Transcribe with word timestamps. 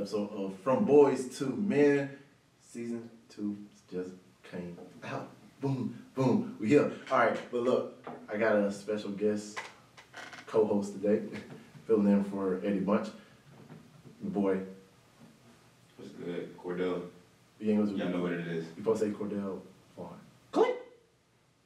back 0.00 0.08
to 0.08 0.16
another 0.16 0.30
episode 0.30 0.30
of 0.32 0.58
From 0.60 0.84
Boys 0.84 1.38
to 1.38 1.46
Men. 1.46 2.10
Season 2.60 3.10
two 3.28 3.56
just 3.90 4.10
came 4.50 4.76
out. 5.04 5.28
Boom, 5.60 5.94
boom, 6.14 6.56
we 6.58 6.68
here. 6.68 6.90
All 7.10 7.18
right, 7.18 7.38
but 7.50 7.62
look, 7.62 8.06
I 8.32 8.36
got 8.38 8.56
a 8.56 8.72
special 8.72 9.10
guest 9.10 9.58
co-host 10.46 10.94
today, 10.94 11.22
filling 11.86 12.06
in 12.10 12.24
for 12.24 12.60
Eddie 12.64 12.80
Bunch. 12.80 13.08
Your 14.22 14.30
boy, 14.30 14.58
What's 15.96 16.12
good? 16.12 16.56
Cordell. 16.58 17.02
you 17.58 17.72
ain't 17.72 17.84
gonna 17.84 17.98
Y'all 17.98 18.08
know 18.08 18.22
what 18.22 18.32
it 18.32 18.46
is. 18.46 18.64
You 18.76 18.82
supposed 18.82 19.02
to 19.02 19.06
say 19.08 19.12
Cordell 19.12 19.60
Von. 19.96 20.08
Click. 20.52 20.76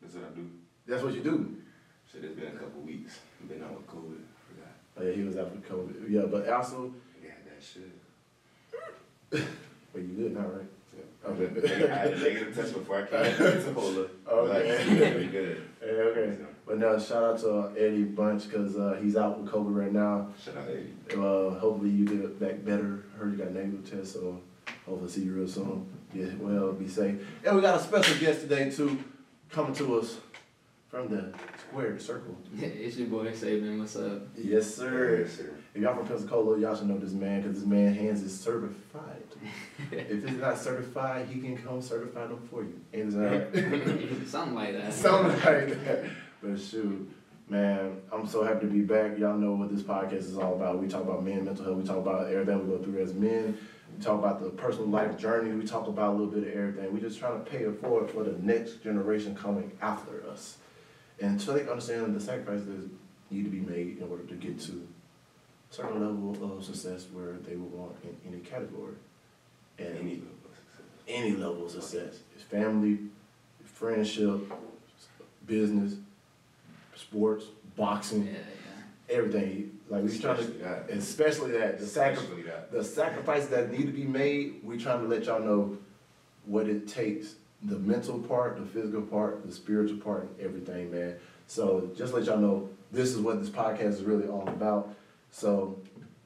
That's 0.02 0.14
what 0.14 0.24
I 0.24 0.34
do. 0.34 0.50
That's 0.86 1.02
what 1.02 1.14
you 1.14 1.22
do. 1.22 1.56
Shit, 2.12 2.24
it's 2.24 2.34
been 2.34 2.48
a 2.48 2.58
couple 2.58 2.80
weeks. 2.82 3.20
Been 3.48 3.62
out 3.62 3.76
with 3.76 3.86
COVID. 3.86 4.22
Forgot. 4.48 4.72
Oh 4.98 5.02
yeah, 5.04 5.14
he 5.14 5.22
was 5.22 5.36
out 5.36 5.52
with 5.52 5.68
COVID. 5.68 6.10
Yeah, 6.10 6.22
but 6.22 6.48
also, 6.48 6.92
Yeah, 7.22 7.30
that 7.48 7.62
shit. 7.62 7.90
Well, 9.92 10.02
you 10.02 10.14
good 10.14 10.34
now, 10.34 10.46
right? 10.46 10.66
Yeah. 10.96 11.30
Okay. 11.30 11.90
I 11.92 11.96
had 11.96 12.12
a 12.12 12.18
negative 12.18 12.54
test 12.54 12.74
before 12.74 13.02
I 13.02 13.06
came 13.06 13.36
to 13.36 13.72
Cola. 13.74 14.06
Okay. 14.26 14.70
Like, 14.70 15.12
pretty 15.12 15.26
good. 15.26 15.62
Hey, 15.80 15.90
okay. 15.90 16.36
But 16.66 16.78
now, 16.78 16.98
shout 16.98 17.22
out 17.22 17.38
to 17.40 17.72
Eddie 17.78 18.04
Bunch 18.04 18.44
because 18.48 18.76
uh, 18.76 18.98
he's 19.00 19.16
out 19.16 19.38
with 19.38 19.52
COVID 19.52 19.76
right 19.76 19.92
now. 19.92 20.28
Shout 20.42 20.56
out 20.56 20.68
Eddie. 20.68 20.94
Uh, 21.12 21.58
hopefully 21.58 21.90
you 21.90 22.06
get 22.06 22.40
back 22.40 22.64
better. 22.64 23.04
Heard 23.18 23.32
you 23.32 23.38
got 23.38 23.48
a 23.48 23.52
negative 23.52 23.88
test, 23.90 24.14
so 24.14 24.40
hopefully 24.86 25.10
see 25.10 25.22
you 25.24 25.34
real 25.34 25.46
soon. 25.46 25.86
Get 26.14 26.38
well, 26.38 26.72
be 26.72 26.88
safe. 26.88 27.16
And 27.44 27.56
we 27.56 27.60
got 27.62 27.78
a 27.78 27.82
special 27.82 28.18
guest 28.18 28.40
today 28.40 28.70
too, 28.70 29.04
coming 29.50 29.74
to 29.74 29.98
us 29.98 30.16
from 30.88 31.08
the 31.08 31.34
square 31.68 31.98
circle. 31.98 32.36
Yeah, 32.54 32.68
it's 32.68 32.96
your 32.96 33.08
boy 33.08 33.30
Saben. 33.32 33.78
What's 33.78 33.96
up? 33.96 34.22
Yes, 34.36 34.74
sir. 34.74 35.20
Yes, 35.20 35.36
sir. 35.36 35.50
If 35.74 35.82
y'all 35.82 35.96
from 35.96 36.06
Pensacola, 36.06 36.58
y'all 36.58 36.74
should 36.74 36.88
know 36.88 36.98
this 36.98 37.12
man 37.12 37.42
because 37.42 37.58
this 37.58 37.66
man 37.66 37.92
hands 37.94 38.22
is 38.22 38.38
certified. 38.38 39.13
If 39.90 40.24
it's 40.24 40.32
not 40.32 40.58
certified, 40.58 41.28
he 41.28 41.40
can 41.40 41.56
come 41.56 41.80
certify 41.82 42.26
them 42.26 42.46
for 42.50 42.62
you. 42.62 42.80
That 42.92 43.16
uh, 43.16 43.70
right? 43.70 44.26
Something 44.28 44.54
like 44.54 44.72
that. 44.72 44.92
Something 44.92 45.32
like 45.32 45.84
that. 45.84 46.04
But 46.42 46.60
shoot, 46.60 47.10
man, 47.48 48.00
I'm 48.12 48.26
so 48.26 48.44
happy 48.44 48.66
to 48.66 48.72
be 48.72 48.80
back. 48.80 49.18
Y'all 49.18 49.36
know 49.36 49.52
what 49.52 49.74
this 49.74 49.82
podcast 49.82 50.14
is 50.14 50.38
all 50.38 50.54
about. 50.54 50.78
We 50.78 50.88
talk 50.88 51.02
about 51.02 51.24
men, 51.24 51.44
mental 51.44 51.64
health. 51.64 51.76
We 51.78 51.84
talk 51.84 51.98
about 51.98 52.30
everything 52.30 52.66
we 52.68 52.76
go 52.76 52.82
through 52.82 53.02
as 53.02 53.14
men. 53.14 53.58
We 53.96 54.04
talk 54.04 54.18
about 54.18 54.42
the 54.42 54.50
personal 54.50 54.88
life 54.88 55.16
journey. 55.16 55.52
We 55.52 55.64
talk 55.64 55.86
about 55.86 56.10
a 56.10 56.12
little 56.12 56.26
bit 56.26 56.48
of 56.48 56.58
everything. 56.58 56.92
We 56.92 57.00
just 57.00 57.18
trying 57.18 57.44
to 57.44 57.50
pay 57.50 57.58
it 57.58 57.80
forward 57.80 58.10
for 58.10 58.24
the 58.24 58.36
next 58.42 58.82
generation 58.82 59.34
coming 59.34 59.72
after 59.80 60.24
us. 60.30 60.58
And 61.20 61.40
so 61.40 61.52
they 61.52 61.68
understand 61.68 62.14
the 62.14 62.20
sacrifices 62.20 62.66
that 62.66 62.90
need 63.30 63.44
to 63.44 63.50
be 63.50 63.60
made 63.60 63.98
in 63.98 64.08
order 64.10 64.24
to 64.24 64.34
get 64.34 64.58
to 64.60 64.86
a 65.70 65.74
certain 65.74 66.00
level 66.00 66.56
of 66.56 66.64
success 66.64 67.06
where 67.12 67.34
they 67.46 67.56
would 67.56 67.72
want 67.72 67.96
in 68.02 68.16
any 68.26 68.40
category. 68.40 68.94
And 69.78 69.88
Any 69.98 70.10
level 70.16 70.26
of 70.44 70.56
success. 70.56 70.86
any 71.08 71.30
level 71.32 71.64
of 71.66 71.70
success. 71.70 72.18
It's 72.34 72.44
family, 72.44 72.98
friendship, 73.64 74.40
business, 75.46 75.96
sports, 76.94 77.46
boxing, 77.76 78.26
yeah. 78.26 78.38
everything. 79.14 79.70
Like 79.90 80.04
we 80.04 80.18
trying 80.18 80.38
to, 80.38 80.44
that. 80.44 80.86
especially 80.90 81.52
that 81.52 81.78
the 81.78 81.86
sacri- 81.86 82.14
Especially 82.22 82.42
that. 82.42 82.72
the 82.72 82.82
sacrifices 82.82 83.48
that 83.50 83.70
need 83.70 83.86
to 83.86 83.92
be 83.92 84.04
made. 84.04 84.60
We 84.64 84.78
trying 84.78 85.02
to 85.02 85.08
let 85.08 85.24
y'all 85.24 85.40
know 85.42 85.76
what 86.46 86.68
it 86.68 86.88
takes. 86.88 87.34
The 87.62 87.78
mental 87.78 88.18
part, 88.18 88.56
the 88.58 88.64
physical 88.66 89.02
part, 89.02 89.44
the 89.46 89.52
spiritual 89.52 89.98
part, 89.98 90.22
and 90.22 90.40
everything, 90.40 90.90
man. 90.90 91.16
So 91.46 91.90
just 91.96 92.14
let 92.14 92.24
y'all 92.24 92.38
know 92.38 92.68
this 92.92 93.10
is 93.10 93.18
what 93.18 93.40
this 93.40 93.50
podcast 93.50 93.88
is 93.94 94.02
really 94.02 94.26
all 94.26 94.48
about. 94.48 94.94
So 95.30 95.78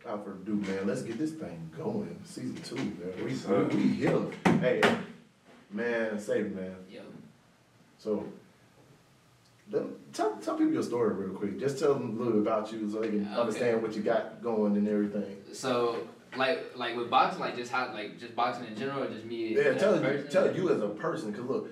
without 0.08 0.24
further 0.24 0.38
ado, 0.42 0.54
man, 0.54 0.86
let's 0.86 1.02
get 1.02 1.18
this 1.18 1.32
thing 1.32 1.70
going. 1.76 2.18
Season 2.24 2.56
two, 2.62 2.76
man. 2.76 3.24
We, 3.24 3.30
Yes, 3.32 3.46
we, 3.46 3.76
we 3.76 3.82
here. 3.88 4.20
Hey, 4.60 4.80
man, 5.70 6.18
save 6.18 6.46
it, 6.46 6.56
man. 6.56 6.76
Yo. 6.90 7.02
So, 7.98 8.24
let- 9.70 10.12
tell, 10.12 10.36
tell 10.36 10.56
people 10.56 10.72
your 10.72 10.82
story 10.82 11.14
real 11.14 11.36
quick. 11.36 11.58
Just 11.58 11.78
tell 11.78 11.94
them 11.94 12.10
a 12.10 12.18
little 12.18 12.32
bit 12.34 12.42
about 12.42 12.72
you 12.72 12.90
so 12.90 13.00
they 13.00 13.08
can 13.08 13.26
Okay. 13.28 13.40
understand 13.40 13.82
what 13.82 13.94
you 13.94 14.02
got 14.02 14.42
going 14.42 14.76
and 14.76 14.88
everything. 14.88 15.36
So 15.52 16.08
like 16.36 16.76
like 16.76 16.96
with 16.96 17.10
boxing, 17.10 17.40
like 17.40 17.56
just 17.56 17.72
how 17.72 17.92
like 17.92 18.18
just 18.18 18.34
boxing 18.36 18.66
in 18.66 18.76
general, 18.76 19.02
or 19.02 19.08
just 19.10 19.24
me. 19.24 19.54
Yeah, 19.54 19.60
as 19.62 19.76
a 19.76 19.78
tell, 19.78 19.98
person? 19.98 20.30
tell 20.30 20.56
you 20.56 20.70
as 20.70 20.80
a 20.80 20.88
person, 20.88 21.32
because 21.32 21.46
look, 21.46 21.70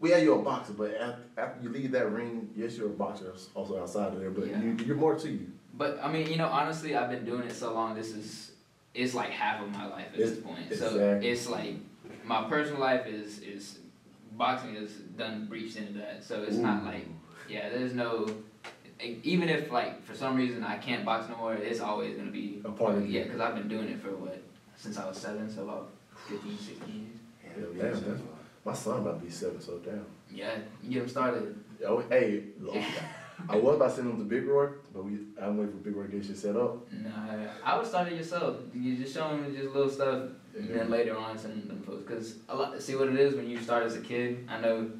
we 0.00 0.10
had 0.10 0.22
you 0.22 0.34
a 0.34 0.42
boxer, 0.42 0.72
but 0.72 0.94
after, 0.96 1.22
after 1.38 1.62
you 1.62 1.68
leave 1.70 1.92
that 1.92 2.10
ring, 2.10 2.50
yes, 2.56 2.76
you're 2.76 2.88
a 2.88 2.90
boxer 2.90 3.32
also 3.54 3.80
outside 3.80 4.12
of 4.12 4.20
there, 4.20 4.30
but 4.30 4.48
Yeah. 4.48 4.60
you, 4.60 4.76
you're 4.84 4.96
more 4.96 5.14
to 5.16 5.28
you. 5.30 5.46
But 5.74 5.98
I 6.02 6.10
mean, 6.12 6.28
you 6.28 6.36
know, 6.36 6.48
honestly, 6.48 6.94
I've 6.96 7.10
been 7.10 7.24
doing 7.24 7.42
it 7.44 7.52
so 7.52 7.72
long. 7.72 7.94
This 7.94 8.10
is 8.12 8.52
it's 8.94 9.14
like 9.14 9.30
half 9.30 9.62
of 9.62 9.70
my 9.70 9.86
life 9.86 10.06
at 10.12 10.16
this 10.18 10.32
It's- 10.32 10.44
point. 10.44 10.68
So 10.74 10.86
exactly. 10.86 11.28
it's 11.30 11.48
like 11.48 11.74
my 12.24 12.44
personal 12.48 12.80
life 12.80 13.06
is 13.06 13.38
is 13.40 13.78
boxing 14.32 14.74
has 14.76 14.92
done 15.16 15.46
breached 15.46 15.76
into 15.76 15.94
that. 15.94 16.22
So 16.24 16.42
it's 16.42 16.56
not 16.56 16.84
like 16.84 17.06
yeah, 17.48 17.68
there's 17.70 17.94
no. 17.94 18.26
Even 19.24 19.48
if 19.48 19.70
like 19.72 20.02
for 20.04 20.14
some 20.14 20.36
reason 20.36 20.62
I 20.62 20.76
can't 20.78 21.04
box 21.04 21.28
no 21.28 21.36
more, 21.36 21.54
it's 21.54 21.80
always 21.80 22.16
gonna 22.16 22.30
be 22.30 22.60
A 22.64 22.70
part 22.70 22.94
of 22.96 23.02
you. 23.08 23.18
yeah, 23.18 23.24
because 23.24 23.40
I've 23.40 23.54
been 23.56 23.66
doing 23.68 23.88
it 23.88 24.00
for 24.00 24.10
what 24.14 24.40
since 24.76 24.96
I 24.98 25.08
was 25.08 25.18
seven, 25.18 25.50
so 25.50 25.62
about 25.64 25.90
15, 26.28 26.56
16 26.56 26.88
years. 26.88 27.18
Yeah, 27.76 27.82
damn, 27.82 28.00
that's- 28.00 28.20
My 28.64 28.72
son 28.72 29.00
about 29.00 29.18
to 29.18 29.24
be 29.26 29.30
seven, 29.30 29.60
so 29.60 29.78
damn. 29.78 30.04
Yeah, 30.30 30.56
you 30.82 30.90
get 30.92 31.00
them 31.00 31.08
started. 31.08 31.56
Oh, 31.84 31.98
hey, 32.08 32.44
look, 32.60 32.76
I 33.48 33.56
was 33.56 33.76
about 33.76 33.88
to 33.90 33.94
send 33.96 34.10
him 34.10 34.18
to 34.18 34.24
Big 34.24 34.46
Roy, 34.46 34.68
but 34.92 35.04
we 35.04 35.18
I'm 35.40 35.56
waiting 35.58 35.72
for 35.72 35.78
Big 35.78 35.96
Roy 35.96 36.04
to 36.04 36.08
get 36.08 36.24
shit 36.24 36.36
set 36.38 36.56
up. 36.56 36.90
Nah, 36.92 37.10
I 37.64 37.76
would 37.76 37.86
start 37.86 38.08
it 38.08 38.14
yourself. 38.16 38.56
You 38.74 38.96
just 38.96 39.14
show 39.14 39.28
them 39.28 39.54
just 39.54 39.74
little 39.74 39.90
stuff, 39.90 40.30
and 40.56 40.68
then 40.70 40.90
later 40.90 41.16
on 41.16 41.38
send 41.38 41.68
them 41.68 41.82
folks. 41.82 42.08
Cause 42.08 42.36
a 42.48 42.56
lot. 42.56 42.80
See 42.82 42.94
what 42.94 43.08
it 43.08 43.16
is 43.16 43.34
when 43.34 43.48
you 43.48 43.60
start 43.60 43.84
as 43.84 43.96
a 43.96 44.00
kid. 44.00 44.46
I 44.48 44.60
know, 44.60 44.90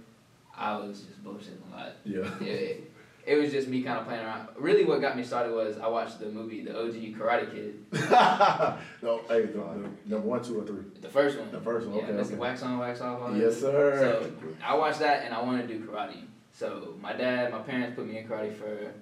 I 0.56 0.76
was 0.76 1.02
just 1.02 1.24
bullshitting 1.24 1.72
a 1.72 1.76
lot. 1.76 1.92
Yeah. 2.04 2.28
It, 2.40 2.88
it 3.24 3.36
was 3.36 3.52
just 3.52 3.68
me 3.68 3.82
kind 3.82 4.00
of 4.00 4.06
playing 4.06 4.24
around. 4.24 4.48
Really, 4.56 4.84
what 4.84 5.00
got 5.00 5.16
me 5.16 5.22
started 5.22 5.52
was 5.52 5.78
I 5.78 5.86
watched 5.86 6.18
the 6.18 6.26
movie, 6.26 6.64
the 6.64 6.76
OG 6.76 6.94
Karate 7.16 7.52
Kid, 7.52 7.84
no, 7.92 9.20
hey, 9.28 9.42
the, 9.42 9.52
the, 9.52 9.90
number 10.06 10.26
one, 10.26 10.42
two, 10.42 10.60
or 10.60 10.64
three. 10.64 10.82
the 11.00 11.08
first 11.08 11.38
one. 11.38 11.52
The 11.52 11.60
first 11.60 11.86
one, 11.86 11.98
Yeah, 11.98 12.04
okay, 12.06 12.20
okay. 12.20 12.34
Wax 12.34 12.64
on, 12.64 12.78
wax 12.80 13.00
off. 13.00 13.30
That. 13.30 13.38
Yes, 13.38 13.60
sir. 13.60 13.96
So 14.20 14.32
I 14.64 14.74
watched 14.74 14.98
that 14.98 15.24
and 15.24 15.32
I 15.32 15.40
wanted 15.40 15.68
to 15.68 15.78
do 15.78 15.86
karate. 15.86 16.24
So 16.54 16.94
my 17.00 17.12
dad, 17.14 17.50
my 17.52 17.58
parents 17.60 17.96
put 17.96 18.06
me 18.06 18.18
in 18.18 18.28
karate 18.28 18.54
for 18.56 18.92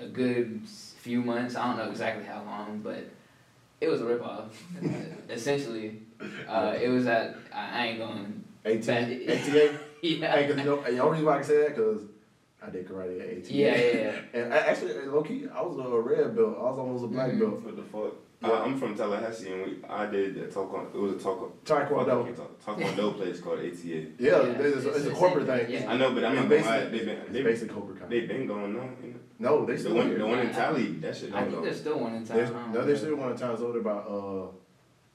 a 0.00 0.06
good 0.06 0.60
few 0.66 1.20
months. 1.22 1.56
I 1.56 1.66
don't 1.66 1.76
know 1.84 1.90
exactly 1.90 2.24
how 2.24 2.42
long, 2.44 2.80
but 2.82 3.04
it 3.80 3.88
was 3.88 4.00
a 4.00 4.04
ripoff. 4.04 4.48
Essentially, 5.30 6.02
uh, 6.48 6.74
it 6.80 6.88
was 6.88 7.06
at 7.06 7.36
I 7.52 7.82
I 7.82 7.86
ain't 7.86 7.98
going. 7.98 8.44
18, 8.64 8.86
Bad- 8.86 9.10
88? 9.10 9.72
Yeah. 10.02 10.32
Hey, 10.34 10.46
cause 10.48 10.58
you 10.58 10.64
know, 10.64 10.80
and 10.82 10.96
the 10.96 11.00
only 11.02 11.12
reason 11.12 11.26
why 11.26 11.32
I 11.34 11.36
can 11.38 11.44
say 11.46 11.58
that, 11.58 11.76
cause 11.76 12.00
I 12.62 12.70
did 12.70 12.88
karate 12.88 13.20
at 13.20 13.28
18. 13.28 13.56
Yeah, 13.56 13.76
yeah, 13.76 13.92
yeah. 13.94 14.12
And 14.42 14.52
I, 14.54 14.58
actually, 14.58 14.94
low 15.06 15.22
key, 15.22 15.46
I 15.54 15.62
was 15.62 15.78
a 15.78 15.88
red 16.00 16.34
belt. 16.36 16.56
I 16.58 16.62
was 16.62 16.78
almost 16.78 17.04
a 17.04 17.06
black 17.06 17.30
Mhm. 17.30 17.38
belt. 17.40 17.62
What 17.62 17.76
the 17.76 17.82
fuck? 17.82 18.14
Yeah. 18.40 18.50
Uh, 18.50 18.62
I'm 18.64 18.78
from 18.78 18.94
Tallahassee 18.94 19.50
and 19.52 19.62
we, 19.64 19.84
I 19.88 20.06
did 20.06 20.36
a 20.36 20.46
taekwondo. 20.46 20.94
It 20.94 20.98
was 20.98 21.12
a 21.12 21.16
taekwondo. 21.16 21.50
Taekwondo. 21.64 22.36
Taekwondo 22.64 23.16
place 23.16 23.40
called 23.40 23.58
ATA. 23.58 23.74
Yeah, 23.84 24.06
Yeah, 24.18 24.38
it's, 24.60 24.84
it's, 24.86 25.06
a 25.06 25.10
corporate 25.10 25.46
thing. 25.46 25.68
yeah. 25.70 25.90
I 25.90 25.96
know, 25.96 26.14
but 26.14 26.24
I'm 26.24 26.36
not 26.36 26.48
gonna 26.48 26.62
lie. 26.62 26.84
basically- 26.84 26.98
They 26.98 27.04
been 27.04 27.16
It's 27.18 27.32
they, 27.32 27.42
basically 27.42 27.74
Cobra 27.74 27.96
Kai. 27.96 28.06
they 28.06 28.20
been 28.26 28.46
going 28.46 28.78
on. 28.78 28.96
You 29.02 29.10
know? 29.10 29.18
no, 29.40 29.66
they 29.66 29.72
The 29.72 29.78
still 29.80 29.94
one 29.96 30.16
the 30.16 30.24
one 30.26 30.38
in 30.38 30.50
Tally. 30.52 30.86
That 31.00 31.16
shit 31.16 31.34
I 31.34 31.40
don't 31.40 31.44
think 31.50 31.56
go. 31.58 31.64
there's 31.64 31.80
still 31.80 31.98
one 31.98 32.14
in 32.14 32.24
town. 32.24 32.36
There's, 32.36 32.50
no, 32.50 32.66
know. 32.68 32.84
there's 32.86 33.00
still 33.00 33.16
one 33.16 33.30
in 33.32 33.36
town. 33.36 33.52
It's 33.54 33.62
older 33.62 33.80
about 33.80 34.06
uh, 34.08 34.46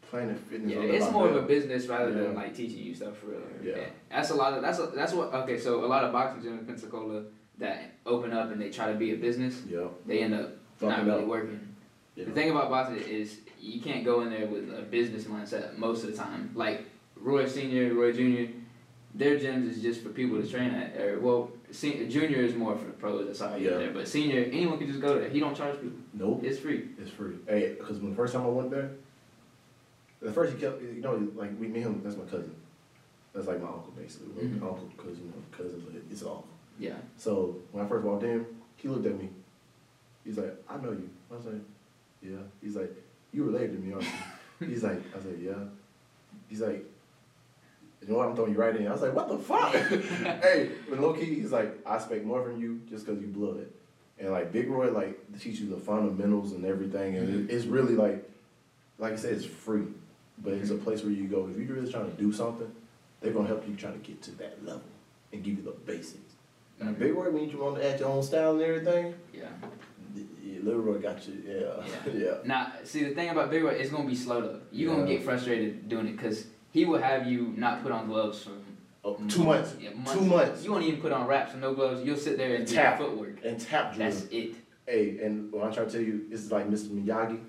Planet 0.09 0.37
Fitness. 0.39 0.71
Yeah, 0.73 0.79
it's 0.81 1.05
about 1.05 1.13
more 1.13 1.29
of 1.29 1.35
a 1.37 1.41
business 1.43 1.87
rather 1.87 2.09
Yeah. 2.11 2.23
than 2.23 2.35
like 2.35 2.53
teaching 2.53 2.79
you 2.83 2.93
stuff 2.93 3.17
for 3.17 3.27
real. 3.27 3.39
Yeah. 3.63 3.85
That's 4.09 4.31
a 4.31 4.35
lot 4.35 4.51
of 4.53 4.61
that's 4.61 4.79
a, 4.79 4.87
that's 4.87 5.13
what 5.13 5.33
okay. 5.33 5.57
So 5.57 5.85
a 5.85 5.87
lot 5.87 6.03
of 6.03 6.11
boxing 6.11 6.41
gyms 6.43 6.59
in 6.59 6.65
Pensacola 6.65 7.23
that 7.59 7.91
open 8.05 8.33
up 8.33 8.51
and 8.51 8.61
they 8.61 8.69
try 8.69 8.91
to 8.91 8.97
be 8.97 9.13
a 9.13 9.15
business, 9.15 9.61
Yeah. 9.69 9.85
they 10.05 10.19
end 10.23 10.33
up 10.33 10.49
not 10.81 11.05
really 11.05 11.21
up. 11.21 11.27
working. 11.29 11.69
The 12.15 12.25
thing 12.25 12.51
about 12.51 12.69
boxing 12.69 12.97
is 12.97 13.39
you 13.59 13.81
can't 13.81 14.05
go 14.05 14.21
in 14.21 14.29
there 14.29 14.45
with 14.45 14.69
a 14.77 14.81
business 14.83 15.23
mindset 15.23 15.77
most 15.77 16.03
of 16.03 16.11
the 16.11 16.17
time. 16.17 16.51
Like 16.53 16.85
Roy 17.15 17.47
Senior, 17.47 17.93
Roy 17.93 18.11
Junior, 18.13 18.49
their 19.15 19.37
gyms 19.39 19.69
is 19.69 19.81
just 19.81 20.01
for 20.01 20.09
people 20.09 20.39
to 20.41 20.47
train 20.47 20.71
at. 20.71 20.95
Or 20.99 21.19
well, 21.19 21.51
Junior 21.71 22.37
is 22.37 22.53
more 22.55 22.75
for 22.75 22.85
the 22.85 22.91
pros. 22.93 23.25
That's 23.25 23.39
how 23.39 23.55
you 23.55 23.65
Yeah. 23.65 23.69
get 23.71 23.79
there. 23.79 23.91
But 23.93 24.07
Senior, 24.07 24.43
anyone 24.51 24.77
can 24.77 24.87
just 24.87 24.99
go 25.01 25.17
there. 25.19 25.29
He 25.29 25.39
don't 25.39 25.55
charge 25.55 25.75
people. 25.81 25.97
Nope. 26.13 26.41
It's 26.43 26.59
free. 26.59 26.89
It's 26.99 27.09
free. 27.09 27.35
Hey, 27.47 27.75
because 27.79 27.99
when 27.99 28.11
the 28.11 28.15
first 28.15 28.33
time 28.33 28.43
I 28.43 28.49
went 28.49 28.69
there, 28.69 28.91
the 30.21 30.31
first 30.31 30.53
he 30.53 30.59
kept, 30.59 30.81
you 30.81 31.01
know, 31.01 31.15
like 31.35 31.49
we, 31.59 31.67
me 31.67 31.81
him, 31.81 31.99
that's 32.03 32.15
my 32.15 32.23
cousin. 32.25 32.55
That's 33.33 33.47
like 33.47 33.59
my 33.59 33.67
uncle 33.67 33.91
basically. 33.97 34.27
We're 34.35 34.43
Mhm. 34.49 34.61
Uncle, 34.61 34.87
because 34.95 35.17
you 35.17 35.25
know, 35.25 35.33
cousins, 35.51 35.83
but 35.83 35.99
it's 36.11 36.21
uncle. 36.21 36.45
Yeah. 36.79 36.97
So 37.17 37.57
when 37.71 37.83
I 37.83 37.87
first 37.87 38.05
walked 38.05 38.23
in, 38.23 38.45
he 38.77 38.87
looked 38.87 39.05
at 39.07 39.17
me. 39.17 39.29
He's 40.23 40.37
like, 40.37 40.55
I 40.69 40.77
know 40.77 40.91
you. 40.91 41.09
I 41.31 41.35
was 41.35 41.45
like, 41.45 41.55
yeah. 42.23 42.37
He's 42.61 42.75
like, 42.75 42.91
you 43.31 43.43
related 43.43 43.73
to 43.73 43.79
me, 43.79 43.93
aren't 43.93 44.05
you? 44.59 44.67
He's 44.67 44.83
like, 44.83 44.99
I 45.15 45.19
said, 45.21 45.39
yeah. 45.41 45.53
He's 46.47 46.61
like, 46.61 46.83
you 48.01 48.07
know 48.09 48.15
what? 48.17 48.27
I'm 48.29 48.35
throwing 48.35 48.51
you 48.53 48.57
right 48.59 48.75
in. 48.75 48.87
I 48.87 48.91
was 48.91 49.01
like, 49.01 49.13
what 49.13 49.27
the 49.29 49.37
fuck? 49.37 49.73
hey, 50.43 50.69
but 50.89 50.99
low 50.99 51.13
key, 51.13 51.25
he's 51.35 51.51
like, 51.51 51.77
I 51.85 51.95
expect 51.95 52.25
more 52.25 52.43
from 52.43 52.61
you 52.61 52.81
just 52.89 53.05
because 53.05 53.21
you 53.21 53.27
blood. 53.27 53.65
And 54.19 54.31
like 54.31 54.51
Big 54.51 54.69
Roy, 54.69 54.91
like 54.91 55.19
teach 55.39 55.59
you 55.59 55.69
the 55.69 55.77
fundamentals 55.77 56.51
and 56.53 56.65
everything, 56.65 57.15
and 57.17 57.27
Mm-hmm. 57.27 57.49
it, 57.49 57.53
it's 57.53 57.65
really 57.65 57.95
like, 57.95 58.29
like 58.99 59.13
I 59.13 59.15
said, 59.15 59.33
it's 59.33 59.45
free, 59.45 59.85
but 60.37 60.53
it's 60.53 60.69
a 60.69 60.75
place 60.75 61.01
where 61.03 61.11
you 61.11 61.25
go 61.27 61.47
if 61.49 61.57
you're 61.57 61.75
really 61.75 61.91
trying 61.91 62.09
to 62.11 62.17
do 62.21 62.31
something, 62.31 62.71
they're 63.21 63.33
gonna 63.33 63.47
help 63.47 63.67
you 63.67 63.75
trying 63.75 63.99
to 63.99 64.05
get 64.07 64.21
to 64.23 64.31
that 64.37 64.63
level 64.65 64.83
and 65.31 65.43
give 65.43 65.57
you 65.57 65.63
the 65.63 65.71
basics. 65.71 66.19
Now, 66.79 66.91
Mhm. 66.91 66.99
Big 66.99 67.13
Roy, 67.15 67.29
when 67.31 67.49
you 67.49 67.57
want 67.57 67.77
to 67.77 67.89
add 67.91 67.99
your 67.99 68.09
own 68.09 68.21
style 68.23 68.51
and 68.53 68.61
everything, 68.61 69.15
Yeah. 69.33 69.47
Yeah, 70.63 70.71
Little 70.71 70.81
Roy 70.81 70.97
got 70.99 71.27
you. 71.27 71.43
Yeah, 71.45 71.85
Yeah. 72.13 72.13
yeah. 72.25 72.33
Now, 72.45 72.71
see, 72.83 73.03
the 73.03 73.13
thing 73.15 73.29
about 73.29 73.49
Big 73.51 73.63
Roy, 73.63 73.71
it's 73.71 73.89
gonna 73.91 74.07
be 74.07 74.15
slow 74.15 74.41
though. 74.41 74.59
you're 74.71 74.93
gonna 74.95 75.07
get 75.07 75.23
frustrated 75.23 75.89
doing 75.89 76.07
it 76.07 76.13
because 76.17 76.47
he 76.71 76.85
will 76.85 77.01
have 77.01 77.27
you 77.27 77.53
not 77.57 77.83
put 77.83 77.91
on 77.91 78.07
gloves 78.07 78.43
for 78.43 78.51
Oh, 79.05 79.15
two 79.27 79.43
months 79.43 79.75
Yeah, 79.81 79.89
Two 80.13 80.21
months. 80.21 80.63
You 80.63 80.71
won't 80.71 80.85
even 80.85 81.01
put 81.01 81.11
on 81.11 81.27
wraps 81.27 81.51
and 81.51 81.61
no 81.61 81.73
gloves. 81.73 82.05
You'll 82.05 82.15
sit 82.15 82.37
there 82.37 82.55
and 82.55 82.65
do 82.65 82.73
Tap. 82.73 82.97
footwork. 82.99 83.43
and 83.43 83.59
tap 83.59 83.93
drill. 83.93 84.09
That's 84.09 84.23
it. 84.31 84.55
Hey, 84.87 85.19
and 85.21 85.51
what 85.51 85.65
I'm 85.65 85.73
trying 85.73 85.87
to 85.87 85.91
tell 85.91 86.01
you, 86.01 86.25
it's 86.31 86.49
like 86.51 86.69
Mr. 86.69 86.87
Miyagi, 86.87 87.39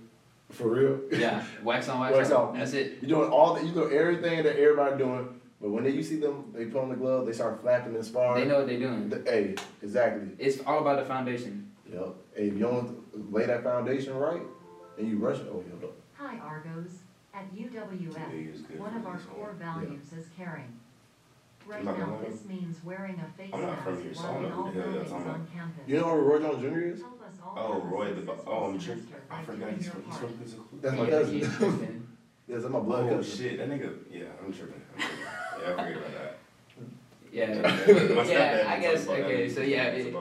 for 0.51 0.69
real. 0.69 1.01
Yeah, 1.13 1.45
wax 1.63 1.89
on, 1.89 2.01
wax, 2.01 2.17
Wax 2.17 2.31
off. 2.33 2.51
on. 2.51 2.59
That's 2.59 2.73
it. 2.73 2.99
You're 3.01 3.21
doing 3.21 3.31
all 3.31 3.55
the, 3.55 3.65
you 3.65 3.73
know 3.73 3.87
everything 3.87 4.43
that 4.43 4.57
everybody 4.59 4.99
doing, 4.99 5.41
but 5.61 5.71
when 5.71 5.85
they, 5.85 5.91
you 5.91 6.03
see 6.03 6.17
them, 6.17 6.53
they 6.53 6.65
put 6.67 6.83
on 6.83 6.89
the 6.89 6.97
glove, 6.97 7.25
they 7.27 7.33
start 7.33 7.61
flapping 7.61 7.95
and 7.95 8.05
sparring. 8.05 8.43
They 8.43 8.49
know 8.51 8.59
what 8.59 8.67
they're 8.67 8.79
doing. 8.81 9.09
The- 9.09 9.23
Hey, 9.25 9.55
exactly. 9.81 10.29
It's 10.39 10.59
all 10.67 10.81
about 10.81 10.99
the 10.99 11.05
foundation. 11.05 11.71
Yep. 11.93 12.15
Hey, 12.35 12.49
if 12.49 12.55
you 12.55 12.59
don't 12.61 13.04
lay 13.31 13.47
that 13.47 13.63
foundation 13.65 14.15
right, 14.17 14.43
and 14.99 15.09
you 15.09 15.19
rush 15.19 15.39
it, 15.39 15.47
oh, 15.49 15.63
hold 15.71 15.85
up. 15.85 15.93
Hi 16.15 16.39
Argos, 16.39 16.99
at 17.33 17.51
Today 17.55 17.69
UWF, 17.79 18.79
one 18.79 18.97
of 18.97 19.07
our 19.07 19.17
this 19.17 19.25
core 19.27 19.47
one. 19.49 19.57
values 19.59 20.13
is 20.13 20.27
caring. 20.37 20.73
Right 21.67 21.79
I'm 21.81 21.85
now, 21.87 21.93
gonna 21.95 22.29
this 22.29 22.45
means 22.45 22.77
wearing 22.85 23.19
a 23.21 23.39
face 23.39 23.51
mask 23.53 23.85
from 23.85 24.03
here, 24.03 24.15
so 24.15 24.23
while 24.23 24.45
in 24.45 24.53
all 24.53 24.65
who 24.65 24.73
the 24.73 24.83
hell 24.83 24.93
you're 24.93 25.05
buildings 25.05 25.11
talking 25.11 25.29
on 25.31 25.47
campus. 25.55 25.83
You 25.87 25.97
know 25.97 26.11
who 26.11 26.17
Roy 26.21 26.39
Jones 26.41 26.61
Jr. 26.63 26.79
is? 26.81 27.01
Us 27.01 27.07
all 27.43 27.55
Oh, 27.57 27.73
have 27.75 27.83
a 27.83 27.87
Roy, 27.87 28.13
the, 28.13 28.33
oh, 28.47 28.65
I'm 28.65 28.81
semester 28.81 28.95
tripping. 28.95 29.31
I 29.31 29.43
forgot 29.45 29.71
he's 29.73 29.85
your 29.87 29.93
from, 29.95 30.05
he's 30.05 30.17
from 30.19 30.29
physical. 30.39 30.65
That's 30.83 30.97
my 30.99 31.11
cousin. 31.11 31.35
he's 31.35 31.57
tripping. 31.57 32.01
Yes, 32.47 32.61
that's 32.61 32.73
my 32.75 32.81
blood 32.81 33.07
Oh, 33.11 33.17
cousin. 33.17 33.39
shit, 33.39 33.57
that 33.57 33.71
nigga, 33.71 33.95
yeah, 34.13 34.25
I'm 34.45 34.53
tripping. 34.53 34.83
I'm 34.95 35.01
tripping. 35.01 35.19
Yeah, 35.63 35.73
I 35.73 35.77
forget 35.83 35.97
about 35.97 36.13
that. 36.13 36.39
Yeah, 37.33 38.15
My 38.15 38.23
yeah. 38.31 38.65
I 38.69 38.81
guess 38.81 39.07
talks 39.07 39.19
okay. 39.19 39.49
So 39.49 39.61
yeah, 39.63 39.85
it, 39.87 40.15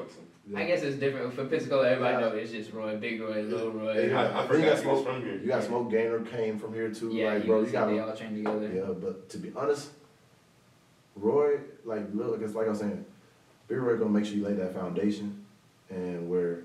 about 0.50 0.62
I 0.62 0.66
guess 0.66 0.82
it's 0.84 0.98
different 0.98 1.34
for 1.34 1.46
Pensacola. 1.46 1.90
Everybody 1.90 2.14
Yeah. 2.14 2.20
know 2.30 2.36
it's 2.36 2.52
just 2.52 2.74
Roy, 2.74 2.96
Big 2.98 3.22
Roy, 3.22 3.42
Little 3.44 3.72
Roy. 3.72 4.08
Yeah. 4.10 4.20
I, 4.22 4.24
I 4.24 4.28
You 4.28 4.34
got 4.34 4.48
forgot 4.48 4.80
smoke- 4.80 5.06
from 5.06 5.22
here. 5.24 5.36
You 5.38 5.48
got 5.48 5.64
Smoke 5.64 5.90
Gainer 5.92 6.20
came 6.22 6.60
from 6.60 6.74
here 6.74 6.90
too. 6.90 7.14
Yeah, 7.14 7.34
like, 7.34 7.44
you 7.44 7.48
bro, 7.48 7.58
can 7.60 7.66
you 7.68 7.72
got 7.72 7.88
they 7.90 8.00
all 8.00 8.16
train 8.16 8.36
together. 8.36 8.72
Yeah, 8.74 8.94
but 8.94 9.30
to 9.30 9.38
be 9.38 9.52
honest, 9.56 9.92
Roy, 11.16 11.60
like, 11.86 12.06
look, 12.14 12.42
it's 12.42 12.56
like 12.56 12.68
I 12.68 12.72
was 12.72 12.80
saying, 12.80 13.06
Big 13.68 13.78
Roy 13.78 13.98
gonna 13.98 14.10
make 14.10 14.26
sure 14.26 14.36
you 14.36 14.44
lay 14.46 14.54
that 14.54 14.74
foundation, 14.74 15.46
and 15.90 16.30
where 16.30 16.60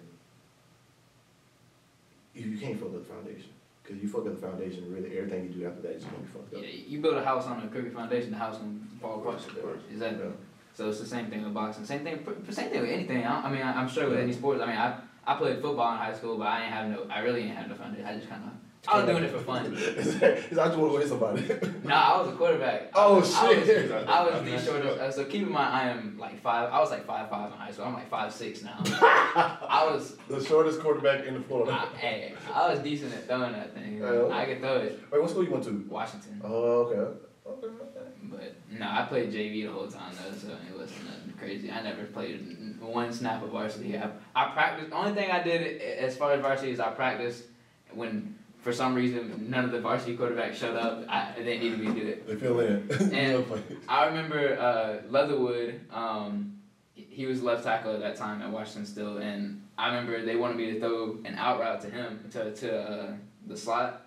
you, 2.35 2.47
you 2.47 2.59
can't 2.59 2.79
fuck 2.79 2.89
up 2.89 2.95
the 2.95 3.01
foundation, 3.15 3.51
cause 3.85 3.97
you 4.03 4.09
fuck 4.09 4.27
up 4.27 4.41
the 4.41 4.47
foundation, 4.47 4.93
really 4.93 5.17
everything 5.19 5.45
you 5.45 5.51
do 5.51 5.67
after 5.67 5.83
that 5.83 5.93
is 5.93 6.05
gonna 6.05 6.19
be 6.19 6.27
fucked 6.29 6.55
up. 6.55 6.63
Yeah, 6.63 6.69
you 6.69 7.01
build 7.01 7.15
a 7.17 7.25
house 7.25 7.47
on 7.47 7.63
a 7.63 7.69
crooked 7.69 7.93
foundation, 7.93 8.31
the 8.33 8.39
house 8.39 8.57
gonna 8.59 8.75
fall 9.01 9.21
apart. 9.21 9.37
Of 9.37 9.63
course. 9.63 9.81
Exactly. 9.93 10.25
Yeah. 10.25 10.31
So 10.79 10.89
it's 10.89 11.01
the 11.01 11.07
same 11.07 11.27
thing 11.27 11.43
with 11.43 11.53
boxing. 11.53 11.85
Same 11.85 12.05
thing. 12.05 12.25
Same 12.51 12.71
thing 12.71 12.83
with 12.83 12.91
anything. 12.91 13.27
I, 13.27 13.47
I 13.47 13.51
mean, 13.51 13.63
I, 13.63 13.73
I'm 13.81 13.89
sure 13.89 14.09
with 14.09 14.21
any 14.21 14.33
sports. 14.33 14.63
I 14.63 14.67
mean, 14.67 14.77
I 14.77 15.01
I 15.27 15.35
played 15.35 15.61
football 15.61 15.91
in 15.91 15.99
high 15.99 16.15
school, 16.15 16.39
but 16.39 16.47
I 16.47 16.63
ain't 16.63 16.73
have 16.73 16.89
no. 16.89 17.05
I 17.11 17.19
really 17.19 17.43
ain't 17.43 17.57
have 17.57 17.69
no 17.69 17.75
foundation. 17.75 18.07
I 18.07 18.15
just 18.15 18.29
kind 18.29 18.45
of. 18.45 18.51
I 18.87 18.99
was 18.99 19.07
doing 19.11 19.25
it 19.25 19.33
for 19.33 19.41
fun. 19.41 19.75
It's 19.77 20.57
I 20.57 20.67
just 20.69 20.79
wanna 20.79 20.93
win 20.93 21.09
somebody. 21.09 21.51
Nah, 21.83 22.15
I 22.15 22.21
was 22.21 22.29
a 22.33 22.37
quarterback. 22.37 22.93
Oh, 22.95 23.17
I 23.17 23.19
was, 23.19 23.37
shit. 23.37 23.91
I 24.09 24.23
was 24.23 24.45
the 24.45 24.59
shortest. 24.61 24.99
Uh, 25.01 25.11
so 25.11 25.25
keep 25.25 25.43
in 25.43 25.51
mind, 25.51 25.75
I 25.75 25.89
am 25.89 26.17
like 26.17 26.41
five. 26.41 26.73
I 26.73 26.79
was 26.79 26.91
like 26.93 27.05
five 27.05 27.29
five 27.29 27.51
in 27.51 27.59
high 27.59 27.73
school. 27.73 27.87
I'm 27.87 27.95
like 27.95 28.09
five 28.09 28.33
six 28.33 28.63
now. 28.63 28.79
I 28.85 29.85
was. 29.91 30.17
the 30.29 30.45
shortest 30.45 30.79
quarterback 30.79 31.25
in 31.27 31.35
the 31.35 31.41
Florida. 31.41 31.73
I, 31.73 31.97
hey, 31.97 32.35
I 32.55 32.71
was 32.73 32.79
decent 32.79 33.13
at 33.15 33.27
throwing 33.27 33.53
that 33.53 33.75
thing. 33.75 33.99
Yeah. 33.99 34.29
I 34.31 34.45
could 34.45 34.61
throw 34.61 34.77
it. 34.77 35.01
Wait, 35.11 35.21
what 35.21 35.29
school 35.29 35.43
you 35.43 35.51
went 35.51 35.65
to? 35.65 35.85
Washington. 35.89 36.41
Oh, 36.45 36.87
okay. 36.87 37.19
Okay, 37.49 37.67
okay. 37.67 37.98
But 38.31 38.55
no, 38.71 38.87
I 38.87 39.07
played 39.09 39.33
JV 39.33 39.65
the 39.67 39.73
whole 39.73 39.89
time 39.89 40.13
though, 40.15 40.37
so 40.37 40.49
it 40.49 40.79
wasn't 40.79 41.05
nothing 41.05 41.35
crazy. 41.39 41.71
I 41.71 41.83
never 41.83 42.05
played 42.05 42.77
one 42.81 43.13
snap 43.13 43.43
of 43.43 43.51
varsity. 43.51 43.97
I, 43.97 44.11
I 44.35 44.51
practiced. 44.51 44.93
Only 44.93 45.15
thing 45.15 45.31
I 45.31 45.43
did 45.43 45.81
as 45.81 46.17
far 46.17 46.33
as 46.33 46.41
varsity 46.41 46.73
is 46.73 46.81
I 46.81 46.91
practiced 46.91 47.45
when 47.93 48.37
for 48.61 48.73
some 48.73 48.95
reason 48.95 49.47
none 49.49 49.65
of 49.65 49.71
the 49.73 49.81
varsity 49.81 50.17
quarterbacks 50.17 50.55
showed 50.55 50.77
up. 50.77 51.05
I, 51.09 51.33
they 51.39 51.59
needed 51.59 51.79
me 51.79 51.87
to 51.87 51.93
do 51.93 52.07
it. 52.07 52.27
They 52.27 52.37
fill 52.37 52.61
in. 52.61 52.89
And 53.15 53.45
I 53.89 54.07
remember 54.07 54.59
uh, 54.59 55.09
Leatherwood. 55.09 55.81
Um, 55.93 56.55
he 56.95 57.27
was 57.27 57.43
left 57.43 57.65
tackle 57.65 57.95
at 57.95 58.01
that 58.01 58.17
time 58.17 58.43
at 58.43 58.51
Washington 58.51 58.87
still, 58.87 59.19
and 59.19 59.63
I 59.77 59.89
remember 59.89 60.25
they 60.25 60.37
wanted 60.37 60.57
me 60.57 60.73
to 60.73 60.81
throw 60.81 61.19
an 61.25 61.35
out 61.37 61.61
route 61.61 61.81
to 61.83 61.91
him 61.91 62.25
to 62.33 62.55
to 62.55 62.81
uh, 62.81 63.13
the 63.47 63.57
slot. 63.57 64.07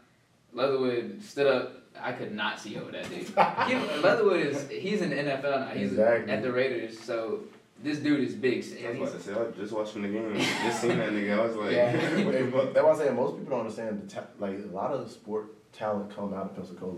Leatherwood 0.54 1.22
stood 1.24 1.48
up. 1.48 1.81
I 2.00 2.14
could 2.14 2.34
not 2.34 2.60
see 2.60 2.78
over 2.78 2.92
that 2.92 3.10
dude. 3.10 3.28
He- 3.68 4.02
Leatherwood 4.02 4.40
is 4.40 4.70
he's 4.70 5.02
in 5.02 5.10
the 5.12 5.16
NFL 5.18 5.60
now. 5.60 5.68
He's 5.68 5.92
Exactly. 5.92 6.32
at 6.34 6.42
the 6.42 6.52
Raiders, 6.52 7.00
so 7.00 7.42
this 7.84 8.00
dude 8.00 8.22
is 8.22 8.34
big. 8.36 8.58
I 8.58 8.60
was 8.60 8.74
about 8.74 8.96
He's- 8.96 9.12
to 9.14 9.20
say, 9.20 9.34
I 9.34 9.52
just 9.60 9.72
watching 9.74 10.02
the 10.04 10.08
game, 10.10 10.36
just 10.64 10.82
seen 10.82 10.98
that 10.98 11.10
nigga, 11.12 11.38
I 11.40 11.46
was 11.46 11.56
like, 11.56 11.72
Yeah. 11.74 11.92
what 12.26 12.34
Hey, 12.36 12.42
the 12.44 12.52
but 12.52 12.74
that's 12.74 12.86
why 12.86 12.92
I 12.92 12.98
say 12.98 13.10
most 13.14 13.38
people 13.38 13.52
don't 13.52 13.62
understand 13.62 14.02
the 14.10 14.14
ta- 14.16 14.28
like 14.40 14.58
a 14.58 14.68
lot 14.76 14.92
of 14.92 15.12
sport 15.12 15.54
talent 15.74 16.16
come 16.16 16.34
out 16.34 16.46
of 16.52 16.56
Pensacola. 16.56 16.96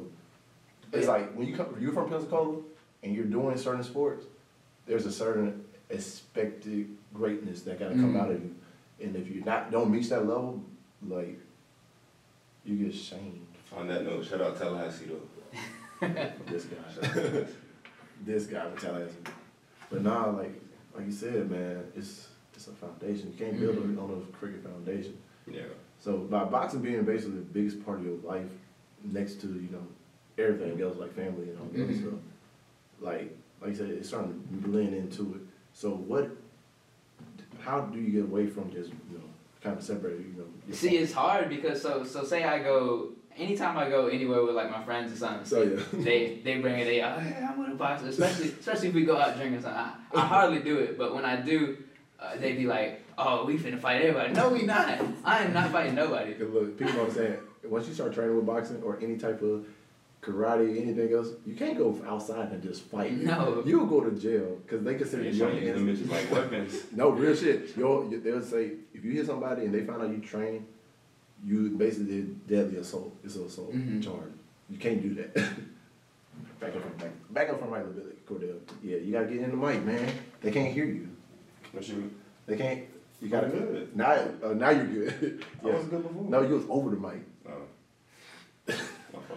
It's 0.92 1.08
like 1.08 1.34
when 1.34 1.48
you 1.48 1.56
come, 1.56 1.76
you're 1.80 1.94
from 1.94 2.10
Pensacola 2.10 2.58
and 3.02 3.16
you're 3.16 3.26
doing 3.26 3.58
certain 3.58 3.84
sports, 3.84 4.26
there's 4.86 5.06
a 5.06 5.12
certain 5.12 5.66
expected 5.90 6.90
greatness 7.14 7.62
that 7.64 7.80
gotta 7.80 7.96
come 7.96 8.14
Mhm. 8.14 8.22
out 8.22 8.32
of 8.32 8.42
you, 8.42 8.54
and 9.02 9.16
if 9.16 9.28
you 9.30 9.42
not 9.44 9.72
don't 9.72 9.92
reach 9.92 10.10
that 10.10 10.26
level, 10.28 10.62
like 11.08 11.40
you 12.66 12.76
get 12.78 12.94
shamed 12.96 13.43
On 13.76 13.88
that 13.88 14.04
note, 14.06 14.26
shout 14.26 14.42
out 14.42 14.58
Tallahassee 14.58 15.06
though. 15.06 15.20
from 16.00 16.14
this 16.48 16.66
guy, 16.66 17.46
this 18.26 18.46
guy 18.48 18.62
from 18.70 18.78
Tallahassee. 18.78 19.16
But 19.90 20.02
nah, 20.04 20.30
like 20.30 20.54
like 20.96 21.06
you 21.06 21.12
said, 21.12 21.50
man, 21.50 21.84
it's 21.96 22.28
it's 22.56 22.68
a 22.68 22.72
foundation. 22.72 23.34
You 23.38 23.46
can't 23.46 23.60
build 23.60 23.76
Mhm. 23.78 23.98
on 24.04 24.22
a 24.30 24.38
cricket 24.38 24.64
foundation. 24.64 25.18
Yeah. 25.48 25.62
So 26.00 26.18
by 26.18 26.44
boxing 26.44 26.82
being 26.82 27.04
basically 27.04 27.38
the 27.38 27.46
biggest 27.46 27.84
part 27.86 28.00
of 28.00 28.06
your 28.06 28.18
life, 28.24 28.50
next 29.04 29.42
to 29.42 29.48
you 29.48 29.70
know 29.72 29.86
everything 30.38 30.80
else 30.82 30.98
like 30.98 31.14
family 31.16 31.50
and 31.50 31.60
all 31.60 31.66
that 31.74 31.84
other 31.84 31.94
Mhm. 31.94 32.02
stuff, 32.02 32.20
like 33.02 33.36
like 33.62 33.70
you 33.72 33.76
said, 33.76 33.90
it's 33.90 34.10
starting 34.10 34.34
to 34.34 34.68
blend 34.68 34.94
into 34.94 35.34
it. 35.36 35.42
So 35.74 35.92
what? 35.96 36.30
How 37.62 37.82
do 37.82 38.00
you 38.00 38.12
get 38.12 38.24
away 38.30 38.46
from 38.48 38.72
just 38.72 38.90
you 38.92 39.18
know 39.18 39.24
kind 39.62 39.78
of 39.78 39.84
separate 39.84 40.20
you 40.20 40.34
know? 40.38 40.46
your 40.68 40.76
See, 40.76 40.98
it's 40.98 41.14
hard 41.14 41.50
because 41.50 41.82
so 41.82 42.04
so 42.04 42.24
say 42.24 42.44
I 42.44 42.60
go 42.62 43.10
anytime 43.38 43.78
I 43.78 43.90
go 43.90 44.08
anywhere 44.08 44.44
with 44.44 44.56
like 44.56 44.70
my 44.72 44.84
friends 44.84 45.12
or 45.14 45.16
something. 45.16 45.46
So, 45.46 45.62
yeah. 45.64 45.80
they 46.04 46.40
they 46.44 46.58
bring 46.60 46.80
it. 46.80 46.86
They 46.86 47.02
oh, 47.02 47.20
hey, 47.20 47.46
I'm 47.48 47.60
with 47.60 47.72
a 47.72 47.76
boxer, 47.76 48.08
especially 48.08 48.50
especially 48.60 48.90
if 48.90 48.94
we 48.94 49.06
go 49.06 49.18
out 49.18 49.36
drinking 49.38 49.62
something. 49.62 49.80
I, 49.80 49.94
I 50.16 50.22
hardly 50.22 50.60
do 50.60 50.78
it, 50.80 50.98
but 50.98 51.14
when 51.16 51.26
I 51.26 51.38
do, 51.38 51.78
uh, 52.20 52.36
they 52.38 52.54
be 52.54 52.66
like, 52.66 53.04
oh, 53.18 53.46
we 53.46 53.58
finna 53.58 53.80
fight 53.80 54.02
everybody. 54.02 54.34
No, 54.34 54.50
we 54.50 54.64
not. 54.64 55.00
I 55.24 55.44
am 55.44 55.54
not 55.54 55.72
fighting 55.72 55.96
nobody. 55.96 56.36
Look, 56.36 56.78
people 56.78 56.94
don't 56.94 57.02
understand. 57.02 57.38
Once 57.66 57.88
you 57.88 57.94
start 57.94 58.14
training 58.14 58.36
with 58.36 58.46
boxing 58.46 58.82
or 58.84 59.00
any 59.02 59.18
type 59.18 59.42
of 59.42 59.66
karate, 60.22 60.82
anything 60.82 61.14
else, 61.14 61.30
you 61.46 61.54
can't 61.56 61.78
go 61.78 61.98
outside 62.08 62.52
and 62.52 62.62
just 62.64 62.84
fight. 62.84 63.12
No. 63.14 63.62
You'll 63.66 63.86
go 63.86 64.02
to 64.02 64.12
jail 64.12 64.58
because 64.66 64.84
they 64.84 64.96
consider 64.96 65.24
They 65.24 65.30
your 65.32 65.50
trying 65.50 65.64
use 65.64 65.76
them 65.76 65.88
hands. 65.88 66.00
bitches 66.00 66.12
like 66.12 66.32
weapons. 66.32 66.84
No, 66.96 67.10
real 67.10 67.36
shit. 67.36 67.76
Yo, 67.78 68.08
they'll 68.10 68.42
say 68.42 68.72
if 68.94 69.04
you 69.04 69.12
hit 69.12 69.26
somebody 69.26 69.66
and 69.66 69.74
they 69.74 69.84
find 69.86 70.02
out 70.02 70.10
you 70.10 70.20
train, 70.20 70.66
you 71.46 71.70
basically 71.72 72.06
did 72.06 72.48
deadly 72.48 72.78
assault. 72.78 73.16
It's 73.24 73.36
an 73.36 73.46
assault 73.46 73.74
Mhm. 73.74 74.04
charge. 74.04 74.32
You 74.70 74.78
can't 74.78 75.02
do 75.02 75.14
that. 75.16 75.34
back 76.60 76.76
up 76.76 76.82
from 76.82 76.98
back, 76.98 77.12
back 77.32 77.50
up 77.50 77.60
from 77.60 77.70
right, 77.70 77.86
little 77.86 78.02
bit, 78.04 78.26
Cordell. 78.26 78.60
Yeah, 78.82 78.98
you 78.98 79.12
gotta 79.12 79.26
get 79.28 79.38
in 79.42 79.52
the 79.52 79.58
mic, 79.58 79.84
man. 79.84 80.10
They 80.42 80.52
can't 80.52 80.74
hear 80.74 80.86
you. 80.86 81.10
What 81.72 81.88
you 81.88 81.96
mean? 81.96 82.16
They 82.46 82.58
can't. 82.58 82.84
You 83.22 83.30
gotta. 83.30 83.48
I'm 83.48 83.52
good. 83.52 83.96
Now, 83.96 84.12
uh, 84.44 84.54
now 84.54 84.70
you're 84.70 84.86
good. 84.86 85.46
I 85.64 85.68
yeah. 85.68 85.76
was 85.76 85.86
good 85.86 86.04
before. 86.04 86.24
No, 86.30 86.42
you 86.42 86.56
was 86.56 86.66
over 86.70 86.90
the 86.90 86.98
mic. 86.98 87.22
Oh. 87.48 87.52
My 88.68 88.74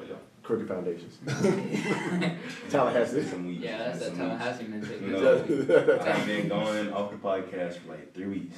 y'all. 0.08 0.18
Crooked 0.42 0.68
Foundations. 0.68 1.18
Tallahassee. 2.70 3.25
Some 3.25 3.46
weeks. 3.46 3.64
Yeah, 3.64 3.78
that's 3.78 3.98
that 3.98 4.16
Some 4.16 4.30
weeks. 4.30 4.38
Tallahassee 4.38 4.64
mentality. 4.68 5.06
No, 5.66 5.98
I've 6.00 6.26
been 6.26 6.48
going 6.48 6.92
off 6.92 7.10
the 7.10 7.16
podcast 7.16 7.78
for 7.78 7.90
like 7.90 8.14
three 8.14 8.26
weeks. 8.26 8.56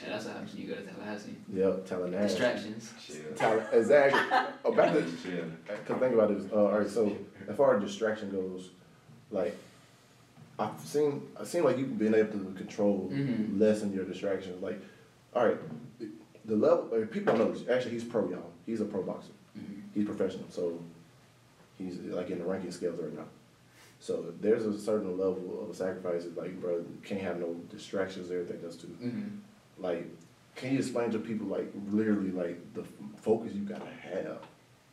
Yeah, 0.00 0.08
that's 0.10 0.24
what 0.24 0.34
happens 0.34 0.52
when 0.54 0.62
you 0.62 0.68
go 0.68 0.74
to 0.76 0.82
Tallahassee. 0.86 1.36
Yep, 1.52 1.86
Tallahassee. 1.86 2.28
Distractions. 2.28 2.92
Chill. 3.06 3.16
Tall- 3.36 3.62
exactly. 3.72 4.20
Oh, 4.64 4.72
back 4.72 4.92
to 4.94 5.02
Chill. 5.22 5.44
Cause 5.86 5.98
think 6.00 6.14
about 6.14 6.28
this. 6.36 6.50
Uh, 6.52 6.56
all 6.56 6.78
right, 6.78 6.88
so 6.88 7.16
as 7.48 7.56
far 7.56 7.76
as 7.76 7.82
distraction 7.84 8.30
goes, 8.30 8.70
like 9.30 9.56
I've 10.58 10.78
seen, 10.80 11.22
I've 11.38 11.46
seen 11.48 11.64
like 11.64 11.78
you've 11.78 11.98
been 11.98 12.14
able 12.14 12.32
to 12.38 12.52
control 12.56 13.10
Mhm. 13.12 13.58
lessen 13.58 13.92
your 13.92 14.04
distractions. 14.04 14.62
Like, 14.62 14.80
all 15.34 15.46
right, 15.46 15.58
the 16.44 16.56
level. 16.56 16.88
Like, 16.92 17.10
people 17.10 17.36
don't 17.36 17.48
know 17.48 17.52
this. 17.58 17.68
Actually, 17.68 17.92
he's 17.92 18.04
pro, 18.04 18.28
y'all. 18.30 18.50
He's 18.66 18.80
a 18.80 18.84
pro 18.84 19.02
boxer. 19.02 19.32
Mhm. 19.58 19.82
He's 19.94 20.04
professional, 20.06 20.46
so 20.50 20.78
he's 21.78 21.98
like 22.00 22.30
in 22.30 22.38
the 22.38 22.44
ranking 22.44 22.70
scales 22.70 22.98
right 23.00 23.14
now. 23.14 23.24
So 24.00 24.32
there's 24.40 24.64
a 24.66 24.76
certain 24.78 25.16
level 25.18 25.66
of 25.68 25.76
sacrifices. 25.76 26.36
Like, 26.36 26.60
bro, 26.60 26.76
you 26.78 26.98
can't 27.04 27.20
have 27.20 27.38
no 27.38 27.54
distractions. 27.70 28.30
Everything 28.30 28.64
else 28.64 28.76
too. 28.76 28.88
Mhm. 29.02 29.28
Like, 29.78 30.06
can 30.54 30.72
you 30.72 30.78
explain 30.78 31.10
to 31.10 31.18
people 31.18 31.46
like 31.46 31.72
literally 31.90 32.30
like 32.30 32.74
the 32.74 32.84
focus 33.20 33.52
you 33.54 33.62
gotta 33.62 33.86
have, 34.02 34.38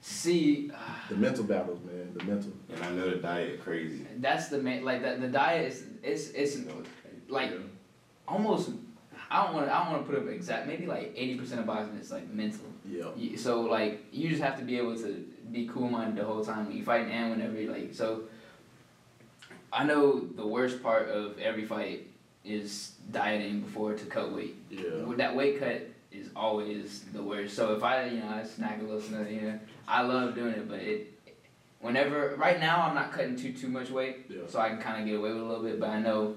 See, 0.01 0.71
the 1.09 1.15
mental 1.15 1.43
battles, 1.43 1.79
man, 1.83 2.13
the 2.13 2.23
mental. 2.23 2.53
And 2.73 2.81
I 2.83 2.89
know 2.91 3.09
the 3.09 3.17
diet 3.17 3.61
crazy. 3.61 4.05
that's 4.17 4.47
the 4.47 4.57
main 4.57 4.85
like 4.85 5.01
the, 5.01 5.17
the 5.19 5.27
diet 5.27 5.71
is 5.71 5.83
it's 6.01 6.29
it's 6.29 6.55
You 6.57 6.65
know, 6.65 6.83
like 7.27 7.51
almost 8.27 8.71
I 9.29 9.43
don't 9.43 9.53
want 9.55 9.67
to 9.67 9.75
I 9.75 9.83
don't 9.83 9.91
want 9.93 10.07
to 10.07 10.11
put 10.13 10.23
it 10.25 10.33
exact 10.33 10.67
maybe 10.67 10.85
like 10.85 11.13
eighty 11.17 11.35
percent 11.35 11.59
of 11.59 11.67
boxing 11.67 11.97
is 11.97 12.11
like 12.11 12.29
mental. 12.31 12.65
Yeah. 12.87 13.35
So 13.35 13.61
like 13.61 14.05
you 14.13 14.29
just 14.29 14.41
have 14.41 14.57
to 14.59 14.63
be 14.63 14.77
able 14.77 14.95
to 14.97 15.25
be 15.51 15.67
cool 15.67 15.89
minded 15.89 16.15
the 16.15 16.23
whole 16.25 16.45
time 16.45 16.67
when 16.67 16.77
you 16.77 16.83
fight 16.83 17.07
and 17.07 17.31
whenever 17.31 17.59
you 17.59 17.69
like 17.69 17.93
so. 17.93 18.23
I 19.71 19.83
know 19.83 20.19
the 20.19 20.47
worst 20.47 20.81
part 20.81 21.09
of 21.09 21.37
every 21.39 21.65
fight 21.65 22.07
is 22.49 22.93
dieting 23.11 23.61
before 23.61 23.93
to 23.93 24.05
cut 24.05 24.31
weight. 24.33 24.55
Yeah. 24.69 25.03
With 25.05 25.17
that 25.19 25.35
weight 25.35 25.59
cut 25.59 25.87
is 26.11 26.29
always 26.35 27.01
the 27.13 27.21
worst. 27.21 27.55
So 27.55 27.75
if 27.75 27.83
I 27.83 28.05
you 28.05 28.19
know 28.19 28.27
I 28.29 28.43
snack 28.43 28.79
a 28.79 28.83
little 28.83 28.99
something, 28.99 29.33
you 29.33 29.41
know, 29.41 29.59
I 29.87 30.01
love 30.01 30.33
doing 30.35 30.53
it, 30.53 30.67
but 30.67 30.79
it 30.79 31.13
whenever 31.79 32.35
right 32.37 32.59
now 32.59 32.81
I'm 32.81 32.95
not 32.95 33.11
cutting 33.11 33.35
too 33.35 33.53
too 33.53 33.67
much 33.69 33.89
weight, 33.91 34.25
Yeah. 34.29 34.39
so 34.47 34.59
I 34.59 34.69
can 34.69 34.79
kind 34.79 34.99
of 35.01 35.05
get 35.07 35.15
away 35.19 35.31
with 35.31 35.41
a 35.41 35.45
little 35.45 35.63
bit. 35.63 35.79
But 35.79 35.89
I 35.89 35.99
know 35.99 36.35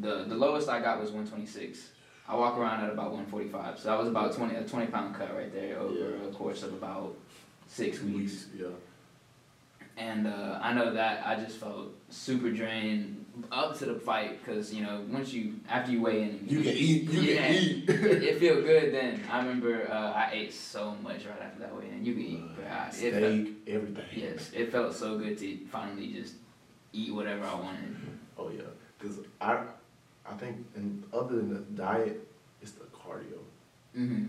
the 0.00 0.24
the 0.24 0.34
lowest 0.34 0.68
I 0.68 0.80
got 0.80 1.00
was 1.00 1.10
126. 1.10 1.90
I 2.26 2.34
walk 2.36 2.56
around 2.58 2.82
at 2.82 2.90
about 2.90 3.12
145, 3.12 3.78
so 3.78 3.88
that 3.90 3.98
was 3.98 4.08
about 4.08 4.32
20 4.34 4.56
a 4.56 4.64
20 4.64 4.86
pound 4.86 5.14
cut 5.14 5.34
right 5.36 5.52
there 5.52 5.78
over 5.78 5.94
Yeah. 5.94 6.28
a 6.28 6.32
course 6.32 6.62
of 6.64 6.72
about 6.72 7.14
six 7.68 8.00
weeks. 8.02 8.46
Yeah. 8.58 8.66
And 9.96 10.26
uh, 10.26 10.58
I 10.60 10.72
know 10.74 10.92
that 10.92 11.24
I 11.24 11.36
just 11.36 11.58
felt 11.58 11.88
super 12.10 12.50
drained 12.50 13.23
up 13.50 13.76
to 13.78 13.86
the 13.86 13.94
fight 13.94 14.38
because 14.44 14.72
you 14.72 14.82
know 14.82 15.04
once 15.10 15.32
you 15.32 15.54
after 15.68 15.90
you 15.92 16.00
weigh 16.02 16.22
in, 16.22 16.40
You 16.46 16.62
can 16.62 16.72
eat. 16.72 17.02
You 17.10 17.20
Yeah. 17.20 17.46
can 17.46 17.54
eat. 17.54 17.88
it, 17.90 18.22
it 18.22 18.38
feel 18.42 18.62
good 18.62 18.94
then. 18.94 19.20
I 19.30 19.38
remember 19.38 19.88
uh, 19.90 20.12
I 20.12 20.30
ate 20.32 20.54
so 20.54 20.94
much 21.02 21.24
right 21.26 21.40
after 21.42 21.60
that 21.60 21.74
weigh 21.76 21.88
in. 21.90 22.04
You 22.04 22.12
can 22.14 22.22
eat, 22.22 22.42
but 22.56 22.66
I, 22.66 22.86
it 22.88 23.12
felt, 23.12 23.32
Steak, 23.32 23.56
everything. 23.68 24.04
yes, 24.14 24.50
it 24.54 24.70
felt 24.72 24.94
so 24.94 25.18
good 25.18 25.36
to 25.38 25.58
finally 25.66 26.12
just 26.12 26.34
eat 26.92 27.12
whatever 27.14 27.44
I 27.46 27.54
wanted. 27.54 27.96
Oh 28.36 28.50
yeah, 28.50 28.62
because 28.98 29.18
I, 29.40 29.62
I 30.28 30.34
think, 30.34 30.56
and 30.74 31.04
other 31.12 31.36
than 31.36 31.54
the 31.54 31.60
diet, 31.80 32.26
it's 32.60 32.72
the 32.72 32.84
cardio. 32.86 33.38
hmm 33.94 34.24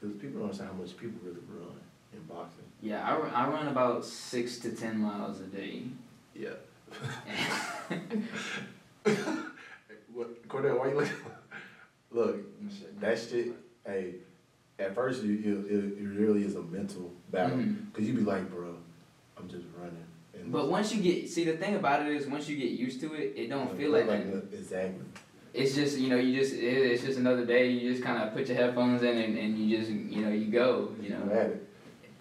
Because 0.00 0.14
people 0.16 0.34
don't 0.38 0.42
understand 0.44 0.70
how 0.70 0.76
much 0.80 0.96
people 0.96 1.18
really 1.24 1.40
run 1.48 1.74
in 2.12 2.20
boxing. 2.32 2.62
Yeah, 2.80 3.02
I, 3.04 3.18
run- 3.18 3.34
I 3.34 3.48
run 3.48 3.66
about 3.66 4.04
six 4.04 4.58
to 4.60 4.70
ten 4.70 5.00
miles 5.00 5.40
a 5.40 5.44
day. 5.46 5.82
Yeah. 6.36 6.50
What, 10.12 10.48
Cordell? 10.48 10.78
Why 10.78 10.88
you 10.88 10.94
looking? 10.96 11.14
Look, 12.10 12.36
that 13.00 13.18
shit. 13.18 13.48
Hey, 13.86 14.14
at 14.78 14.94
first 14.94 15.22
you, 15.22 15.32
you 15.32 15.66
it, 15.68 16.02
it 16.02 16.06
really 16.18 16.44
is 16.44 16.54
a 16.56 16.62
mental 16.62 17.12
battle. 17.30 17.58
Mhm. 17.58 17.92
Cause 17.92 18.04
you 18.04 18.14
be 18.14 18.22
like, 18.22 18.50
bro, 18.50 18.74
I'm 19.36 19.48
just 19.48 19.64
running. 19.76 19.96
And 20.34 20.52
But 20.52 20.70
once 20.70 20.94
you 20.94 21.02
get 21.02 21.28
see 21.28 21.44
the 21.44 21.56
thing 21.56 21.74
about 21.74 22.06
it 22.06 22.08
is 22.14 22.26
once 22.26 22.48
you 22.48 22.56
get 22.56 22.70
used 22.70 23.00
to 23.00 23.14
it, 23.14 23.34
it 23.36 23.48
don't 23.50 23.76
feel 23.76 23.90
like 23.92 24.06
that. 24.06 24.50
that. 24.50 24.56
Exactly. 24.58 25.04
It's 25.54 25.74
just 25.74 25.98
you 25.98 26.08
know 26.08 26.16
you 26.16 26.38
just 26.38 26.54
it, 26.54 26.58
it's 26.92 27.02
just 27.02 27.18
another 27.18 27.44
day. 27.44 27.70
You 27.70 27.90
just 27.90 28.02
kind 28.02 28.22
of 28.22 28.32
put 28.34 28.46
your 28.48 28.56
headphones 28.56 29.02
in 29.02 29.16
and, 29.16 29.38
and 29.38 29.58
you 29.58 29.78
just 29.78 29.90
you 29.90 30.22
know 30.24 30.30
you 30.30 30.46
go. 30.46 30.94
You 31.02 31.10
know 31.10 31.28
it. 31.32 31.66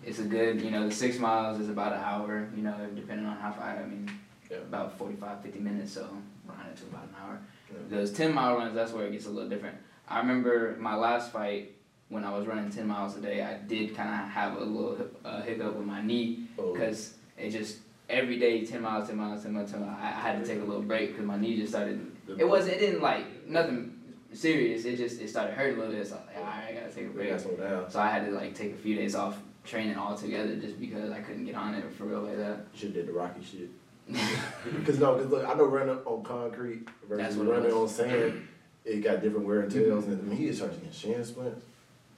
it's 0.06 0.20
a 0.20 0.24
good 0.24 0.62
you 0.62 0.72
know 0.72 0.88
the 0.88 0.94
six 0.96 1.20
miles 1.20 1.60
is 1.60 1.70
about 1.70 1.94
an 1.94 2.00
hour. 2.00 2.50
You 2.56 2.64
know 2.64 2.76
depending 2.96 3.26
on 3.26 3.38
how 3.38 3.52
far. 3.52 3.78
I 3.78 3.86
mean 3.86 4.10
Yeah. 4.50 4.58
about 4.58 4.98
45, 4.98 5.42
50 5.42 5.60
minutes. 5.60 5.94
So 5.94 6.08
run 6.46 6.58
it 6.72 6.78
to 6.78 6.84
about 6.86 7.04
an 7.04 7.16
hour. 7.22 7.40
Yeah. 7.72 7.78
Those 7.90 8.12
ten 8.12 8.34
mile 8.34 8.56
runs 8.58 8.74
that's 8.76 8.92
where 8.94 9.06
it 9.06 9.12
gets 9.12 9.26
a 9.26 9.30
little 9.30 9.50
different. 9.50 9.78
I 10.08 10.20
remember 10.20 10.76
my 10.80 10.96
last 10.96 11.32
fight 11.34 11.74
when 12.10 12.24
I 12.24 12.36
was 12.38 12.48
running 12.48 12.70
ten 12.72 12.88
miles 12.88 13.18
a 13.18 13.22
day. 13.22 13.44
I 13.44 13.58
did 13.68 13.96
kind 13.96 14.10
of 14.10 14.30
have 14.30 14.56
a 14.58 14.64
little 14.64 14.98
uh, 15.26 15.42
hiccup 15.42 15.76
with 15.76 15.86
my 15.86 16.02
knee 16.02 16.48
Oh, 16.58 16.74
because 16.74 17.16
it 17.38 17.50
just 17.50 17.80
every 18.10 18.40
day 18.40 18.66
10 18.66 18.82
miles 18.82 19.08
10 19.10 19.18
miles 19.18 19.44
10 19.44 19.52
miles 19.54 19.70
10 19.70 19.82
miles 19.82 19.98
I, 20.02 20.06
I 20.08 20.12
had 20.12 20.42
to 20.42 20.48
take 20.50 20.62
a 20.62 20.64
little 20.64 20.82
break 20.82 21.10
because 21.12 21.26
my 21.26 21.36
knee 21.38 21.58
just 21.58 21.74
started 21.74 22.10
it 22.38 22.48
wasn't 22.48 22.76
it 22.76 22.80
didn't 22.80 23.02
like 23.02 23.46
nothing 23.46 24.00
serious 24.32 24.86
it 24.86 24.96
just 24.96 25.20
it 25.20 25.28
started 25.30 25.54
hurting 25.56 25.76
a 25.76 25.80
little 25.80 25.94
bit 25.94 26.08
so 26.08 26.16
I 26.16 26.20
was 26.20 26.28
like 26.28 26.38
alright 26.38 26.70
I 26.70 26.74
gotta 26.80 26.94
take 26.94 27.06
a 27.08 27.10
break 27.10 27.30
got 27.32 27.42
slow 27.42 27.56
down. 27.58 27.92
so 27.92 28.00
I 28.00 28.10
had 28.10 28.26
to 28.26 28.32
like 28.32 28.56
take 28.56 28.74
a 28.74 28.78
few 28.78 28.96
days 28.96 29.14
off 29.14 29.38
training 29.66 29.98
altogether 29.98 30.56
just 30.56 30.80
because 30.80 31.12
I 31.12 31.20
couldn't 31.20 31.44
get 31.44 31.56
on 31.56 31.74
it 31.76 31.84
for 31.94 32.06
real 32.06 32.22
like 32.22 32.38
that 32.38 32.68
should 32.74 32.94
did 32.94 33.08
the 33.08 33.12
Rocky 33.12 33.44
shit. 33.44 33.70
Cause 34.86 35.00
no, 35.00 35.16
cause 35.16 35.28
look, 35.28 35.48
I 35.48 35.54
know 35.54 35.66
running 35.66 35.98
on 36.06 36.24
concrete 36.24 36.88
versus 37.10 37.36
what 37.38 37.48
running 37.50 37.72
on 37.72 37.88
sand, 37.90 38.48
it 38.86 39.04
got 39.04 39.22
different 39.22 39.46
wear 39.46 39.62
and 39.62 39.72
tears, 39.72 40.06
and 40.06 40.20
I 40.20 40.24
mean, 40.24 40.38
he 40.38 40.48
just 40.48 40.60
started 40.60 40.78
getting 40.78 40.92
shin 40.94 41.26
splints. 41.26 41.66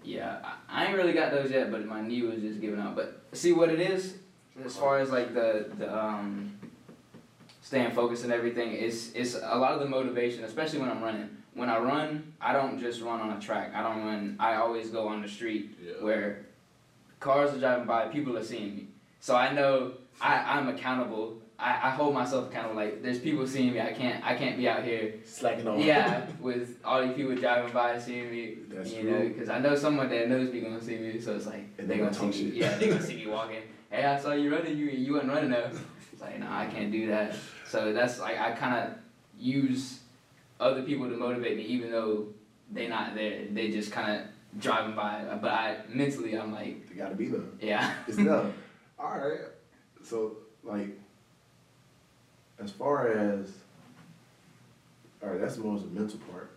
yeah 0.03 0.37
I, 0.43 0.83
I 0.83 0.85
ain't 0.87 0.97
really 0.97 1.13
got 1.13 1.31
those 1.31 1.49
yet 1.51 1.71
but 1.71 1.85
my 1.85 2.01
knee 2.01 2.21
was 2.21 2.39
just 2.41 2.61
giving 2.61 2.79
out 2.79 2.95
but 2.95 3.21
see 3.33 3.51
what 3.53 3.69
it 3.69 3.79
is 3.79 4.15
as 4.63 4.75
far 4.75 4.99
as 4.99 5.09
like 5.09 5.33
the 5.33 5.65
the 5.77 5.93
um 5.95 6.57
staying 7.61 7.91
focused 7.91 8.23
and 8.23 8.31
everything 8.33 8.71
it's 8.73 9.11
it's 9.13 9.35
a 9.35 9.57
lot 9.57 9.73
of 9.73 9.79
the 9.79 9.85
motivation 9.87 10.43
especially 10.43 10.79
when 10.79 10.89
i'm 10.89 11.01
running 11.03 11.29
when 11.53 11.69
i 11.69 11.77
run 11.77 12.33
i 12.41 12.53
don't 12.53 12.79
just 12.79 13.01
run 13.01 13.19
on 13.19 13.31
a 13.35 13.39
track 13.41 13.73
i 13.75 13.81
don't 13.83 14.03
run 14.05 14.35
i 14.39 14.55
always 14.55 14.89
go 14.89 15.07
on 15.07 15.21
the 15.21 15.27
street 15.27 15.77
Yeah. 15.83 15.93
where 16.03 16.45
cars 17.19 17.53
are 17.53 17.59
driving 17.59 17.85
by 17.85 18.07
people 18.07 18.37
are 18.37 18.43
seeing 18.43 18.75
me 18.75 18.87
so 19.19 19.35
i 19.35 19.51
know 19.53 19.93
I, 20.21 20.57
i'm 20.57 20.69
accountable 20.69 21.38
I, 21.59 21.87
I 21.87 21.89
hold 21.91 22.13
myself 22.13 22.51
kind 22.51 22.67
of 22.67 22.75
like 22.75 23.03
there's 23.03 23.19
people 23.19 23.45
seeing 23.45 23.73
me 23.73 23.81
i 23.81 23.91
can't 23.91 24.25
i 24.25 24.33
can't 24.35 24.55
be 24.57 24.67
out 24.69 24.83
here 24.83 25.15
Slacking 25.25 25.67
off. 25.67 25.79
yeah 25.83 26.25
with 26.39 26.79
all 26.85 27.05
these 27.05 27.15
people 27.15 27.35
driving 27.35 27.73
by 27.73 27.99
seeing 27.99 28.31
me 28.31 28.57
That's 28.69 28.93
you 28.93 29.01
true. 29.01 29.11
know 29.11 29.27
because 29.27 29.49
i 29.49 29.59
know 29.59 29.75
someone 29.75 30.09
that 30.09 30.29
knows 30.29 30.51
me 30.53 30.61
gonna 30.61 30.81
see 30.81 30.97
me 30.97 31.19
so 31.19 31.35
it's 31.35 31.45
like 31.47 31.67
And 31.77 31.89
they 31.89 31.95
they 31.95 31.97
gonna 31.99 32.11
gonna 32.11 32.31
see 32.33 32.43
talk 32.43 32.53
me 32.53 32.59
shit. 32.59 32.63
yeah 32.71 32.77
they 32.77 32.87
gonna 32.87 33.01
see 33.01 33.15
me 33.15 33.27
walking 33.37 33.61
hey 33.89 34.05
i 34.05 34.17
saw 34.19 34.31
you 34.31 34.53
running 34.55 34.77
you 34.77 34.85
you 34.85 35.13
wasn't 35.13 35.31
running 35.33 35.49
though 35.51 35.69
it's 36.13 36.21
like 36.21 36.39
no 36.39 36.47
i 36.49 36.65
can't 36.65 36.91
do 36.91 37.07
that 37.07 37.35
so 37.67 37.91
that's 37.93 38.19
like 38.19 38.39
i 38.39 38.51
kind 38.53 38.75
of 38.87 38.93
use 39.37 39.99
other 40.59 40.81
people 40.83 41.09
to 41.09 41.15
motivate 41.17 41.57
me 41.57 41.63
even 41.63 41.91
though 41.91 42.27
they're 42.71 42.89
not 42.89 43.15
there 43.15 43.43
they 43.51 43.69
just 43.69 43.91
kind 43.91 44.11
of 44.21 44.27
driving 44.61 44.95
by 44.95 45.23
but 45.41 45.51
i 45.51 45.77
mentally 45.89 46.37
i'm 46.37 46.51
like 46.53 46.89
You 46.89 46.95
gotta 46.97 47.15
be 47.15 47.27
there. 47.27 47.41
yeah 47.61 47.93
It's 48.07 48.17
done. 48.17 48.53
All 48.99 49.17
right. 49.17 49.39
So 50.03 50.37
like, 50.63 50.98
as 52.61 52.71
far 52.71 53.09
as, 53.09 53.51
all 55.23 55.29
right, 55.29 55.39
that's 55.39 55.55
the 55.55 55.63
most 55.63 55.85
mental 55.91 56.19
part, 56.31 56.51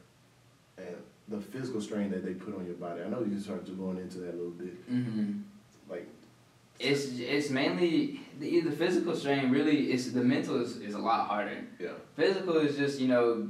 and 0.79 0.97
the 1.29 1.41
physical 1.41 1.81
strain 1.81 2.11
that 2.11 2.25
they 2.25 2.35
put 2.35 2.57
on 2.57 2.65
your 2.65 2.75
body. 2.75 3.03
I 3.03 3.09
know 3.09 3.25
you 3.25 3.39
started 3.39 3.67
to 3.67 3.73
going 3.73 3.99
into 3.99 4.19
that 4.19 4.35
a 4.35 4.37
little 4.37 4.51
bit. 4.51 4.91
Mm-hmm. 4.91 5.41
Like, 5.89 6.09
it's 6.79 7.19
it's 7.19 7.51
mainly 7.51 8.21
the, 8.41 8.61
the 8.61 8.73
physical 8.73 9.15
strain 9.15 9.51
really 9.51 9.93
is 9.93 10.13
the 10.13 10.23
mental 10.23 10.61
is, 10.61 10.77
is 10.79 10.95
a 10.95 10.99
lot 10.99 11.29
harder 11.29 11.65
yeah, 11.79 11.91
Physical 12.17 12.57
is 12.57 12.77
just 12.77 12.99
you 12.99 13.09
know 13.09 13.49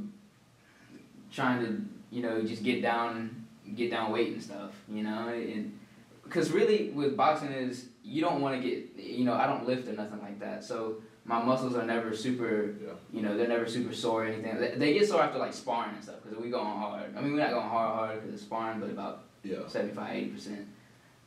trying 1.30 1.64
to 1.64 1.82
you 2.14 2.22
know 2.22 2.42
just 2.42 2.62
get 2.62 2.82
down 2.82 3.46
get 3.74 3.90
down 3.90 4.12
weight 4.12 4.32
and 4.32 4.42
stuff 4.42 4.72
you 4.88 5.02
know 5.02 5.28
and 5.28 5.78
because 6.24 6.50
really 6.50 6.90
with 6.90 7.16
boxing 7.16 7.52
is 7.52 7.86
you 8.04 8.20
don't 8.20 8.40
want 8.40 8.60
to 8.60 8.68
get 8.68 8.96
you 8.96 9.24
know 9.24 9.34
I 9.34 9.46
don't 9.46 9.66
lift 9.66 9.88
or 9.88 9.92
nothing 9.92 10.20
like 10.20 10.38
that 10.40 10.62
so 10.62 10.96
my 11.24 11.42
muscles 11.42 11.76
are 11.76 11.84
never 11.84 12.14
super 12.14 12.74
yeah, 12.82 12.92
you 13.12 13.22
know 13.22 13.36
they're 13.36 13.48
never 13.48 13.66
super 13.66 13.94
sore 13.94 14.24
or 14.24 14.26
anything. 14.26 14.58
They, 14.58 14.74
they 14.76 14.94
get 14.94 15.08
sore 15.08 15.22
after 15.22 15.38
like 15.38 15.54
sparring 15.54 15.94
and 15.94 16.02
stuff 16.02 16.16
because 16.22 16.38
we 16.38 16.50
going 16.50 16.66
hard. 16.66 17.16
I 17.16 17.20
mean 17.20 17.32
we're 17.32 17.40
not 17.40 17.50
going 17.50 17.68
hard 17.68 17.94
hard 17.94 18.20
because 18.20 18.34
it's 18.34 18.42
sparring 18.42 18.80
but 18.80 18.90
about 18.90 19.24
yeah. 19.42 19.66
75 19.68 20.16
80 20.16 20.30
percent. 20.30 20.68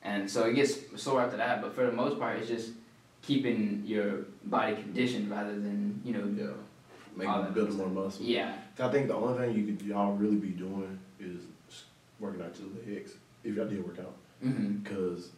And 0.04 0.30
so 0.30 0.46
it 0.46 0.54
gets 0.54 1.02
sore 1.02 1.22
after 1.22 1.38
that 1.38 1.62
but 1.62 1.74
for 1.74 1.86
the 1.86 1.92
most 1.92 2.20
part 2.20 2.38
it's 2.38 2.48
just 2.48 2.72
keeping 3.22 3.84
your 3.86 4.26
body 4.44 4.76
conditioned 4.76 5.30
rather 5.32 5.54
than 5.54 6.02
you 6.04 6.14
know 6.14 6.26
Yeah. 6.38 6.52
All 7.28 7.44
building 7.44 7.78
more 7.78 7.88
muscle. 7.88 8.26
yeah. 8.26 8.56
I 8.78 8.90
think 8.90 9.08
the 9.08 9.16
only 9.16 9.38
thing 9.40 9.56
you 9.56 9.66
could 9.66 9.82
y'all 9.86 10.14
really 10.14 10.36
be 10.36 10.50
doing 10.50 11.00
is 11.20 11.44
working 12.20 12.42
out 12.42 12.54
to 12.56 12.62
the 12.62 12.94
legs 12.94 13.14
if 13.46 13.56
y'all 13.56 13.68
did 13.68 13.86
work 13.86 14.00
out, 14.00 14.16
mm-hmm. 14.44 14.78
because 14.78 15.30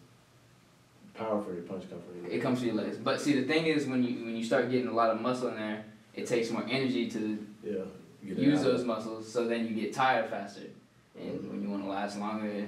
power 1.17 1.41
for 1.43 1.53
your 1.53 1.63
punch 1.63 1.85
from 1.85 1.99
your 2.21 2.31
It 2.31 2.41
comes 2.41 2.59
to 2.59 2.65
your 2.67 2.75
legs. 2.75 2.97
But 2.97 3.19
see, 3.21 3.33
the 3.39 3.47
thing 3.47 3.65
is, 3.65 3.85
when 3.87 4.03
you 4.03 4.25
when 4.25 4.35
you 4.35 4.43
start 4.43 4.69
getting 4.71 4.87
a 4.87 4.93
lot 4.93 5.09
of 5.09 5.21
muscle 5.21 5.49
in 5.49 5.55
there, 5.55 5.83
it 6.13 6.25
takes 6.27 6.49
more 6.51 6.65
energy 6.69 7.09
to 7.11 7.45
Yeah. 7.63 7.83
Use 8.23 8.61
those 8.63 8.83
muscles. 8.83 9.31
So 9.31 9.47
then 9.47 9.67
you 9.67 9.73
get 9.73 9.93
tired 9.93 10.29
faster, 10.29 10.61
and 11.17 11.39
Mhm. 11.39 11.49
when 11.51 11.61
you 11.63 11.69
want 11.69 11.83
to 11.83 11.89
last 11.89 12.19
longer, 12.19 12.67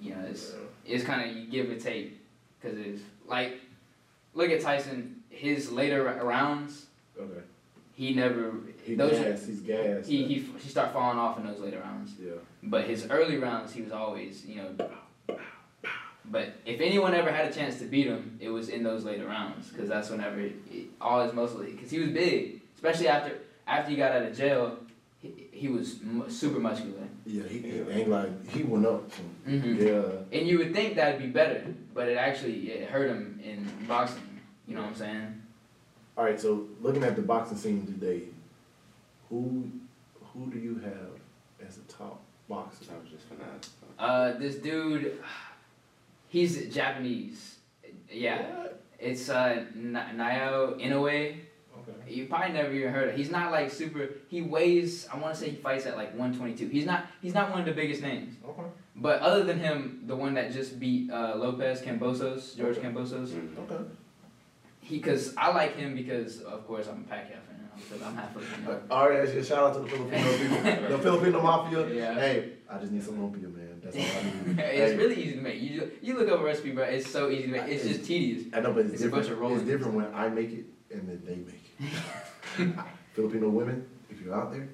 you 0.00 0.10
know, 0.14 0.24
it's 0.28 0.52
Yeah. 0.86 0.94
it's 0.94 1.04
kind 1.04 1.28
of 1.30 1.36
you 1.36 1.46
give 1.46 1.70
and 1.70 1.80
take, 1.80 2.18
because 2.60 2.76
it's 2.78 3.02
like, 3.26 3.58
look 4.34 4.50
at 4.50 4.60
Tyson. 4.60 5.22
His 5.30 5.70
later 5.70 6.02
rounds, 6.24 6.86
Okay. 7.18 7.42
he 7.94 8.14
never 8.14 8.54
He 8.84 8.94
those 8.96 9.12
gas. 9.12 9.46
He's 9.46 9.60
gas. 9.60 10.06
he 10.06 10.24
he 10.24 10.34
he 10.58 10.68
start 10.68 10.92
falling 10.92 11.18
off 11.18 11.38
in 11.38 11.46
those 11.46 11.60
later 11.60 11.80
rounds. 11.80 12.14
Yeah. 12.20 12.32
But 12.62 12.84
his 12.84 13.06
early 13.08 13.38
rounds, 13.38 13.72
he 13.72 13.82
was 13.82 13.92
always, 13.92 14.44
you 14.46 14.56
know. 14.56 14.74
But 16.30 16.54
if 16.66 16.80
anyone 16.80 17.14
ever 17.14 17.32
had 17.32 17.46
a 17.46 17.52
chance 17.52 17.78
to 17.78 17.84
beat 17.84 18.06
him, 18.06 18.38
it 18.40 18.50
was 18.50 18.68
in 18.68 18.82
those 18.82 19.04
later 19.04 19.26
rounds, 19.26 19.68
because 19.70 19.88
that's 19.88 20.10
whenever 20.10 20.38
he, 20.38 20.88
all 21.00 21.22
his 21.24 21.32
muscle, 21.32 21.60
because 21.60 21.90
he 21.90 22.00
was 22.00 22.10
big, 22.10 22.60
especially 22.74 23.08
after 23.08 23.38
after 23.66 23.90
he 23.90 23.96
got 23.96 24.12
out 24.12 24.22
of 24.22 24.36
jail, 24.36 24.78
he, 25.20 25.46
he 25.52 25.68
was 25.68 26.00
mu 26.02 26.28
super 26.28 26.58
muscular. 26.60 27.06
Yeah, 27.26 27.44
he, 27.44 27.58
he 27.58 27.80
ain't 27.90 28.08
like, 28.08 28.50
he 28.50 28.62
went 28.62 28.86
up 28.86 29.10
some, 29.12 29.26
hmm 29.44 29.74
yeah. 29.74 30.02
And 30.32 30.48
you 30.48 30.58
would 30.58 30.74
think 30.74 30.96
that'd 30.96 31.20
be 31.20 31.28
better, 31.28 31.74
but 31.94 32.08
it 32.08 32.16
actually 32.16 32.70
it 32.70 32.88
hurt 32.88 33.10
him 33.10 33.40
in 33.44 33.68
boxing. 33.86 34.40
You 34.66 34.74
know 34.74 34.82
what 34.82 34.90
I'm 34.90 34.96
saying? 34.96 35.42
Alright, 36.16 36.40
so 36.40 36.66
looking 36.80 37.04
at 37.04 37.16
the 37.16 37.22
boxing 37.22 37.56
scene 37.56 37.86
today, 37.86 38.22
who, 39.28 39.70
who 40.32 40.50
do 40.50 40.58
you 40.58 40.78
have 40.78 41.66
as 41.66 41.78
a 41.78 41.82
top 41.82 42.20
boxer? 42.48 42.86
I 42.90 42.98
was 42.98 43.10
just 43.10 43.28
gonna 43.28 43.50
ask. 43.56 43.72
Uh, 43.98 44.38
this 44.38 44.56
dude, 44.56 45.18
he's 46.28 46.72
Japanese. 46.74 47.56
Yeah, 48.10 48.42
What? 48.56 48.82
it's 48.98 49.28
uh 49.28 49.64
Na- 49.74 50.10
Naoya 50.14 50.80
Inoue. 50.80 51.36
Okay. 51.80 52.12
You 52.14 52.26
probably 52.26 52.52
never 52.52 52.72
even 52.72 52.92
heard 52.92 53.10
of. 53.10 53.16
He's 53.16 53.30
not 53.30 53.52
like 53.52 53.70
super. 53.70 54.08
He 54.28 54.42
weighs. 54.42 55.06
I 55.12 55.16
want 55.18 55.34
to 55.34 55.40
say 55.40 55.50
he 55.50 55.56
fights 55.56 55.86
at 55.86 55.96
like 55.96 56.10
122. 56.18 56.68
He's 56.68 56.86
not. 56.86 57.06
He's 57.22 57.34
not 57.34 57.50
one 57.50 57.60
of 57.60 57.66
the 57.66 57.72
biggest 57.72 58.02
names. 58.02 58.34
Okay. 58.48 58.62
But 58.96 59.20
other 59.20 59.44
than 59.44 59.60
him, 59.60 60.02
the 60.06 60.16
one 60.16 60.34
that 60.34 60.52
just 60.52 60.80
beat 60.80 61.10
uh, 61.10 61.34
Lopez 61.36 61.82
Kambosos, 61.82 62.56
George 62.56 62.78
Okay. 62.78 62.88
Kambosos, 62.88 63.28
Mhm. 63.28 63.58
Okay. 63.70 63.84
he 64.80 64.96
because 64.98 65.34
I 65.36 65.52
like 65.52 65.76
him 65.76 65.94
because 65.94 66.40
of 66.42 66.66
course 66.66 66.88
I'm 66.88 67.04
a 67.08 67.14
Pacquiao 67.14 67.38
fan. 67.46 68.02
I'm, 68.04 68.16
half 68.16 68.32
Filipino. 68.32 68.80
Alright, 68.90 69.46
shout 69.46 69.58
out 69.58 69.74
to 69.74 69.80
the 69.80 69.88
Filipino 69.88 70.32
people, 70.38 70.88
the 70.96 70.98
Filipino 70.98 71.42
mafia. 71.42 71.88
Yeah. 71.94 72.14
Hey, 72.14 72.52
I 72.68 72.78
just 72.78 72.90
need 72.90 73.04
some 73.04 73.18
lumpia, 73.18 73.54
man. 73.54 73.67
That's 73.92 73.96
all 74.14 74.20
I 74.20 74.24
need. 74.24 74.58
it's 74.58 74.92
Hey, 74.92 74.96
really 74.96 75.22
easy 75.22 75.34
to 75.36 75.40
make. 75.40 75.60
You 75.60 75.80
ju- 75.80 75.90
you 76.02 76.18
look 76.18 76.28
up 76.28 76.40
a 76.40 76.44
recipe, 76.44 76.70
bro. 76.72 76.84
It's 76.84 77.10
so 77.10 77.30
easy 77.30 77.42
to 77.44 77.48
make. 77.48 77.62
It's 77.68 77.84
just 77.84 78.04
tedious. 78.04 78.46
I 78.52 78.60
know, 78.60 78.72
but 78.72 78.86
it's, 78.86 78.94
It's 78.94 79.02
a 79.02 79.04
different. 79.06 79.24
bunch 79.24 79.32
of 79.32 79.38
rolling. 79.40 79.56
It's 79.58 79.66
different 79.66 79.94
when 79.94 80.14
I 80.14 80.28
make 80.28 80.52
it 80.52 80.64
and 80.92 81.08
then 81.08 81.22
they 81.24 81.36
make 81.36 82.70
it. 82.70 82.84
Filipino 83.14 83.48
women, 83.48 83.86
if 84.10 84.20
you're 84.20 84.34
out 84.34 84.52
there, 84.52 84.68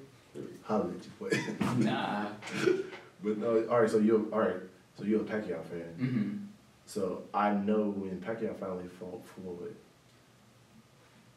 holler 0.63 0.91
at 0.91 1.03
you. 1.03 1.11
But, 1.59 1.77
Nah. 1.77 2.25
but 3.23 3.37
no, 3.37 3.65
all 3.69 3.81
right. 3.81 3.89
So 3.89 3.97
you're 3.99 4.21
all 4.31 4.39
right. 4.39 4.55
So 4.97 5.03
you're 5.03 5.21
a 5.21 5.23
Pacquiao 5.25 5.63
fan. 5.65 5.93
hmm 5.97 6.37
So 6.85 7.23
I 7.33 7.51
know 7.51 7.89
when 7.89 8.21
Pacquiao 8.21 8.55
finally 8.57 8.87
fought 8.99 9.23
Floyd. 9.27 9.75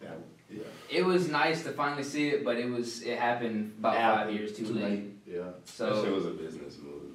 That 0.01 0.19
yeah. 0.51 0.63
It 0.91 1.05
was 1.05 1.29
nice 1.29 1.63
to 1.65 1.73
finally 1.73 2.05
see 2.05 2.29
it, 2.29 2.45
but 2.45 2.57
it 2.57 2.71
was 2.71 3.03
it 3.03 3.19
happened 3.19 3.75
about 3.79 3.95
five 3.97 4.33
years 4.33 4.57
too, 4.57 4.67
late. 4.67 5.05
Yeah. 5.27 5.39
That 5.39 5.53
shit 5.67 5.69
So 5.69 6.05
it 6.05 6.13
was 6.13 6.25
a 6.27 6.31
business 6.31 6.77
move, 6.83 7.03
man. 7.03 7.08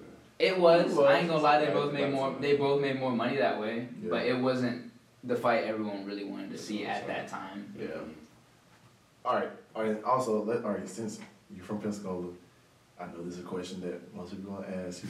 It 0.44 0.60
was. 0.60 0.98
I 1.00 1.20
ain't 1.20 1.28
gonna 1.28 1.42
lie. 1.42 1.64
They 1.66 1.72
both 1.72 1.94
made 1.94 2.12
more. 2.12 2.36
They 2.40 2.56
both 2.58 2.82
made 2.82 3.00
more 3.00 3.12
money 3.12 3.38
that 3.38 3.60
way, 3.60 3.88
Yeah. 4.02 4.10
but 4.10 4.26
it 4.26 4.38
wasn't 4.38 4.92
the 5.24 5.36
fight 5.36 5.64
everyone 5.64 6.06
really 6.06 6.26
wanted 6.26 6.52
to 6.52 6.58
see 6.58 6.86
at 6.86 7.08
that 7.08 7.28
time. 7.28 7.74
Yeah. 7.80 7.88
All 9.26 9.36
right. 9.36 9.50
All 9.76 9.84
right. 9.84 10.04
Also, 10.04 10.44
let 10.44 10.64
all 10.66 10.72
right. 10.72 10.88
Since 10.88 11.20
you're 11.56 11.64
from 11.66 11.80
Pensacola, 11.80 12.28
I 13.00 13.06
know 13.08 13.24
this 13.24 13.36
is 13.36 13.40
a 13.40 13.44
question 13.44 13.80
that 13.82 14.14
most 14.16 14.32
people 14.36 14.52
gonna 14.54 14.68
ask 14.88 15.04
you 15.04 15.10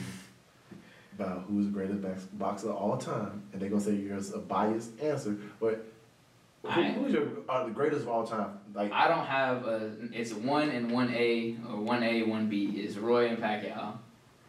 about 1.18 1.44
who's 1.48 1.66
the 1.66 1.72
greatest 1.72 2.02
box- 2.02 2.24
boxer 2.32 2.70
of 2.70 2.76
all 2.76 2.96
time, 2.96 3.42
and 3.52 3.60
they're 3.60 3.68
gonna 3.70 3.80
say 3.80 3.94
yours 3.94 4.32
a 4.32 4.38
biased 4.38 4.98
answer. 5.00 5.36
But 5.60 5.84
who, 6.62 6.68
I- 6.70 6.90
who's 6.92 7.12
your 7.12 7.28
uh, 7.48 7.64
the 7.64 7.70
greatest 7.72 8.02
of 8.02 8.08
all 8.08 8.26
time? 8.26 8.58
Like 8.74 8.92
I 8.92 9.08
don't 9.08 9.26
have 9.26 9.66
a. 9.66 9.92
It's 10.12 10.32
one 10.32 10.70
and 10.70 10.90
one 10.92 11.12
A 11.14 11.56
or 11.68 11.76
one 11.80 12.02
A 12.02 12.22
one 12.22 12.48
B 12.48 12.66
is 12.84 12.98
Roy 12.98 13.26
and 13.28 13.38
Pacquiao. 13.38 13.98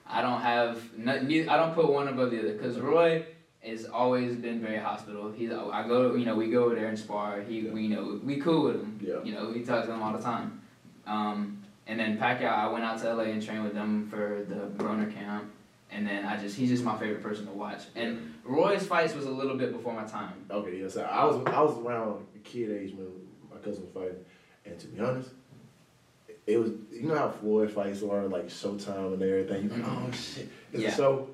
I 0.07 0.21
don't 0.21 0.41
have. 0.41 0.97
No, 0.97 1.13
I 1.13 1.57
don't 1.57 1.73
put 1.73 1.91
one 1.91 2.07
above 2.07 2.31
the 2.31 2.39
other 2.39 2.53
because 2.53 2.79
Roy 2.79 3.25
has 3.61 3.85
always 3.85 4.35
been 4.35 4.61
very 4.61 4.77
hospitable. 4.77 5.31
He's. 5.31 5.51
I 5.51 5.87
go. 5.87 6.15
You 6.15 6.25
know, 6.25 6.35
we 6.35 6.49
go 6.49 6.65
over 6.65 6.75
there 6.75 6.87
and 6.87 6.97
spar. 6.97 7.41
He. 7.41 7.63
We 7.63 7.83
you 7.83 7.89
know 7.89 8.19
we 8.23 8.37
cool 8.37 8.65
with 8.65 8.75
him. 8.75 8.99
Yeah. 9.01 9.23
You 9.23 9.33
know, 9.33 9.49
we 9.49 9.63
talk 9.63 9.85
to 9.85 9.91
him 9.91 10.01
all 10.01 10.13
the 10.13 10.23
time. 10.23 10.61
Um, 11.07 11.63
and 11.87 11.99
then 11.99 12.17
Pacquiao, 12.17 12.51
I 12.51 12.67
went 12.67 12.83
out 12.83 12.99
to 13.01 13.13
LA 13.13 13.23
and 13.25 13.43
trained 13.43 13.63
with 13.63 13.73
them 13.73 14.07
for 14.09 14.43
the 14.47 14.83
Broner 14.83 15.13
camp. 15.13 15.51
And 15.91 16.05
then 16.05 16.25
I 16.25 16.35
just, 16.35 16.57
he's 16.57 16.69
just 16.69 16.83
my 16.83 16.97
favorite 16.97 17.21
person 17.21 17.45
to 17.45 17.51
watch. 17.51 17.83
And 17.95 18.33
Roy's 18.43 18.85
fights 18.87 19.13
was 19.13 19.25
a 19.25 19.29
little 19.29 19.55
bit 19.55 19.71
before 19.71 19.93
my 19.93 20.03
time. 20.03 20.33
okay, 20.49 20.79
yes, 20.79 20.97
I 20.97 21.23
was 21.25 21.37
I 21.45 21.61
was 21.61 21.77
around 21.77 22.25
kid 22.45 22.71
age 22.71 22.93
when 22.95 23.07
my 23.51 23.57
cousin 23.57 23.83
was 23.83 23.91
fighting, 23.93 24.25
and 24.65 24.79
to 24.79 24.87
be 24.87 24.99
honest. 25.01 25.29
It 26.47 26.57
was, 26.57 26.71
you 26.91 27.07
know 27.07 27.17
how 27.17 27.29
Floyd 27.29 27.71
fights 27.71 28.03
are 28.03 28.27
like 28.27 28.47
Showtime 28.47 29.13
and 29.13 29.21
everything. 29.23 29.63
You 29.63 29.69
like, 29.69 29.83
oh 29.87 30.11
shit, 30.11 30.47
it's 30.71 30.83
Yeah. 30.83 30.89
a 30.89 30.95
show. 30.95 31.27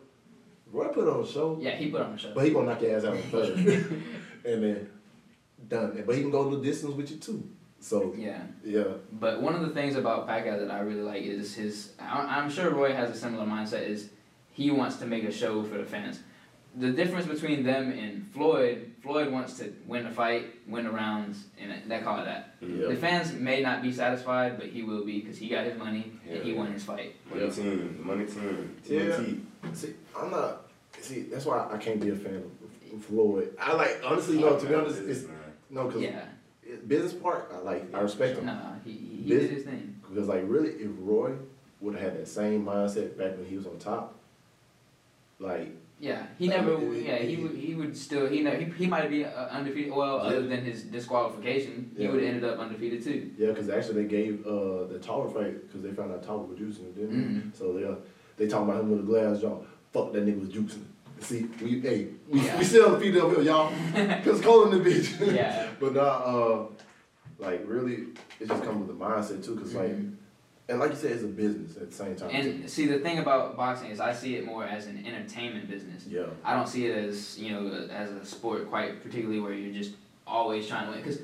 Roy 0.72 0.88
put 0.88 1.08
on 1.08 1.22
a 1.22 1.28
show. 1.28 1.58
Yeah, 1.62 1.72
he 1.76 1.90
put 1.92 2.02
on 2.02 2.14
a 2.14 2.18
show. 2.18 2.34
But 2.34 2.46
he 2.46 2.52
gonna 2.52 2.68
knock 2.68 2.82
your 2.82 2.96
ass 2.96 3.04
out 3.04 3.14
on 3.18 3.22
first. 3.24 3.52
and 4.46 4.64
then 4.64 4.90
done. 5.68 6.04
But 6.06 6.16
he 6.16 6.22
can 6.22 6.32
go 6.32 6.50
the 6.56 6.62
distance 6.64 6.96
with 6.96 7.12
you 7.12 7.18
too. 7.18 7.44
So 7.82 8.14
Yeah. 8.18 8.42
yeah, 8.64 8.84
But 9.12 9.42
one 9.42 9.56
of 9.56 9.62
the 9.62 9.70
things 9.70 9.96
about 9.96 10.28
Pacquiao 10.30 10.60
that 10.60 10.72
I 10.72 10.80
really 10.80 11.02
like 11.02 11.24
is 11.24 11.56
his. 11.56 11.94
I- 12.00 12.38
I'm 12.40 12.50
sure 12.50 12.70
Roy 12.70 12.94
has 12.94 13.10
a 13.10 13.16
similar 13.16 13.46
mindset. 13.46 13.88
Is 13.88 14.10
he 14.54 14.72
wants 14.72 14.96
to 14.98 15.06
make 15.08 15.24
a 15.26 15.32
show 15.32 15.64
for 15.64 15.78
the 15.78 15.84
fans. 15.86 16.20
The 16.76 16.92
difference 16.92 17.26
between 17.28 17.64
them 17.64 17.92
and 17.92 18.26
Floyd, 18.28 18.92
Floyd 19.04 19.30
wants 19.30 19.58
to 19.58 19.74
win 19.86 20.06
the 20.06 20.10
fight, 20.10 20.46
win 20.68 20.86
the 20.86 20.92
rounds, 20.92 21.44
and 21.60 21.74
that 21.92 22.04
call 22.04 22.22
it 22.22 22.26
that. 22.26 22.56
Yeah. 22.62 22.88
The 22.88 22.96
fans 22.96 23.34
may 23.34 23.62
not 23.62 23.82
be 23.82 23.92
satisfied, 23.92 24.58
but 24.58 24.68
he 24.68 24.82
will 24.84 25.04
be 25.04 25.20
because 25.20 25.38
he 25.38 25.50
got 25.50 25.66
his 25.66 25.78
money 25.78 26.14
and 26.30 26.42
he 26.44 26.54
won 26.54 26.72
his 26.72 26.84
fight. 26.86 27.16
Money 27.30 27.42
Yeah. 27.46 27.50
team, 27.52 27.96
the 27.98 28.04
money 28.04 28.26
team, 28.26 28.78
Yeah. 28.86 29.74
See, 29.74 29.94
I'm 30.18 30.32
not. 30.32 30.70
See, 31.02 31.24
that's 31.24 31.46
why 31.46 31.68
I 31.72 31.78
can't 31.78 32.00
be 32.00 32.10
a 32.10 32.16
fan 32.16 32.36
of 32.94 33.04
Floyd. 33.06 33.54
I 33.60 33.74
like 33.74 34.02
honestly, 34.06 34.40
no. 34.40 34.58
To 34.58 34.66
be 34.66 34.74
honest, 34.74 35.00
it's 35.02 35.26
no 35.70 35.88
because 35.88 36.02
Yeah. 36.04 36.26
business 36.88 37.14
part. 37.14 37.52
I 37.54 37.58
like. 37.60 37.94
I 37.94 38.00
respect 38.00 38.38
him 38.40 38.46
Nah, 38.46 38.76
he, 38.86 38.92
he, 38.92 39.24
he 39.24 39.30
did 39.30 39.52
his 39.52 39.64
thing. 39.66 40.00
because 40.10 40.28
like 40.30 40.44
really, 40.48 40.70
if 40.72 40.90
Roy 41.00 41.34
would 41.82 41.96
have 41.96 42.04
had 42.14 42.22
that 42.22 42.28
same 42.30 42.64
mindset 42.66 43.18
back 43.18 43.36
when 43.38 43.46
he 43.46 43.58
was 43.58 43.66
on 43.66 43.78
top, 43.78 44.16
like 45.40 45.70
Yeah, 46.02 46.26
he 46.40 46.48
Like, 46.50 46.58
never. 46.66 46.84
Yeah, 46.96 47.18
he 47.18 47.34
it- 47.36 47.44
would. 47.44 47.52
He 47.56 47.76
would 47.76 47.96
still. 47.96 48.28
He 48.28 48.42
know. 48.42 48.50
He, 48.52 48.66
he 48.66 48.88
might 48.88 49.08
be 49.10 49.24
uh, 49.24 49.30
undefeated. 49.50 49.94
Well, 49.94 50.18
Yeah. 50.18 50.24
other 50.30 50.48
than 50.48 50.66
his 50.66 50.82
disqualification, 50.84 51.92
he 51.96 52.08
would 52.08 52.24
have 52.24 52.34
ended 52.34 52.44
up 52.44 52.58
undefeated 52.60 53.04
too. 53.04 53.32
yeah, 53.38 53.50
because 53.50 53.70
actually 53.70 54.02
they 54.04 54.10
gave 54.10 54.44
uh 54.46 54.86
the 54.88 54.98
taller 55.00 55.30
fight 55.30 55.68
because 55.68 55.84
they 55.84 55.92
found 55.92 56.12
out 56.12 56.24
taller 56.24 56.44
was 56.48 56.58
juicing 56.58 56.96
didn't? 56.96 57.52
Mhm. 57.54 57.56
So 57.56 57.74
they 57.74 57.86
uh, 57.86 57.96
they 58.38 58.48
talking 58.48 58.68
about 58.70 58.82
him 58.82 58.90
with 58.90 59.02
a 59.02 59.04
glass 59.04 59.42
jaw. 59.42 59.60
Fuck 59.94 60.12
that 60.14 60.26
nigga 60.26 60.40
was 60.40 60.50
juicing. 60.50 60.86
See, 61.20 61.48
we 61.62 61.80
hey, 61.82 62.08
we, 62.28 62.42
Yeah. 62.42 62.58
we 62.58 62.64
still 62.64 62.88
undefeated 62.88 63.22
up 63.22 63.30
here, 63.34 63.42
y'all. 63.44 63.70
Cause 63.70 64.24
Pensacola 64.24 64.72
in 64.72 64.82
the 64.84 64.90
bitch. 64.90 65.36
Yeah. 65.36 65.68
but 65.80 65.94
nah, 65.94 66.02
uh, 66.02 66.66
like 67.38 67.62
really, 67.68 68.08
it 68.40 68.48
just 68.48 68.64
comes 68.64 68.88
with 68.88 68.98
the 68.98 69.06
mindset 69.06 69.46
too, 69.46 69.56
cause 69.56 69.76
like, 69.76 69.92
Mhm. 69.92 70.16
And 70.72 70.80
like 70.80 70.92
you 70.92 70.96
said, 70.96 71.12
it's 71.12 71.24
a 71.24 71.28
business 71.28 71.78
at 71.78 71.90
the 71.92 71.96
same 71.96 72.16
time. 72.16 72.30
And 72.32 72.70
see, 72.70 72.88
the 72.88 73.00
thing 73.00 73.20
about 73.20 73.56
boxing 73.58 73.92
is, 73.92 74.00
I 74.00 74.14
see 74.14 74.36
it 74.38 74.46
more 74.46 74.64
as 74.66 74.88
an 74.88 75.06
entertainment 75.06 75.70
business. 75.70 76.06
yeah, 76.08 76.26
I 76.44 76.56
don't 76.56 76.68
see 76.68 76.88
it 76.88 76.98
as 76.98 77.38
you 77.38 77.52
know 77.52 77.88
as 77.92 78.10
a 78.12 78.26
sport 78.26 78.70
quite 78.70 79.04
particularly 79.04 79.40
where 79.40 79.54
you're 79.54 79.74
just 79.74 79.96
always 80.26 80.68
trying 80.68 80.86
to 80.88 80.92
win. 80.92 81.02
Because 81.02 81.20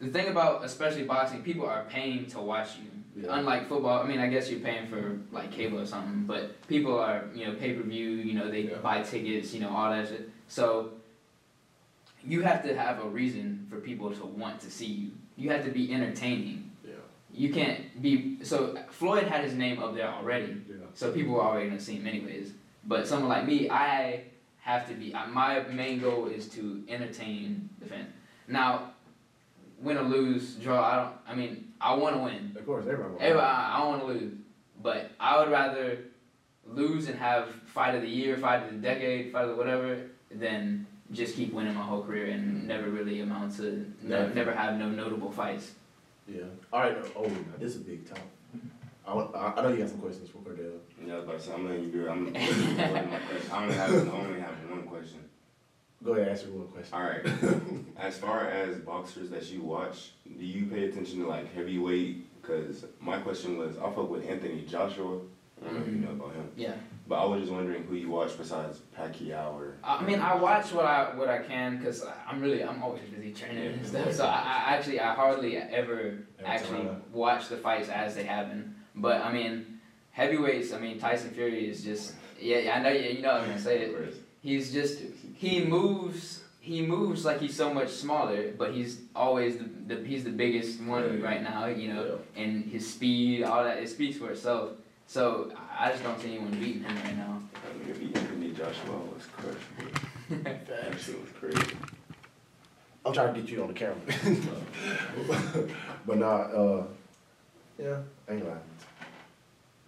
the 0.00 0.08
thing 0.08 0.28
about 0.28 0.64
especially 0.64 1.04
boxing, 1.04 1.42
people 1.42 1.66
are 1.66 1.84
paying 1.88 2.26
to 2.26 2.40
watch 2.40 2.70
you. 2.78 2.88
Yeah. 3.24 3.38
Unlike 3.38 3.68
football, 3.68 4.02
I 4.02 4.06
mean, 4.08 4.20
I 4.20 4.28
guess 4.28 4.50
you're 4.50 4.60
paying 4.60 4.86
for 4.88 5.18
like 5.32 5.52
cable 5.52 5.78
or 5.78 5.84
something, 5.86 6.24
but 6.24 6.66
people 6.66 6.98
are 6.98 7.26
you 7.34 7.46
know 7.46 7.54
pay 7.54 7.74
per 7.74 7.82
view. 7.82 8.08
You 8.08 8.34
know 8.38 8.50
they 8.50 8.62
Yeah. 8.62 8.78
buy 8.78 9.02
tickets. 9.02 9.52
You 9.52 9.60
know 9.60 9.68
all 9.68 9.90
that 9.90 10.08
shit. 10.08 10.30
So 10.48 10.92
you 12.24 12.42
have 12.42 12.62
to 12.64 12.74
have 12.76 13.00
a 13.04 13.08
reason 13.08 13.66
for 13.68 13.76
people 13.80 14.10
to 14.12 14.24
want 14.24 14.60
to 14.60 14.70
see 14.70 14.86
you. 14.86 15.10
You 15.36 15.50
have 15.50 15.64
to 15.64 15.70
be 15.70 15.92
entertaining. 15.92 16.70
You 17.34 17.52
can't 17.52 18.00
be 18.02 18.38
so. 18.42 18.76
Floyd 18.90 19.24
had 19.24 19.44
his 19.44 19.54
name 19.54 19.82
up 19.82 19.94
there 19.94 20.08
already. 20.08 20.56
yeah. 20.68 20.76
So 20.94 21.12
people 21.12 21.34
were 21.34 21.42
already 21.42 21.68
gonna 21.68 21.80
see 21.80 21.94
him 21.96 22.06
anyways. 22.06 22.52
But 22.84 23.06
someone 23.08 23.28
like 23.28 23.46
me, 23.46 23.70
I 23.70 24.24
have 24.60 24.86
to 24.88 24.94
be. 24.94 25.14
I- 25.14 25.26
My 25.26 25.60
main 25.62 26.00
goal 26.00 26.26
is 26.26 26.48
to 26.50 26.82
entertain 26.88 27.68
the 27.80 27.86
fans. 27.86 28.08
Now, 28.48 28.90
win 29.80 29.96
or 29.96 30.02
lose, 30.02 30.54
draw. 30.56 30.82
I 30.84 30.96
don't. 30.96 31.14
I 31.26 31.34
mean, 31.34 31.72
I 31.80 31.94
want 31.94 32.16
to 32.16 32.20
win. 32.22 32.54
Of 32.58 32.66
course, 32.66 32.82
everybody. 32.84 33.10
wants 33.10 33.22
Everybody, 33.24 33.46
I, 33.46 33.74
I 33.76 33.78
don't 33.80 33.88
want 33.88 34.00
to 34.02 34.06
lose, 34.08 34.32
but 34.82 35.10
I 35.18 35.38
would 35.38 35.50
rather 35.50 35.98
lose 36.66 37.08
and 37.08 37.18
have 37.18 37.48
fight 37.66 37.94
of 37.94 38.02
the 38.02 38.08
year, 38.08 38.36
fight 38.36 38.62
of 38.64 38.70
the 38.72 38.78
decade, 38.78 39.32
fight 39.32 39.44
of 39.44 39.50
the 39.50 39.56
whatever, 39.56 39.98
than 40.30 40.86
just 41.12 41.34
keep 41.34 41.52
winning 41.52 41.74
my 41.74 41.82
whole 41.82 42.02
career 42.02 42.26
and 42.26 42.66
never 42.68 42.88
really 42.90 43.20
amount 43.20 43.56
to 43.56 43.90
ne- 44.02 44.32
never 44.34 44.52
have 44.52 44.78
no 44.78 44.88
notable 44.88 45.30
fights. 45.30 45.72
Yeah. 46.28 46.42
All 46.72 46.80
right. 46.80 46.96
Oh, 47.16 47.22
now 47.24 47.36
this 47.58 47.74
is 47.74 47.80
a 47.80 47.84
big 47.84 48.06
topic. 48.08 48.22
I, 49.06 49.14
want, 49.14 49.34
I, 49.34 49.52
I 49.56 49.62
know 49.62 49.68
you 49.70 49.78
got 49.78 49.88
some 49.88 49.98
questions 49.98 50.30
for 50.30 50.38
Cordell. 50.38 50.78
Yeah, 51.04 51.20
but 51.26 51.40
so 51.42 51.54
I'm 51.54 51.66
letting 51.66 51.84
you 51.84 51.90
do 51.90 52.06
it. 52.06 52.10
I'm, 52.10 52.26
I'm 52.28 52.32
my 52.32 53.18
question. 53.18 53.50
I 53.52 53.62
only 53.62 53.74
have, 53.74 53.90
I 54.08 54.10
only 54.12 54.40
have 54.40 54.54
one 54.70 54.82
question. 54.84 55.18
Go 56.04 56.12
ahead, 56.14 56.28
ask 56.28 56.44
your 56.46 56.54
one 56.54 56.68
question. 56.68 56.94
All 56.94 57.02
right. 57.02 57.24
As 57.98 58.18
far 58.18 58.48
as 58.48 58.78
boxers 58.78 59.30
that 59.30 59.50
you 59.50 59.62
watch, 59.62 60.12
do 60.38 60.44
you 60.44 60.66
pay 60.66 60.84
attention 60.84 61.20
to 61.20 61.28
like 61.28 61.52
heavyweight? 61.54 62.40
Because 62.42 62.84
my 63.00 63.18
question 63.18 63.56
was, 63.58 63.76
I 63.78 63.82
fuck 63.92 64.08
with 64.10 64.28
Anthony 64.28 64.62
Joshua. 64.68 65.18
I 65.60 65.64
don't 65.66 65.74
know 65.74 65.80
if 65.82 65.86
you 65.88 65.94
know 65.98 66.10
about 66.10 66.34
him, 66.34 66.50
Yeah. 66.56 66.74
But 67.12 67.18
I 67.18 67.24
was 67.26 67.40
just 67.40 67.52
wondering 67.52 67.84
who 67.84 67.94
you 67.94 68.08
watch 68.08 68.38
besides 68.38 68.80
Pacquiao 68.98 69.52
or. 69.52 69.74
I 69.84 70.02
mean, 70.02 70.20
I 70.20 70.34
watch 70.34 70.72
what 70.72 70.86
I 70.86 71.14
what 71.14 71.28
I 71.28 71.40
can 71.40 71.76
because 71.76 72.02
I'm 72.26 72.40
really 72.40 72.64
I'm 72.64 72.82
always 72.82 73.02
busy 73.02 73.34
training 73.34 73.74
and 73.74 73.86
stuff. 73.86 74.14
So 74.14 74.24
I, 74.24 74.38
I 74.68 74.74
actually 74.74 74.98
I 74.98 75.14
hardly 75.14 75.58
ever 75.58 76.24
Every 76.38 76.46
actually 76.46 76.88
watch 77.12 77.50
the 77.50 77.58
fights 77.58 77.90
as 77.90 78.14
they 78.14 78.24
happen. 78.24 78.76
But 78.94 79.20
I 79.20 79.30
mean, 79.30 79.78
heavyweights. 80.12 80.72
I 80.72 80.78
mean, 80.78 80.98
Tyson 80.98 81.32
Fury 81.32 81.68
is 81.68 81.84
just 81.84 82.14
yeah. 82.40 82.60
yeah, 82.60 82.76
I 82.78 82.82
know 82.82 82.88
you. 82.88 83.10
You 83.10 83.20
know 83.20 83.32
I'm 83.32 83.44
gonna 83.44 83.58
say 83.58 83.82
it. 83.82 84.14
He's 84.40 84.72
just 84.72 85.00
he 85.34 85.62
moves. 85.66 86.44
He 86.60 86.80
moves 86.80 87.26
like 87.26 87.40
he's 87.42 87.54
so 87.54 87.74
much 87.74 87.90
smaller, 87.90 88.52
but 88.56 88.72
he's 88.72 89.02
always 89.14 89.58
the, 89.58 89.68
the 89.86 90.02
he's 90.02 90.24
the 90.24 90.30
biggest 90.30 90.80
one 90.80 91.20
Yeah. 91.20 91.26
right 91.26 91.42
now. 91.42 91.66
You 91.66 91.92
know, 91.92 92.20
and 92.36 92.64
his 92.64 92.90
speed, 92.90 93.42
all 93.42 93.64
that, 93.64 93.82
it 93.82 93.90
speaks 93.90 94.16
for 94.16 94.30
itself. 94.30 94.70
So 95.12 95.52
I 95.78 95.90
just 95.90 96.02
don't 96.02 96.18
see 96.18 96.28
anyone 96.36 96.52
beating 96.52 96.84
him 96.84 96.96
right 97.04 97.14
now. 97.18 97.42
That 97.52 97.86
nigga 97.86 98.00
beat 98.00 98.16
Anthony 98.16 98.52
Joshua 98.52 98.96
was 99.12 99.26
crushed. 99.36 99.58
That 100.66 100.98
shit 100.98 101.20
was 101.20 101.30
crazy. 101.38 101.76
I'm 103.04 103.12
trying 103.12 103.34
to 103.34 103.40
get 103.42 103.50
you 103.50 103.60
on 103.60 103.68
the 103.68 103.74
camera. 103.74 103.98
but 106.06 106.16
nah, 106.16 106.36
uh, 106.36 106.84
yeah, 107.78 107.98
ain't 108.26 108.46
lying. 108.46 108.58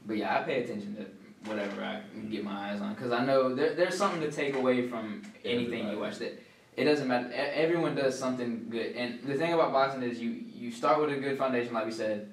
But 0.07 0.19
yeah, 0.19 0.39
I 0.39 0.43
pay 0.43 0.63
attention 0.63 0.95
to 0.97 1.49
whatever 1.49 1.83
I 1.83 2.03
can 2.13 2.29
get 2.29 2.45
my 2.45 2.73
eyes 2.73 2.83
on 2.83 2.93
because 2.93 3.11
I 3.11 3.25
know 3.25 3.55
there, 3.55 3.73
there's 3.73 3.97
something 3.97 4.21
to 4.21 4.31
take 4.31 4.57
away 4.57 4.89
from 4.89 5.23
anything 5.43 5.89
you 5.89 6.01
watch. 6.01 6.19
That 6.19 6.39
it 6.77 6.85
doesn't 6.85 7.09
matter. 7.09 7.31
E- 7.31 7.35
Everyone 7.35 7.95
does 7.95 8.19
something 8.19 8.67
good, 8.69 8.95
and 8.95 9.23
the 9.27 9.37
thing 9.37 9.55
about 9.55 9.73
boxing 9.73 10.03
is 10.03 10.19
you 10.19 10.33
you 10.55 10.71
start 10.71 11.01
with 11.01 11.17
a 11.17 11.17
good 11.17 11.39
foundation, 11.39 11.73
like 11.73 11.87
we 11.87 11.93
said. 11.93 12.29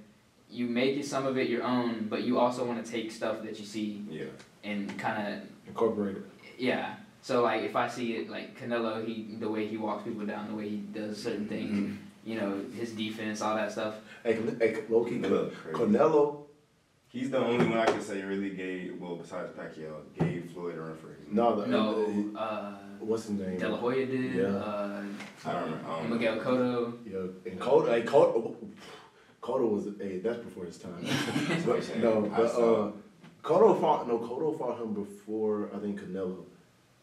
You 0.52 0.68
make 0.68 0.98
it 0.98 1.06
some 1.06 1.26
of 1.26 1.38
it 1.38 1.50
your 1.50 1.64
own, 1.64 2.08
but 2.10 2.24
you 2.24 2.38
also 2.38 2.66
want 2.66 2.84
to 2.86 2.92
take 2.92 3.12
stuff 3.12 3.42
that 3.44 3.58
you 3.60 3.66
see 3.66 4.04
Yeah. 4.10 4.26
and 4.64 4.98
kind 5.00 5.34
of 5.34 5.40
incorporate 5.68 6.18
it. 6.18 6.26
yeah. 6.58 6.96
So 7.24 7.42
like 7.44 7.62
if 7.64 7.76
I 7.76 7.88
see 7.88 8.14
it 8.18 8.30
like 8.30 8.60
Canelo, 8.60 9.06
he 9.06 9.36
the 9.40 9.50
way 9.50 9.68
he 9.68 9.78
walks 9.78 10.04
people 10.04 10.26
down, 10.26 10.50
the 10.50 10.56
way 10.56 10.70
he 10.70 10.78
does 10.78 11.22
certain 11.22 11.48
things, 11.48 11.72
Mm-hmm. 11.72 12.30
you 12.30 12.36
know, 12.40 12.60
his 12.76 12.92
defense, 12.94 13.42
all 13.42 13.56
that 13.56 13.72
stuff. 13.72 13.96
Hey, 14.24 14.34
Can- 14.34 14.60
hey 14.60 14.84
low 14.90 15.04
key, 15.06 15.20
Canelo. 15.20 15.52
Canelo. 15.72 16.38
He's 17.10 17.30
the 17.30 17.40
only 17.40 17.66
one 17.68 17.78
I 17.78 17.86
can 17.86 18.02
say 18.02 18.22
really 18.24 18.52
gave, 18.52 18.98
well, 19.00 19.18
besides 19.18 19.52
Pacquiao, 19.52 19.96
gave 20.18 20.50
Floyd 20.54 20.78
a 20.78 20.82
run 20.82 20.96
for 20.98 21.10
his 21.10 21.18
No, 21.30 21.60
the, 21.60 21.68
No, 21.68 22.40
uh, 22.40 22.78
what's 23.02 23.26
his 23.28 23.38
name? 23.38 23.60
De 23.60 23.68
La 23.68 23.76
Hoya 23.78 24.06
did. 24.06 24.34
Yeah. 24.36 24.44
Uh, 24.46 25.04
I 25.46 25.52
don't 25.54 25.72
know. 25.72 25.78
I 25.86 26.00
don't 26.00 26.10
know. 26.10 26.16
Miguel 26.16 26.38
Cotto. 26.38 26.94
Yeah, 27.06 27.52
and 27.52 27.60
Cotto, 27.60 27.88
hey, 27.90 28.04
Cotto, 28.04 28.56
Cotto 29.42 29.68
was, 29.72 29.88
hey, 30.00 30.20
that's 30.20 30.38
before 30.38 30.66
his 30.66 30.78
time. 30.78 30.94
That's 31.04 31.66
what 31.66 31.78
I'm 31.78 31.82
saying. 31.82 32.02
no, 32.02 32.22
but 32.22 32.46
uh, 32.52 32.92
Cotto 33.44 33.82
fought, 33.82 34.08
no, 34.08 34.20
Cotto 34.20 34.58
fought 34.58 34.80
him 34.80 34.94
before, 34.94 35.70
I 35.76 35.80
think 35.80 36.00
Canelo. 36.00 36.44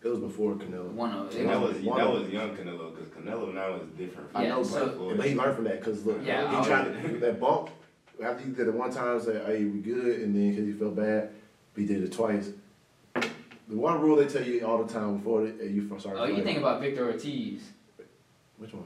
It 0.05 0.07
was 0.09 0.20
before 0.20 0.55
Canelo. 0.55 0.92
One 0.92 1.11
of 1.12 1.35
And 1.35 1.48
that 1.48 1.61
was 1.61 1.77
One 1.79 1.98
that 1.98 2.07
of- 2.07 2.22
was 2.22 2.31
young 2.31 2.51
Canelo 2.57 2.94
because 2.94 3.09
Canelo 3.12 3.53
now 3.53 3.74
is 3.74 3.88
different. 3.98 4.31
I 4.35 4.46
know, 4.46 4.62
so- 4.62 4.87
but, 5.09 5.16
but 5.16 5.27
he 5.27 5.35
learned 5.35 5.57
from 5.57 5.64
that, 5.64 5.83
cause 5.83 6.07
look, 6.07 6.20
Yeah, 6.24 6.48
he 6.48 6.57
I 6.59 6.64
tried 6.64 7.03
to, 7.03 7.18
that 7.20 7.40
bump, 7.40 7.70
after 8.22 8.44
he 8.44 8.53
did 8.53 8.68
it 8.68 8.74
one 8.74 8.92
time, 8.92 9.20
say, 9.20 9.42
hey, 9.44 9.64
we 9.64 9.81
good, 9.81 10.20
and 10.20 10.35
then 10.37 10.55
cause 10.55 10.64
he 10.64 10.72
felt 10.72 10.94
bad, 10.94 11.31
he 11.74 11.85
did 11.87 12.05
it 12.05 12.12
twice. 12.12 12.51
The 13.16 13.77
one 13.77 14.01
rule 14.01 14.16
they 14.16 14.27
tell 14.27 14.44
you 14.44 14.64
all 14.64 14.83
the 14.83 14.92
time 14.92 15.18
before 15.18 15.44
they, 15.44 15.66
you 15.66 15.87
start 15.98 16.16
Oh, 16.18 16.24
you 16.24 16.42
think 16.44 16.59
about 16.59 16.81
Victor 16.81 17.11
Ortiz, 17.11 17.62
Which 18.59 18.72
one? 18.72 18.85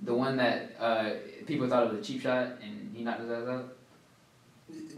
the 0.00 0.14
one 0.14 0.36
that 0.38 0.72
uh, 0.80 1.10
people 1.46 1.68
thought 1.68 1.84
it 1.86 1.92
was 1.92 2.00
a 2.00 2.02
cheap 2.02 2.20
shot 2.22 2.48
and 2.62 2.85
he 2.96 3.04
knocked 3.04 3.20
his 3.20 3.30
ass 3.30 3.46
out. 3.48 3.76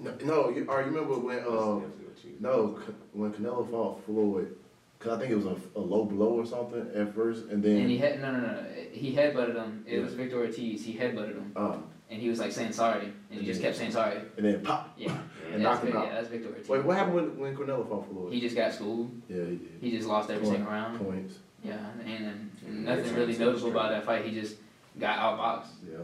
No, 0.00 0.14
no 0.24 0.48
you, 0.50 0.64
or 0.68 0.78
remember 0.78 1.18
when, 1.18 1.36
That's 1.36 1.48
um, 1.48 1.80
definitely 1.80 2.36
No, 2.40 2.78
when 3.12 3.32
Canelo 3.32 3.68
fought 3.70 4.02
Floyd, 4.06 4.56
cause 4.98 5.12
I 5.12 5.20
think 5.20 5.32
it 5.32 5.36
was 5.36 5.46
a, 5.46 5.56
a 5.76 5.80
low 5.80 6.04
blow 6.06 6.28
or 6.40 6.46
something 6.46 6.88
at 6.94 7.14
first, 7.14 7.46
and 7.46 7.62
then 7.62 7.76
And 7.78 7.90
he 7.90 7.98
had 7.98 8.22
no 8.22 8.32
no 8.32 8.40
no 8.40 8.64
he 8.92 9.14
headbutted 9.14 9.56
him. 9.56 9.84
It 9.86 9.98
was 10.02 10.14
Victor 10.14 10.38
Ortiz. 10.38 10.84
He 10.84 10.94
headbutted 10.96 11.34
him 11.34 11.52
uh, 11.54 11.76
and 12.10 12.22
he 12.22 12.30
was 12.30 12.38
like 12.38 12.52
saying 12.52 12.72
sorry 12.72 13.12
and 13.30 13.40
he 13.40 13.44
just 13.46 13.60
kept 13.60 13.76
saying 13.76 13.90
sorry. 13.92 14.20
and 14.38 14.46
then 14.46 14.62
pop. 14.62 14.94
Yeah, 14.96 15.18
And 15.52 15.62
that's, 15.62 15.82
knocked 15.82 15.84
him 15.84 15.96
out. 15.98 16.06
yeah, 16.06 16.14
that's 16.14 16.28
Victor 16.28 16.48
Ortiz. 16.48 16.68
Wait, 16.68 16.84
what 16.84 16.96
happened 16.96 17.14
when, 17.14 17.38
when 17.38 17.56
Canelo 17.56 17.86
fought 17.88 18.08
Floyd? 18.08 18.32
He 18.32 18.40
just 18.40 18.56
got 18.56 18.72
schooled. 18.72 19.10
yeah, 19.28 19.36
he 19.44 19.56
did. 19.56 19.78
He 19.82 19.90
just 19.90 20.08
lost 20.08 20.30
every 20.30 20.44
Point. 20.44 20.56
single 20.56 20.72
round. 20.72 20.98
Points. 20.98 21.34
Yeah, 21.62 21.76
and, 22.06 22.50
and 22.66 22.84
nothing 22.84 23.14
really 23.14 23.36
noticeable 23.36 23.72
about 23.72 23.90
that 23.90 24.04
fight. 24.06 24.24
He 24.24 24.30
just 24.40 24.56
got 24.98 25.18
outboxed. 25.18 25.72
Yeah. 25.90 25.98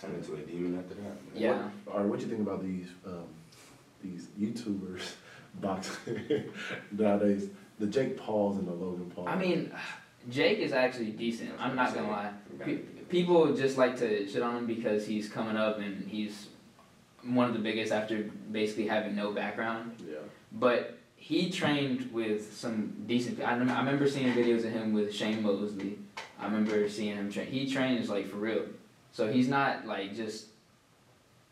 Turned 0.00 0.16
into 0.16 0.34
a 0.34 0.38
demon 0.38 0.78
after 0.78 0.94
that. 0.94 1.12
Yeah. 1.34 1.68
What, 1.84 1.96
right, 1.98 2.06
what 2.06 2.18
do 2.18 2.24
you 2.24 2.30
think 2.30 2.42
about 2.46 2.62
these 2.62 2.88
um, 3.06 3.24
these 4.02 4.28
YouTubers 4.40 5.02
boxing 5.60 6.44
nowadays? 6.92 7.48
The 7.78 7.86
Jake 7.86 8.16
Pauls 8.16 8.58
and 8.58 8.66
the 8.68 8.72
Logan 8.72 9.10
Pauls. 9.14 9.28
I 9.28 9.36
mean, 9.36 9.72
Jake 10.30 10.58
is 10.58 10.72
actually 10.72 11.10
decent. 11.10 11.50
I'm 11.58 11.74
not 11.76 11.94
gonna 11.94 12.08
lie. 12.10 12.30
Pe- 12.60 12.76
people 13.08 13.54
just 13.54 13.76
like 13.78 13.98
to 13.98 14.28
shit 14.28 14.42
on 14.42 14.56
him 14.56 14.66
because 14.66 15.06
he's 15.06 15.28
coming 15.28 15.56
up 15.56 15.78
and 15.78 16.06
he's 16.08 16.48
one 17.22 17.46
of 17.48 17.52
the 17.52 17.58
biggest 17.60 17.92
after 17.92 18.30
basically 18.50 18.86
having 18.86 19.14
no 19.14 19.32
background. 19.32 19.96
yeah. 20.08 20.16
But 20.52 20.96
he 21.16 21.50
trained 21.50 22.10
with 22.12 22.54
some 22.54 23.04
decent. 23.06 23.40
I 23.42 23.54
remember 23.56 24.08
seeing 24.08 24.32
videos 24.32 24.64
of 24.64 24.72
him 24.72 24.92
with 24.94 25.14
Shane 25.14 25.42
Mosley. 25.42 25.98
I 26.38 26.44
remember 26.46 26.88
seeing 26.88 27.16
him 27.16 27.30
train. 27.30 27.46
He 27.48 27.70
trains 27.70 28.08
like 28.08 28.26
for 28.28 28.36
real. 28.36 28.62
So 29.12 29.30
he's 29.30 29.48
not 29.48 29.86
like 29.86 30.14
just 30.14 30.46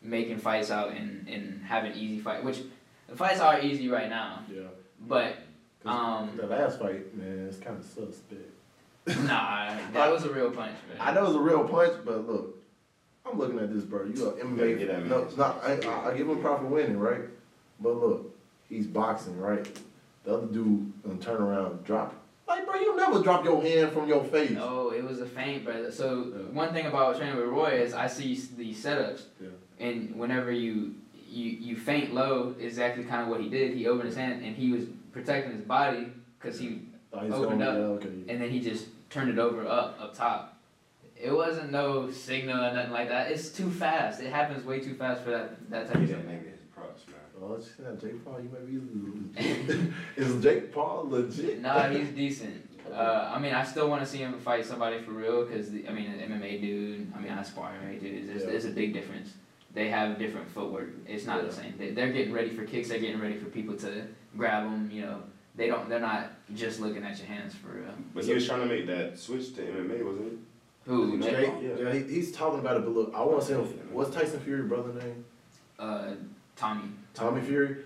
making 0.03 0.39
fights 0.39 0.71
out 0.71 0.91
and, 0.93 1.27
and 1.29 1.63
having 1.65 1.93
easy 1.95 2.21
fight, 2.21 2.45
which 2.45 2.61
the 3.09 3.17
fights 3.17 3.41
are 3.41 3.61
easy 3.61 3.89
right 3.89 4.09
now. 4.09 4.43
Yeah. 4.53 4.63
But 5.01 5.37
'Cause 5.83 6.29
um, 6.31 6.37
the 6.37 6.47
last 6.47 6.79
fight, 6.81 7.15
man, 7.17 7.47
it's 7.49 7.59
kind 7.59 7.79
of 7.79 7.85
suspect. 7.85 8.51
nah, 9.27 9.77
that 9.93 10.11
was 10.11 10.25
a 10.25 10.33
real 10.33 10.51
punch, 10.51 10.77
man. 10.89 10.99
I 11.01 11.13
know 11.13 11.25
it 11.25 11.29
was 11.29 11.37
a 11.37 11.41
real 11.41 11.67
punch, 11.69 11.95
but 12.05 12.27
look, 12.29 12.57
I'm 13.25 13.39
looking 13.39 13.59
at 13.59 13.73
this, 13.73 13.85
bro. 13.85 14.05
You 14.05 14.13
got 14.15 14.39
gotta 14.39 14.75
get 14.75 14.89
that 14.89 15.07
No, 15.07 15.19
it's 15.21 15.37
not. 15.37 15.63
I, 15.65 15.75
I, 15.87 16.11
I 16.11 16.17
give 16.17 16.29
him 16.29 16.41
proper 16.41 16.65
winning, 16.67 16.99
right? 16.99 17.23
But 17.81 17.97
look, 17.97 18.37
he's 18.69 18.87
boxing, 18.87 19.39
right? 19.39 19.67
The 20.25 20.35
other 20.35 20.47
dude 20.47 20.93
gonna 21.05 21.19
turn 21.19 21.41
around, 21.41 21.85
drop. 21.85 22.15
Like, 22.49 22.65
bro, 22.67 22.77
you 22.77 22.97
never 22.97 23.23
drop 23.23 23.45
your 23.45 23.63
hand 23.63 23.93
from 23.93 24.09
your 24.09 24.25
face. 24.25 24.51
No, 24.53 24.91
it 24.91 25.05
was 25.05 25.21
a 25.21 25.27
feint, 25.27 25.65
brother. 25.65 25.91
So 25.93 26.33
Yeah. 26.35 26.43
one 26.53 26.73
thing 26.73 26.87
about 26.87 27.17
training 27.19 27.37
with 27.37 27.47
Roy 27.47 27.73
is 27.83 27.93
I 27.95 28.07
see 28.07 28.33
s- 28.35 28.47
these 28.57 28.83
setups, 28.83 29.25
Yeah. 29.41 29.49
and 29.79 30.17
whenever 30.17 30.51
you 30.51 30.95
you 31.31 31.51
you 31.51 31.77
faint 31.77 32.15
low, 32.15 32.55
exactly 32.59 33.05
kind 33.05 33.21
of 33.23 33.29
what 33.29 33.41
he 33.43 33.51
did. 33.51 33.75
He 33.75 33.87
opened 33.87 34.07
his 34.09 34.17
hand 34.17 34.43
and 34.43 34.57
he 34.57 34.73
was 34.73 34.85
protecting 35.13 35.53
his 35.53 35.63
body 35.63 36.07
because 36.41 36.59
he, 36.59 36.83
Oh, 37.13 37.19
Opened 37.21 37.33
going, 37.61 37.63
up. 37.63 37.75
Yeah, 37.75 37.81
okay. 37.97 38.09
and 38.29 38.41
then 38.41 38.51
he 38.51 38.61
just 38.61 38.87
turned 39.11 39.31
it 39.31 39.39
over 39.39 39.67
up 39.67 39.99
up 40.01 40.15
top. 40.15 40.59
It 41.21 41.33
wasn't 41.33 41.71
no 41.73 42.11
signal 42.11 42.63
or 42.65 42.73
nothing 42.73 42.93
like 42.93 43.09
that. 43.09 43.31
It's 43.31 43.49
too 43.51 43.71
fast. 43.71 44.23
It 44.23 44.31
happens 44.31 44.65
way 44.65 44.79
too 44.81 44.95
fast 44.95 45.23
for 45.23 45.31
that 45.31 45.71
that 45.71 45.87
type 45.87 45.97
He 45.99 46.03
of 46.05 46.09
didn't 46.11 46.27
Oh, 47.43 47.55
it's 47.55 47.71
not 47.79 48.01
Jake 48.01 48.25
Paul. 48.25 48.41
You 48.41 48.51
might 48.51 48.67
be 48.67 48.79
legit. 49.71 49.93
Is 50.17 50.43
Jake 50.43 50.73
Paul 50.73 51.07
legit? 51.09 51.61
Nah, 51.61 51.89
he's 51.89 52.09
decent. 52.09 52.65
Uh, 52.93 53.33
I 53.35 53.39
mean, 53.39 53.53
I 53.55 53.65
still 53.65 53.89
want 53.89 54.03
to 54.03 54.09
see 54.09 54.19
him 54.19 54.39
fight 54.41 54.65
somebody 54.65 54.99
for 55.01 55.11
real 55.13 55.45
because 55.45 55.69
I 55.69 55.93
mean, 55.93 56.11
an 56.11 56.31
MMA 56.41 56.61
dude. 56.61 57.13
I 57.17 57.21
mean, 57.21 57.33
I 57.33 57.43
spar 57.43 57.73
MMA 57.85 58.01
dudes. 58.01 58.29
There's, 58.29 58.43
Yeah. 58.43 58.51
there's 58.51 58.65
a 58.65 58.71
big 58.71 58.93
difference. 58.93 59.35
They 59.75 59.89
have 59.91 60.19
different 60.19 60.49
footwork. 60.51 60.89
It's 61.07 61.27
not 61.27 61.45
the 61.47 61.53
same. 61.53 61.75
They, 61.79 61.91
they're 61.91 62.11
getting 62.13 62.33
ready 62.33 62.51
for 62.51 62.65
kicks. 62.65 62.89
They're 62.89 62.99
getting 62.99 63.21
ready 63.21 63.37
for 63.37 63.47
people 63.47 63.77
to 63.77 64.07
grab 64.37 64.65
them. 64.65 64.91
You 64.91 65.03
know, 65.03 65.23
they 65.55 65.67
don't. 65.69 65.89
They're 65.89 66.01
not 66.01 66.31
just 66.55 66.81
looking 66.81 67.05
at 67.05 67.19
your 67.19 67.27
hands 67.27 67.55
for 67.55 67.69
real. 67.69 67.93
But 68.15 68.25
he 68.25 68.33
was 68.35 68.47
trying 68.47 68.61
to 68.61 68.67
make 68.67 68.87
that 68.87 69.19
switch 69.19 69.55
to 69.57 69.61
MMA, 69.63 70.05
wasn't 70.05 70.33
he? 70.33 70.39
Who? 70.91 71.21
Jake 71.21 71.37
Jake, 71.37 71.53
Yeah. 71.61 71.85
yeah, 71.85 71.93
he, 71.93 72.03
he's 72.15 72.33
talking 72.33 72.61
about 72.61 72.79
it, 72.79 72.85
but 72.85 72.95
look, 72.95 73.13
I 73.15 73.23
want 73.23 73.41
to 73.43 73.47
say. 73.47 73.55
What's 73.55 74.15
Tyson 74.15 74.41
Fury 74.41 74.63
brother 74.63 74.95
name? 74.95 75.25
Uh, 75.79 76.13
Tommy. 76.57 76.89
Tommy 77.19 77.41
Fury. 77.43 77.77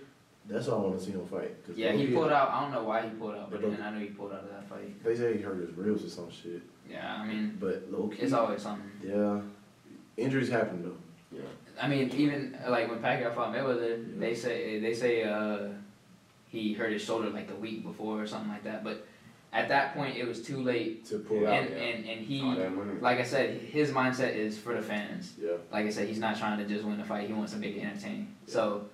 That's 0.49 0.69
all 0.69 0.81
I 0.81 0.85
want 0.89 0.99
to 0.99 1.05
see 1.05 1.13
him 1.13 1.27
fight. 1.27 1.65
'Cause 1.67 1.77
Yeah, 1.77 1.93
he 1.93 2.09
pulled 2.09 2.33
out. 2.33 2.51
I 2.51 2.61
don't 2.63 2.73
know 2.73 2.83
why 2.85 3.03
he 3.03 3.11
pulled 3.11 3.35
out, 3.37 3.51
but 3.51 3.63
But- 3.63 3.71
then 3.71 3.81
I 3.83 3.91
know 3.93 4.01
he 4.01 4.07
pulled 4.07 4.33
out 4.33 4.43
of 4.43 4.51
that 4.51 4.69
fight. 4.69 5.03
They 5.05 5.15
say 5.15 5.37
he 5.37 5.43
hurt 5.43 5.59
his 5.61 5.71
ribs 5.77 6.05
or 6.05 6.09
some 6.09 6.31
shit. 6.31 6.61
Yeah, 6.91 7.17
I 7.21 7.27
mean, 7.27 7.57
But 7.61 7.91
low 7.91 8.09
key, 8.09 8.23
it's 8.23 8.33
always 8.33 8.61
something. 8.61 8.91
yeah, 9.05 9.41
injuries 10.17 10.49
happen 10.51 10.83
though. 10.83 11.37
Yeah. 11.37 11.43
I 11.81 11.89
mean, 11.89 12.11
even 12.11 12.59
like 12.69 12.91
when 12.91 12.99
Pacquiao 12.99 13.35
fought 13.35 13.55
Mayweather, 13.55 13.99
Yeah. 13.99 14.19
they 14.21 14.35
say 14.35 14.79
they 14.81 14.93
say 14.93 15.23
uh, 15.25 15.69
he 16.49 16.73
hurt 16.75 16.93
his 16.93 17.03
shoulder 17.03 17.31
like 17.31 17.49
the 17.49 17.55
week 17.57 17.83
before 17.85 18.21
or 18.21 18.27
something 18.27 18.51
like 18.51 18.65
that. 18.65 18.83
But 18.85 19.07
at 19.53 19.69
that 19.69 19.95
point, 19.95 20.17
it 20.17 20.27
was 20.27 20.43
too 20.43 20.59
late, 20.61 21.05
To 21.07 21.19
pull 21.21 21.47
and, 21.47 21.49
out. 21.69 21.79
and 21.79 22.05
and 22.05 22.21
he, 22.27 22.43
All 22.43 22.57
like 23.01 23.19
I 23.21 23.23
said, 23.25 23.55
his 23.61 23.93
mindset 23.93 24.35
is 24.35 24.59
for 24.59 24.75
the 24.75 24.83
fans. 24.83 25.35
Yeah. 25.41 25.53
Like 25.71 25.87
I 25.87 25.91
said, 25.91 26.09
he's 26.09 26.19
not 26.21 26.37
trying 26.37 26.59
to 26.59 26.67
just 26.67 26.85
win 26.85 26.99
the 26.99 27.05
fight. 27.05 27.29
He 27.29 27.33
wants 27.33 27.53
to 27.53 27.59
make 27.59 27.77
it 27.77 27.81
entertaining. 27.81 28.35
So 28.47 28.83
he, 28.83 28.87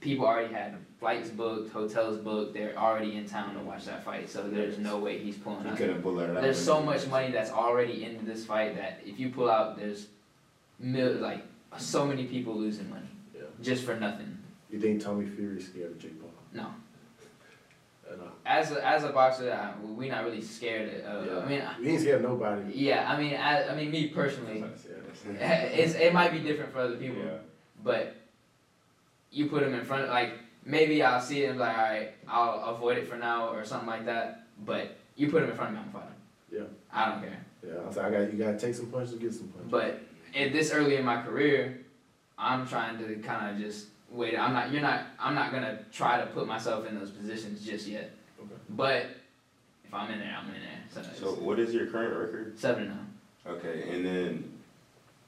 people 0.00 0.26
already 0.26 0.52
had 0.52 0.76
flights 0.98 1.30
booked, 1.30 1.72
hotels 1.72 2.18
booked. 2.18 2.54
They're 2.54 2.76
already 2.76 3.16
in 3.16 3.26
town 3.26 3.54
to 3.54 3.60
watch 3.60 3.84
that 3.86 4.04
fight. 4.04 4.28
So 4.28 4.48
there's 4.48 4.78
no 4.78 4.98
way 4.98 5.18
he's 5.18 5.36
pulling 5.36 5.64
He 5.64 5.70
out. 5.70 5.76
couldn't 5.76 6.02
pull 6.02 6.14
that 6.16 6.30
out. 6.30 6.42
There's 6.42 6.62
so 6.62 6.82
much 6.82 7.06
money 7.06 7.30
that's 7.30 7.50
already 7.50 8.04
into 8.04 8.24
this 8.24 8.44
fight 8.44 8.76
that 8.76 9.00
if 9.04 9.18
you 9.20 9.30
pull 9.30 9.50
out, 9.50 9.78
there's 9.78 10.06
mil- 10.78 11.14
like 11.14 11.44
so 11.78 12.06
many 12.06 12.24
people 12.26 12.54
losing 12.56 12.88
money 12.90 13.08
Yeah. 13.34 13.42
just 13.62 13.84
for 13.84 13.94
nothing. 13.96 14.38
You 14.70 14.78
think 14.80 15.02
Tommy 15.02 15.26
Fury's 15.26 15.66
scared 15.68 15.92
of 15.92 15.98
Jake 15.98 16.20
Paul? 16.20 16.30
No. 16.52 16.66
As 18.46 18.72
a, 18.72 18.82
as 18.86 19.04
a 19.04 19.10
boxer, 19.10 19.52
I, 19.52 19.78
we're 19.84 20.10
not 20.10 20.24
really 20.24 20.40
scared 20.40 21.02
of. 21.04 21.26
Yeah. 21.26 21.38
I 21.40 21.46
mean, 21.46 21.60
I- 21.60 21.74
He 21.82 21.88
ain't 21.90 22.00
scared 22.00 22.24
of 22.24 22.30
nobody. 22.30 22.72
yeah. 22.72 23.12
I 23.12 23.20
mean, 23.20 23.34
I, 23.34 23.68
I 23.68 23.74
mean, 23.76 23.90
me 23.90 24.08
personally, 24.08 24.64
it's 25.38 25.94
it 25.94 26.14
might 26.14 26.32
be 26.32 26.38
different 26.38 26.72
for 26.72 26.78
other 26.78 26.96
people, 26.96 27.18
Yeah. 27.22 27.32
but 27.84 28.16
you 29.30 29.46
put 29.46 29.62
him 29.62 29.74
in 29.74 29.84
front 29.84 30.04
of 30.04 30.10
like 30.10 30.32
maybe 30.64 31.02
I'll 31.02 31.20
see 31.20 31.44
it 31.44 31.48
and 31.48 31.56
be 31.58 31.60
like, 31.60 31.76
all 31.76 31.82
right, 31.82 32.10
I'll 32.28 32.74
avoid 32.74 32.98
it 32.98 33.08
for 33.08 33.16
now 33.16 33.48
or 33.48 33.64
something 33.64 33.88
like 33.88 34.06
that. 34.06 34.46
But 34.64 34.96
you 35.16 35.30
put 35.30 35.42
him 35.42 35.50
in 35.50 35.56
front 35.56 35.70
of 35.70 35.76
me, 35.76 35.82
I'm 35.86 35.92
fighting. 35.92 36.08
Yeah. 36.50 36.62
I 36.92 37.10
don't 37.10 37.20
care. 37.22 37.44
Yeah, 37.66 37.74
I 37.82 37.86
was 37.86 37.96
like, 37.96 38.06
I 38.06 38.10
got 38.10 38.32
you. 38.32 38.38
Got 38.38 38.52
to 38.52 38.58
take 38.58 38.74
some 38.74 38.86
punches 38.86 39.12
to 39.12 39.18
get 39.18 39.34
some 39.34 39.48
punches. 39.48 39.70
But 39.70 40.00
at 40.34 40.52
this 40.52 40.70
early 40.72 40.96
in 40.96 41.04
my 41.04 41.22
career, 41.22 41.80
I'm 42.38 42.66
trying 42.66 42.98
to 42.98 43.16
kind 43.16 43.50
of 43.50 43.60
just 43.62 43.86
wait. 44.10 44.38
I'm 44.38 44.52
not. 44.52 44.70
You're 44.70 44.82
not. 44.82 45.02
I'm 45.18 45.34
not 45.34 45.52
gonna 45.52 45.80
try 45.92 46.20
to 46.20 46.26
put 46.26 46.46
myself 46.46 46.86
in 46.86 46.98
those 46.98 47.10
positions 47.10 47.64
just 47.64 47.86
yet. 47.88 48.12
Okay. 48.40 48.54
But 48.70 49.06
if 49.84 49.92
I'm 49.92 50.10
in 50.10 50.20
there, 50.20 50.36
I'm 50.40 50.46
in 50.54 50.60
there. 50.60 50.82
So, 50.90 51.02
So 51.20 51.32
what 51.42 51.58
is 51.58 51.74
your 51.74 51.86
current 51.86 52.16
record? 52.16 52.58
seven 52.58 52.84
and 52.84 52.90
nine. 52.92 53.56
Okay, 53.56 53.90
and 53.90 54.04
then, 54.06 54.52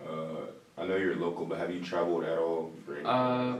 uh, 0.06 0.46
I 0.78 0.86
know 0.86 0.96
you're 0.96 1.16
local, 1.16 1.46
but 1.46 1.58
have 1.58 1.72
you 1.74 1.80
traveled 1.82 2.24
at 2.24 2.38
all 2.38 2.70
for 2.86 2.96
any? 2.96 3.04
Uh, 3.04 3.56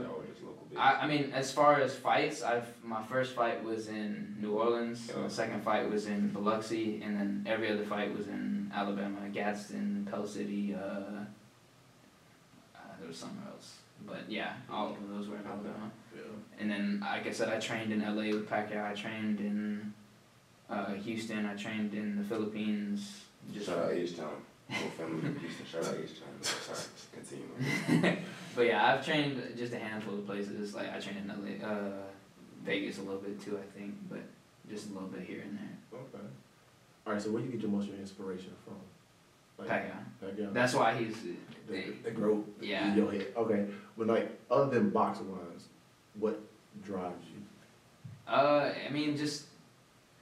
I, 0.77 1.01
I 1.01 1.07
mean, 1.07 1.31
as 1.33 1.51
far 1.51 1.81
as 1.81 1.95
fights, 1.95 2.41
I've 2.41 2.67
my 2.83 3.03
first 3.03 3.33
fight 3.33 3.63
was 3.63 3.87
in 3.87 4.37
New 4.39 4.53
Orleans. 4.53 5.09
Yeah. 5.09 5.21
My 5.23 5.27
second 5.27 5.63
fight 5.63 5.89
was 5.89 6.07
in 6.07 6.29
Biloxi, 6.29 7.01
and 7.03 7.15
then 7.17 7.45
every 7.47 7.69
other 7.71 7.83
fight 7.85 8.15
was 8.15 8.27
in 8.27 8.71
Alabama, 8.73 9.27
Gadsden, 9.31 10.07
Pell 10.09 10.25
City. 10.25 10.73
Uh, 10.73 10.79
uh, 12.75 12.79
there 12.99 13.07
was 13.07 13.17
somewhere 13.17 13.47
else, 13.53 13.77
but 14.07 14.23
yeah, 14.29 14.53
all 14.71 14.91
of 14.91 15.09
those 15.09 15.27
were 15.27 15.37
in 15.37 15.45
Alabama. 15.45 15.91
yeah. 16.15 16.21
And 16.59 16.69
then, 16.71 16.99
like 17.01 17.27
I 17.27 17.31
said, 17.31 17.49
I 17.49 17.59
trained 17.59 17.91
in 17.91 18.01
LA 18.01 18.35
with 18.35 18.49
Pacquiao. 18.49 18.85
I 18.91 18.93
trained 18.93 19.39
in 19.39 19.93
uh, 20.69 20.93
Houston. 20.93 21.45
I 21.45 21.55
trained 21.55 21.93
in 21.93 22.17
the 22.17 22.23
Philippines. 22.23 23.21
Just 23.53 23.65
Shout 23.67 23.79
out 23.79 23.91
H 23.91 24.15
Town. 24.15 24.29
Whole 24.69 24.89
family 24.91 25.37
Houston. 25.39 25.65
Shout 25.65 25.85
out 25.85 25.95
H 26.01 26.11
Town. 26.19 26.41
Sorry, 26.41 26.79
continue. 28.01 28.17
but 28.55 28.65
yeah, 28.65 28.93
I've 28.93 29.05
trained 29.05 29.41
just 29.57 29.73
a 29.73 29.79
handful 29.79 30.15
of 30.15 30.25
places. 30.25 30.73
Like 30.73 30.93
I 30.93 30.99
trained 30.99 31.29
in 31.29 31.61
uh, 31.63 31.91
Vegas 32.63 32.97
a 32.97 33.01
little 33.01 33.19
bit 33.21 33.41
too, 33.41 33.57
I 33.57 33.77
think, 33.79 33.95
but 34.09 34.21
just 34.69 34.89
a 34.89 34.93
little 34.93 35.09
bit 35.09 35.21
here 35.23 35.41
and 35.41 35.57
there. 35.57 35.99
Okay. 35.99 36.23
All 37.05 37.13
right. 37.13 37.21
So 37.21 37.31
where 37.31 37.41
do 37.41 37.47
you 37.47 37.51
get 37.53 37.61
your 37.61 37.71
most 37.71 37.83
of 37.85 37.89
your 37.89 37.99
inspiration 37.99 38.51
from? 38.65 38.75
Pacquiao. 39.65 39.91
Pacquiao. 40.23 40.53
That's 40.53 40.73
why 40.73 40.95
he's. 40.95 41.15
The, 41.69 41.83
the 42.03 42.11
growth 42.11 42.45
Yeah. 42.59 42.91
in 42.91 42.97
your 42.97 43.11
head. 43.11 43.27
Okay. 43.37 43.65
But 43.97 44.07
like, 44.07 44.39
other 44.49 44.69
than 44.71 44.89
boxing 44.89 45.31
wise, 45.31 45.65
what 46.15 46.39
drives 46.83 47.23
you? 47.33 47.41
Uh, 48.27 48.73
I 48.87 48.91
mean, 48.91 49.15
just 49.15 49.45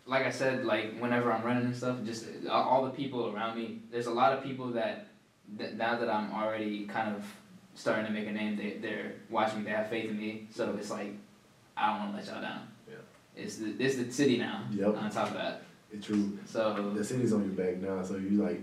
like 0.05 0.25
I 0.25 0.29
said, 0.31 0.65
like 0.65 0.97
whenever 0.99 1.31
I'm 1.31 1.43
running 1.43 1.65
and 1.65 1.75
stuff, 1.75 1.97
just 2.05 2.25
all, 2.49 2.63
all 2.63 2.83
the 2.85 2.91
people 2.91 3.33
around 3.33 3.57
me. 3.57 3.79
There's 3.91 4.07
a 4.07 4.11
lot 4.11 4.33
of 4.33 4.43
people 4.43 4.67
that, 4.71 5.07
that 5.57 5.77
now 5.77 5.97
that 5.97 6.09
I'm 6.09 6.31
already 6.33 6.85
kind 6.85 7.15
of 7.15 7.23
starting 7.79 8.05
to 8.05 8.11
make 8.11 8.27
a 8.27 8.31
name, 8.31 8.55
they 8.57 8.71
they're 8.81 9.13
watching 9.29 9.59
me. 9.59 9.63
They 9.65 9.71
have 9.71 9.89
faith 9.89 10.09
in 10.09 10.17
me. 10.19 10.47
So 10.53 10.75
it's 10.77 10.91
like 10.91 11.13
I 11.77 11.87
don't 11.91 11.99
want 11.99 12.11
to 12.11 12.17
let 12.17 12.27
y'all 12.27 12.41
down. 12.41 12.67
Yeah. 12.87 12.95
It's 13.43 13.55
the 13.57 13.73
it's 13.79 13.95
the 13.95 14.11
city 14.11 14.37
now. 14.37 14.65
Yep. 14.71 14.97
On 14.97 15.09
top 15.09 15.27
of 15.29 15.33
that, 15.35 15.63
It's 15.93 16.05
true. 16.05 16.37
so 16.45 16.91
The 16.95 17.03
city's 17.03 17.33
on 17.33 17.43
your 17.45 17.53
back 17.53 17.77
now, 17.81 18.03
so 18.03 18.17
you 18.17 18.31
like, 18.43 18.61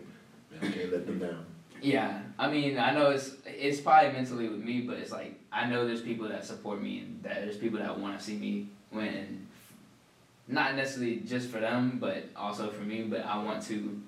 man, 0.50 0.60
I 0.62 0.68
can't 0.70 0.92
let 0.92 1.06
them 1.06 1.18
down. 1.18 1.46
yeah. 1.80 2.20
I 2.38 2.50
mean, 2.50 2.78
I 2.78 2.92
know 2.92 3.10
it's 3.10 3.28
it's 3.46 3.80
probably 3.80 4.12
mentally 4.12 4.48
with 4.48 4.60
me, 4.62 4.82
but 4.82 4.98
it's 4.98 5.12
like 5.12 5.32
I 5.50 5.66
know 5.70 5.86
there's 5.86 6.02
people 6.02 6.28
that 6.28 6.44
support 6.44 6.82
me 6.82 6.98
and 7.00 7.22
that 7.22 7.36
there's 7.42 7.56
people 7.56 7.78
that 7.78 7.98
want 7.98 8.18
to 8.18 8.22
see 8.24 8.36
me 8.36 8.68
win. 8.92 9.46
Not 10.48 10.76
necessarily 10.76 11.16
just 11.26 11.48
for 11.48 11.58
them, 11.58 11.96
but 12.00 12.28
also 12.36 12.68
for 12.70 12.82
me. 12.82 13.02
But 13.02 13.24
I 13.24 13.42
want 13.42 13.62
to, 13.64 14.00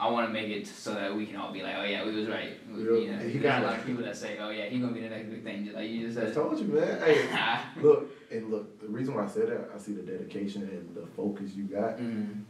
I 0.00 0.08
want 0.10 0.28
to 0.28 0.32
make 0.32 0.48
it 0.48 0.66
so 0.66 0.94
that 0.94 1.14
we 1.14 1.26
can 1.26 1.36
all 1.36 1.52
be 1.52 1.62
like, 1.62 1.74
oh 1.76 1.82
yeah, 1.84 2.04
we 2.04 2.14
was 2.14 2.28
right. 2.28 2.52
We- 2.72 2.82
you 2.82 3.10
know, 3.12 3.18
there's 3.18 3.36
got 3.42 3.62
a 3.62 3.66
lot 3.66 3.74
it. 3.74 3.80
of 3.80 3.86
people 3.86 4.04
that 4.04 4.16
say, 4.16 4.38
oh 4.38 4.50
yeah, 4.50 4.66
he 4.66 4.78
gonna 4.78 4.92
be 4.92 5.00
the 5.00 5.08
next 5.08 5.28
big 5.28 5.42
thing, 5.42 5.64
just 5.64 5.76
like 5.76 5.88
you 5.90 6.06
just 6.06 6.18
I 6.18 6.26
said. 6.26 6.34
told 6.34 6.58
you, 6.58 6.66
man. 6.66 7.00
Hey, 7.00 7.60
look 7.82 8.08
and 8.30 8.50
look. 8.50 8.80
The 8.80 8.86
reason 8.88 9.14
why 9.14 9.24
I 9.24 9.28
said 9.28 9.48
that, 9.48 9.70
I 9.74 9.78
see 9.78 9.92
the 9.92 10.02
dedication 10.02 10.62
and 10.62 10.94
the 10.94 11.06
focus 11.16 11.52
you 11.54 11.64
got. 11.64 11.98
mm 11.98 12.42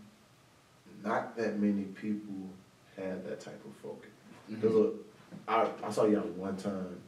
Not 1.02 1.36
that 1.38 1.58
many 1.58 1.84
people 1.84 2.50
have 2.96 3.24
that 3.24 3.40
type 3.40 3.62
of 3.64 3.72
focus. 3.82 4.10
mm-hmm. 4.50 4.60
Cause 4.60 4.74
look, 4.74 5.06
I 5.46 5.68
I 5.82 5.90
saw 5.90 6.04
y'all 6.04 6.22
one 6.22 6.56
time, 6.56 7.00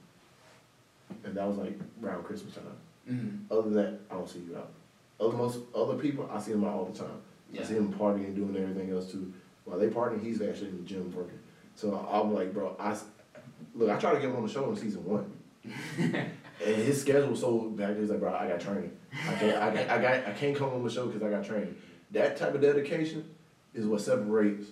and 1.24 1.34
that 1.34 1.46
was 1.46 1.58
like 1.58 1.78
around 2.02 2.24
Christmas 2.24 2.54
time. 2.54 2.64
mm 3.10 3.40
Other 3.50 3.62
than 3.68 3.74
that, 3.74 4.00
I 4.10 4.14
don't 4.14 4.28
see 4.28 4.40
you 4.48 4.56
out. 4.56 4.70
Other 5.20 5.36
most 5.36 5.58
other 5.74 5.96
people, 5.96 6.30
I 6.32 6.40
see 6.40 6.52
them 6.52 6.64
out 6.64 6.74
all 6.74 6.84
the 6.86 6.98
time. 6.98 7.20
Yeah. 7.52 7.60
I 7.60 7.64
see 7.64 7.74
him 7.74 7.92
partying 7.92 8.24
and 8.26 8.36
doing 8.36 8.56
everything 8.56 8.90
else 8.90 9.10
too. 9.12 9.32
While 9.64 9.78
they 9.78 9.88
partying, 9.88 10.22
he's 10.22 10.40
actually 10.42 10.68
in 10.70 10.78
the 10.78 10.84
gym 10.84 11.12
working. 11.14 11.38
So 11.74 11.94
I'm 12.10 12.34
like, 12.34 12.52
bro, 12.52 12.76
I 12.78 12.96
look. 13.74 13.90
I 13.90 13.98
tried 13.98 14.14
to 14.14 14.20
get 14.20 14.30
him 14.30 14.36
on 14.36 14.42
the 14.46 14.52
show 14.52 14.68
in 14.70 14.76
season 14.76 15.04
one, 15.04 15.32
and 15.98 16.26
his 16.60 17.00
schedule 17.00 17.28
was 17.30 17.40
so 17.40 17.70
back. 17.70 17.96
He's 17.96 18.10
like, 18.10 18.20
bro, 18.20 18.34
I 18.34 18.48
got 18.48 18.60
training. 18.60 18.96
I 19.28 19.34
can't. 19.34 19.56
I, 19.58 19.74
got- 19.74 19.88
I 19.90 20.02
got. 20.02 20.26
I 20.28 20.32
can't 20.32 20.56
come 20.56 20.70
on 20.70 20.82
the 20.84 20.90
show 20.90 21.06
because 21.06 21.22
I 21.22 21.30
got 21.30 21.44
training. 21.44 21.76
That 22.12 22.36
type 22.36 22.54
of 22.54 22.60
dedication 22.60 23.24
is 23.74 23.86
what 23.86 24.00
separates 24.00 24.66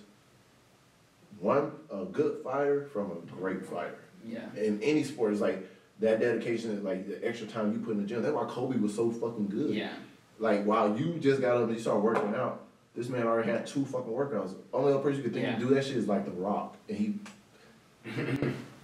one 1.39 1.71
a 1.89 2.03
good 2.05 2.43
fighter 2.43 2.85
from 2.91 3.11
a 3.11 3.15
great 3.31 3.65
fighter. 3.65 3.99
Yeah. 4.25 4.41
In 4.57 4.81
any 4.83 5.03
sport, 5.03 5.31
it's 5.31 5.41
like 5.41 5.65
that 5.99 6.19
dedication 6.19 6.71
is 6.71 6.83
like 6.83 7.07
the 7.07 7.25
extra 7.25 7.47
time 7.47 7.71
you 7.71 7.79
put 7.79 7.91
in 7.91 8.01
the 8.01 8.07
gym. 8.07 8.21
That's 8.21 8.33
why 8.33 8.45
Kobe 8.45 8.77
was 8.77 8.93
so 8.93 9.09
fucking 9.11 9.47
good. 9.47 9.73
Yeah. 9.73 9.93
Like 10.37 10.65
while 10.65 10.97
you 10.97 11.17
just 11.19 11.39
got 11.41 11.55
up 11.57 11.63
and 11.63 11.73
you 11.75 11.79
started 11.79 12.01
working 12.01 12.35
out, 12.35 12.65
this 12.95 13.09
man 13.09 13.25
already 13.27 13.51
had 13.51 13.65
two 13.67 13.85
fucking 13.85 14.11
workouts. 14.11 14.55
Only 14.73 14.93
other 14.93 15.01
person 15.01 15.17
you 15.17 15.23
could 15.23 15.33
think 15.33 15.45
Yeah. 15.45 15.55
to 15.55 15.59
do 15.59 15.73
that 15.75 15.85
shit 15.85 15.97
is 15.97 16.07
like 16.07 16.25
The 16.25 16.31
Rock, 16.31 16.75
and 16.89 16.97
he 16.97 17.13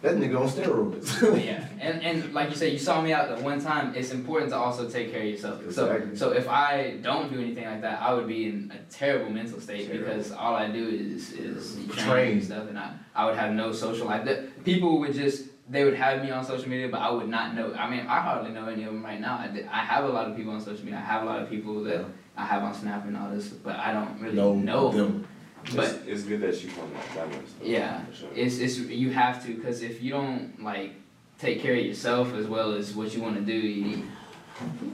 that 0.01 0.15
nigga 0.17 0.39
on 0.39 0.47
steroids. 0.49 1.45
yeah, 1.45 1.65
and 1.79 2.01
and 2.03 2.33
like 2.33 2.49
you 2.49 2.55
said, 2.55 2.71
you 2.71 2.77
saw 2.77 3.01
me 3.01 3.11
out 3.13 3.35
the 3.35 3.43
one 3.43 3.59
time. 3.61 3.95
It's 3.95 4.11
important 4.11 4.51
to 4.51 4.57
also 4.57 4.87
take 4.89 5.11
care 5.11 5.21
of 5.21 5.27
yourself. 5.27 5.63
Exactly. 5.63 6.15
So 6.15 6.31
so 6.31 6.37
if 6.37 6.47
I 6.47 6.97
don't 7.01 7.31
do 7.33 7.39
anything 7.39 7.65
like 7.65 7.81
that, 7.81 8.01
I 8.01 8.13
would 8.13 8.27
be 8.27 8.45
in 8.47 8.71
a 8.75 8.91
terrible 8.91 9.31
mental 9.31 9.59
state 9.59 9.87
Terrible. 9.87 10.05
because 10.13 10.31
all 10.31 10.53
I 10.55 10.69
do 10.69 10.87
is 10.87 11.31
is 11.33 11.75
train, 11.95 12.07
Train. 12.07 12.31
and 12.33 12.43
stuff, 12.43 12.67
and 12.69 12.77
I 12.77 12.93
I 13.15 13.25
would 13.25 13.35
have 13.35 13.53
no 13.53 13.71
social 13.71 14.05
life. 14.07 14.25
The, 14.25 14.47
people 14.63 14.99
would 14.99 15.13
just 15.13 15.45
they 15.67 15.83
would 15.83 15.95
have 15.95 16.21
me 16.23 16.29
on 16.29 16.45
social 16.45 16.69
media, 16.69 16.89
but 16.89 16.99
I 17.01 17.09
would 17.09 17.27
not 17.29 17.55
know. 17.55 17.73
I 17.73 17.89
mean, 17.89 18.01
I 18.01 18.19
hardly 18.19 18.51
know 18.51 18.67
any 18.67 18.83
of 18.83 18.93
them 18.93 19.03
right 19.03 19.19
now. 19.19 19.35
I, 19.37 19.45
I 19.71 19.79
have 19.79 20.03
a 20.05 20.09
lot 20.09 20.29
of 20.29 20.35
people 20.37 20.51
on 20.53 20.61
social 20.61 20.85
media. 20.85 20.99
I 20.99 21.05
have 21.13 21.23
a 21.23 21.25
lot 21.25 21.41
of 21.41 21.49
people 21.49 21.83
that 21.85 22.01
Yeah. 22.01 22.05
I 22.37 22.45
have 22.45 22.63
on 22.63 22.73
Snap 22.73 23.05
and 23.07 23.15
all 23.17 23.29
this, 23.29 23.47
but 23.49 23.75
I 23.77 23.91
don't 23.93 24.19
really 24.19 24.35
No, 24.35 24.53
know 24.53 24.91
them. 24.91 24.97
them. 25.11 25.27
But 25.75 25.85
it's, 25.85 26.05
it's 26.05 26.23
good 26.23 26.41
that 26.41 26.61
you 26.63 26.69
come 26.69 26.93
like 26.93 27.15
balance. 27.15 27.53
though, 27.59 27.65
Yeah. 27.65 28.01
Sure. 28.13 28.29
It's 28.35 28.59
it's 28.59 28.77
you 28.77 29.09
have 29.11 29.43
to 29.45 29.53
because 29.55 29.81
if 29.81 30.01
you 30.03 30.11
don't 30.11 30.61
like 30.61 30.93
take 31.39 31.61
care 31.61 31.73
of 31.75 31.83
yourself 31.85 32.33
as 32.35 32.45
well 32.47 32.73
as 32.73 32.93
what 32.93 33.13
you 33.15 33.21
want 33.21 33.35
to 33.35 33.41
do, 33.41 33.53
you, 33.53 34.03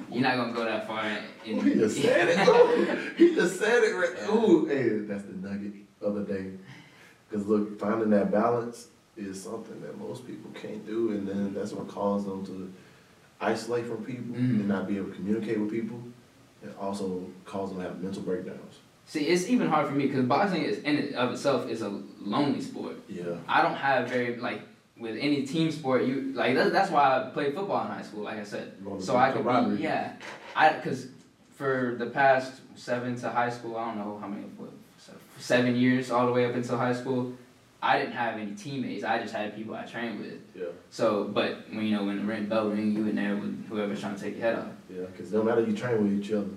you're 0.10 0.21
not 0.21 0.38
gonna 0.38 0.54
go 0.54 0.63
that 0.63 0.88
far. 0.88 1.06
In, 1.45 1.60
He 1.62 1.73
just 1.73 2.01
said 2.01 2.30
it. 2.30 2.47
Ooh, 2.47 3.12
he 3.17 3.36
just 3.36 3.60
said 3.60 3.84
it. 3.84 3.93
Right. 3.95 4.30
Ooh, 4.30 4.65
hey, 4.65 4.99
that's 4.99 5.23
the 5.23 5.34
nugget 5.34 5.73
of 6.01 6.15
the 6.15 6.21
day. 6.34 6.51
Cause 7.32 7.45
look, 7.47 7.77
finding 7.80 8.10
that 8.12 8.32
balance 8.32 8.88
is 9.17 9.41
something 9.41 9.82
that 9.82 9.97
most 9.99 10.25
people 10.25 10.51
can't 10.51 10.86
do, 10.86 11.12
and 11.12 11.27
then 11.27 11.54
that's 11.54 11.73
what 11.73 11.88
causes 11.89 12.27
them 12.27 12.45
to 12.45 12.71
isolate 13.41 13.86
from 13.88 14.04
people 14.06 14.36
Mhm. 14.36 14.60
and 14.62 14.67
not 14.67 14.88
be 14.88 14.97
able 14.97 15.10
to 15.10 15.15
communicate 15.15 15.60
with 15.60 15.69
people, 15.71 16.01
and 16.62 16.74
also 16.80 17.26
cause 17.45 17.69
them 17.69 17.80
to 17.80 17.84
have 17.84 18.02
mental 18.02 18.21
breakdowns. 18.21 18.80
See, 19.06 19.26
it's 19.26 19.50
even 19.50 19.67
hard 19.67 19.88
for 19.88 19.93
me 19.93 20.08
because 20.08 20.26
boxing 20.26 20.63
is 20.63 20.80
in 20.80 20.97
it 20.97 21.15
of 21.15 21.34
itself 21.34 21.69
is 21.69 21.82
a 21.82 22.02
lonely 22.19 22.62
sport. 22.62 22.97
Yeah. 23.10 23.36
I 23.47 23.62
don't 23.62 23.76
have 23.76 24.08
very 24.10 24.38
like 24.38 24.62
with 24.97 25.17
any 25.19 25.45
team 25.45 25.71
sport. 25.71 26.04
You 26.04 26.32
like 26.34 26.56
that, 26.56 26.71
that's 26.71 26.91
why 26.91 27.04
I 27.19 27.30
played 27.32 27.54
football 27.56 27.82
in 27.86 27.91
high 27.91 28.04
school. 28.04 28.24
Like 28.24 28.38
I 28.39 28.43
said, 28.43 28.74
so 29.00 29.17
I 29.17 29.32
could 29.32 29.43
camaraderie. 29.43 29.78
be 29.78 29.84
yeah. 29.84 30.13
I 30.56 30.74
because 30.74 31.08
for 31.56 31.95
the 31.97 32.06
past 32.06 32.62
seven 32.76 33.19
to 33.19 33.30
high 33.30 33.50
school, 33.50 33.76
I 33.76 33.86
don't 33.86 33.97
know 33.97 34.17
how 34.19 34.28
many 34.28 34.45
seven 35.41 35.76
years 35.76 36.12
all 36.12 36.26
the 36.26 36.32
way 36.32 36.45
up 36.45 36.56
until 36.56 36.78
high 36.78 36.93
school. 36.93 37.34
I 37.84 37.98
didn't 37.98 38.13
have 38.13 38.36
any 38.39 38.52
teammates. 38.52 39.04
I 39.04 39.20
just 39.20 39.34
had 39.34 39.56
people 39.56 39.74
I 39.74 39.84
trained 39.86 40.20
with. 40.20 40.39
Yeah, 40.56 40.65
So, 40.91 41.24
but 41.26 41.65
when 41.72 41.84
you 41.86 41.96
know 41.96 42.04
when 42.06 42.17
the 42.17 42.24
ring 42.26 42.46
bell 42.46 42.70
ring, 42.70 42.94
you 42.96 43.08
in 43.08 43.15
there 43.15 43.36
with 43.36 43.67
whoever's 43.70 44.00
trying 44.00 44.15
to 44.15 44.22
take 44.22 44.36
your 44.38 44.44
head 44.44 44.60
off. 44.60 44.67
yeah. 44.89 45.06
Cause 45.17 45.32
no 45.32 45.41
matter 45.44 45.62
you 45.62 45.76
train 45.76 46.02
with 46.04 46.13
each 46.24 46.32
other, 46.32 46.48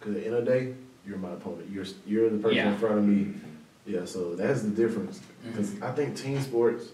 cause 0.00 0.14
at 0.14 0.20
the 0.22 0.26
end 0.26 0.34
of 0.36 0.44
the 0.46 0.50
day, 0.50 0.74
you're 1.06 1.18
my 1.18 1.32
opponent. 1.32 1.68
You're 1.70 1.84
you're 2.06 2.30
the 2.30 2.38
person 2.38 2.56
Yeah. 2.56 2.72
in 2.72 2.78
front 2.78 2.98
of 2.98 3.04
me. 3.04 3.34
Yeah. 3.86 4.04
So 4.06 4.34
that's 4.34 4.62
the 4.62 4.70
difference. 4.70 5.20
Because 5.44 5.80
I 5.82 5.90
think 5.92 6.16
team 6.16 6.40
sports, 6.40 6.86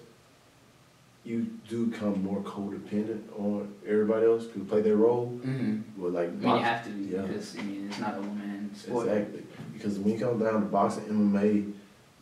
you 1.25 1.47
do 1.69 1.87
become 1.87 2.23
more 2.25 2.41
codependent 2.41 3.23
on 3.38 3.73
everybody 3.87 4.27
else 4.27 4.47
to 4.49 4.64
play 4.64 4.81
their 4.81 4.97
role. 4.97 5.38
Mm-hmm. 5.45 6.01
Well, 6.03 6.11
like 6.11 6.29
I 6.29 6.33
mean, 6.33 6.43
you 6.57 6.62
have 6.64 6.85
to 6.85 6.91
yeah. 6.91 7.23
because 7.23 7.57
I 7.59 7.62
mean 7.62 7.87
it's 7.88 7.99
not 8.01 8.17
a 8.17 8.21
one-man 8.21 8.71
sport. 8.75 9.07
exactly. 9.09 9.43
Because 9.73 9.99
when 10.01 10.14
you 10.14 10.19
come 10.19 10.38
down 10.38 10.55
to 10.55 10.59
boxing, 10.61 11.05
MMA, 11.05 11.73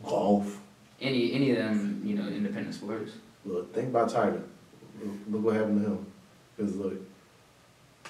golf, 0.04 0.60
Any 1.00 1.32
any 1.34 1.50
of 1.50 1.58
them, 1.58 2.02
you 2.04 2.14
know, 2.16 2.26
independent 2.26 2.74
sports. 2.74 3.12
look, 3.44 3.74
think 3.74 3.88
about 3.88 4.08
Tiger. 4.08 4.42
Look, 5.02 5.14
look 5.28 5.42
what 5.44 5.54
happened 5.56 5.82
to 5.84 5.90
him. 5.90 6.06
Because 6.56 6.76
look, 6.76 6.94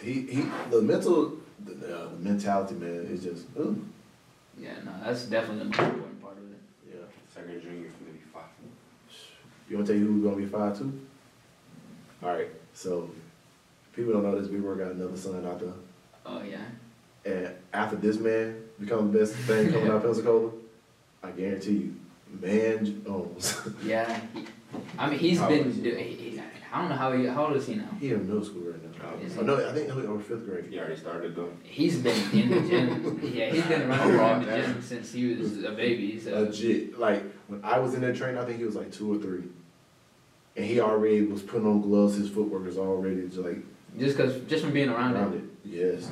he 0.01 0.12
he 0.22 0.42
the 0.70 0.83
mental 0.83 1.33
the, 1.64 1.72
uh, 1.72 2.09
the 2.11 2.16
mentality 2.18 2.75
man 2.75 3.07
is 3.11 3.22
just 3.25 3.46
ooh, 3.59 3.85
Yeah, 4.59 4.75
no, 4.85 4.92
that's 5.05 5.25
definitely 5.25 5.59
the 5.59 5.64
most 5.64 5.79
important 5.81 6.22
part 6.22 6.37
of 6.37 6.44
it. 6.53 6.59
yeah. 6.88 7.05
Second 7.35 7.61
junior 7.62 7.88
for 7.90 8.05
maybe 8.05 8.20
five. 8.33 8.44
You 9.68 9.77
want 9.77 9.87
to 9.88 9.92
tell 9.94 10.01
you 10.01 10.07
who's 10.07 10.22
gonna 10.25 10.37
be 10.37 10.46
five 10.46 10.79
too? 10.79 11.01
All 12.22 12.31
right, 12.31 12.49
so 12.72 13.11
People 13.94 14.12
don't 14.12 14.25
know 14.25 14.38
this. 14.38 14.51
We 14.51 14.61
work 14.61 14.79
got 14.79 14.92
another 14.92 15.16
son 15.16 15.44
out 15.46 15.59
there. 15.59 15.72
Oh 16.27 16.42
yeah. 16.42 16.66
And 17.25 17.49
after 17.72 17.96
this 17.96 18.18
man 18.18 18.62
become 18.79 19.11
the 19.11 19.18
best 19.20 19.33
thing 19.35 19.72
coming 19.72 19.88
out 19.88 19.96
of 19.96 20.03
Pensacola, 20.05 20.51
I 21.22 21.31
guarantee 21.31 21.72
you, 21.72 21.94
man 22.41 23.03
Jones. 23.05 23.61
Yeah. 23.85 24.21
I 24.99 25.09
mean, 25.11 25.19
he's 25.19 25.39
How 25.39 25.49
been. 25.49 25.59
old 25.59 25.67
is 25.69 25.77
he? 25.77 25.91
He, 25.95 26.31
he, 26.31 26.43
I 26.73 26.81
don't 26.81 26.91
know 26.91 26.97
how 26.97 27.12
he. 27.12 27.27
How 27.27 27.47
old 27.47 27.57
is 27.57 27.67
he 27.67 27.75
now? 27.77 27.89
he 28.01 28.11
in 28.12 28.27
middle 28.27 28.45
school 28.45 28.62
right 28.62 28.83
now. 28.83 29.09
Oh, 29.15 29.25
Is 29.25 29.39
Oh, 29.39 29.43
no, 29.43 29.57
I 29.69 29.73
think 29.73 29.87
he's 29.93 30.05
over 30.05 30.21
fifth 30.23 30.45
grade. 30.47 30.67
He 30.69 30.79
already 30.79 30.97
started 30.97 31.35
though. 31.37 31.51
He's 31.62 31.99
been 31.99 32.17
in 32.33 32.51
the 32.51 32.69
gym. 32.69 33.21
Yeah, 33.23 33.51
he's 33.51 33.65
been 33.65 33.89
running 33.89 34.15
around 34.19 34.45
the 34.47 34.57
gym 34.57 34.83
since 34.83 35.12
he 35.12 35.35
was 35.35 35.62
a 35.65 35.71
baby. 35.73 36.19
So 36.21 36.33
Legit. 36.41 36.99
Like 36.99 37.23
when 37.49 37.65
I 37.65 37.79
was 37.79 37.95
in 37.95 38.01
that 38.03 38.17
training, 38.17 38.39
I 38.39 38.45
think 38.45 38.59
he 38.59 38.65
was 38.65 38.75
like 38.75 38.93
two 38.93 39.15
or 39.15 39.19
three. 39.19 39.45
And 40.57 40.65
he 40.65 40.81
already 40.81 41.23
was 41.23 41.43
putting 41.43 41.67
on 41.67 41.81
gloves, 41.83 42.17
his 42.17 42.29
footwork 42.31 42.65
was 42.65 42.79
already 42.79 43.27
just 43.29 43.39
like 43.39 43.59
just 43.99 44.17
cause 44.19 44.35
just 44.49 44.65
from 44.65 44.73
being 44.73 44.89
around 44.89 45.15
around 45.15 45.33
him. 45.35 45.51
it. 45.65 45.69
Yes. 45.69 46.11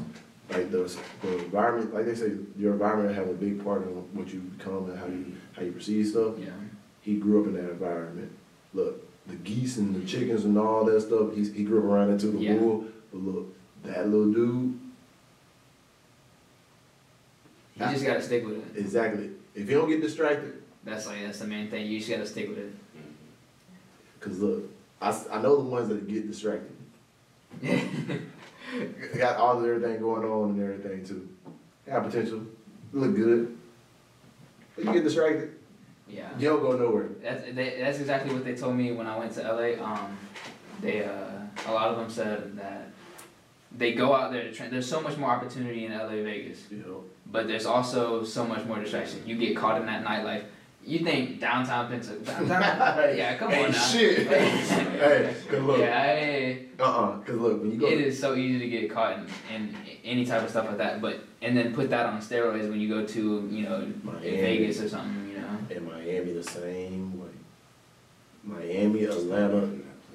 Like 0.50 0.70
the, 0.70 0.90
the 1.22 1.38
environment, 1.38 1.94
like 1.94 2.04
they 2.06 2.14
say, 2.14 2.32
your 2.56 2.74
environment 2.74 3.14
have 3.14 3.28
a 3.28 3.32
big 3.32 3.62
part 3.64 3.82
in 3.82 3.88
what 4.12 4.28
you 4.28 4.40
become 4.40 4.90
and 4.90 4.98
how 4.98 5.06
you 5.06 5.32
how 5.54 5.62
you 5.62 5.72
perceive 5.72 6.06
stuff. 6.08 6.34
Yeah. 6.38 6.50
He 7.02 7.16
grew 7.16 7.40
up 7.42 7.46
in 7.46 7.54
that 7.54 7.70
environment. 7.70 8.32
Look, 8.72 9.02
the 9.26 9.36
geese 9.36 9.76
and 9.78 9.94
the 9.94 10.04
chickens 10.06 10.44
and 10.44 10.58
all 10.58 10.84
that 10.84 11.00
stuff, 11.00 11.34
he, 11.34 11.44
he 11.50 11.64
grew 11.64 11.78
up 11.78 11.84
around 11.84 12.10
it 12.12 12.20
too, 12.20 12.32
the 12.32 12.38
Yeah. 12.38 12.54
bull. 12.56 12.86
But 13.12 13.22
look, 13.22 13.54
that 13.84 14.08
little 14.08 14.32
dude, 14.32 14.78
He 17.74 17.80
just 17.80 18.04
gotta 18.04 18.22
stick 18.22 18.44
with 18.46 18.56
it. 18.58 18.80
exactly. 18.80 19.30
If 19.54 19.68
you 19.68 19.76
don't 19.76 19.88
get 19.88 20.00
distracted, 20.00 20.62
That's 20.84 21.06
like 21.06 21.22
that's 21.24 21.38
the 21.38 21.46
main 21.46 21.70
thing. 21.70 21.86
You 21.86 21.98
just 21.98 22.10
gotta 22.10 22.26
stick 22.26 22.48
with 22.48 22.58
it. 22.58 22.72
Mm-hmm. 22.96 24.20
cause 24.20 24.38
look, 24.40 24.64
I, 25.00 25.18
I 25.32 25.40
know 25.42 25.56
the 25.56 25.62
ones 25.68 25.88
that 25.88 26.06
get 26.08 26.26
distracted. 26.28 26.70
Got 29.16 29.36
all 29.36 29.58
of 29.58 29.64
everything 29.64 30.00
going 30.00 30.24
on 30.24 30.50
and 30.50 30.62
everything 30.62 31.04
too. 31.06 31.28
Got 31.86 32.04
potential. 32.10 32.42
Look 32.92 33.14
good. 33.14 33.56
But 34.76 34.84
you 34.84 34.92
get 34.92 35.04
distracted, 35.04 35.56
Yeah. 36.08 36.28
you 36.38 36.48
don't 36.48 36.60
go 36.62 36.76
nowhere. 36.76 37.08
That's 37.22 37.44
they, 37.52 37.78
that's 37.80 37.98
exactly 37.98 38.34
what 38.34 38.44
they 38.44 38.54
told 38.54 38.76
me 38.76 38.92
when 38.92 39.06
I 39.06 39.16
went 39.16 39.32
to 39.32 39.42
LA. 39.42 39.82
Um, 39.84 40.16
they 40.80 41.04
uh, 41.04 41.68
a 41.68 41.72
lot 41.72 41.88
of 41.90 41.96
them 41.98 42.10
said 42.10 42.56
that 42.56 42.90
they 43.76 43.92
go 43.92 44.14
out 44.14 44.32
there 44.32 44.42
to 44.44 44.52
train. 44.52 44.70
There's 44.70 44.88
so 44.88 45.00
much 45.00 45.16
more 45.16 45.30
opportunity 45.30 45.86
in 45.86 45.92
LA 45.92 46.08
Vegas, 46.22 46.70
know. 46.70 47.04
but 47.26 47.46
there's 47.46 47.66
also 47.66 48.24
so 48.24 48.46
much 48.46 48.64
more 48.66 48.78
distraction. 48.80 49.22
You 49.26 49.36
get 49.36 49.56
caught 49.56 49.80
in 49.80 49.86
that 49.86 50.04
nightlife. 50.04 50.44
You 50.86 50.98
think 50.98 51.40
downtown 51.40 51.88
Pensacola? 51.88 52.24
Downtown, 52.48 53.16
yeah, 53.16 53.36
come 53.36 53.50
hey, 53.50 53.64
on 53.64 53.72
now. 53.72 53.78
shit. 53.78 54.26
hey, 54.28 55.34
good 55.48 55.62
look, 55.62 55.78
Yeah, 55.78 56.04
hey, 56.04 56.66
uh-uh, 56.78 57.18
cause 57.20 57.36
look, 57.36 57.62
when 57.62 57.70
you 57.72 57.78
go, 57.78 57.86
it 57.86 58.00
is 58.00 58.20
so 58.20 58.34
easy 58.34 58.58
to 58.58 58.68
get 58.68 58.90
caught 58.90 59.18
in, 59.18 59.26
in 59.54 59.74
any 60.04 60.26
type 60.26 60.42
of 60.42 60.50
stuff 60.50 60.66
like 60.66 60.78
that. 60.78 61.00
But 61.00 61.20
and 61.40 61.56
then 61.56 61.72
put 61.74 61.88
that 61.90 62.06
on 62.06 62.20
steroids 62.20 62.68
when 62.68 62.80
you 62.80 62.88
go 62.88 63.06
to 63.06 63.48
you 63.50 63.64
know 63.64 63.90
Miami. 64.02 64.36
Vegas 64.36 64.80
or 64.80 64.88
something. 64.88 65.30
You 65.30 65.40
know. 65.40 65.58
in 65.70 65.84
Miami 65.86 66.32
the 66.32 66.44
same 66.44 67.18
way. 67.18 67.28
Miami, 68.42 69.04
Atlanta, 69.04 69.70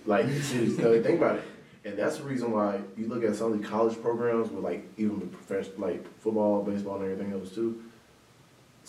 like 0.06 0.30
seriously, 0.30 1.02
think 1.04 1.20
about 1.20 1.38
it. 1.38 1.44
And 1.86 1.98
that's 1.98 2.18
the 2.18 2.24
reason 2.24 2.52
why 2.52 2.80
you 2.98 3.08
look 3.08 3.24
at 3.24 3.36
some 3.36 3.54
of 3.54 3.62
the 3.62 3.68
college 3.68 4.00
programs 4.02 4.50
with 4.50 4.64
like 4.64 4.88
even 4.98 5.20
the 5.20 5.26
professional 5.26 5.88
like 5.88 6.06
football, 6.20 6.64
baseball, 6.64 7.02
and 7.02 7.12
everything 7.12 7.34
else 7.34 7.56
too. 7.56 7.84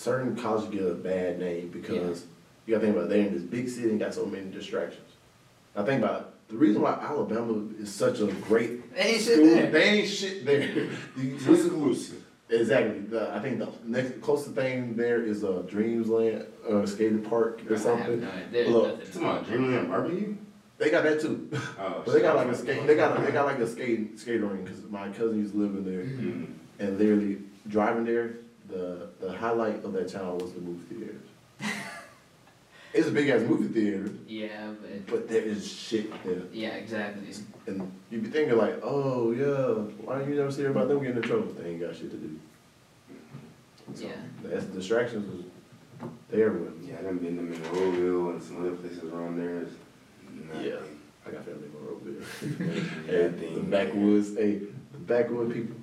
Certain 0.00 0.34
colleges 0.34 0.70
get 0.70 0.82
a 0.82 0.94
bad 0.94 1.38
name 1.38 1.68
because 1.68 2.24
you 2.64 2.74
gotta 2.74 2.86
think 2.86 2.96
about 2.96 3.04
it, 3.04 3.10
they're 3.10 3.26
in 3.26 3.34
this 3.34 3.42
big 3.42 3.68
city 3.68 3.90
and 3.90 4.00
got 4.00 4.14
so 4.14 4.24
many 4.24 4.50
distractions. 4.50 5.06
Now 5.76 5.84
think 5.84 6.02
about 6.02 6.20
it. 6.22 6.26
The 6.48 6.56
reason 6.56 6.80
why 6.80 6.92
Alabama 6.94 7.68
is 7.78 7.92
such 7.92 8.20
a 8.20 8.26
great 8.48 8.94
They 8.94 9.00
ain't 9.02 9.20
shit 9.22 9.34
school, 9.34 9.44
there. 9.50 9.70
they 9.70 9.82
ain't 9.84 10.08
shit 10.08 10.46
there. 10.46 10.62
You- 11.18 11.36
It's. 11.90 12.12
Exactly. 12.48 13.00
The, 13.00 13.30
I 13.34 13.40
think 13.40 13.58
the 13.58 13.68
next 13.84 14.22
closest 14.22 14.54
thing 14.54 14.96
there 14.96 15.22
is 15.22 15.42
a 15.44 15.50
uh, 15.50 15.62
Dreamsland 15.64 16.46
uh, 16.68 16.86
skating 16.86 17.20
park 17.22 17.60
or 17.68 17.74
I 17.74 17.76
have 17.76 17.80
something. 17.82 18.20
no, 18.22 18.30
there's 18.50 18.68
Look, 18.70 18.98
nothing. 19.00 19.12
Come 19.12 19.24
on, 19.28 19.44
Dreamland 19.44 19.88
barbecue. 19.90 20.34
They 20.78 20.90
got 20.90 21.04
that 21.04 21.20
too. 21.20 21.50
Oh, 21.78 22.02
But 22.06 22.12
they 22.14 22.22
got 22.22 22.36
like 22.36 22.48
a 22.48 22.54
skate. 22.56 22.86
They 22.86 22.94
got 22.96 23.18
a, 23.20 23.22
they 23.22 23.32
got 23.32 23.44
like 23.44 23.58
a 23.58 23.66
skate 23.68 24.18
skating 24.18 24.48
ring 24.48 24.64
because 24.64 24.82
my 24.84 25.10
cousin 25.10 25.38
used 25.40 25.52
to 25.52 25.58
live 25.58 25.74
in 25.76 25.84
there, 25.84 26.04
Mhm. 26.04 26.46
and 26.78 26.98
literally 26.98 27.36
driving 27.68 28.04
there, 28.06 28.36
the 28.70 29.08
the 29.20 29.32
highlight 29.36 29.84
of 29.84 29.92
that 29.92 30.08
town 30.08 30.38
was 30.38 30.52
the 30.52 30.60
movie 30.60 30.94
theaters. 30.94 31.26
it's 32.92 33.08
a 33.08 33.10
big 33.10 33.28
ass 33.28 33.40
movie 33.42 33.68
theater, 33.68 34.10
Yeah, 34.26 34.70
but 34.80 35.06
but 35.06 35.28
there 35.28 35.42
is 35.42 35.70
shit 35.70 36.10
there, 36.24 36.42
yeah, 36.52 36.70
exactly. 36.70 37.22
and 37.66 37.90
you 38.10 38.20
be 38.20 38.28
thinking 38.28 38.56
like, 38.56 38.80
oh 38.82 39.32
yeah, 39.32 39.74
why 40.04 40.22
you 40.22 40.34
never 40.34 40.50
see 40.50 40.64
about 40.64 40.88
them 40.88 41.00
getting 41.00 41.16
in 41.16 41.22
trouble? 41.22 41.52
They 41.52 41.70
ain't 41.70 41.80
got 41.80 41.94
shit 41.94 42.10
to 42.10 42.16
do. 42.16 42.38
So, 43.94 44.04
Yeah. 44.06 44.12
that's 44.44 44.64
distractions 44.66 45.26
was 45.30 45.44
they 46.30 46.42
everywhere. 46.42 46.72
Yeah, 46.82 46.96
I 47.00 47.02
done 47.02 47.18
been 47.18 47.36
to 47.36 47.42
Monroeville 47.42 48.30
and 48.30 48.42
some 48.42 48.60
other 48.60 48.76
places 48.76 49.04
around 49.04 49.36
there. 49.38 49.64
Yeah. 50.62 50.76
I 51.26 51.30
got 51.30 51.44
family 51.44 51.64
in 51.66 51.72
Monroeville. 51.72 52.20
Nothing, 53.30 53.38
Hey, 53.38 53.54
the 53.54 53.60
backwoods, 53.60 54.34
hey, 54.36 54.60
the 54.92 54.98
backwood 54.98 55.52
people, 55.52 55.76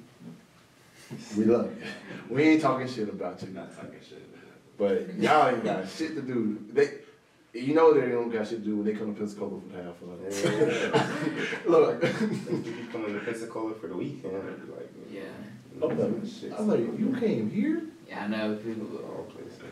we 1.38 1.46
love 1.46 1.66
you. 1.78 1.84
We 2.30 2.44
ain't 2.44 2.62
talking 2.62 2.88
shit 2.88 3.10
about 3.10 3.42
you, 3.42 3.50
Not 3.50 3.76
talking 3.76 4.00
shit. 4.08 4.24
but 4.78 5.14
y'all 5.16 5.50
ain't 5.50 5.64
got 5.64 5.90
shit 5.90 6.16
to 6.16 6.22
do. 6.22 6.60
They, 6.74 6.90
you 7.54 7.74
know 7.74 7.94
they 7.94 8.10
don't 8.12 8.30
got 8.30 8.48
shit 8.48 8.60
to 8.60 8.66
do 8.66 8.76
when 8.78 8.86
they 8.86 8.94
come 8.94 9.14
to 9.14 9.20
Pensacola 9.20 9.60
for 9.62 9.78
the 9.78 9.84
half 9.84 9.96
fun. 9.98 11.62
Look, 11.72 12.04
You 12.04 12.88
coming 12.92 13.14
to 13.14 13.20
Pensacola 13.26 13.74
for 13.76 13.88
the 13.88 13.96
weekend? 13.96 14.36
I'd 14.36 14.66
be 14.68 14.72
like, 14.74 14.90
Yeah, 15.12 15.22
I'm 15.82 15.98
like, 16.22 16.30
shit. 16.32 16.52
I 16.54 16.60
was 16.62 16.68
like, 16.68 17.00
you 17.00 17.16
came 17.20 17.50
here? 17.50 17.84
yeah, 18.08 18.24
I 18.24 18.28
know 18.28 18.56
people 18.56 19.26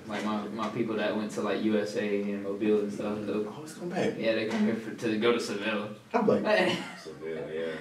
like 0.07 0.23
my 0.25 0.43
my 0.49 0.67
people 0.69 0.95
that 0.97 1.15
went 1.15 1.31
to 1.31 1.41
like 1.41 1.63
USA 1.63 2.21
and 2.21 2.43
Mobile 2.43 2.79
and 2.81 2.93
stuff. 2.93 3.17
Though. 3.21 3.51
Always 3.55 3.73
come 3.73 3.89
back. 3.89 4.13
Yeah, 4.17 4.35
they 4.35 4.47
come 4.47 4.65
here 4.65 4.75
for, 4.75 4.93
to 4.93 5.17
go 5.17 5.31
to 5.33 5.39
Seville. 5.39 5.89
I'm 6.13 6.27
like, 6.27 6.43
Seville, 7.03 7.49
yeah. 7.53 7.71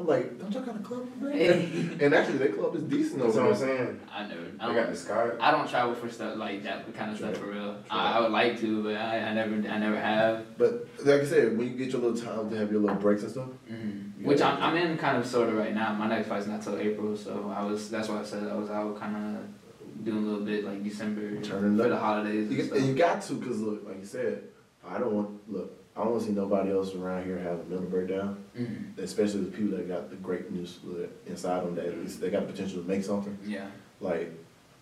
I'm 0.00 0.06
like, 0.06 0.38
don't 0.38 0.52
y'all 0.52 0.62
got 0.62 0.76
a 0.76 0.78
club 0.78 1.08
over 1.20 1.28
and 1.30 2.14
actually, 2.14 2.38
their 2.38 2.52
club 2.52 2.76
is 2.76 2.84
decent 2.84 3.20
That's 3.20 3.36
over 3.36 3.48
what 3.48 3.54
I'm 3.56 3.60
saying. 3.60 4.00
I 4.14 4.28
know. 4.28 4.36
I 4.60 4.66
got 4.68 4.74
don't. 4.74 4.90
the 4.92 4.96
scar. 4.96 5.36
I 5.40 5.50
don't 5.50 5.68
travel 5.68 5.94
for 5.96 6.08
stuff 6.08 6.36
like 6.36 6.62
that 6.62 6.94
kind 6.94 7.10
of 7.10 7.18
stuff 7.18 7.36
for 7.36 7.46
real. 7.46 7.64
Sure. 7.72 7.76
I, 7.90 8.12
I 8.12 8.20
would 8.20 8.30
like 8.30 8.60
to, 8.60 8.82
but 8.84 8.94
I, 8.96 9.18
I 9.18 9.34
never 9.34 9.54
I 9.68 9.78
never 9.78 9.98
have. 9.98 10.56
But 10.56 10.86
like 11.04 11.22
I 11.22 11.24
said, 11.24 11.58
when 11.58 11.66
you 11.72 11.76
get 11.76 11.92
your 11.92 12.00
little 12.00 12.16
time 12.16 12.48
to 12.50 12.56
have 12.56 12.70
your 12.70 12.80
little 12.80 12.96
breaks 12.96 13.22
and 13.22 13.32
stuff, 13.32 13.48
Mm-hmm. 13.70 14.24
Which 14.24 14.40
I'm, 14.40 14.60
I'm 14.62 14.76
in 14.76 14.98
kind 14.98 15.16
of 15.16 15.26
sort 15.26 15.48
of 15.48 15.54
right 15.56 15.72
now. 15.74 15.92
My 15.94 16.08
next 16.08 16.28
fight's 16.28 16.46
not 16.48 16.60
till 16.62 16.76
April, 16.78 17.16
so 17.16 17.52
I 17.56 17.62
was. 17.64 17.88
That's 17.90 18.08
why 18.08 18.20
I 18.20 18.24
said 18.24 18.48
I 18.48 18.54
was 18.54 18.68
out 18.70 18.98
kind 18.98 19.14
of 19.36 20.04
doing 20.04 20.18
a 20.18 20.20
little 20.20 20.44
bit 20.44 20.64
like 20.64 20.82
December 20.84 21.40
Turning 21.40 21.76
for 21.76 21.84
up. 21.84 21.90
the 21.90 21.96
holidays 21.98 22.50
You, 22.50 22.62
and 22.62 22.72
and 22.72 22.86
you 22.88 22.96
stuff. 22.96 23.14
got 23.14 23.22
to, 23.22 23.40
cause 23.40 23.58
look, 23.60 23.84
like 23.86 23.98
you 24.00 24.04
said, 24.06 24.42
I 24.88 24.98
don't 24.98 25.12
want 25.12 25.52
look. 25.52 25.72
I 25.98 26.04
don't 26.04 26.20
see 26.20 26.30
nobody 26.30 26.70
else 26.70 26.94
around 26.94 27.24
here 27.24 27.38
have 27.38 27.58
a 27.58 27.64
mental 27.64 27.88
breakdown, 27.88 28.36
Mhm. 28.56 28.96
especially 28.98 29.40
the 29.42 29.50
people 29.50 29.76
that 29.76 29.88
got 29.88 30.10
the 30.10 30.16
greatness 30.16 30.78
inside 31.26 31.64
them. 31.64 31.74
That 31.74 31.86
at 31.86 31.98
least 31.98 32.20
they 32.20 32.30
got 32.30 32.46
the 32.46 32.52
potential 32.52 32.80
to 32.82 32.88
make 32.88 33.02
something. 33.02 33.36
Yeah. 33.44 33.66
Like, 34.00 34.32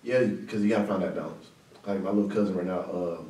yeah, 0.03 0.25
because 0.25 0.63
you 0.63 0.69
gotta 0.69 0.87
find 0.87 1.03
that 1.03 1.15
balance. 1.17 1.47
Like 1.87 2.03
my 2.03 2.11
little 2.11 2.29
cousin 2.31 2.55
right 2.55 2.67
now, 2.67 2.81
um, 2.93 3.29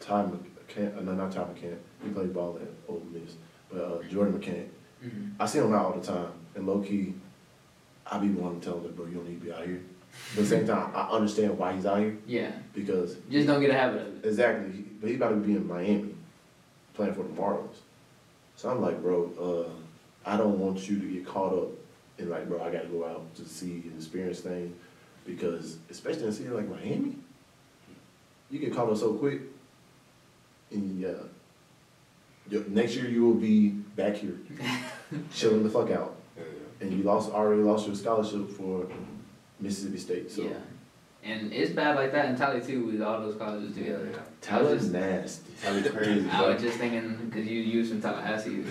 Ty 0.00 0.24
McCann, 0.24 0.96
uh, 0.98 1.02
no, 1.02 1.12
not 1.14 1.30
Ty 1.30 1.42
McCann. 1.44 1.76
He 2.02 2.10
plays 2.10 2.30
ball 2.30 2.58
at 2.60 2.68
Ole 2.88 3.02
Miss, 3.12 3.34
but 3.72 3.80
uh, 3.80 4.02
Jordan 4.08 4.34
McCann. 4.40 4.66
hmm 5.02 5.28
I 5.38 5.46
see 5.46 5.58
him 5.60 5.72
out 5.72 5.84
all 5.86 6.00
the 6.00 6.06
time, 6.06 6.32
and 6.56 6.66
low 6.66 6.80
key, 6.80 7.14
I 8.10 8.18
be 8.18 8.28
wanting 8.28 8.60
to 8.60 8.66
tell 8.66 8.76
him 8.78 8.82
that, 8.84 8.96
bro, 8.96 9.06
you 9.06 9.14
don't 9.14 9.28
need 9.28 9.38
to 9.40 9.46
be 9.46 9.52
out 9.52 9.64
here. 9.64 9.80
But 10.34 10.42
at 10.42 10.48
the 10.48 10.56
same 10.56 10.66
time, 10.66 10.90
I 10.94 11.08
understand 11.10 11.56
why 11.56 11.74
he's 11.74 11.86
out 11.86 12.00
here 12.00 12.16
Yeah. 12.26 12.50
because 12.74 13.16
Just 13.30 13.46
don't 13.46 13.60
get 13.60 13.70
a 13.70 13.74
habit 13.74 14.02
of 14.02 14.24
it. 14.24 14.28
Exactly, 14.28 14.84
but 15.00 15.08
he's 15.08 15.16
about 15.16 15.28
to 15.30 15.36
be 15.36 15.52
in 15.54 15.66
Miami, 15.68 16.14
playing 16.94 17.14
for 17.14 17.22
the 17.22 17.28
Marlins. 17.30 17.76
So 18.56 18.68
I'm 18.70 18.80
like, 18.82 19.00
bro, 19.02 19.30
uh, 20.26 20.30
I 20.30 20.36
don't 20.36 20.58
want 20.58 20.88
you 20.88 20.98
to 20.98 21.06
get 21.06 21.26
caught 21.26 21.52
up 21.52 21.68
in 22.18 22.28
like, 22.28 22.48
bro, 22.48 22.62
I 22.62 22.70
gotta 22.70 22.88
go 22.88 23.04
out 23.06 23.34
to 23.36 23.44
see 23.44 23.82
and 23.84 23.96
experience 23.96 24.40
things 24.40 24.76
because, 25.26 25.78
especially 25.90 26.24
in 26.24 26.28
a 26.28 26.32
city 26.32 26.48
like 26.50 26.68
Miami, 26.68 27.16
you 28.50 28.58
get 28.58 28.74
caught 28.74 28.90
up 28.90 28.96
so 28.96 29.14
quick, 29.14 29.40
and 30.70 31.00
yeah, 31.00 31.12
your, 32.48 32.64
next 32.68 32.96
year 32.96 33.08
you 33.08 33.24
will 33.24 33.34
be 33.34 33.68
back 33.68 34.16
here, 34.16 34.36
chilling 35.32 35.62
the 35.62 35.70
fuck 35.70 35.90
out, 35.90 36.16
Yeah, 36.36 36.44
and 36.80 36.92
you 36.92 37.02
lost 37.04 37.30
already 37.30 37.62
lost 37.62 37.86
your 37.86 37.96
scholarship 37.96 38.50
for 38.50 38.86
Mississippi 39.60 39.98
State. 39.98 40.30
So 40.30 40.42
Yeah. 40.42 40.54
And 41.22 41.52
it's 41.52 41.70
bad 41.72 41.96
like 41.96 42.12
that 42.12 42.30
in 42.30 42.36
Tally 42.36 42.60
too 42.62 42.86
with 42.86 43.02
all 43.02 43.20
those 43.20 43.36
colleges 43.36 43.76
yeah. 43.76 43.84
together. 43.84 44.22
talent's 44.40 44.86
nasty. 44.86 45.52
Tally 45.62 45.82
crazy. 45.82 46.28
I 46.32 46.48
was 46.48 46.62
just 46.62 46.78
thinking 46.78 47.16
because 47.28 47.46
you 47.46 47.60
used 47.60 47.90
from 47.92 48.00
Tallahassee. 48.00 48.64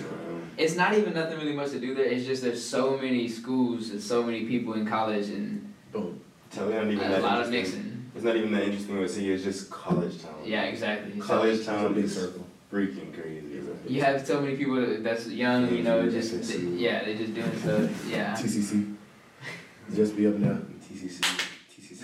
It's 0.58 0.74
not 0.74 0.92
even 0.94 1.14
nothing 1.14 1.38
really 1.38 1.52
much 1.52 1.70
to 1.70 1.80
do 1.80 1.94
there. 1.94 2.06
It's 2.06 2.26
just 2.26 2.42
there's 2.42 2.62
so 2.64 2.96
many 2.98 3.28
schools 3.28 3.90
and 3.90 4.02
so 4.02 4.22
many 4.22 4.46
people 4.46 4.74
in 4.74 4.86
college 4.86 5.28
and 5.28 5.72
Boom. 5.92 6.20
Tally 6.50 6.74
not 6.74 6.84
even 6.86 6.98
a 6.98 7.08
that 7.08 7.22
lot 7.22 7.40
of 7.42 7.50
mixing. 7.50 8.10
It's 8.14 8.24
not 8.24 8.34
even 8.36 8.50
that 8.52 8.64
interesting 8.64 8.96
of 8.98 9.04
a 9.04 9.08
city. 9.08 9.32
It's 9.32 9.44
just 9.44 9.70
college 9.70 10.20
town. 10.20 10.34
Yeah, 10.44 10.62
exactly. 10.64 11.18
So 11.20 11.26
College 11.26 11.58
It's 11.58 11.62
a 11.68 11.70
town 11.70 11.94
big 11.94 12.04
is 12.04 12.14
circle. 12.16 12.44
freaking 12.72 13.14
crazy. 13.14 13.60
bro. 13.60 13.76
You 13.86 14.02
have 14.02 14.26
so 14.26 14.40
many 14.40 14.56
people 14.56 14.84
that's 15.00 15.28
young, 15.28 15.72
you 15.72 15.84
know, 15.84 16.10
just 16.10 16.34
FSU. 16.34 16.78
yeah, 16.78 17.04
they 17.04 17.16
just 17.16 17.32
doing 17.34 17.56
stuff. 17.60 18.06
Yeah, 18.10 18.34
TCC. 18.34 18.96
Just 19.94 20.16
be 20.16 20.26
up 20.28 20.38
there. 20.38 20.60
TCC, 20.88 21.20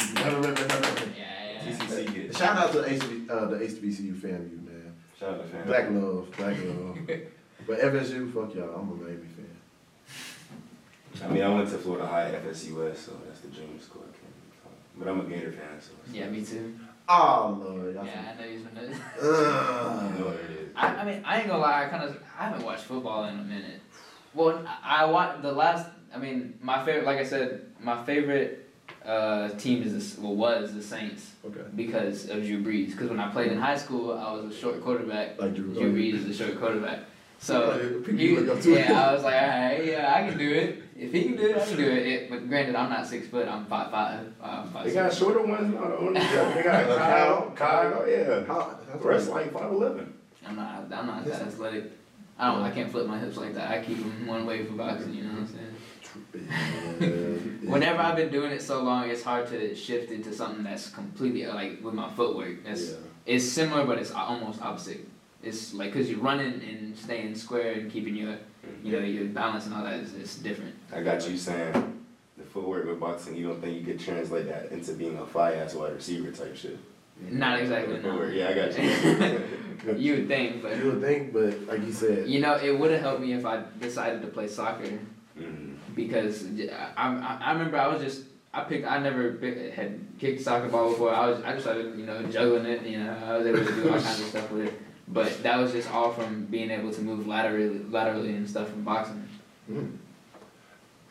TCC, 0.07 0.15
Never 0.15 0.37
remember, 0.37 0.61
never 0.67 0.75
remember. 0.77 1.01
yeah, 1.19 1.65
yeah. 1.65 1.73
TCC 1.73 2.15
good. 2.15 2.37
Shout 2.37 2.57
out 2.57 2.73
to 2.73 2.79
HB, 2.79 3.31
uh, 3.31 3.45
the 3.47 3.57
HBCU 3.57 4.15
FAMU, 4.15 4.65
man. 4.65 4.95
Shout 5.19 5.31
out 5.35 5.43
to 5.43 5.49
fam. 5.49 5.67
Black 5.67 5.91
love, 5.91 6.31
black 6.37 6.57
love. 6.65 6.99
but 7.67 7.79
FSU, 7.81 8.33
fuck 8.33 8.55
y'all, 8.55 8.75
I'm 8.75 8.91
a 8.91 8.95
Miami 8.95 9.27
fan. 9.27 9.47
I 11.25 11.29
mean, 11.33 11.43
I 11.43 11.49
went 11.55 11.69
to 11.71 11.79
Florida 11.79 12.07
High 12.07 12.31
FSUS, 12.47 12.97
so 12.97 13.13
that's 13.27 13.41
the 13.41 13.49
dream 13.49 13.81
school. 13.81 14.03
I 14.03 14.13
can't, 14.13 14.99
but 14.99 15.09
I'm 15.09 15.21
a 15.21 15.25
Gator 15.25 15.53
fan, 15.53 15.81
so. 15.81 15.93
Yeah, 16.13 16.29
me 16.29 16.45
too. 16.45 16.75
Oh 17.09 17.57
Lord, 17.65 17.95
y'all. 17.95 18.05
Yeah, 18.05 18.35
I 18.37 18.43
know 18.43 18.49
he's 18.51 18.63
been. 18.63 18.93
I 18.93 19.21
Ugh. 19.23 20.19
know 20.19 20.27
what 20.27 20.35
it 20.35 20.51
is. 20.51 20.69
I, 20.75 20.87
I 20.89 21.05
mean, 21.05 21.23
I 21.25 21.39
ain't 21.39 21.47
gonna 21.47 21.61
lie. 21.63 21.85
I 21.85 21.89
kind 21.89 22.03
of 22.05 22.21
I 22.39 22.49
haven't 22.49 22.65
watched 22.67 22.83
football 22.83 23.25
in 23.25 23.39
a 23.39 23.43
minute. 23.45 23.81
Well, 24.35 24.63
I, 24.85 25.03
I 25.03 25.05
watched 25.07 25.43
the 25.43 25.53
last. 25.53 25.89
I 26.13 26.19
mean, 26.19 26.59
my 26.61 26.85
favorite, 26.85 27.07
like 27.07 27.19
I 27.19 27.25
said, 27.25 27.63
my 27.81 28.05
favorite 28.05 28.66
uh, 29.05 29.49
team 29.51 29.83
is 29.83 29.93
this, 29.93 30.19
well 30.19 30.35
was 30.35 30.75
the 30.75 30.83
Saints 30.83 31.33
Okay. 31.45 31.61
because 31.75 32.29
of 32.29 32.43
Drew 32.45 32.63
Brees. 32.63 32.91
Because 32.93 33.09
when 33.11 33.21
I 33.21 33.31
played 33.31 33.53
in 33.53 33.59
high 33.59 33.77
school, 33.79 34.13
I 34.13 34.33
was 34.33 34.55
a 34.55 34.57
short 34.57 34.83
quarterback. 34.83 35.41
Like 35.41 35.55
Drew. 35.55 35.73
Drew 35.73 35.93
Brees 35.95 36.15
is 36.15 36.41
a 36.41 36.45
short 36.45 36.59
quarterback. 36.59 37.01
So 37.39 38.01
People 38.01 38.15
you, 38.15 38.41
look 38.41 38.65
yeah. 38.65 39.09
I 39.09 39.13
was 39.13 39.23
like, 39.23 39.35
alright, 39.35 39.85
yeah, 39.85 40.15
I 40.17 40.29
can 40.29 40.39
do 40.39 40.51
it. 40.51 40.83
If 40.99 41.13
he 41.13 41.25
can 41.25 41.37
do 41.37 41.43
it, 41.51 41.57
I 41.59 41.65
can 41.67 41.77
do 41.77 41.85
it. 41.87 42.07
it 42.07 42.31
but 42.31 42.49
granted, 42.49 42.75
I'm 42.75 42.89
not 42.89 43.07
six 43.07 43.29
foot. 43.29 43.47
I'm 43.47 43.67
five 43.67 43.91
five. 43.91 44.33
I'm 44.43 44.69
five 44.71 44.85
They 44.85 44.91
six. 44.91 45.03
got 45.03 45.13
shorter 45.15 45.43
ones 45.43 45.75
now. 45.75 45.87
The 45.89 45.97
only 45.99 46.21
they 46.21 46.63
got 46.63 46.89
Like 46.89 46.99
Kyle, 46.99 47.53
Kyle? 47.55 47.91
Kyle, 47.93 48.09
yeah. 48.09 48.45
How, 48.47 48.79
that's 48.89 49.03
The 49.03 49.09
rest 49.09 49.29
like 49.29 49.53
five 49.53 49.71
eleven. 49.71 50.15
I'm 50.47 50.57
not. 50.57 50.85
I'm 50.91 51.07
not 51.07 51.25
that 51.27 51.43
athletic. 51.43 51.93
I 52.39 52.53
don't. 52.53 52.63
I 52.63 52.71
can't 52.71 52.91
flip 52.91 53.07
my 53.07 53.19
hips 53.19 53.37
like 53.37 53.55
that. 53.55 53.71
I 53.71 53.85
keep 53.85 53.99
them 53.99 54.27
one 54.27 54.47
way 54.47 54.65
for 54.65 54.73
boxing. 54.73 55.13
You 55.15 55.25
know 55.25 55.33
what 55.33 55.41
I'm 55.41 55.47
saying? 55.49 55.66
Whenever 57.63 58.01
I've 58.01 58.17
been 58.17 58.31
doing 58.31 58.53
it 58.53 58.63
so 58.63 58.83
long, 58.83 59.09
it's 59.11 59.23
hard 59.23 59.49
to 59.49 59.75
shift 59.75 60.11
into 60.11 60.33
something 60.33 60.65
that's 60.65 60.89
completely 60.91 61.47
like 61.47 61.83
with 61.83 61.95
my 61.95 62.09
footwork. 62.11 62.65
That's 62.65 62.91
Yeah. 62.91 62.97
it's 63.27 63.45
similar, 63.45 63.85
but 63.85 63.99
it's 63.99 64.13
almost 64.13 64.61
opposite. 64.63 65.07
It's 65.43 65.75
like 65.75 65.93
because 65.93 66.11
you're 66.11 66.21
running 66.21 66.61
and 66.63 66.97
staying 66.97 67.35
square 67.35 67.73
and 67.73 67.91
keeping 67.91 68.17
your 68.17 68.37
you 68.83 68.93
know 68.93 68.99
your 68.99 69.27
balance 69.27 69.67
and 69.67 69.75
all 69.75 69.85
that 69.85 70.01
is 70.01 70.15
it's 70.15 70.37
different. 70.39 70.75
I 70.93 71.03
got 71.03 71.29
you 71.29 71.37
saying 71.37 71.73
the 72.37 72.45
footwork 72.45 72.87
with 72.87 72.99
boxing. 73.01 73.37
You 73.37 73.49
don't 73.49 73.61
think 73.61 73.79
you 73.79 73.85
could 73.85 74.01
translate 74.01 74.47
that 74.49 74.71
into 74.73 74.93
being 74.93 75.17
a 75.19 75.27
fly 75.27 75.53
ass 75.55 75.75
wide 75.75 75.95
receiver 75.95 76.31
type 76.33 76.57
shit? 76.57 76.79
Not 77.31 77.61
exactly. 77.61 77.97
The 77.97 78.03
No. 78.03 78.11
footwork, 78.11 78.35
Yeah, 78.35 78.49
I 78.51 78.55
got 78.55 78.79
you. 78.79 79.41
You 79.97 80.13
would 80.17 80.29
think, 80.29 80.63
but 80.63 80.77
You 80.79 80.85
would 80.93 81.01
think, 81.03 81.33
but 81.33 81.67
like 81.69 81.85
you 81.87 81.93
said, 81.93 82.27
you 82.29 82.41
know 82.41 82.55
it 82.57 82.77
would 82.77 82.91
have 82.91 83.01
helped 83.03 83.21
me 83.21 83.35
if 83.35 83.45
I 83.47 83.63
decided 83.81 84.21
to 84.23 84.29
play 84.29 84.49
soccer. 84.49 84.89
Because 85.97 86.45
I, 86.97 87.07
I, 87.07 87.39
I 87.47 87.53
remember 87.53 87.79
I 87.79 87.89
was 87.89 88.01
just 88.01 88.23
I 88.55 88.63
picked 88.63 88.87
I 88.87 88.99
never 88.99 89.33
had 89.75 89.99
kicked 90.21 90.43
soccer 90.43 90.69
ball 90.69 90.91
before 90.91 91.13
I 91.13 91.27
was 91.27 91.43
I 91.43 91.53
just 91.53 91.65
started 91.65 91.99
you 91.99 92.07
know 92.07 92.23
juggling 92.25 92.67
it 92.67 92.83
you 92.87 93.03
know 93.03 93.17
I 93.27 93.37
was 93.39 93.47
able 93.47 93.65
to 93.65 93.75
do 93.75 93.89
all 93.89 94.01
kinds 94.01 94.21
of 94.21 94.27
stuff 94.27 94.51
with 94.53 94.69
it 94.69 94.81
but 95.09 95.43
that 95.43 95.59
was 95.59 95.73
just 95.73 95.91
all 95.91 96.13
from 96.13 96.45
being 96.47 96.71
able 96.71 96.93
to 96.93 97.01
move 97.01 97.27
laterally 97.27 97.81
laterally 97.91 98.35
and 98.35 98.49
stuff 98.49 98.69
from 98.69 98.85
boxing 98.85 99.29
mm. 99.71 99.97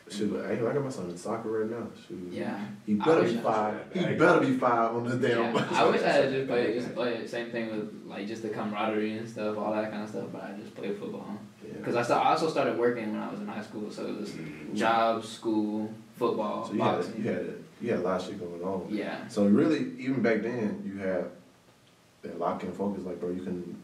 shoot, 0.08 0.44
I, 0.44 0.52
I 0.52 0.56
got 0.56 0.84
my 0.84 0.90
son 0.90 1.10
in 1.10 1.16
soccer 1.16 1.50
right 1.50 1.70
now. 1.70 1.88
Shoot. 2.06 2.28
yeah 2.32 2.60
He 2.84 2.94
better 2.94 3.24
be 3.24 3.36
five. 3.38 3.80
He 3.92 4.14
better 4.14 4.40
be 4.40 4.52
five 4.56 4.94
on 4.94 5.04
the 5.04 5.16
damn. 5.16 5.54
yeah 5.54 5.68
I 5.72 5.84
wish 5.88 6.02
I 6.02 6.12
had 6.12 6.30
just 6.30 6.46
played 6.48 6.74
just 6.74 6.94
play 6.94 7.14
it 7.14 7.28
same 7.28 7.50
thing 7.50 7.70
with 7.70 8.02
like 8.06 8.26
just 8.28 8.42
the 8.42 8.50
camaraderie 8.50 9.18
and 9.18 9.28
stuff 9.28 9.58
all 9.58 9.72
that 9.72 9.90
kind 9.90 10.04
of 10.04 10.08
stuff 10.08 10.26
but 10.32 10.44
I 10.44 10.52
just 10.60 10.74
played 10.74 10.96
football. 10.98 11.38
Because 11.86 11.96
I, 11.96 12.02
sta- 12.02 12.20
I 12.22 12.30
also 12.32 12.50
started 12.50 12.76
working 12.76 13.12
when 13.12 13.22
I 13.22 13.30
was 13.30 13.40
in 13.40 13.46
high 13.46 13.62
school 13.62 13.90
so 13.90 14.06
it 14.06 14.18
was 14.20 14.30
Mm. 14.30 14.74
jobs 14.74 15.28
school 15.28 15.92
football 16.16 16.66
So 16.66 16.72
you 16.74 16.82
had, 16.82 17.04
you 17.16 17.22
had, 17.30 17.54
you 17.80 17.90
had 17.90 18.00
a 18.00 18.02
lot 18.02 18.20
of 18.20 18.26
shit 18.26 18.40
going 18.40 18.62
on. 18.62 18.86
yeah 18.90 19.28
So 19.28 19.46
really, 19.46 19.92
even 19.98 20.20
back 20.20 20.42
then, 20.42 20.82
you 20.84 20.98
had 20.98 21.26
that 22.22 22.40
lock 22.40 22.62
and 22.64 22.74
focus. 22.74 23.04
Like, 23.04 23.20
bro, 23.20 23.30
you 23.30 23.42
can 23.42 23.76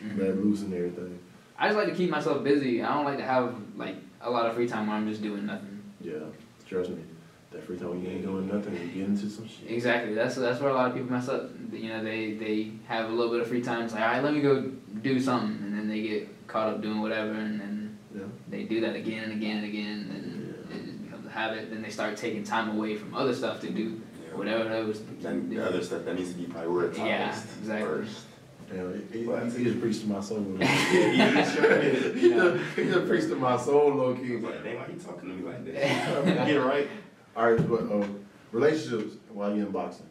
Mhm. 0.00 0.18
let 0.18 0.42
loose 0.42 0.62
and 0.62 0.72
everything. 0.72 1.18
I 1.58 1.66
just 1.68 1.76
like 1.76 1.88
to 1.88 1.94
keep 1.94 2.08
myself 2.08 2.42
busy. 2.44 2.82
I 2.82 2.94
don't 2.94 3.04
like 3.04 3.18
to 3.18 3.24
have 3.24 3.54
like 3.76 3.96
a 4.22 4.30
lot 4.30 4.46
of 4.46 4.54
free 4.54 4.66
time 4.68 4.86
where 4.86 4.96
I'm 4.96 5.08
just 5.08 5.20
doing 5.22 5.44
nothing. 5.44 5.82
Yeah, 6.00 6.12
trust 6.66 6.90
me. 6.90 7.02
That 7.50 7.64
free 7.64 7.76
time 7.78 7.90
when 7.90 8.02
you 8.04 8.10
ain't 8.10 8.22
doing 8.22 8.46
nothing, 8.46 8.74
you 8.74 8.88
get 9.00 9.08
into 9.08 9.28
some 9.28 9.48
shit. 9.48 9.70
Exactly. 9.70 10.14
That's 10.14 10.36
that's 10.36 10.60
where 10.60 10.70
a 10.70 10.74
lot 10.74 10.88
of 10.90 10.94
people 10.96 11.10
mess 11.10 11.28
up. 11.28 11.50
You 11.72 11.88
know, 11.88 12.02
they 12.04 12.34
they 12.34 12.70
have 12.86 13.10
a 13.10 13.12
little 13.12 13.32
bit 13.32 13.40
of 13.42 13.48
free 13.48 13.60
time. 13.62 13.82
It's 13.82 13.92
like, 13.94 14.02
all 14.02 14.08
right, 14.08 14.22
let 14.22 14.32
me 14.34 14.40
go 14.40 14.70
do 15.02 15.18
something, 15.20 15.67
then 15.88 15.96
they 15.96 16.02
get 16.08 16.46
caught 16.46 16.68
up 16.68 16.82
doing 16.82 17.00
whatever, 17.00 17.32
and 17.32 17.60
then 17.60 17.98
Yeah. 18.14 18.22
they 18.48 18.64
do 18.64 18.80
that 18.82 18.94
again 18.96 19.24
and 19.24 19.32
again 19.32 19.58
and 19.58 19.66
again, 19.66 20.10
and 20.14 20.74
it 20.74 20.84
just 20.86 21.02
becomes 21.04 21.26
a 21.26 21.30
habit. 21.30 21.70
Then 21.70 21.82
they 21.82 21.90
start 21.90 22.16
taking 22.16 22.44
time 22.44 22.76
away 22.76 22.96
from 22.96 23.14
other 23.14 23.34
stuff 23.34 23.60
to 23.60 23.70
do 23.70 24.00
Yeah. 24.28 24.36
whatever 24.36 24.64
those. 24.68 25.02
Then 25.20 25.48
the 25.48 25.60
other 25.66 25.82
stuff 25.82 26.04
that 26.04 26.14
needs 26.16 26.32
to 26.32 26.38
be 26.38 26.46
prioritized 26.46 26.98
Yeah, 26.98 27.28
exactly. 27.60 27.86
first. 27.86 28.24
Yeah, 28.74 28.82
he, 29.12 29.20
he, 29.20 29.24
But- 29.24 29.50
he 29.52 29.64
just 29.64 29.80
preached 29.80 30.00
to 30.02 30.08
my 30.08 30.20
soul. 30.20 30.44
Yeah, 30.60 31.38
you 31.38 31.44
sure 31.50 31.80
did. 31.80 32.16
he, 32.16 32.28
just, 32.30 32.64
he 32.76 32.84
just 32.84 33.06
preached 33.08 33.28
to 33.28 33.36
my 33.36 33.56
soul, 33.56 33.94
low 33.94 34.14
He 34.14 34.26
key. 34.26 34.34
was 34.36 34.44
like, 34.44 34.62
dang, 34.62 34.76
why 34.76 34.86
you 34.92 34.98
talking 35.00 35.28
to 35.30 35.34
me 35.34 35.42
like 35.42 35.64
that? 35.64 36.24
Get 36.24 36.48
it 36.50 36.60
right. 36.60 36.88
All 37.36 37.50
right, 37.52 37.68
but 37.68 37.82
uh, 37.90 38.06
relationships 38.52 39.14
while 39.32 39.54
you're 39.54 39.66
in 39.66 39.72
boxing. 39.72 40.06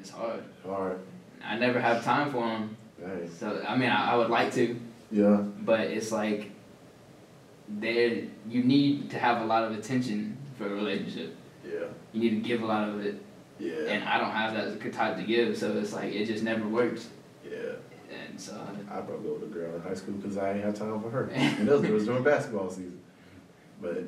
It's 0.00 0.10
hard. 0.10 0.42
Hard. 0.64 1.00
I 1.44 1.58
never 1.58 1.80
have 1.80 2.02
time 2.04 2.30
for 2.30 2.40
them. 2.46 2.76
dang. 3.00 3.28
So 3.30 3.62
I 3.68 3.76
mean, 3.76 3.90
I, 3.90 4.12
I 4.12 4.16
would 4.16 4.30
like 4.30 4.52
to, 4.54 4.78
Yeah, 5.10 5.36
but 5.60 5.80
it's 5.80 6.12
like 6.12 6.50
there 7.68 8.22
you 8.48 8.62
need 8.64 9.10
to 9.10 9.18
have 9.18 9.42
a 9.42 9.44
lot 9.46 9.64
of 9.64 9.72
attention 9.78 10.36
for 10.56 10.66
a 10.66 10.74
relationship. 10.74 11.36
yeah, 11.64 11.84
You 12.12 12.20
need 12.20 12.42
to 12.42 12.48
give 12.48 12.62
a 12.62 12.66
lot 12.66 12.88
of 12.88 13.04
it, 13.04 13.22
yeah, 13.58 13.72
and 13.88 14.04
I 14.04 14.18
don't 14.18 14.30
have 14.30 14.54
that 14.54 14.92
type 14.92 15.16
to 15.16 15.22
give, 15.22 15.56
so 15.56 15.76
it's 15.78 15.92
like 15.92 16.12
it 16.14 16.26
just 16.26 16.42
never 16.44 16.66
works. 16.66 17.08
yeah. 17.44 17.72
And 18.10 18.40
so 18.40 18.58
I 18.90 19.00
probably 19.00 19.28
go 19.28 19.34
with 19.34 19.42
a 19.42 19.46
girl 19.52 19.74
in 19.74 19.82
high 19.82 19.92
school 19.92 20.14
because 20.14 20.38
I 20.38 20.52
ain't 20.52 20.64
have 20.64 20.74
time 20.78 20.98
for 21.02 21.10
her. 21.10 21.28
And 21.34 21.68
those 21.68 21.86
was 21.88 22.06
during 22.06 22.22
basketball 22.24 22.70
season. 22.70 22.98
But 23.82 24.04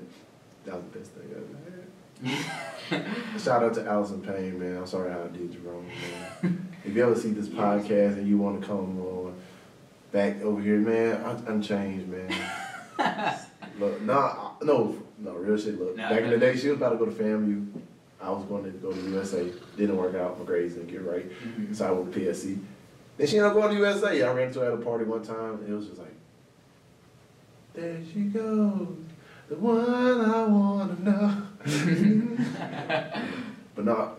that 0.65 0.75
was 0.75 0.85
the 0.91 0.99
best 0.99 1.11
thing 1.13 1.29
I 1.31 2.95
ever 2.97 3.03
had. 3.03 3.41
Shout 3.41 3.63
out 3.63 3.75
to 3.75 3.85
Allison 3.87 4.23
Payne, 4.23 4.59
man. 4.59 4.79
I'm 4.79 4.87
sorry 4.87 5.13
I 5.13 5.27
did 5.29 5.53
you 5.53 5.61
wrong, 5.61 5.87
man. 6.43 6.75
if 6.85 6.97
you 6.97 7.03
ever 7.03 7.15
see 7.15 7.33
this 7.33 7.49
podcast 7.49 8.17
and 8.17 8.27
you 8.27 8.39
want 8.39 8.63
to 8.63 8.67
come 8.67 8.99
on 9.01 9.35
back 10.13 10.41
over 10.43 10.61
here, 10.61 10.79
man, 10.79 11.25
I, 11.25 11.31
I'm 11.51 11.63
changed, 11.63 12.09
man. 12.09 12.35
look, 13.79 14.01
nah, 14.03 14.53
no, 14.63 14.97
no, 15.19 15.33
real 15.35 15.57
shit. 15.57 15.79
Look, 15.79 15.97
Nah, 15.97 16.11
back 16.11 16.23
in 16.23 16.31
the 16.31 16.39
day, 16.39 16.57
she 16.57 16.69
was 16.69 16.77
about 16.77 16.91
to 16.91 16.97
go 16.97 17.07
to 17.07 17.13
FAMU. 17.13 17.67
I 18.21 18.31
was 18.31 18.45
going 18.45 18.65
to 18.65 18.71
go 18.71 18.93
to 18.93 19.01
USA. 19.11 19.51
Didn't 19.77 19.97
work 19.97 20.15
out. 20.15 20.39
My 20.39 20.45
grades 20.45 20.75
didn't 20.75 20.89
get 20.91 21.03
right. 21.05 21.27
Mhm. 21.43 21.75
So 21.75 21.87
I 21.87 21.91
went 21.93 22.13
to 22.13 22.21
PSC. 22.21 22.59
Then 23.17 23.27
she 23.27 23.39
ended 23.39 23.51
up 23.53 23.57
going 23.57 23.71
to 23.75 23.77
USA. 23.81 24.23
I 24.23 24.33
ran 24.33 24.49
into 24.49 24.61
her 24.61 24.67
at 24.67 24.75
a 24.75 24.77
party 24.79 25.05
one 25.05 25.23
time, 25.23 25.55
and 25.61 25.69
it 25.69 25.75
was 25.75 25.87
just 25.87 25.99
like, 25.99 26.15
there 27.73 27.97
she 28.13 28.21
goes, 28.25 28.89
the 29.49 29.57
one 29.57 30.21
I 30.21 30.45
want 30.47 30.99
to 30.99 31.11
know. 31.11 31.43
but 33.75 33.85
not, 33.85 34.19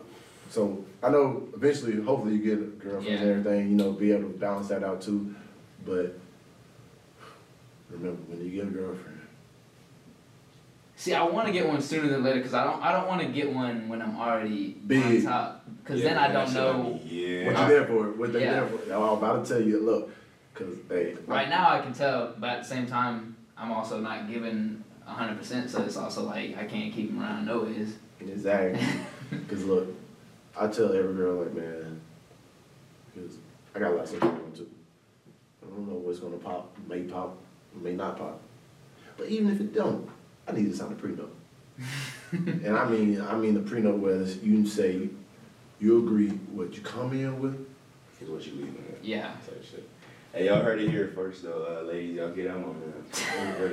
so 0.49 0.83
I 1.03 1.09
know 1.09 1.47
eventually, 1.55 2.01
hopefully, 2.01 2.35
you 2.35 2.43
get 2.43 2.59
a 2.59 2.67
girlfriend 2.71 3.19
and 3.19 3.29
everything, 3.29 3.69
you 3.71 3.75
know, 3.75 3.91
be 3.91 4.11
able 4.11 4.29
to 4.31 4.37
balance 4.37 4.69
that 4.69 4.83
out 4.83 5.01
too. 5.01 5.35
But 5.85 6.15
remember, 7.89 8.21
when 8.27 8.43
you 8.45 8.51
get 8.51 8.67
a 8.67 8.71
girlfriend, 8.71 9.17
See, 10.95 11.15
I 11.15 11.23
want 11.23 11.47
to 11.47 11.53
get 11.53 11.67
one 11.67 11.81
sooner 11.81 12.07
than 12.09 12.21
later 12.23 12.37
because 12.37 12.53
I 12.53 12.63
don't. 12.63 12.79
I 12.83 12.91
don't 12.91 13.07
want 13.07 13.21
to 13.21 13.27
get 13.27 13.51
one 13.51 13.89
when 13.89 14.03
I'm 14.03 14.15
already 14.17 14.73
Big. 14.85 15.03
on 15.03 15.21
top. 15.23 15.65
Because 15.83 15.99
Yeah, 16.01 16.09
then 16.09 16.17
I 16.19 16.31
don't 16.31 16.45
shit 16.45 16.55
know. 16.55 16.91
like, 16.91 17.01
Yeah. 17.05 17.45
what 17.45 17.57
you 17.59 17.67
there 17.75 17.85
for? 17.87 18.11
What 18.11 18.33
they 18.33 18.41
Yeah. 18.41 18.51
there 18.53 18.67
for? 18.67 18.93
I'm 18.93 19.17
about 19.17 19.43
to 19.43 19.51
tell 19.53 19.61
you, 19.63 19.79
look, 19.79 20.11
because, 20.53 20.75
hey, 20.89 21.15
Right 21.25 21.49
now, 21.49 21.71
I 21.71 21.79
can 21.81 21.91
tell, 21.91 22.35
but 22.37 22.49
at 22.51 22.61
the 22.61 22.67
same 22.67 22.85
time, 22.85 23.35
I'm 23.57 23.71
also 23.71 23.99
not 23.99 24.29
giving 24.29 24.83
hundred 25.03 25.39
percent. 25.39 25.71
So 25.71 25.81
it's 25.81 25.97
also 25.97 26.23
like 26.23 26.55
I 26.55 26.65
can't 26.65 26.93
keep 26.93 27.09
them 27.09 27.21
around 27.23 27.45
no 27.47 27.61
ways. 27.63 27.95
Exactly. 28.19 28.79
Because 29.31 29.63
look, 29.65 29.87
I 30.59 30.67
tell 30.67 30.93
every 30.93 31.15
girl 31.15 31.35
like, 31.41 31.53
man, 31.55 31.99
because 33.15 33.37
I 33.73 33.79
got 33.79 33.91
a 33.91 33.95
lot 33.95 34.03
of 34.03 34.09
stuff 34.09 34.19
going 34.19 34.35
on 34.35 34.51
too. 34.51 34.69
I 35.71 35.75
don't 35.75 35.87
know 35.87 35.95
what's 35.95 36.19
gonna 36.19 36.37
pop, 36.37 36.75
may 36.87 37.01
pop, 37.03 37.37
may 37.81 37.93
not 37.93 38.17
pop. 38.17 38.41
But 39.17 39.27
even 39.27 39.51
if 39.51 39.61
it 39.61 39.73
don't, 39.73 40.07
I 40.47 40.51
need 40.51 40.65
to 40.71 40.75
sign 40.75 40.91
a 40.91 40.95
prenup. 40.95 41.29
and 42.65 42.75
I 42.77 42.87
mean, 42.89 43.21
I 43.21 43.35
mean 43.37 43.53
the 43.53 43.61
prenup 43.61 43.97
where 43.99 44.15
it's- 44.15 44.37
you 44.43 44.65
say 44.65 45.09
you 45.79 45.97
agree 46.05 46.29
what 46.29 46.75
you 46.75 46.81
come 46.81 47.13
in 47.13 47.39
with. 47.39 47.55
Is 48.21 48.29
what 48.29 48.45
you 48.45 48.53
leaving 48.53 48.75
with. 48.75 49.03
Yeah. 49.03 49.31
Type 49.45 49.63
shit. 49.63 49.87
Hey, 50.31 50.45
y'all 50.45 50.61
heard 50.61 50.79
it 50.79 50.89
here 50.89 51.11
first 51.15 51.43
though, 51.43 51.79
uh, 51.81 51.87
ladies. 51.87 52.15
Y'all 52.15 52.29
get 52.31 52.47
out, 52.51 52.59
man. 52.59 52.93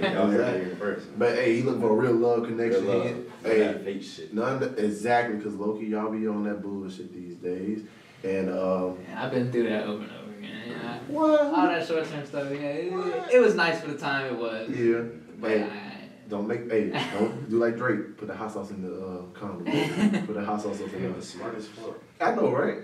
Y'all 0.15 0.27
heard 0.31 0.55
it 0.57 0.67
here 0.67 0.77
first. 0.77 1.07
But 1.19 1.35
hey, 1.37 1.57
he 1.57 1.63
looking 1.63 1.81
for 1.83 1.91
a 1.91 1.95
real 1.95 2.15
love 2.15 2.45
connection. 2.47 2.85
Real 2.87 2.99
love. 2.99 3.07
He- 3.07 3.13
None 3.13 3.21
of 3.21 3.53
Hey, 3.53 3.59
that 3.61 3.85
fake 3.85 4.03
shit. 4.03 4.35
none 4.35 4.75
exactly 4.79 5.37
because 5.37 5.55
Loki, 5.55 5.87
y'all 5.87 6.11
be 6.11 6.27
on 6.27 6.43
that 6.45 6.61
bullshit 6.63 7.13
these 7.15 7.37
days. 7.37 7.83
And 8.25 8.49
um, 8.51 8.99
And 9.09 9.17
I've 9.19 9.31
been 9.31 9.53
through 9.53 9.69
that 9.69 9.85
over 9.85 10.03
and 10.03 10.11
over 10.13 10.23
again. 10.23 10.28
Yeah. 10.41 10.99
What? 11.09 11.41
All 11.41 11.67
that 11.67 11.87
short 11.87 12.09
term 12.09 12.25
stuff, 12.27 12.49
yeah. 12.51 12.59
It, 12.59 13.35
it 13.35 13.39
was 13.41 13.55
nice 13.55 13.81
for 13.81 13.89
the 13.89 13.99
time 13.99 14.27
it 14.27 14.37
was. 14.39 14.69
Yeah. 14.71 15.03
But 15.41 15.51
Hey, 15.51 15.63
I, 15.63 15.95
don't 16.29 16.47
make, 16.47 16.71
hey, 16.71 16.91
don't 17.15 17.49
do 17.49 17.59
like 17.59 17.77
Drake, 17.77 18.17
put 18.19 18.29
the 18.29 18.35
hot 18.35 18.53
sauce 18.53 18.71
in 18.71 18.83
the, 18.83 18.95
uh, 18.95 19.23
condom. 19.33 19.65
Put 20.27 20.35
the 20.35 20.45
hot 20.45 20.61
sauce 20.61 20.81
up 20.83 20.93
in 20.93 21.01
He 21.01 21.07
the. 21.07 21.23
smartest 21.23 21.33
smart 21.33 21.57
as 21.57 21.67
fuck. 21.69 21.95
I 22.21 22.35
know, 22.35 22.51
right? 22.51 22.77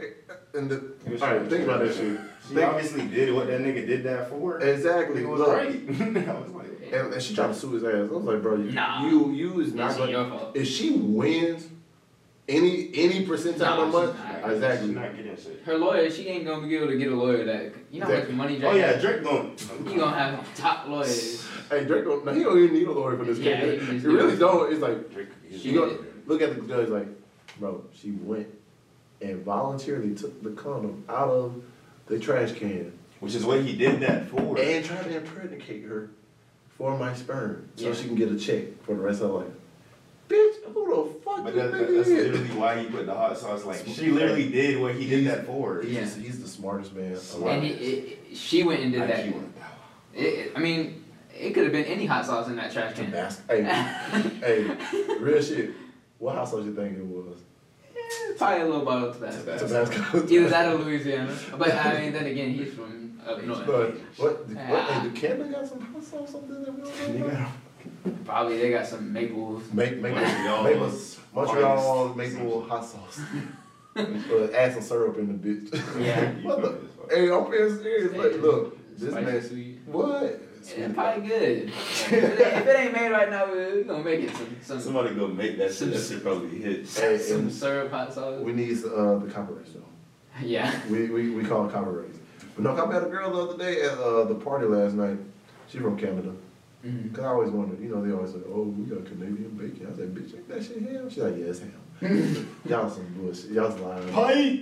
And 0.54 0.70
the, 0.70 0.94
He 1.04 1.12
was 1.12 1.22
alright, 1.22 1.38
trying 1.40 1.50
think 1.50 1.64
about 1.64 1.80
that 1.80 1.94
shit. 1.94 2.18
She 2.48 2.54
Think- 2.54 2.66
obviously 2.68 3.06
did 3.08 3.34
what 3.34 3.46
that 3.48 3.60
nigga 3.60 3.86
did 3.86 4.02
that 4.04 4.30
for. 4.30 4.60
Exactly, 4.60 5.22
It 5.22 5.28
was 5.28 5.40
look. 5.40 5.48
right. 5.56 5.66
I 6.28 6.40
was 6.40 6.50
like, 6.52 6.66
And, 6.92 7.12
and 7.12 7.22
she 7.22 7.34
tried 7.34 7.48
to 7.48 7.54
sue 7.54 7.72
his 7.72 7.84
ass. 7.84 7.92
I 7.94 8.00
was 8.14 8.24
like, 8.24 8.40
bro, 8.40 8.56
you, 8.56 8.70
Nah. 8.72 9.06
you, 9.06 9.30
you 9.32 9.60
is 9.60 9.74
not 9.74 9.90
it's 9.90 9.98
gonna, 9.98 10.10
your 10.12 10.28
fault. 10.28 10.56
if 10.56 10.66
she 10.66 10.92
wins 10.92 11.66
any, 12.48 12.90
any 12.94 13.26
percentile 13.26 13.58
No, 13.58 13.82
of 13.84 13.92
month, 13.92 14.18
not. 14.18 14.52
exactly. 14.52 14.88
She's 14.88 14.96
not 14.96 15.16
getting 15.16 15.36
shit. 15.36 15.62
Her 15.64 15.78
lawyer, 15.78 16.10
she 16.10 16.28
ain't 16.28 16.44
gonna 16.44 16.66
be 16.66 16.76
able 16.76 16.88
to 16.88 16.96
get 16.98 17.10
a 17.12 17.14
lawyer 17.16 17.44
that 17.44 17.72
you 17.90 18.00
know 18.00 18.06
how 18.06 18.12
much 18.18 18.28
money 18.30 18.58
Drake 18.58 18.72
Oh 18.72 18.76
yeah, 18.76 18.86
has? 18.92 19.02
Drake 19.02 19.22
going. 19.22 19.56
You 19.86 19.98
gonna 20.00 20.16
have 20.16 20.54
top 20.54 20.88
lawyers. 20.88 21.46
Hey, 21.70 21.84
Drake 21.84 22.04
don't, 22.04 22.24
no, 22.24 22.32
he 22.34 22.42
don't 22.42 22.58
even 22.62 22.74
need 22.74 22.86
a 22.86 22.92
lawyer 22.92 23.16
for 23.16 23.24
this 23.24 23.38
Yeah, 23.38 23.60
case. 23.60 23.72
he 23.72 23.78
He, 23.80 23.86
can 23.86 23.94
just 23.94 24.04
do 24.04 24.16
really 24.16 24.36
don't. 24.36 24.72
It's 24.72 24.82
like, 24.82 25.12
Drake. 25.14 25.28
She 25.50 25.70
you 25.70 25.78
go, 25.80 25.98
look 26.26 26.42
at 26.42 26.54
the 26.56 26.62
judge 26.68 26.88
like, 26.90 27.08
bro, 27.58 27.82
she 27.94 28.10
went 28.10 28.48
and 29.22 29.42
voluntarily 29.42 30.14
took 30.14 30.42
the 30.42 30.50
condom 30.50 31.04
out 31.08 31.28
of 31.30 31.62
the 32.06 32.18
trash 32.18 32.52
can 32.52 32.92
Which 33.20 33.34
is 33.34 33.46
what 33.46 33.62
he 33.62 33.74
did 33.74 34.00
that 34.00 34.26
for. 34.28 34.58
and 34.58 34.84
tried 34.84 35.04
to 35.04 35.16
impregnate 35.16 35.84
her 35.84 36.10
for 36.76 36.98
my 36.98 37.14
sperm 37.14 37.70
so 37.76 37.88
Yeah. 37.88 37.94
she 37.94 38.06
can 38.08 38.16
get 38.16 38.30
a 38.30 38.36
check 38.38 38.82
for 38.84 38.94
the 38.94 39.00
rest 39.00 39.22
of 39.22 39.30
her 39.30 39.36
life. 39.38 39.52
Bitch, 40.34 40.72
who 40.72 41.08
the 41.14 41.20
fuck 41.20 41.44
But 41.44 41.54
you 41.54 41.62
that, 41.62 41.72
that, 41.72 41.88
nigga 41.88 41.96
that's 41.96 42.08
literally 42.08 42.48
why 42.60 42.78
he 42.82 42.86
put 42.88 43.06
the 43.06 43.14
hot 43.14 43.38
sauce. 43.38 43.64
Like 43.64 43.84
she 43.86 44.10
literally 44.10 44.48
did 44.50 44.80
what 44.80 44.94
he 44.94 45.08
did 45.08 45.26
that 45.26 45.46
for. 45.46 45.80
He's, 45.82 45.92
Yeah. 45.92 46.00
just- 46.00 46.18
he's 46.18 46.40
the 46.42 46.48
smartest 46.48 46.94
man 46.94 47.12
And 47.12 47.32
alive. 47.34 47.54
And 47.54 47.64
he, 47.64 47.70
it, 47.72 48.18
it- 48.32 48.36
she 48.36 48.62
went 48.64 48.80
and 48.82 48.92
did 48.92 49.02
that. 49.02 49.20
It, 49.26 49.34
that 49.34 50.20
it, 50.22 50.52
I 50.56 50.58
mean, 50.60 51.04
it 51.38 51.52
could 51.54 51.64
have 51.64 51.72
been 51.72 51.84
any 51.84 52.06
hot 52.06 52.26
sauce 52.26 52.48
in 52.48 52.56
that 52.56 52.72
trash 52.72 52.94
can. 52.94 53.10
Bas- 53.10 53.40
hey, 53.48 53.62
hey, 54.40 54.76
real 55.18 55.40
shit. 55.42 55.70
What 56.18 56.34
house 56.36 56.52
was 56.52 56.64
you 56.66 56.74
think 56.74 56.96
it 56.98 57.04
was? 57.04 57.38
Probably 58.38 58.60
a 58.60 58.66
little 58.66 58.84
bottle 58.84 59.08
of 59.10 59.16
Tabasco. 59.16 59.58
Tabasco. 59.58 60.26
Either 60.28 60.48
that 60.48 60.72
or 60.72 60.78
Louisiana. 60.78 61.36
But 61.58 61.72
I 61.74 62.00
mean, 62.00 62.12
then 62.12 62.26
again, 62.26 62.50
he's 62.50 62.72
from 62.74 63.20
up 63.26 63.42
north. 63.42 63.66
But 63.66 63.94
what? 64.18 64.48
The, 64.48 64.54
what? 64.54 64.80
Ah. 64.80 65.00
Hey, 65.00 65.08
the 65.08 65.20
Canada 65.20 65.44
got 65.50 65.66
some 65.66 65.80
hot 65.80 66.02
sauce 66.02 66.30
something 66.32 66.62
that 66.62 66.72
we 66.74 66.82
don't 66.82 67.20
know 67.20 67.26
Nigga. 67.26 67.32
about? 67.32 67.52
Probably 68.24 68.58
they 68.58 68.70
got 68.70 68.86
some 68.86 69.12
maple. 69.12 69.62
Make 69.72 69.98
make 69.98 70.14
Montreal. 70.14 70.64
Maple, 70.64 70.92
Montreal 71.34 72.14
Spice. 72.14 72.32
maple 72.34 72.64
hot 72.68 72.84
sauce. 72.84 73.20
uh, 73.96 74.48
add 74.54 74.72
some 74.74 74.82
syrup 74.82 75.16
in 75.18 75.28
the 75.28 75.48
bitch. 75.48 76.04
Yeah. 76.04 76.30
what 76.42 76.62
the? 76.62 76.78
Hey, 77.14 77.30
I'm 77.30 77.50
being 77.50 77.82
serious. 77.82 78.12
Like, 78.12 78.42
look, 78.42 78.96
this 78.98 79.10
Spicy 79.10 79.26
man. 79.26 79.42
sweet. 79.42 79.78
What? 79.86 80.40
Yeah, 80.78 80.92
probably 80.92 81.28
good. 81.28 81.68
if, 81.68 82.12
it 82.12 82.24
ain't, 82.24 82.40
if 82.40 82.66
it 82.66 82.80
ain't 82.80 82.92
made 82.94 83.10
right 83.10 83.28
now, 83.28 83.46
we're 83.46 83.84
gonna 83.84 84.02
make 84.02 84.20
it 84.20 84.34
some 84.34 84.56
some 84.62 84.80
Somebody 84.80 85.14
go 85.14 85.28
make 85.28 85.58
that 85.58 85.74
shit. 85.74 85.92
That 85.92 86.02
shit 86.02 86.22
probably 86.22 86.58
hit. 86.58 86.88
Hey, 86.88 87.18
some 87.18 87.50
syrup 87.50 87.90
hot 87.90 88.12
sauce. 88.12 88.40
we 88.40 88.52
need 88.52 88.82
uh, 88.84 89.18
the 89.18 89.30
copyrights 89.32 89.72
though. 89.72 89.80
Yeah. 90.42 90.74
We, 90.90 91.10
we, 91.10 91.30
we 91.30 91.44
call 91.44 91.68
it 91.68 91.72
copyrights. 91.72 92.18
But 92.56 92.64
no, 92.64 92.76
I 92.76 92.86
met 92.90 93.04
a 93.04 93.06
girl 93.06 93.30
the 93.32 93.52
other 93.52 93.58
day 93.58 93.82
at 93.82 93.98
uh, 93.98 94.24
the 94.24 94.34
party 94.34 94.66
last 94.66 94.94
night. 94.94 95.18
She's 95.68 95.80
from 95.80 95.98
Canada. 95.98 96.34
Mhm. 96.84 97.14
Cause 97.14 97.24
I 97.24 97.28
always 97.28 97.50
wondered, 97.50 97.80
you 97.80 97.88
know, 97.88 98.04
they 98.04 98.12
always 98.12 98.32
say, 98.32 98.40
"Oh, 98.46 98.62
we 98.64 98.84
got 98.84 99.06
Canadian 99.06 99.50
bacon." 99.56 99.86
I 99.90 99.96
said, 99.96 100.14
"Bitch, 100.14 100.34
ain't 100.36 100.48
that 100.48 100.62
shit 100.62 100.82
ham?" 100.82 101.08
She's 101.08 101.22
like, 101.22 101.36
"Yeah, 101.38 101.44
it's 101.46 101.60
ham." 101.60 102.46
Y'all 102.68 102.90
some 102.90 103.06
bullshit. 103.16 103.52
Y'all's 103.52 103.78
lying. 103.80 104.08
Pipe. 104.10 104.60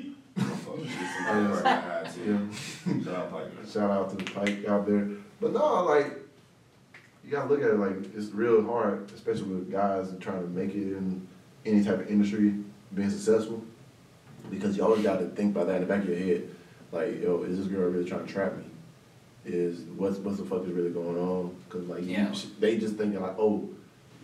Yeah. 2.26 3.02
Shout 3.04 3.14
out 3.16 3.30
Pipe. 3.32 3.52
Shout 3.70 3.90
out 3.90 4.10
to 4.10 4.16
the 4.16 4.30
pike 4.30 4.64
out 4.66 4.86
there. 4.86 5.08
But 5.40 5.52
no, 5.52 5.84
like, 5.84 6.06
you 7.24 7.30
gotta 7.30 7.48
look 7.48 7.60
at 7.62 7.70
it 7.70 7.78
like 7.78 7.96
it's 8.14 8.30
real 8.32 8.64
hard, 8.64 9.10
especially 9.12 9.48
with 9.54 9.70
guys 9.70 10.12
trying 10.20 10.42
to 10.42 10.48
make 10.48 10.70
it 10.74 10.96
in 10.96 11.26
any 11.66 11.82
type 11.84 12.00
of 12.00 12.08
industry, 12.08 12.54
being 12.94 13.10
successful. 13.10 13.62
Because 14.50 14.76
you 14.76 14.84
always 14.84 15.02
gotta 15.02 15.26
think 15.26 15.54
about 15.56 15.66
that 15.68 15.76
in 15.76 15.80
the 15.82 15.86
back 15.86 16.02
of 16.02 16.08
your 16.08 16.18
head. 16.18 16.48
Like, 16.92 17.20
yo, 17.22 17.42
is 17.42 17.58
this 17.58 17.66
girl 17.66 17.88
really 17.90 18.08
trying 18.08 18.26
to 18.26 18.32
trap 18.32 18.56
me? 18.56 18.64
Is 19.45 19.80
what's 19.97 20.18
what's 20.18 20.38
the 20.38 20.45
fuck 20.45 20.62
is 20.64 20.70
really 20.70 20.90
going 20.90 21.16
on? 21.18 21.57
Cause 21.68 21.82
like 21.86 22.05
you- 22.05 22.28
they 22.61 22.76
just 22.78 22.95
thinking 22.97 23.20
like, 23.20 23.34
oh, 23.38 23.68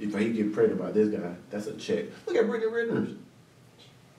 if 0.01 0.17
he 0.17 0.31
get 0.33 0.53
pregnant 0.53 0.81
by 0.81 0.93
this 0.93 1.09
guy, 1.09 1.35
that's 1.51 1.67
a 1.67 1.75
check. 1.75 2.05
Look 2.27 2.37
at 2.37 2.47
Brittany 2.47 2.73
Renner. 2.73 3.09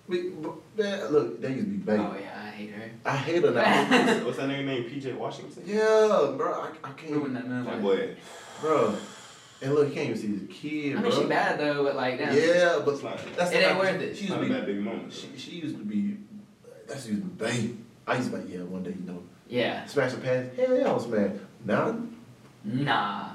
We, 0.09 0.31
man, 0.75 1.05
look, 1.11 1.39
they 1.39 1.49
used 1.53 1.65
to 1.65 1.71
be 1.71 1.77
banging. 1.77 2.05
Oh 2.05 2.17
yeah, 2.19 2.41
I 2.43 2.49
hate 2.49 2.71
her. 2.71 2.91
I 3.05 3.15
hate 3.15 3.43
her 3.43 3.51
now. 3.51 3.85
What's- 3.85 4.23
What's 4.25 4.37
that 4.39 4.49
nigga 4.49 4.65
named? 4.65 4.85
PJ 4.91 5.15
Washington. 5.15 5.63
yeah, 5.65 6.33
bro, 6.35 6.51
I, 6.51 6.71
I 6.83 6.91
can't. 6.93 7.11
Ruin 7.13 7.33
that 7.35 7.47
man. 7.47 7.63
That 7.63 7.73
life. 7.75 7.81
boy. 7.81 8.15
Bro, 8.59 8.97
and 9.61 9.75
look, 9.75 9.87
he 9.87 9.93
can't 9.93 10.09
even 10.09 10.17
see 10.21 10.27
his 10.27 10.41
kid, 10.49 10.97
I 10.97 11.01
mean, 11.01 11.11
bro. 11.11 11.21
she 11.21 11.27
bad 11.27 11.59
though, 11.59 11.83
but 11.85 11.95
like, 11.95 12.17
damn. 12.17 12.35
Yeah, 12.35 12.79
but 12.83 12.95
It's 12.95 13.03
not- 13.03 13.19
that's 13.37 13.51
It 13.51 13.55
ain't 13.57 13.69
not- 13.73 13.79
worth 13.79 14.01
it. 14.01 14.17
She 14.17 14.23
used 14.25 14.33
to 14.35 14.41
a 14.41 14.49
bad 14.49 14.65
big 14.65 14.79
moment. 14.81 15.13
She, 15.13 15.29
she 15.37 15.51
used 15.51 15.77
to 15.77 15.83
be. 15.83 16.17
That's 16.87 17.07
used 17.07 17.21
to 17.21 17.27
be 17.27 17.45
bang. 17.45 17.85
I 18.07 18.15
used 18.17 18.31
to 18.31 18.37
be 18.37 18.41
like, 18.43 18.51
yeah, 18.53 18.63
one 18.63 18.81
day 18.83 18.95
you 18.99 19.05
know, 19.05 19.21
Yeah. 19.49 19.85
smash 19.85 20.13
the 20.13 20.19
pants? 20.19 20.55
Hell 20.55 20.77
yeah, 20.77 20.89
I 20.89 20.93
was 20.93 21.03
smash. 21.05 21.31
Now, 21.65 21.97
Nah. 22.63 23.29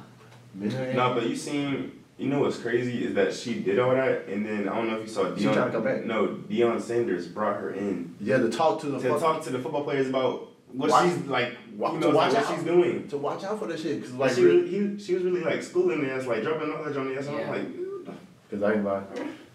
man, 0.54 0.96
No, 0.96 1.14
but 1.14 1.26
you 1.28 1.34
seen, 1.36 2.00
you 2.18 2.28
know 2.28 2.40
what's 2.40 2.58
crazy 2.58 3.04
is 3.04 3.14
that 3.14 3.34
she 3.34 3.60
did 3.60 3.78
all 3.78 3.90
that, 3.90 4.26
and 4.28 4.46
then 4.46 4.68
I 4.68 4.76
don't 4.76 4.88
know 4.88 4.96
if 4.98 5.02
you 5.02 5.12
saw 5.12 5.24
Deion. 5.24 5.38
She 5.38 5.44
tried 5.44 5.64
to 5.66 5.70
come 5.72 5.82
back. 5.84 6.04
No, 6.04 6.28
Deion 6.48 6.80
Sanders 6.80 7.26
brought 7.26 7.58
her 7.60 7.70
in 7.72 8.14
yeah, 8.20 8.38
to 8.38 8.48
talk 8.50 8.80
to 8.82 8.86
the 8.86 8.98
to 9.00 9.08
fuck- 9.10 9.20
talk 9.20 9.42
to 9.44 9.50
the 9.50 9.58
football 9.58 9.82
players 9.84 10.08
about 10.08 10.48
what 10.72 10.90
Watch- 10.90 11.08
she's 11.10 11.18
like, 11.26 11.52
wa- 11.76 11.92
you 11.94 12.00
to 12.00 12.08
know, 12.10 12.14
watch 12.16 12.32
what 12.32 12.44
out. 12.46 12.54
she's 12.54 12.64
doing. 12.64 13.08
to 13.08 13.16
watch 13.18 13.42
out 13.44 13.58
for 13.58 13.66
this 13.66 13.82
shit, 13.82 14.02
cause 14.02 14.12
Like 14.12 14.28
like, 14.30 14.36
she 14.38 14.44
really, 14.44 14.68
he, 14.68 14.98
she 14.98 15.14
was 15.14 15.22
really 15.24 15.40
like 15.42 15.62
schooling 15.62 16.02
the 16.04 16.12
ass, 16.12 16.26
like 16.26 16.42
dropping 16.42 16.68
knowledge 16.68 16.96
on 16.96 17.08
the 17.08 17.18
ass. 17.18 17.26
and 17.26 17.36
Yeah. 17.36 17.50
I'm 17.50 18.06
like, 18.06 18.10
cause 18.50 18.62
I 18.62 18.72
ain't 18.74 18.84
lie, 18.84 19.02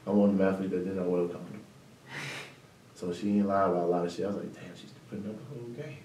I'm 0.07 0.15
one 0.17 0.29
of 0.31 0.37
them 0.37 0.47
athletes 0.47 0.71
that 0.73 0.85
did 0.85 0.95
not 0.95 1.05
wear 1.07 1.21
a 1.23 1.27
condom. 1.27 1.45
So 2.95 3.13
she 3.13 3.29
ain't 3.37 3.47
lie 3.47 3.63
about 3.63 3.83
a 3.83 3.85
lot 3.85 4.05
of 4.05 4.11
shit. 4.11 4.25
I 4.25 4.27
was 4.29 4.37
like, 4.37 4.53
damn, 4.53 4.75
she's 4.75 4.91
putting 5.09 5.25
up 5.29 5.37
the 5.37 5.45
whole 5.55 5.69
game. 5.69 5.97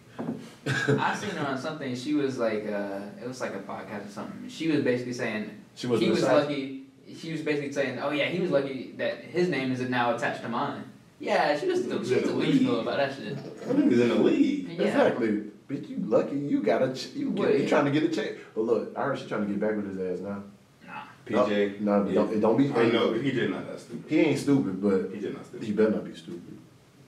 I 0.66 1.14
seen 1.14 1.30
her 1.30 1.46
on 1.46 1.58
something. 1.58 1.94
She 1.94 2.14
was 2.14 2.38
like, 2.38 2.66
uh, 2.66 3.00
it 3.22 3.28
was 3.28 3.40
like 3.40 3.54
a 3.54 3.58
podcast 3.60 4.06
or 4.06 4.10
something. 4.10 4.48
She 4.48 4.68
was 4.68 4.82
basically 4.82 5.12
saying 5.12 5.50
She 5.74 5.86
was 5.86 6.00
he 6.00 6.08
was 6.10 6.20
beside- 6.20 6.42
lucky. 6.42 6.80
She 7.18 7.32
was 7.32 7.42
basically 7.42 7.70
saying, 7.72 7.98
oh 8.00 8.10
yeah, 8.10 8.24
he 8.26 8.40
was 8.40 8.50
lucky 8.50 8.92
that 8.96 9.18
his 9.18 9.48
name 9.48 9.70
is 9.72 9.80
now 9.82 10.14
attached 10.16 10.42
to 10.42 10.48
mine. 10.48 10.84
Yeah, 11.20 11.58
she 11.58 11.66
was 11.66 11.82
she 11.82 11.88
was 11.92 12.08
delusional 12.08 12.80
about 12.80 12.96
that 12.96 13.14
shit. 13.14 13.36
that 13.36 13.76
nigga's 13.76 14.00
in 14.00 14.08
the 14.08 14.14
league. 14.16 14.68
Yeah. 14.70 14.82
Exactly. 14.86 15.42
Bitch, 15.68 15.88
you 15.88 15.96
lucky. 16.00 16.36
You 16.36 16.62
got 16.62 16.82
a 16.82 16.92
ch- 16.92 17.10
you, 17.14 17.30
What? 17.30 17.48
get, 17.52 17.60
you 17.60 17.68
trying 17.68 17.84
to 17.86 17.90
get 17.90 18.02
a 18.02 18.08
check. 18.08 18.32
But 18.54 18.62
look, 18.62 18.92
I 18.96 19.04
heard 19.04 19.18
she 19.18 19.26
trying 19.26 19.42
to 19.42 19.46
get 19.46 19.60
back 19.60 19.76
with 19.76 19.96
his 19.96 20.20
ass 20.20 20.24
now. 20.24 20.42
Nah. 20.86 21.02
PJ. 21.46 21.80
No, 21.80 22.02
no 22.02 22.08
Yeah. 22.08 22.14
don't, 22.14 22.40
don't 22.40 22.56
be. 22.56 22.72
I 22.72 22.90
know 22.90 23.12
he 23.12 23.30
did 23.32 23.50
not 23.50 23.66
that 23.68 23.80
stupid. 23.80 24.04
He 24.10 24.20
ain't 24.20 24.38
stupid, 24.38 24.82
but 24.82 25.10
He 25.14 25.20
did 25.20 25.34
not 25.34 25.44
he 25.62 25.72
better 25.72 25.90
not 25.92 26.04
be 26.04 26.14
stupid. 26.14 26.58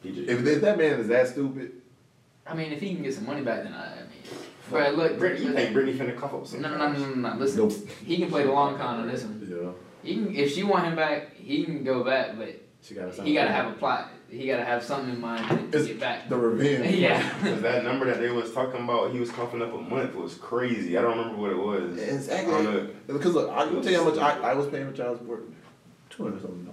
PJ. 0.04 0.28
If, 0.28 0.46
if 0.46 0.60
that 0.62 0.78
man 0.78 1.00
is 1.00 1.08
that 1.08 1.28
stupid, 1.28 1.72
I 2.48 2.54
mean, 2.54 2.72
if 2.72 2.80
he 2.80 2.94
can 2.94 3.02
get 3.02 3.14
some 3.14 3.26
money 3.26 3.42
back, 3.42 3.64
then 3.64 3.72
I, 3.74 3.92
I 3.94 3.96
mean, 4.00 4.08
bro, 4.70 4.90
look, 4.90 5.18
Brittany, 5.18 5.46
you 5.46 5.52
Brittany. 5.52 5.54
think 5.54 5.72
Brittany 5.74 5.98
finna 5.98 6.16
cough 6.16 6.34
up 6.34 6.46
some? 6.46 6.62
no, 6.62 6.70
no, 6.76 6.92
no, 6.92 6.98
no, 6.98 7.14
no. 7.30 7.36
Listen, 7.36 7.58
nope. 7.68 7.72
he 8.04 8.18
can 8.18 8.28
play 8.30 8.44
the 8.44 8.52
long 8.52 8.76
con 8.76 9.00
on 9.00 9.08
this 9.08 9.22
one. 9.24 9.40
You 9.48 9.62
know, 9.62 9.74
He 10.02 10.14
can, 10.14 10.34
if 10.34 10.52
she 10.52 10.62
want 10.62 10.84
him 10.86 10.96
back, 10.96 11.34
he 11.36 11.64
can 11.64 11.82
go 11.84 12.04
back, 12.04 12.36
but 12.38 12.60
she 12.82 12.94
got 12.94 13.12
to. 13.12 13.22
he 13.22 13.34
gotta 13.34 13.50
have 13.50 13.72
a 13.72 13.74
plot. 13.74 14.10
He 14.28 14.46
gotta 14.48 14.64
have 14.64 14.82
something 14.82 15.14
in 15.14 15.20
mind 15.20 15.48
to 15.48 15.54
It's- 15.68 15.86
get 15.86 16.00
back. 16.00 16.28
the 16.28 16.36
revenge. 16.36 16.94
Yeah. 16.98 17.30
Cause 17.40 17.60
that 17.62 17.84
number 17.84 18.06
that 18.06 18.18
they 18.20 18.30
was 18.30 18.52
talking 18.52 18.82
about, 18.82 19.12
he 19.12 19.20
was 19.20 19.30
coughing 19.30 19.62
up 19.62 19.72
a 19.72 19.78
month 19.78 20.14
was 20.16 20.34
crazy. 20.34 20.98
I 20.98 21.02
don't 21.02 21.16
remember 21.16 21.40
what 21.40 21.50
it 21.52 21.58
was. 21.58 21.96
Exactly. 22.00 22.52
I 22.54 22.62
don't 22.62 22.74
know. 22.74 22.90
Because 23.06 23.34
look, 23.34 23.50
I 23.50 23.66
can 23.66 23.82
tell 23.82 23.92
you 23.92 23.98
how 23.98 24.10
much 24.10 24.18
I, 24.18 24.50
I 24.50 24.54
was 24.54 24.66
paying 24.68 24.88
for 24.90 24.96
child 24.96 25.18
support. 25.18 25.44
Two 26.10 26.24
hundred 26.24 26.42
something 26.42 26.72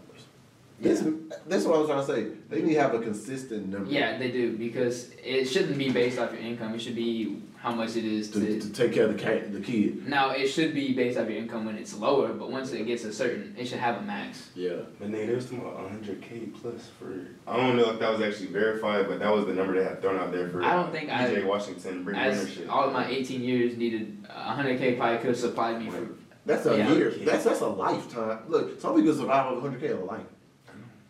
dollars. 0.83 0.99
This, 1.01 1.13
this 1.47 1.61
is 1.61 1.67
what 1.67 1.75
I 1.75 1.79
was 1.79 1.87
trying 1.89 2.05
to 2.05 2.13
say. 2.31 2.37
They 2.49 2.61
need 2.61 2.73
to 2.75 2.79
have 2.81 2.93
a 2.93 2.99
consistent 2.99 3.67
number. 3.69 3.89
Yeah, 3.91 4.17
they 4.17 4.31
do 4.31 4.57
because 4.57 5.11
it 5.23 5.45
shouldn't 5.45 5.77
be 5.77 5.91
based 5.91 6.19
off 6.19 6.31
your 6.31 6.41
income. 6.41 6.73
It 6.75 6.81
should 6.81 6.95
be 6.95 7.41
how 7.57 7.71
much 7.73 7.95
it 7.95 8.03
is 8.03 8.29
To, 8.31 8.39
to. 8.41 8.59
to 8.59 8.69
take 8.73 8.91
care 8.91 9.05
of 9.05 9.15
the 9.15 9.23
cat, 9.23 9.53
the 9.53 9.61
kid. 9.61 10.05
Now 10.05 10.31
it 10.31 10.47
should 10.49 10.73
be 10.73 10.91
based 10.93 11.17
off 11.17 11.29
your 11.29 11.37
income 11.37 11.63
when 11.65 11.77
it's 11.77 11.95
lower, 11.97 12.33
but 12.33 12.51
once 12.51 12.73
it 12.73 12.85
gets 12.85 13.05
a 13.05 13.13
certain, 13.13 13.55
it 13.57 13.65
should 13.67 13.79
have 13.79 13.97
a 13.97 14.01
max. 14.01 14.49
Yeah. 14.53 14.73
But 14.99 15.09
nigga, 15.11 15.27
there 15.27 15.35
was 15.35 15.45
talking 15.45 15.61
about 15.61 15.77
100k 15.91 16.53
plus 16.61 16.89
for. 16.99 17.25
I 17.47 17.55
don't 17.55 17.77
know 17.77 17.89
if 17.91 17.99
that 17.99 18.11
was 18.11 18.21
actually 18.21 18.47
verified, 18.47 19.07
but 19.07 19.19
that 19.19 19.31
was 19.33 19.45
the 19.45 19.53
number 19.53 19.77
they 19.77 19.83
had 19.85 20.01
thrown 20.01 20.19
out 20.19 20.33
there 20.33 20.49
for. 20.49 20.61
I 20.63 20.73
don't 20.73 20.91
think 20.91 21.09
I- 21.09 21.29
PJ 21.29 21.45
Washington, 21.45 22.03
Brittany 22.03 22.27
Renner 22.27 22.41
As 22.41 22.53
shit. 22.53 22.67
all 22.69 22.85
of 22.87 22.91
my 22.93 23.07
18 23.07 23.41
years 23.41 23.77
needed 23.77 24.21
100k 24.25 24.97
probably 24.97 25.17
could 25.19 25.27
have 25.27 25.37
supplied 25.37 25.79
me 25.79 25.89
for. 25.89 26.07
That's 26.45 26.65
a 26.65 26.77
Yeah. 26.77 26.91
year. 26.93 27.11
That's 27.11 27.45
that's 27.45 27.61
a 27.61 27.67
lifetime. 27.67 28.39
Look, 28.49 28.81
some 28.81 28.93
people 28.97 29.13
survive 29.13 29.55
with 29.55 29.63
100k 29.63 29.91
a 30.01 30.03
life. 30.03 30.25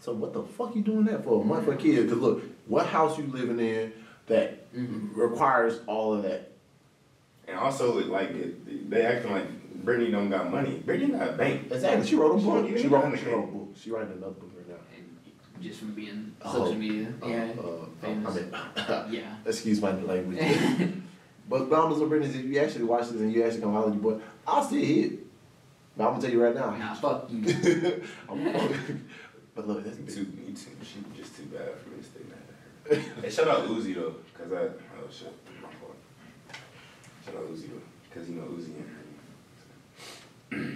So 0.04 0.12
what 0.12 0.34
the 0.34 0.44
fuck 0.44 0.76
you 0.76 0.82
doing 0.82 1.06
that 1.06 1.24
for? 1.24 1.42
A 1.42 1.46
month 1.46 1.64
for 1.64 1.72
a 1.76 1.78
kid? 1.78 2.10
Cause 2.10 2.18
look, 2.18 2.44
what 2.68 2.86
house 2.88 3.18
you 3.18 3.24
living 3.28 3.58
in 3.58 3.94
that 4.28 4.66
requires 4.74 5.80
all 5.88 6.14
of 6.14 6.24
that? 6.24 6.52
And 7.48 7.58
also, 7.58 7.94
like, 8.10 8.32
it, 8.32 8.90
they 8.90 9.06
acting 9.06 9.32
like 9.32 9.46
Brittany 9.86 10.12
don't 10.12 10.30
got 10.30 10.52
money. 10.52 10.82
Brittany 10.86 11.14
got 11.14 11.30
a 11.30 11.34
bank. 11.34 11.72
Exactly. 11.72 12.06
She 12.06 12.16
wrote 12.18 12.32
a 12.32 12.44
book. 12.44 12.44
don't 12.66 12.68
She 12.68 12.80
even 12.80 12.92
wrote, 12.92 13.06
have 13.06 13.20
she 13.20 13.26
wrote 13.28 13.44
a 13.44 13.48
book. 13.48 13.70
She 13.82 13.92
writing 13.92 14.12
another 14.12 14.34
book 14.34 14.52
right 14.58 14.68
now. 14.68 15.62
just 15.62 15.80
from 15.80 15.94
being 15.94 16.36
Oh, 16.44 16.52
social 16.52 16.76
media. 16.76 17.14
Uh, 17.22 17.28
Yeah. 17.28 17.48
uh, 17.64 18.08
I 18.28 18.34
mean, 18.34 19.14
Yeah. 19.14 19.36
excuse 19.46 19.82
my 19.82 19.94
language. 19.94 20.38
but 21.50 21.70
but 21.70 21.80
I'm 21.80 22.10
Brittany, 22.10 22.40
if 22.40 22.44
you 22.44 22.60
actually 22.60 22.84
watch 22.84 23.08
this 23.10 23.22
and 23.22 23.32
you 23.32 23.42
actually 23.46 23.62
come 23.62 23.78
out 23.78 23.86
with 23.86 23.94
your 24.04 24.04
boy, 24.18 24.22
I'll 24.46 24.64
still 24.66 24.84
hit. 24.84 25.24
But 25.96 26.06
I'm 26.06 26.10
gonna 26.12 26.22
tell 26.24 26.32
you 26.32 26.44
right 26.44 26.56
now. 26.56 26.72
Nah, 26.76 26.94
fuck 26.96 27.30
you. 27.30 27.44
I'm 28.30 28.44
but 29.56 29.68
look, 29.68 29.84
that's 29.84 29.98
You 29.98 30.04
big. 30.06 30.16
too, 30.16 30.22
you 30.48 30.54
too, 30.54 30.72
she 30.84 31.04
just 31.16 31.36
too 31.36 31.44
bad 31.46 31.76
for 31.78 31.90
me 31.90 31.98
to 31.98 32.04
stay 32.04 32.20
mad 32.30 32.38
at 32.92 32.98
her. 32.98 33.22
hey, 33.22 33.30
shout 33.30 33.48
out 33.48 33.68
Uzi 33.68 33.96
though, 33.96 34.16
cause 34.38 34.52
I, 34.52 34.58
oh 34.64 35.08
shit, 35.12 35.34
my 35.62 35.70
fault. 35.70 35.96
Shout 37.26 37.36
out 37.36 37.52
Uzi 37.54 37.70
though, 37.70 38.14
cause 38.14 38.30
you 38.30 38.36
know 38.36 38.44
Uzi 38.44 38.76
and 38.76 38.90
her. 38.90 39.00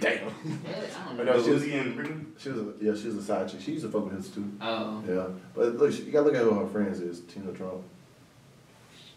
Yeah, 0.00 0.20
I 0.20 1.04
don't 1.06 1.16
But 1.16 1.26
know. 1.26 1.36
no, 1.36 1.42
she 1.44 1.50
was- 1.50 1.62
Uzi 1.62 1.80
and 1.80 1.94
Brittany? 1.94 2.24
She 2.36 2.48
was 2.48 2.58
a, 2.58 2.72
yeah, 2.80 2.94
she 2.94 3.06
was 3.08 3.16
a 3.16 3.22
side 3.22 3.48
chick. 3.48 3.60
She 3.60 3.72
used 3.72 3.84
to 3.84 3.90
fuck 3.92 4.04
with 4.06 4.16
his 4.16 4.28
too. 4.30 4.50
Oh. 4.60 5.02
Yeah, 5.08 5.26
but 5.54 5.76
look, 5.76 5.92
she, 5.92 6.02
you 6.02 6.12
gotta 6.12 6.26
look 6.26 6.34
at 6.34 6.42
who 6.42 6.50
her 6.54 6.66
friends 6.66 7.00
is. 7.00 7.20
Tina 7.20 7.52
Trump, 7.52 7.82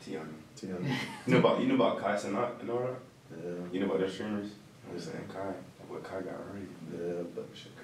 Tiana. 0.06 0.28
Tiana. 0.56 0.96
You 1.28 1.34
know 1.34 1.40
about 1.40 1.62
you 1.62 1.68
know 1.68 1.76
about 1.76 2.00
Kai 2.00 2.16
Cenat 2.16 2.60
and 2.62 2.70
all 2.70 2.80
that? 2.80 3.00
Yeah, 3.32 3.52
You 3.72 3.80
know 3.80 3.86
about 3.88 4.00
their 4.00 4.10
streamers? 4.10 4.52
I'm 4.90 4.98
just 4.98 5.12
saying 5.12 5.24
Kai, 5.34 5.54
what 5.88 6.04
Kai 6.04 6.22
got 6.22 6.34
already. 6.34 6.68
yeah, 6.92 7.24
but 7.34 7.48
Shit 7.56 7.76
crazy. 7.76 7.81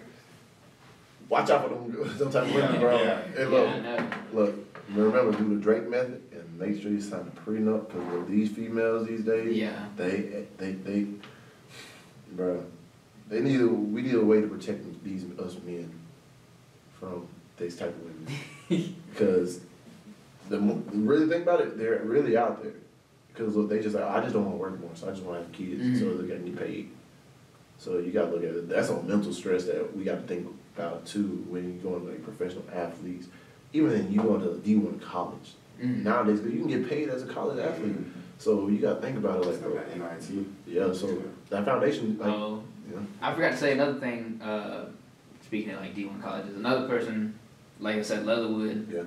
Watch 1.30 1.50
out 1.50 1.64
for 1.64 1.70
them, 1.76 2.18
them 2.18 2.32
type 2.32 2.44
of 2.48 2.54
women, 2.54 2.74
Yeah, 2.76 2.80
bro. 2.80 3.02
yeah. 3.04 3.22
Hey, 3.36 3.46
look, 3.46 3.68
I 3.70 3.80
know. 3.80 4.10
look. 4.34 4.56
Remember, 4.94 5.38
do 5.38 5.50
the 5.50 5.62
Drake 5.62 5.90
method 5.90 6.22
and 6.32 6.58
make 6.60 6.82
sure 6.82 6.90
you 6.90 7.02
sign 7.02 7.20
a 7.36 7.40
prenup 7.50 7.88
because 7.90 8.08
with 8.20 8.30
these 8.30 8.50
females 8.52 9.06
these 9.06 9.22
days, 9.22 9.58
Yeah. 9.58 9.86
they, 9.98 10.46
they, 10.58 10.72
they, 10.72 11.08
bro, 12.32 12.64
they 13.28 13.42
need 13.42 13.60
a, 13.60 13.68
we 13.68 14.02
need 14.02 14.14
a 14.16 14.24
way 14.24 14.40
to 14.40 14.48
protect 14.48 14.86
these 15.04 15.26
us 15.40 15.58
men 15.66 15.92
from 16.98 17.28
these 17.58 17.76
type 17.76 17.90
of 17.90 18.02
women. 18.02 18.28
Because 19.12 19.60
the 20.50 20.60
really 20.60 21.28
think 21.28 21.44
about 21.44 21.60
it, 21.62 21.78
they're 21.78 22.02
really 22.04 22.38
out 22.38 22.62
there. 22.64 22.74
Because 23.34 23.56
look, 23.56 23.68
they 23.70 23.82
just 23.82 23.96
like, 23.96 24.04
I 24.06 24.22
just 24.22 24.34
don't 24.34 24.46
want 24.46 24.56
to 24.56 24.62
work 24.62 24.80
more, 24.80 24.92
so 24.94 25.08
I 25.08 25.12
just 25.12 25.24
want 25.24 25.40
to 25.40 25.44
have 25.44 25.52
kids, 25.52 26.00
so 26.00 26.06
Mhm. 26.06 26.18
they're 26.18 26.38
getting 26.38 26.56
paid. 26.56 26.92
So 27.78 27.98
you 27.98 28.12
gotta 28.12 28.32
look 28.32 28.44
at 28.44 28.50
it. 28.52 28.70
That's 28.70 28.90
a 28.90 29.02
mental 29.04 29.34
stress 29.34 29.66
that 29.66 29.96
we 29.96 30.04
got 30.06 30.16
to 30.16 30.22
think 30.22 30.48
about 30.78 31.06
too 31.06 31.46
when 31.50 31.66
you 31.66 31.74
go 31.82 31.96
into 31.96 32.10
like 32.12 32.24
professional 32.24 32.64
athletes. 32.74 33.28
Even 33.74 33.90
then, 33.92 34.12
you 34.12 34.22
go 34.22 34.38
to 34.38 34.60
D 34.64 34.76
one 34.76 35.00
college 35.00 35.54
Mhm. 35.82 36.04
nowadays, 36.04 36.40
'cause 36.40 36.52
you 36.52 36.60
can 36.62 36.68
get 36.70 36.88
paid 36.90 37.10
as 37.10 37.24
a 37.24 37.28
college 37.28 37.60
athlete. 37.60 37.96
So 38.40 38.68
you 38.68 38.78
gotta 38.78 39.02
think 39.02 39.18
about 39.18 39.42
it 39.42 39.48
like, 39.48 39.56
Still 39.58 39.72
bro. 39.72 39.80
got 39.82 39.98
NIL. 39.98 40.46
Yeah, 40.68 40.94
so 40.94 41.22
that 41.50 41.66
foundation, 41.66 42.18
like, 42.20 42.30
Oh, 42.32 42.62
yeah. 42.92 43.00
I 43.22 43.34
forgot 43.34 43.52
to 43.52 43.58
say 43.58 43.74
another 43.74 44.00
thing. 44.00 44.40
Uh, 44.42 44.86
speaking 45.42 45.74
of 45.74 45.82
like 45.82 45.96
D 45.96 46.06
one 46.06 46.22
colleges, 46.22 46.56
another 46.56 46.88
person, 46.88 47.34
like 47.80 47.96
I 47.98 48.02
said, 48.04 48.26
Leatherwood. 48.26 48.88
Yeah. 48.92 49.04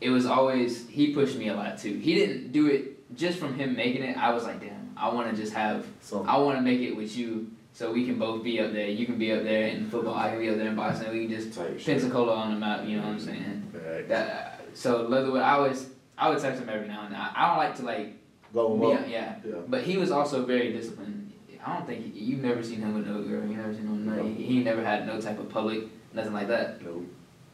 It 0.00 0.10
was 0.10 0.26
always 0.26 0.86
he 0.88 1.12
pushed 1.12 1.36
me 1.36 1.48
a 1.48 1.54
lot 1.56 1.76
too. 1.78 1.94
He 1.94 2.14
didn't 2.14 2.52
do 2.52 2.68
it 2.68 3.16
just 3.16 3.38
from 3.38 3.54
him 3.54 3.74
making 3.74 4.02
it. 4.02 4.16
I 4.16 4.32
was 4.32 4.44
like, 4.44 4.60
damn, 4.60 4.90
I 4.96 5.12
want 5.12 5.28
to 5.30 5.36
just 5.36 5.52
have. 5.54 5.84
So 6.00 6.24
I 6.26 6.38
want 6.38 6.56
to 6.58 6.62
make 6.62 6.80
it 6.80 6.92
with 6.96 7.16
you, 7.18 7.48
so 7.78 7.92
we 7.92 8.04
can 8.04 8.18
both 8.18 8.42
be 8.42 8.58
up 8.58 8.72
there. 8.72 8.88
You 8.88 9.06
can 9.06 9.18
be 9.18 9.30
up 9.30 9.44
there 9.44 9.68
in 9.68 9.88
football. 9.88 10.16
I 10.16 10.30
can 10.30 10.40
be 10.40 10.50
up 10.50 10.56
there 10.56 10.66
in 10.66 10.74
boxing. 10.74 11.12
We 11.12 11.28
can 11.28 11.36
just 11.36 11.56
Type 11.56 11.78
shit. 11.78 11.86
Pensacola 11.86 12.34
on 12.34 12.52
the 12.52 12.58
map. 12.58 12.84
You 12.84 12.96
know 12.96 13.04
what 13.04 13.10
I'm 13.10 13.20
saying? 13.20 13.72
Right. 13.72 14.08
That, 14.08 14.62
so 14.74 15.02
Leatherwood, 15.02 15.42
I 15.42 15.52
always 15.52 15.88
I 16.18 16.28
would 16.28 16.40
text 16.40 16.60
him 16.60 16.68
every 16.68 16.88
now 16.88 17.04
and 17.04 17.14
then. 17.14 17.20
I, 17.20 17.46
don't 17.46 17.56
like 17.58 17.76
to 17.76 17.84
like 17.84 18.14
blow 18.52 18.76
them 18.76 18.98
up. 18.98 19.08
yeah. 19.08 19.36
Yeah. 19.46 19.54
But 19.68 19.84
he 19.84 19.96
was 19.96 20.10
also 20.10 20.44
very 20.44 20.72
disciplined. 20.72 21.32
I 21.64 21.76
don't 21.76 21.86
think 21.86 22.12
he, 22.12 22.18
you've 22.18 22.40
never 22.40 22.64
seen 22.64 22.80
him 22.80 22.94
with 22.96 23.06
no 23.06 23.22
girl. 23.22 23.46
You 23.46 23.56
never 23.56 23.72
seen 23.72 23.86
him. 23.86 24.06
No, 24.06 24.24
he, 24.24 24.32
he 24.42 24.58
never 24.64 24.82
had 24.82 25.06
no 25.06 25.20
type 25.20 25.38
of 25.38 25.48
public, 25.48 25.84
nothing 26.12 26.32
like 26.32 26.48
that. 26.48 26.82
No. 26.84 27.04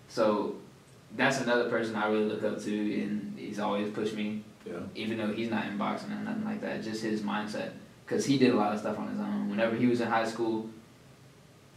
So 0.09 0.57
that's 1.16 1.43
another 1.43 1.68
person 1.68 1.97
I 1.97 2.09
really 2.09 2.25
look 2.25 2.43
up 2.45 2.62
to, 2.62 3.03
and 3.03 3.39
he's 3.39 3.59
always 3.59 3.91
pushed 3.91 4.14
me, 4.14 4.43
Yeah. 4.64 4.79
even 4.95 5.18
though 5.18 5.35
he's 5.35 5.51
not 5.51 5.66
in 5.66 5.77
boxing 5.77 6.12
or 6.12 6.20
nothing 6.20 6.45
like 6.45 6.62
that. 6.62 6.83
Just 6.83 7.03
his 7.03 7.20
mindset, 7.20 7.72
because 8.14 8.26
he 8.26 8.38
did 8.38 8.54
a 8.54 8.56
lot 8.56 8.72
of 8.72 8.78
stuff 8.78 8.96
on 8.96 9.08
his 9.08 9.18
own. 9.18 9.50
Whenever 9.50 9.74
he 9.74 9.86
was 9.86 10.00
in 10.00 10.06
high 10.06 10.24
school, 10.24 10.70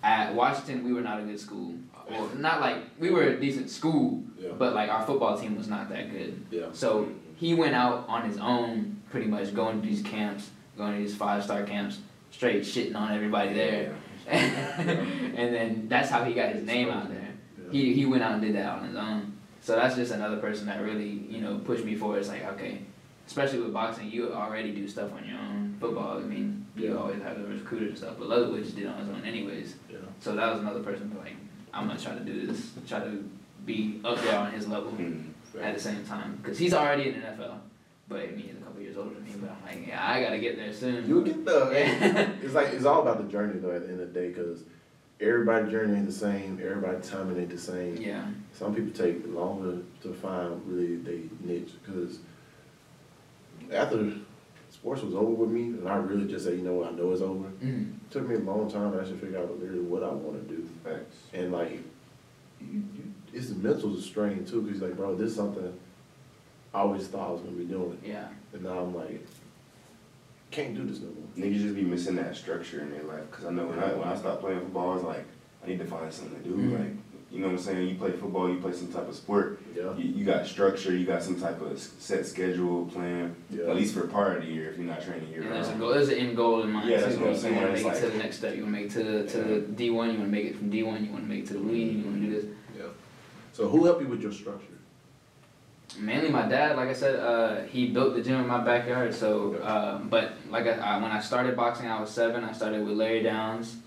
at 0.04 0.36
Washington, 0.36 0.84
we 0.84 0.94
were 0.94 1.02
not 1.02 1.20
a 1.20 1.24
good 1.24 1.40
school. 1.40 1.74
Well, 2.10 2.30
not 2.38 2.62
like 2.62 2.78
we 3.00 3.10
were 3.10 3.24
a 3.24 3.40
decent 3.40 3.72
school, 3.72 4.24
Yeah. 4.40 4.50
but 4.58 4.76
like 4.76 4.90
our 4.90 5.04
football 5.04 5.36
team 5.38 5.58
was 5.58 5.68
not 5.68 5.90
that 5.90 6.12
good. 6.12 6.46
Yeah. 6.52 6.68
So 6.74 7.10
he 7.38 7.56
went 7.56 7.74
out 7.74 8.06
on 8.08 8.30
his 8.30 8.38
own, 8.38 9.02
pretty 9.10 9.26
much 9.26 9.54
going 9.56 9.82
to 9.82 9.88
these 9.88 10.04
camps, 10.04 10.52
going 10.78 10.94
to 10.94 11.00
these 11.00 11.16
five 11.16 11.44
star 11.44 11.64
camps, 11.64 11.98
straight 12.30 12.62
shitting 12.62 12.96
on 12.96 13.12
everybody 13.12 13.54
there. 13.54 13.96
and 14.28 15.56
then 15.56 15.88
that's 15.90 16.10
how 16.10 16.24
he 16.24 16.34
got 16.34 16.50
his 16.52 16.64
name 16.64 16.90
out 16.90 17.10
there. 17.10 17.30
Yeah. 17.66 17.72
He 17.72 17.94
he 17.94 18.06
went 18.06 18.22
out 18.22 18.34
and 18.34 18.42
did 18.44 18.56
that 18.56 18.70
on 18.70 18.88
his 18.88 18.96
own. 18.96 19.34
So 19.62 19.76
that's 19.76 19.96
just 19.96 20.12
another 20.14 20.38
person 20.38 20.68
that 20.68 20.82
really 20.84 21.10
you 21.30 21.42
know 21.42 21.58
pushed 21.58 21.84
me 21.84 21.96
forward. 21.96 22.20
It's 22.20 22.30
like 22.30 22.46
okay, 22.54 22.82
especially 23.26 23.60
with 23.60 23.74
boxing, 23.74 24.12
you 24.12 24.32
already 24.34 24.72
do 24.72 24.88
stuff 24.88 25.12
on 25.14 25.28
your 25.28 25.40
own. 25.40 25.67
Football, 25.80 26.18
I 26.18 26.22
mean, 26.22 26.66
you 26.76 26.90
Yeah. 26.90 26.96
always 26.98 27.22
have 27.22 27.38
the 27.40 27.48
recruiters 27.48 27.90
and 27.90 27.98
stuff, 28.00 28.16
but 28.18 28.28
Leatherwood 28.30 28.64
just 28.64 28.76
did 28.76 28.86
it 28.86 28.88
on 28.90 29.00
his 29.00 29.10
own 29.10 29.24
anyways. 29.24 29.76
Yeah. 29.92 29.98
So 30.20 30.36
that 30.36 30.52
was 30.52 30.62
another 30.62 30.82
person 30.82 31.16
like 31.20 31.36
I'm 31.74 31.88
gonna 31.88 32.00
try 32.00 32.14
to 32.16 32.24
do 32.24 32.48
this, 32.48 32.72
try 32.88 33.00
to 33.00 33.24
be 33.66 34.00
up 34.04 34.20
there 34.22 34.38
on 34.40 34.52
his 34.52 34.68
level 34.68 34.92
Mm. 34.94 35.30
at 35.62 35.76
the 35.76 35.80
same 35.82 36.04
time 36.06 36.38
because 36.42 36.58
he's 36.58 36.74
already 36.74 37.10
in 37.10 37.20
the 37.22 37.28
NFL. 37.28 37.60
But 38.10 38.22
I 38.22 38.28
mean, 38.28 38.40
he's 38.40 38.56
a 38.56 38.64
couple 38.64 38.82
years 38.82 38.98
older 38.98 39.14
than 39.16 39.24
me. 39.26 39.32
But 39.40 39.52
I'm 39.52 39.78
like, 39.80 39.88
yeah, 39.88 40.04
I 40.12 40.22
gotta 40.24 40.40
get 40.40 40.56
there 40.56 40.72
soon. 40.74 41.08
You'll 41.08 41.24
get 41.24 41.44
the. 41.46 41.70
Yeah. 41.74 42.30
It's 42.42 42.54
like 42.54 42.70
it's 42.74 42.86
all 42.86 43.02
about 43.02 43.18
the 43.24 43.32
journey 43.32 43.60
though. 43.60 43.72
At 43.72 43.84
the 43.86 43.90
end 43.92 44.00
of 44.02 44.14
the 44.14 44.20
day, 44.20 44.30
because 44.30 44.64
everybody's 45.20 45.72
journey 45.72 45.98
ain't 45.98 46.06
the 46.08 46.12
same. 46.12 46.60
Everybody's 46.64 47.10
timing 47.10 47.38
ain't 47.38 47.50
the 47.50 47.58
same. 47.58 47.98
yeah. 47.98 48.26
Some 48.54 48.74
people 48.74 48.92
take 48.94 49.28
longer 49.28 49.80
to 50.04 50.14
find 50.14 50.62
really 50.66 50.96
they 50.96 51.22
niche 51.44 51.72
because 51.86 52.20
after 53.72 54.14
sports 54.80 55.02
was 55.02 55.16
over 55.16 55.32
with 55.32 55.50
me, 55.50 55.64
and 55.64 55.90
I 55.90 55.96
really 55.98 56.28
just 56.28 56.46
said, 56.46 56.54
you 56.54 56.62
know 56.64 56.74
what, 56.74 56.88
I 56.88 56.92
know 56.92 57.12
it's 57.12 57.22
over. 57.22 57.50
Mm. 57.64 57.94
It 57.96 58.12
took 58.12 58.28
me 58.28 58.36
a 58.36 58.40
long 58.40 58.70
time 58.72 58.92
to 58.92 59.00
actually 59.00 59.18
figure 59.18 59.40
out 59.40 59.60
literally 59.60 59.82
what 59.82 60.04
I 60.04 60.10
want 60.10 60.48
to 60.48 60.56
do. 60.56 60.68
Facts. 60.84 61.16
And 61.34 61.52
like, 61.52 61.72
you, 62.62 62.84
you, 62.94 63.14
it's 63.34 63.50
the 63.50 63.56
mental 63.56 63.96
strain 64.00 64.46
too, 64.46 64.62
because 64.62 64.82
like, 64.82 64.96
bro, 64.96 65.16
this 65.16 65.32
is 65.32 65.36
something 65.36 65.74
I 66.74 66.80
always 66.80 67.08
thought 67.08 67.30
I 67.30 67.32
was 67.32 67.42
gonna 67.42 67.56
be 67.56 67.66
doing, 67.66 67.98
Yeah. 68.06 68.28
and 68.54 68.64
now 68.64 68.80
I'm 68.80 68.94
like, 68.96 69.26
can't 70.52 70.76
do 70.76 70.86
this 70.86 71.00
no 71.00 71.08
more. 71.08 71.26
Niggas 71.50 71.62
just 71.62 71.76
be 71.76 71.82
missing 71.84 72.16
that 72.16 72.36
structure 72.36 72.82
in 72.82 72.92
their 72.92 73.04
life. 73.04 73.30
Cause 73.32 73.46
I 73.46 73.52
know 73.52 73.66
when 73.68 73.80
I 73.80 73.94
when 73.94 74.08
I 74.08 74.16
stopped 74.16 74.42
playing 74.42 74.62
football, 74.62 74.92
I 74.92 74.96
was 74.96 75.04
like, 75.04 75.26
I 75.64 75.68
need 75.68 75.80
to 75.80 75.86
find 75.86 76.12
something 76.14 76.42
to 76.42 76.50
do. 76.50 76.56
Mhm. 76.56 76.80
Like, 76.80 76.92
you 77.32 77.40
know 77.40 77.48
what 77.48 77.54
I'm 77.54 77.58
saying? 77.60 77.90
You 77.90 77.96
play 77.96 78.12
football, 78.12 78.50
you 78.50 78.60
play 78.60 78.72
some 78.72 78.88
type 78.92 79.08
of 79.10 79.16
sport. 79.16 79.60
Yeah, 79.76 79.96
You, 79.98 80.06
you 80.12 80.26
got 80.26 80.48
structure. 80.48 80.96
You 80.96 81.06
got 81.06 81.22
some 81.22 81.40
type 81.40 81.62
of 81.62 81.78
set 81.80 82.26
schedule 82.26 82.86
plan. 82.86 83.36
yeah. 83.50 83.66
At 83.66 83.76
least 83.76 83.94
for 83.94 84.08
part 84.08 84.38
of 84.38 84.44
the 84.44 84.50
year, 84.50 84.70
if 84.72 84.78
you're 84.78 84.86
not 84.88 85.02
training 85.04 85.30
year 85.30 85.42
And 85.42 85.52
there's 85.52 85.68
a 85.68 85.70
round. 85.72 85.82
goal. 85.82 85.94
There's 85.94 86.10
an 86.10 86.18
end 86.18 86.36
goal 86.38 86.64
in 86.64 86.72
mind. 86.72 86.90
Yeah, 86.90 86.98
too. 86.98 87.04
that's 87.06 87.18
what 87.18 87.30
I'm 87.30 87.36
saying. 87.38 87.56
You 87.56 87.62
want 87.62 87.78
to 87.78 87.84
make 87.84 87.94
it 87.94 88.00
to 88.02 88.10
the 88.10 88.18
next 88.18 88.38
step. 88.38 88.56
You 88.56 88.64
want 88.64 88.76
to 88.76 88.82
make 88.82 88.92
it 88.92 88.94
to 88.94 89.04
the, 89.04 89.24
to 89.32 89.38
the 89.44 89.60
D 89.60 89.90
one. 89.90 90.12
You 90.12 90.20
want 90.20 90.32
to 90.32 90.38
make 90.38 90.46
it 90.46 90.56
from 90.58 90.70
D 90.70 90.84
one. 90.84 91.04
You 91.06 91.12
want 91.12 91.24
to 91.26 91.30
make 91.30 91.44
it 91.44 91.48
to 91.48 91.54
the 91.54 91.60
league. 91.60 91.98
You 91.98 92.04
want 92.06 92.22
to 92.22 92.28
do 92.28 92.32
this. 92.42 92.46
Yeah. 92.78 92.84
So 93.54 93.68
who 93.68 93.84
helped 93.86 94.02
you 94.02 94.08
with 94.08 94.22
your 94.22 94.32
structure? 94.32 94.66
Mainly 96.00 96.30
my 96.30 96.48
dad. 96.48 96.76
Like 96.78 96.90
I 96.90 96.94
said, 96.94 97.16
uh, 97.20 97.64
he 97.64 97.88
built 97.88 98.14
the 98.16 98.22
gym 98.22 98.40
in 98.42 98.48
my 98.48 98.60
backyard. 98.64 99.14
So, 99.14 99.56
uh, 99.56 99.98
but 100.00 100.34
like 100.50 100.66
I, 100.68 100.72
I, 100.74 100.98
when 101.02 101.12
I 101.12 101.20
started 101.20 101.56
boxing, 101.56 101.88
I 101.88 102.00
was 102.00 102.10
seven. 102.12 102.44
I 102.44 102.52
started 102.52 102.86
with 102.86 102.96
Larry 102.96 103.24
Downs. 103.24 103.78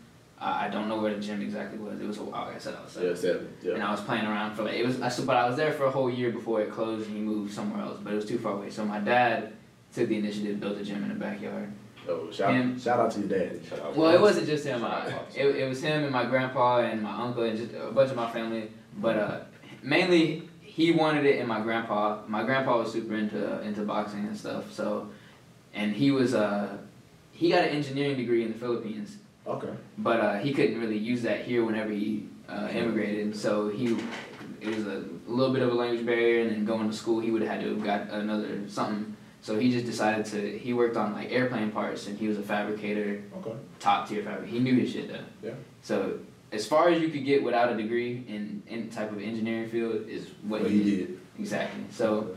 Uh, 0.41 0.57
I 0.63 0.69
don't 0.69 0.89
know 0.89 0.99
where 0.99 1.13
the 1.15 1.21
gym 1.21 1.43
exactly 1.43 1.79
was. 1.79 2.01
It 2.01 2.07
was 2.07 2.17
a 2.19 2.23
while. 2.23 2.47
Like 2.47 2.57
I 2.57 2.59
said, 2.59 2.75
I 2.75 2.83
was 2.83 2.93
seven. 2.93 3.09
Yeah, 3.11 3.15
seven. 3.15 3.55
And 3.75 3.83
I 3.83 3.91
was 3.91 4.01
playing 4.01 4.25
around 4.25 4.55
for 4.55 4.63
like 4.63 4.75
it 4.75 4.87
was, 4.87 5.01
I, 5.03 5.09
so, 5.11 5.25
but 5.25 5.37
I 5.37 5.47
was 5.47 5.57
there 5.57 5.73
for 5.73 5.85
a 5.85 5.91
whole 5.91 6.11
year 6.11 6.31
before 6.31 6.63
it 6.63 6.71
closed 6.73 7.09
and 7.09 7.17
he 7.17 7.23
moved 7.23 7.53
somewhere 7.53 7.83
else. 7.83 7.99
But 8.03 8.15
it 8.15 8.17
was 8.17 8.25
too 8.25 8.39
far 8.39 8.55
away. 8.55 8.71
So 8.71 8.85
my 8.85 9.01
dad 9.01 9.53
took 9.93 10.09
the 10.09 10.17
initiative, 10.17 10.59
built 10.59 10.79
a 10.79 10.85
gym 10.85 11.03
in 11.03 11.11
the 11.11 11.15
backyard. 11.15 11.71
Oh, 12.09 12.31
shout, 12.31 12.55
Him. 12.55 12.81
shout 12.81 12.99
out 12.99 13.11
to 13.13 13.21
your 13.21 13.29
dad. 13.29 13.61
Shout 13.69 13.81
out 13.81 13.95
Well, 13.97 14.15
it 14.15 14.21
wasn't 14.21 14.47
just 14.47 14.65
him. 14.65 14.83
I, 14.83 15.13
it, 15.37 15.47
it 15.57 15.69
was 15.69 15.83
him 15.83 16.05
and 16.05 16.11
my 16.11 16.25
grandpa 16.25 16.79
and 16.79 17.03
my 17.03 17.13
uncle 17.13 17.43
and 17.43 17.59
just 17.59 17.73
a 17.75 17.91
bunch 17.93 18.11
of 18.11 18.17
my 18.17 18.31
family. 18.31 18.71
But 18.97 19.17
uh, 19.19 19.41
mainly 19.83 20.49
he 20.63 20.93
wanted 20.93 21.27
it, 21.27 21.39
and 21.39 21.47
my 21.49 21.61
grandpa. 21.61 22.23
My 22.27 22.43
grandpa 22.45 22.79
was 22.79 22.91
super 22.93 23.15
into 23.15 23.61
into 23.61 23.83
boxing 23.83 24.21
and 24.21 24.37
stuff. 24.37 24.73
So, 24.73 25.11
and 25.75 25.93
he 25.93 26.11
was 26.11 26.33
uh, 26.35 26.79
he 27.33 27.51
got 27.51 27.65
an 27.65 27.71
engineering 27.71 28.17
degree 28.17 28.43
in 28.43 28.53
the 28.53 28.59
Philippines, 28.59 29.19
Okay. 29.47 29.71
but 29.99 30.21
uh, 30.21 30.39
he 30.39 30.53
couldn't 30.53 30.79
really 30.81 30.99
use 30.99 31.23
that 31.23 31.45
here 31.45 31.65
whenever 31.65 31.91
he 31.91 32.29
uh, 32.49 32.69
immigrated. 32.73 33.35
So 33.37 33.69
he. 33.69 33.97
It 34.61 34.77
was 34.77 34.87
a 34.87 35.03
little 35.27 35.55
bit 35.55 35.63
of 35.63 35.71
a 35.73 35.75
language 35.75 36.05
barrier, 36.05 36.43
and 36.43 36.51
then 36.51 36.65
going 36.67 36.91
to 36.91 36.95
school, 36.95 37.19
he 37.19 37.31
would 37.31 37.41
have 37.41 37.51
had 37.51 37.61
to 37.63 37.71
have 37.71 37.83
got 37.83 38.11
another 38.11 38.61
something. 38.69 39.17
So 39.41 39.59
he 39.59 39.71
just 39.71 39.87
decided 39.87 40.27
to. 40.27 40.59
He 40.59 40.75
worked 40.75 40.99
on 40.99 41.15
like 41.15 41.33
airplane 41.33 41.71
parts, 41.71 42.07
and 42.07 42.19
he 42.19 42.29
was 42.29 42.37
a 42.37 42.43
fabricator 42.43 43.23
Okay. 43.39 43.55
top 43.79 44.07
tier 44.09 44.23
fabric. 44.23 44.51
He 44.51 44.59
knew 44.59 44.75
his 44.75 44.93
shit 44.93 45.09
though. 45.09 45.25
Yeah. 45.43 45.55
So 45.81 46.19
as 46.53 46.67
far 46.67 46.91
as 46.91 47.01
you 47.01 47.09
could 47.09 47.25
get 47.25 47.43
without 47.43 47.73
a 47.73 47.77
degree 47.77 48.23
in 48.29 48.63
any 48.69 48.89
type 48.89 49.11
of 49.13 49.23
engineering 49.23 49.71
field 49.71 50.07
is 50.09 50.27
what 50.43 50.61
What 50.63 50.71
he, 50.71 50.83
he 50.83 50.91
did. 50.91 51.07
did. 51.07 51.21
Exactly. 51.39 51.85
So 51.91 52.37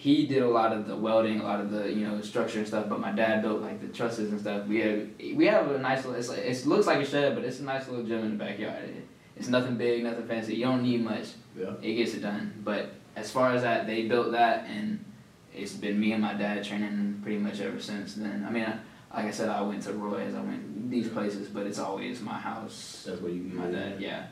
he 0.00 0.26
did 0.26 0.42
a 0.42 0.48
lot 0.48 0.72
of 0.72 0.88
the 0.88 0.96
welding, 0.96 1.40
a 1.40 1.42
lot 1.42 1.60
of 1.60 1.70
the 1.70 1.92
you 1.92 2.06
know 2.08 2.22
structure 2.22 2.58
and 2.58 2.66
stuff. 2.66 2.88
But 2.88 3.00
my 3.00 3.12
dad 3.12 3.42
built 3.42 3.60
like 3.60 3.82
the 3.82 3.88
trusses 3.88 4.30
and 4.30 4.40
stuff. 4.40 4.66
We 4.66 4.80
have 4.80 5.08
we 5.36 5.44
have 5.44 5.70
a 5.70 5.78
nice 5.78 6.06
little. 6.06 6.18
It's 6.18 6.30
like, 6.30 6.38
it 6.38 6.64
looks 6.64 6.86
like 6.86 7.00
a 7.00 7.04
shed, 7.04 7.34
but 7.34 7.44
it's 7.44 7.60
a 7.60 7.64
nice 7.64 7.86
little 7.86 8.06
gym 8.06 8.24
in 8.24 8.38
the 8.38 8.42
backyard. 8.44 8.84
It, 8.84 9.06
it's 9.36 9.48
nothing 9.48 9.76
big, 9.76 10.02
nothing 10.02 10.26
fancy. 10.26 10.54
You 10.54 10.64
don't 10.64 10.82
need 10.82 11.04
much. 11.04 11.26
Yeah. 11.54 11.72
it 11.82 11.94
gets 11.96 12.14
it 12.14 12.22
done. 12.22 12.62
But 12.64 12.94
as 13.14 13.30
far 13.30 13.52
as 13.52 13.60
that, 13.60 13.86
they 13.86 14.06
built 14.06 14.32
that, 14.32 14.66
and 14.70 15.04
it's 15.54 15.74
been 15.74 16.00
me 16.00 16.12
and 16.12 16.22
my 16.22 16.32
dad 16.32 16.64
training 16.64 17.20
pretty 17.22 17.38
much 17.38 17.60
ever 17.60 17.78
since 17.78 18.14
then. 18.14 18.46
I 18.48 18.50
mean, 18.50 18.64
I, 18.64 19.16
like 19.18 19.26
I 19.26 19.30
said, 19.30 19.50
I 19.50 19.60
went 19.60 19.82
to 19.82 19.92
Roy's, 19.92 20.34
I 20.34 20.40
went 20.40 20.90
these 20.90 21.08
places, 21.08 21.48
but 21.48 21.66
it's 21.66 21.78
always 21.78 22.22
my 22.22 22.38
house, 22.38 23.04
That's 23.06 23.20
where 23.20 23.32
you 23.32 23.42
get 23.42 23.54
my 23.54 23.66
dad. 23.66 24.00
Yeah, 24.00 24.26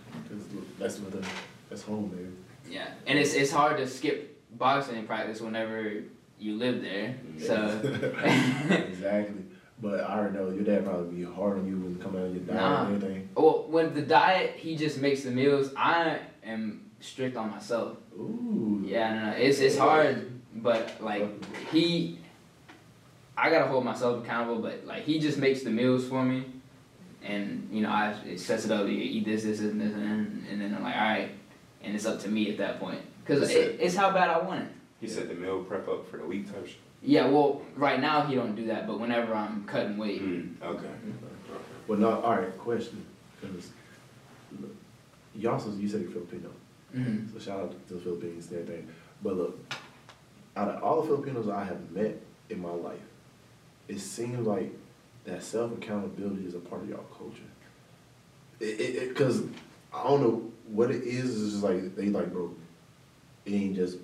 that's 0.79 0.99
what 0.99 1.12
the, 1.12 1.27
that's 1.69 1.83
home, 1.83 2.09
baby. 2.09 2.75
yeah, 2.75 2.89
and 3.07 3.19
it's 3.19 3.35
it's 3.35 3.51
hard 3.51 3.77
to 3.77 3.87
skip 3.87 4.38
boxing 4.53 5.07
practice 5.07 5.40
whenever 5.40 6.03
you 6.38 6.57
live 6.57 6.82
there. 6.82 7.16
So 7.38 7.55
exactly. 8.70 9.44
But 9.80 10.01
I 10.01 10.16
don't 10.16 10.34
know 10.34 10.51
your 10.51 10.64
dad 10.64 10.84
probably 10.84 11.16
be 11.18 11.24
hard 11.24 11.59
on 11.59 11.66
you 11.68 11.76
when 11.78 11.94
it 11.94 12.03
come 12.03 12.16
out 12.16 12.22
of 12.22 12.34
your 12.34 12.42
diet 12.44 12.61
Nah. 12.61 12.86
and 12.86 12.96
everything. 12.96 13.28
Well, 13.36 13.66
when 13.68 13.94
the 13.94 14.03
diet, 14.03 14.57
he 14.57 14.76
just 14.76 14.99
makes 15.01 15.22
the 15.22 15.30
meals. 15.30 15.72
I 15.76 16.18
am 16.44 16.90
strict 17.01 17.36
on 17.36 17.51
myself. 17.51 17.96
Ooh. 18.16 18.82
Yeah, 18.84 19.14
no, 19.14 19.26
no, 19.30 19.36
it's 19.36 19.61
it's 19.61 19.78
hard, 19.78 20.32
but 20.57 20.96
like 21.01 21.28
he, 21.70 22.18
I 23.36 23.51
gotta 23.51 23.66
hold 23.68 23.84
myself 23.84 24.24
accountable. 24.24 24.61
But 24.61 24.84
like 24.84 25.05
he 25.05 25.20
just 25.20 25.38
makes 25.38 25.62
the 25.62 25.70
meals 25.70 26.09
for 26.09 26.24
me, 26.24 26.44
and 27.22 27.68
you 27.70 27.82
know 27.82 27.90
I 27.90 28.16
it 28.26 28.40
sets 28.40 28.64
it 28.64 28.72
up. 28.72 28.86
You 28.88 28.94
eat 28.94 29.24
this, 29.26 29.44
this, 29.44 29.61
and 29.61 29.80
this, 29.80 29.92
and, 29.94 30.44
and 30.51 30.61
then 30.61 30.74
I'm 30.74 30.82
like, 30.82 30.96
all 30.96 31.03
right, 31.03 31.30
and 31.84 31.94
it's 31.94 32.05
up 32.07 32.18
to 32.22 32.28
me 32.28 32.51
at 32.51 32.59
that 32.59 32.80
point 32.80 33.01
because 33.29 33.51
it, 33.51 33.76
it's 33.81 33.95
how 33.95 34.11
bad 34.11 34.31
I 34.31 34.39
want 34.39 34.62
it. 34.62 34.68
He 35.01 35.07
said 35.07 35.29
the 35.29 35.35
meal 35.35 35.62
prep 35.62 35.87
up 35.89 36.11
for 36.11 36.16
the 36.16 36.24
week 36.24 36.51
type 36.53 36.66
shit. 36.66 36.76
Yeah, 37.03 37.29
well, 37.29 37.62
right 37.76 38.01
now 38.01 38.26
he 38.26 38.35
don't 38.35 38.57
do 38.57 38.66
that, 38.66 38.87
but 38.87 38.99
whenever 38.99 39.33
I'm 39.35 39.64
cutting 39.64 39.97
weight, 39.97 40.20
Mm, 40.22 40.61
okay. 40.62 40.89
Well, 41.87 41.99
no. 41.99 42.20
All 42.22 42.37
right. 42.37 42.59
Question. 42.59 43.05
Cause 43.41 43.70
look, 44.61 44.74
you 45.35 45.49
also 45.49 45.70
you 45.72 45.89
said 45.89 46.01
you're 46.03 46.11
Filipino, 46.11 46.51
hmm 46.93 47.26
so 47.33 47.39
shout 47.39 47.61
out 47.61 47.89
to 47.89 47.95
the 47.95 48.01
Philippines 48.01 48.51
and 48.51 48.61
everything. 48.61 48.89
But 49.22 49.37
look, 49.37 49.74
out 50.57 50.68
of 50.68 50.83
all 50.83 51.03
the 51.03 51.07
Filipinos 51.07 51.49
I 51.49 51.64
have 51.64 51.91
met 51.93 52.20
in 52.51 52.61
my 52.61 52.70
life, 52.70 52.99
it 53.87 54.01
seems 54.01 54.47
like 54.47 54.72
that 55.24 55.43
self 55.43 55.72
accountability 55.72 56.47
is 56.47 56.55
a 56.55 56.59
part 56.59 56.83
of 56.83 56.89
y'all 56.89 57.05
culture. 57.16 57.43
It, 58.59 58.81
it, 58.81 58.97
it 59.03 59.14
cause 59.14 59.45
I 59.95 60.03
don't 60.03 60.20
know 60.20 60.51
what 60.66 60.91
it 60.91 61.05
is. 61.05 61.41
It's 61.43 61.53
just 61.53 61.62
like 61.62 61.95
they 61.95 62.07
like, 62.07 62.33
bro. 62.33 62.53
It 63.49 63.55
ain't 63.55 63.76
just. 63.76 63.99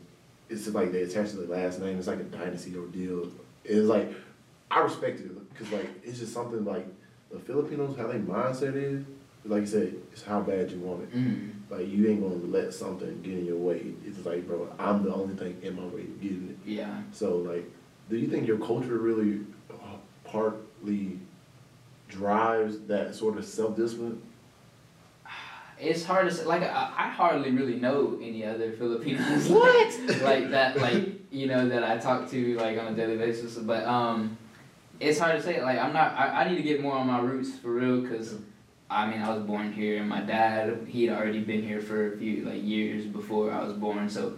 It's 0.49 0.65
just 0.65 0.75
like 0.75 0.93
they 0.93 1.03
attach 1.03 1.31
to 1.31 1.37
the 1.37 1.53
last 1.53 1.81
name. 1.81 1.99
It's 1.99 2.07
like 2.07 2.21
a 2.21 2.25
dynasty 2.25 2.77
ordeal. 2.77 3.31
It's 3.65 3.87
like 3.89 4.13
I 4.71 4.81
respect 4.81 5.21
it 5.21 5.51
because 5.51 5.71
like 5.73 5.89
it's 6.03 6.19
just 6.19 6.33
something 6.33 6.65
like 6.65 6.87
the 7.31 7.39
Filipinos 7.39 7.97
how 7.97 8.07
their 8.07 8.21
mindset 8.21 8.75
is. 8.77 9.05
Like 9.47 9.61
you 9.63 9.67
said, 9.67 9.95
it's 10.13 10.23
how 10.23 10.41
bad 10.41 10.71
you 10.71 10.79
want 10.79 11.03
it. 11.03 11.09
hmm 11.11 11.49
Like 11.69 11.87
you 11.89 12.09
ain't 12.09 12.23
gonna 12.23 12.35
let 12.47 12.73
something 12.73 13.21
get 13.23 13.35
in 13.35 13.45
your 13.47 13.57
way. 13.59 13.93
It's 14.07 14.25
like, 14.25 14.47
bro, 14.47 14.69
I'm 14.79 15.03
the 15.03 15.15
only 15.15 15.35
thing 15.35 15.59
in 15.63 15.77
my 15.77 15.85
way 15.87 16.05
getting 16.23 16.49
it. 16.51 16.69
yeah. 16.69 17.03
So 17.13 17.37
like, 17.39 17.71
do 18.09 18.17
you 18.17 18.29
think 18.29 18.47
your 18.47 18.59
culture 18.59 18.97
really 18.99 19.41
uh, 19.71 19.97
partly 20.25 21.19
drives 22.09 22.79
that 22.87 23.15
sort 23.15 23.37
of 23.39 23.45
self 23.45 23.77
discipline? 23.77 24.21
It's 25.85 26.05
hard 26.05 26.29
to 26.29 26.35
say. 26.35 26.45
Like 26.45 26.63
I, 26.63 26.91
I 26.97 27.09
hardly 27.09 27.51
really 27.51 27.77
know 27.77 28.19
any 28.23 28.45
other 28.45 28.73
Filipinos. 28.73 29.49
What? 29.51 30.01
like 30.23 30.51
that, 30.51 30.77
like 30.81 31.05
you 31.31 31.47
know 31.47 31.69
that 31.69 31.83
I 31.85 31.99
talk 31.99 32.29
to 32.31 32.57
like 32.57 32.79
on 32.79 32.87
a 32.93 32.97
daily 32.97 33.17
basis. 33.17 33.57
But 33.57 33.85
um, 33.85 34.37
it's 35.01 35.19
hard 35.19 35.37
to 35.37 35.43
say. 35.43 35.63
Like 35.63 35.79
I'm 35.79 35.93
not. 35.93 36.13
I, 36.13 36.45
I 36.45 36.49
need 36.49 36.57
to 36.57 36.63
get 36.63 36.81
more 36.83 36.95
on 36.95 37.07
my 37.07 37.21
roots 37.21 37.51
for 37.59 37.71
real. 37.73 38.07
Cause 38.09 38.35
I 38.91 39.07
mean 39.11 39.21
I 39.21 39.31
was 39.35 39.43
born 39.45 39.73
here, 39.73 39.99
and 40.01 40.09
my 40.09 40.21
dad 40.21 40.87
he 40.89 41.07
had 41.07 41.17
already 41.19 41.41
been 41.41 41.63
here 41.63 41.81
for 41.81 42.13
a 42.15 42.17
few 42.19 42.45
like 42.45 42.63
years 42.63 43.05
before 43.07 43.53
I 43.53 43.63
was 43.65 43.75
born. 43.75 44.09
So 44.09 44.35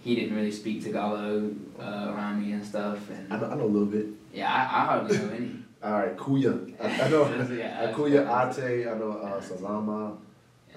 he 0.00 0.14
didn't 0.14 0.34
really 0.36 0.50
speak 0.52 0.82
Tagalog 0.84 1.54
uh, 1.78 2.12
around 2.12 2.42
me 2.42 2.52
and 2.52 2.64
stuff. 2.64 3.08
And 3.10 3.32
I 3.32 3.36
And 3.36 3.42
know, 3.42 3.50
I 3.50 3.54
know 3.56 3.64
a 3.64 3.72
little 3.76 3.86
bit. 3.96 4.06
yeah, 4.32 4.48
I, 4.52 4.60
I 4.60 4.84
hardly 4.86 5.18
know 5.18 5.28
any. 5.30 5.50
All 5.82 5.92
right, 5.92 6.14
Kuya. 6.16 6.74
I, 6.80 7.04
I 7.04 7.08
know. 7.08 7.24
Yeah, 7.56 7.80
uh, 7.80 7.94
Kuya 7.96 8.20
Ate. 8.38 8.86
I 8.88 8.98
know 8.98 9.12
uh, 9.12 9.40
Salama. 9.40 10.16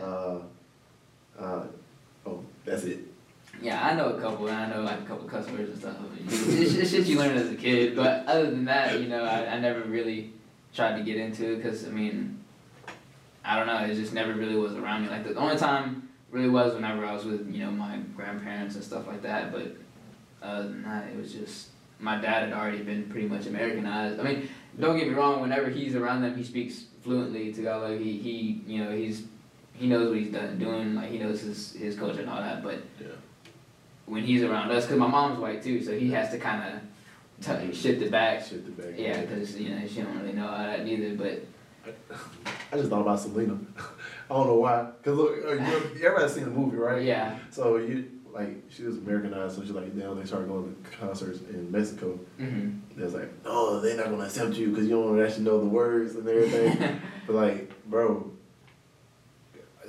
Uh, 0.02 0.40
uh, 1.40 1.64
oh, 2.26 2.44
that's 2.66 2.84
it. 2.84 3.00
Yeah, 3.62 3.86
I 3.86 3.96
know 3.96 4.10
a 4.10 4.22
couple, 4.22 4.48
and 4.48 4.58
I 4.58 4.76
know 4.76 4.82
like 4.82 5.00
a 5.00 5.04
couple 5.04 5.28
words 5.28 5.50
and 5.50 5.78
stuff. 5.78 5.96
It's, 6.28 6.74
it's 6.76 6.92
shit 6.92 7.06
you 7.06 7.18
learn 7.18 7.38
as 7.38 7.52
a 7.52 7.56
kid, 7.56 7.96
but 7.96 8.26
other 8.26 8.50
than 8.50 8.66
that, 8.66 9.00
you 9.00 9.08
know, 9.08 9.24
I, 9.24 9.46
I 9.46 9.60
never 9.60 9.82
really 9.82 10.34
tried 10.74 10.98
to 10.98 11.04
get 11.04 11.18
into 11.18 11.54
it 11.54 11.58
because 11.58 11.86
I 11.88 11.92
mean, 11.92 12.40
I 13.46 13.58
don't 13.58 13.68
know, 13.68 13.78
it 13.78 13.96
just 13.96 14.14
never 14.14 14.34
really 14.34 14.56
was 14.56 14.74
around 14.74 15.04
me. 15.04 15.10
Like 15.10 15.24
the 15.24 15.36
only 15.36 15.58
time 15.58 16.10
really 16.32 16.50
was 16.50 16.74
whenever 16.74 17.06
I 17.06 17.14
was 17.14 17.26
with 17.26 17.54
you 17.54 17.64
know 17.64 17.72
my 17.72 18.00
grandparents 18.16 18.76
and 18.76 18.84
stuff 18.84 19.08
like 19.08 19.22
that. 19.22 19.52
But 19.52 19.76
other 20.42 20.64
than 20.64 20.84
that, 20.84 21.08
it 21.08 21.18
was 21.18 21.32
just 21.32 21.70
my 22.00 22.20
dad 22.20 22.50
had 22.50 22.54
already 22.54 22.82
been 22.82 23.06
pretty 23.10 23.28
much 23.28 23.46
Americanized. 23.46 24.20
I 24.20 24.24
mean, 24.24 24.50
don't 24.80 24.98
get 24.98 25.08
me 25.08 25.14
wrong. 25.14 25.42
Whenever 25.42 25.70
he's 25.70 25.96
around 25.96 26.22
them, 26.22 26.36
he 26.36 26.44
speaks 26.44 26.86
fluently 27.04 27.54
Tagalog. 27.54 28.00
He 28.00 28.18
he 28.18 28.62
you 28.66 28.84
know 28.84 28.92
he's 28.92 29.24
he 29.74 29.88
knows 29.88 30.10
what 30.10 30.18
he's 30.20 30.32
done 30.32 30.58
doing. 30.58 30.96
Like 30.96 31.10
he 31.12 31.18
knows 31.20 31.42
his 31.42 31.74
his 31.74 31.96
culture 31.98 32.22
and 32.22 32.30
all 32.30 32.42
that, 32.42 32.64
but 32.64 32.76
Yeah. 33.00 33.08
when 34.06 34.24
he's 34.24 34.44
around 34.44 34.72
us, 34.72 34.86
because 34.86 35.00
my 35.00 35.08
mom's 35.08 35.40
white 35.40 35.62
too, 35.64 35.82
so 35.84 35.98
he 35.98 36.12
has 36.12 36.30
to 36.32 36.38
kind 36.40 36.74
of 36.74 37.76
shift 37.76 38.02
it 38.02 38.12
back. 38.12 38.46
Shit 38.46 38.66
the 38.66 38.82
back. 38.82 38.94
Yeah, 38.98 39.22
because 39.22 39.60
you 39.60 39.70
know 39.70 39.88
she 39.88 40.02
don't 40.02 40.18
really 40.20 40.34
know 40.34 40.48
all 40.48 40.58
that 40.58 40.88
either. 40.88 41.16
But 41.16 41.46
I 42.72 42.78
just 42.78 42.90
thought 42.90 43.02
about 43.02 43.20
Selena. 43.20 43.58
I 44.30 44.34
don't 44.36 44.48
know 44.48 44.56
why. 44.56 44.88
Cause 45.04 45.18
look, 45.18 45.38
everybody's 45.46 46.34
seen 46.34 46.46
the 46.46 46.50
movie, 46.52 46.78
right? 46.78 47.04
yeah, 47.04 47.38
So 47.52 47.78
you 47.78 48.10
like 48.34 48.64
she 48.70 48.84
was 48.84 48.98
Americanized, 48.98 49.56
so 49.58 49.66
she 49.66 49.72
like 49.74 49.94
now 49.94 50.14
they 50.14 50.26
started 50.26 50.48
going 50.48 50.76
to 50.84 50.90
concerts 50.98 51.40
in 51.50 51.72
Mexico. 51.72 52.20
hmm 52.38 52.70
was 52.98 53.14
like, 53.14 53.30
oh, 53.46 53.80
they're 53.82 53.98
not 53.98 54.06
gonna 54.10 54.24
accept 54.24 54.54
you 54.56 54.70
because 54.70 54.86
you 54.86 54.92
don't 54.92 55.22
actually 55.22 55.44
know 55.44 55.60
the 55.60 55.66
words 55.66 56.16
and 56.16 56.28
everything. 56.28 57.02
but 57.28 57.36
like, 57.36 57.86
bro, 57.90 58.32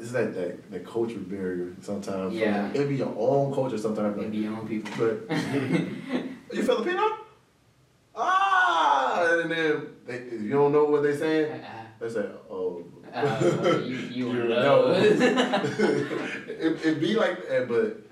it's 0.05 0.13
that 0.13 0.35
that, 0.35 0.71
that 0.71 0.87
culture 0.87 1.17
barrier 1.17 1.73
sometimes. 1.81 2.35
Yeah. 2.35 2.71
It 2.75 2.89
be 2.91 2.97
your 2.97 3.15
own 3.17 3.55
culture 3.55 3.79
sometimes. 3.79 4.15
maybe 4.19 4.37
Like, 4.37 4.45
your 4.45 4.57
own 4.59 4.69
people. 4.69 4.93
but 4.99 5.37
you 6.53 6.63
Filipino? 6.63 7.17
Ah, 8.15 9.27
and 9.41 9.51
then 9.51 9.87
they, 10.07 10.15
if 10.15 10.43
you 10.43 10.51
don't 10.51 10.73
know 10.73 10.85
what 10.85 11.03
they 11.03 11.17
saying, 11.17 11.59
they 11.99 12.09
say, 12.11 12.27
oh. 12.51 12.85
Uh, 13.15 13.81
you 13.83 13.97
you 13.97 14.33
know. 14.49 14.93
it, 14.93 16.85
it 16.85 17.01
be 17.01 17.15
like 17.15 17.49
that, 17.49 17.67
but 17.67 18.03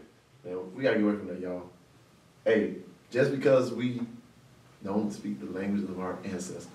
man, 0.45 0.75
we 0.75 0.85
gotta 0.85 0.97
get 0.97 1.05
away 1.05 1.17
from 1.17 1.27
that, 1.27 1.41
y'all. 1.41 1.69
Hey, 2.45 2.77
just 3.11 3.33
because 3.33 3.71
we 3.71 4.01
don't 4.83 5.13
speak 5.13 5.41
the 5.41 5.59
language 5.59 5.83
of 5.91 6.01
our 6.01 6.19
ancestors 6.25 6.67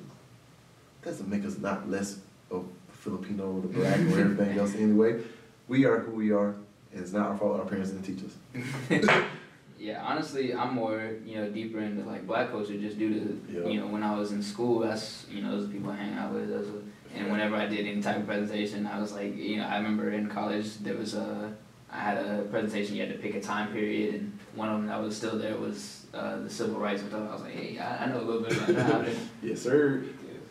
doesn't 1.04 1.28
make 1.28 1.44
us 1.44 1.58
not 1.58 1.90
less 1.90 2.20
of 2.52 2.66
Filipino 3.12 3.52
or 3.54 3.62
the 3.62 3.68
black 3.70 4.00
or 4.00 4.20
everything 4.20 4.58
else 4.58 4.76
anyway. 4.76 5.22
We 5.68 5.86
are 5.86 6.00
who 6.00 6.12
we 6.12 6.32
are, 6.32 6.50
and 6.92 7.02
it's 7.02 7.14
not 7.14 7.28
our 7.28 7.38
fault 7.38 7.60
our 7.60 7.66
parents 7.66 7.92
didn't 7.92 8.06
teach 8.06 8.24
us. 8.28 9.20
yeah, 9.80 10.02
honestly, 10.04 10.54
I'm 10.54 10.74
more 10.74 11.12
you 11.26 11.36
know 11.38 11.50
deeper 11.50 11.80
into 11.80 12.04
like 12.04 12.28
black 12.28 12.52
culture 12.52 12.78
just 12.78 12.98
due 13.00 13.14
to 13.14 13.42
Yeah. 13.50 13.68
you 13.70 13.80
know 13.80 13.88
when 13.88 14.04
I 14.04 14.18
was 14.18 14.32
in 14.32 14.44
school. 14.44 14.80
That's 14.80 15.26
you 15.30 15.42
know 15.42 15.52
those 15.52 15.70
are 15.70 15.72
people 15.72 15.92
I 15.92 15.96
hang 15.96 16.14
out 16.18 16.34
with. 16.34 16.50
Those 16.50 16.68
and 17.16 17.32
whenever 17.32 17.56
I 17.56 17.66
did 17.66 17.88
any 17.88 18.02
type 18.02 18.18
of 18.18 18.28
presentation, 18.28 18.86
I 18.86 19.00
was 19.00 19.14
like 19.14 19.36
you 19.38 19.58
know 19.58 19.66
I 19.68 19.78
remember 19.78 20.12
in 20.12 20.28
college 20.28 20.78
there 20.80 20.96
was 20.98 21.14
a 21.16 21.54
I 21.92 22.00
had 22.00 22.18
a 22.18 22.44
presentation 22.52 22.96
you 22.98 23.04
had 23.06 23.14
to 23.14 23.20
pick 23.20 23.34
a 23.36 23.42
time 23.42 23.72
period 23.72 24.16
and 24.16 24.38
one 24.56 24.68
of 24.70 24.76
them 24.78 24.88
that 24.88 25.02
was 25.02 25.16
still 25.16 25.38
there 25.38 25.56
was 25.56 26.06
uh, 26.14 26.40
the 26.40 26.50
civil 26.50 26.78
rights 26.80 27.02
and 27.02 27.10
stuff. 27.12 27.30
I 27.30 27.34
was 27.34 27.42
like 27.44 27.54
hey 27.54 27.80
I, 27.80 28.04
I 28.04 28.06
know 28.10 28.20
a 28.20 28.26
little 28.30 28.42
bit 28.42 28.52
about 28.58 28.76
that. 29.06 29.16
Yes, 29.42 29.62
sir. 29.62 30.04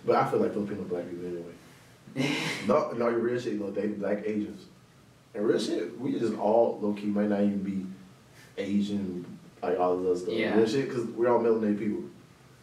But 0.06 0.16
I 0.16 0.30
feel 0.30 0.38
like 0.40 0.52
Filipino 0.52 0.82
black 0.84 1.08
people 1.10 1.26
anyway. 1.26 1.52
No, 2.66 2.90
no, 2.92 3.08
you 3.08 3.18
real 3.18 3.38
shit, 3.38 3.54
you 3.54 3.58
know, 3.60 3.70
they 3.70 3.86
black 3.88 4.22
Asians. 4.24 4.66
And 5.34 5.46
real 5.46 5.58
shit, 5.58 5.98
we 6.00 6.18
just 6.18 6.34
all 6.38 6.78
low 6.80 6.92
key 6.94 7.06
might 7.06 7.28
not 7.28 7.40
even 7.40 7.62
be 7.62 7.84
Asian 8.56 9.24
like 9.62 9.78
all 9.78 9.92
of 9.98 10.06
us 10.06 10.22
stuff. 10.22 10.34
Yeah. 10.34 10.56
Real 10.56 10.66
shit, 10.66 10.88
because 10.88 11.04
we're 11.06 11.28
all 11.28 11.40
melanated 11.40 11.78
people. 11.78 12.04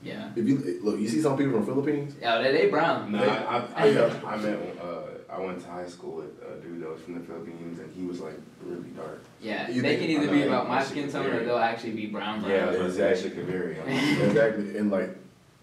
yeah. 0.02 0.32
If 0.36 0.48
you 0.48 0.80
look, 0.84 1.00
you 1.00 1.08
see 1.08 1.22
some 1.22 1.38
people 1.38 1.54
from 1.54 1.66
Philippines. 1.66 2.16
Yeah, 2.22 2.42
they, 2.42 2.52
they 2.52 2.70
brown. 2.70 3.12
No, 3.12 3.20
I, 3.24 3.26
I, 3.26 3.58
I, 3.58 3.68
Oh, 3.78 3.86
Yeah. 3.86 4.20
I 4.28 4.38
met, 4.38 4.60
uh, 4.82 5.00
I 5.30 5.40
went 5.40 5.60
to 5.62 5.68
high 5.68 5.88
school 5.88 6.18
with 6.18 6.32
a 6.48 6.60
dude 6.62 6.82
that 6.82 6.90
was 6.90 7.02
from 7.02 7.16
the 7.16 7.22
Philippines, 7.22 7.80
and 7.80 7.92
he 7.96 8.06
was 8.06 8.20
like 8.22 8.40
really 8.64 8.90
dark. 8.90 9.24
Yeah, 9.42 9.70
You 9.70 9.82
they 9.82 9.98
think- 9.98 10.02
can 10.02 10.10
either 10.24 10.30
I 10.30 10.34
be 10.34 10.40
know, 10.42 10.48
about 10.48 10.70
my 10.70 10.84
skin 10.84 11.12
tone 11.12 11.26
or 11.28 11.44
they'll 11.44 11.58
actually 11.58 11.92
be 11.94 12.06
brown 12.08 12.40
brown. 12.42 12.52
Yeah, 12.52 12.72
it 12.72 12.82
was 12.82 13.00
actually 13.00 13.32
could 13.32 13.46
vary. 13.46 13.78
exactly. 13.88 14.78
And 14.78 14.90
like, 14.92 15.16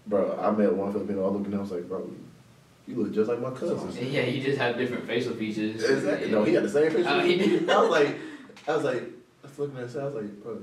bro, 0.07 0.37
I 0.41 0.51
met 0.51 0.73
one 0.73 0.91
Filipino. 0.91 1.25
I 1.25 1.29
looked 1.29 1.47
at 1.47 1.53
him, 1.53 1.59
I 1.59 1.61
was 1.61 1.71
like, 1.71 1.87
bro, 1.87 2.09
you 2.91 3.03
look 3.03 3.13
just 3.13 3.29
like 3.29 3.39
my 3.39 3.51
cousin. 3.51 4.11
Yeah, 4.11 4.23
you 4.23 4.41
just 4.41 4.57
have 4.57 4.77
different 4.77 5.07
facial 5.07 5.33
features. 5.33 5.83
Exactly. 5.83 6.31
No, 6.31 6.43
he 6.43 6.53
had 6.53 6.63
the 6.63 6.69
same 6.69 6.91
picture. 6.91 7.07
Uh, 7.07 7.21
oh, 7.21 7.25
he 7.25 7.37
did? 7.37 7.69
I 7.69 7.81
was 7.81 7.89
like, 7.89 8.19
I 8.67 8.75
was 8.75 8.83
like, 8.83 9.03
I 9.43 9.47
was 9.47 9.59
looking 9.59 9.77
at 9.77 9.89
him. 9.89 10.01
I 10.01 10.05
was 10.05 10.15
like, 10.15 10.43
bro, 10.43 10.57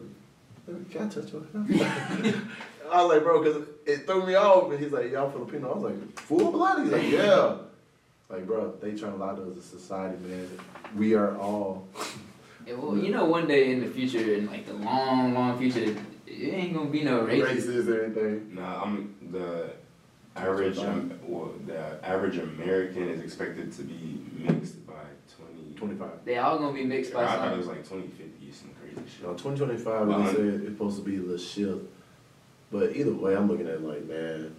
can 0.91 1.03
I 1.03 1.09
touch 1.09 1.33
your 1.33 1.43
hair? 1.66 2.35
I 2.91 3.03
was 3.03 3.14
like, 3.14 3.22
bro, 3.22 3.43
because 3.43 3.68
it 3.87 4.07
threw 4.07 4.26
me 4.26 4.35
off. 4.35 4.70
And 4.70 4.81
he's 4.81 4.93
like, 4.93 5.11
y'all 5.11 5.31
Filipino. 5.31 5.72
I 5.72 5.74
was 5.74 5.85
like, 5.85 6.20
full 6.20 6.53
blood. 6.53 6.83
He's 6.83 6.93
like, 6.93 7.11
yeah. 7.11 7.57
Like, 8.29 8.47
bro, 8.47 8.74
they 8.81 8.95
trying 8.95 9.12
to 9.12 9.18
lie 9.18 9.35
to 9.35 9.43
us 9.43 9.57
as 9.57 9.57
a 9.57 9.62
society, 9.62 10.18
man. 10.24 10.49
We 10.97 11.14
are 11.14 11.37
all 11.39 11.89
Yeah, 12.66 12.74
well, 12.74 12.99
you 12.99 13.11
know, 13.11 13.24
one 13.24 13.47
day 13.47 13.72
in 13.72 13.81
the 13.81 13.87
future, 13.87 14.35
in 14.35 14.47
like 14.47 14.66
the 14.66 14.74
long, 14.74 15.33
long 15.33 15.57
future, 15.57 15.97
it 16.26 16.55
ain't 16.55 16.74
gonna 16.74 16.91
be 16.91 17.03
no 17.03 17.22
racism. 17.22 17.47
Racist 17.47 17.89
or 17.89 18.05
anything. 18.05 18.55
Nah, 18.55 18.83
I'm 18.83 19.14
the 19.33 19.70
average. 20.37 20.79
Um, 20.79 21.18
well, 21.26 21.53
the 21.66 21.99
average 22.07 22.39
American 22.39 23.09
is 23.09 23.20
expected 23.22 23.72
to 23.72 23.83
be 23.83 24.20
mixed 24.39 24.87
by 24.87 24.93
twenty. 25.37 25.74
Twenty-five. 25.76 26.24
They 26.24 26.39
all 26.39 26.59
gonna 26.59 26.72
be 26.74 26.85
mixed 26.85 27.12
by 27.12 27.24
I 27.24 27.26
thought 27.26 27.37
it 27.37 27.41
something. 27.41 27.59
was 27.59 27.66
like 27.68 27.89
twenty 27.89 28.09
fifty, 28.09 28.53
some 28.53 28.70
crazy 28.81 29.09
shit. 29.09 29.26
No, 29.26 29.35
twenty 29.35 29.59
twenty-five, 29.59 30.07
they 30.09 30.12
I'm- 30.14 30.55
it's 30.62 30.64
supposed 30.64 30.97
to 30.99 31.05
be 31.05 31.16
the 31.16 31.39
shift. 31.39 31.83
But 32.70 32.95
either 32.97 33.12
way, 33.14 33.35
I'm 33.37 33.49
looking 33.49 33.66
at 33.66 33.74
it 33.74 33.83
like, 33.83 34.05
man, 34.07 34.55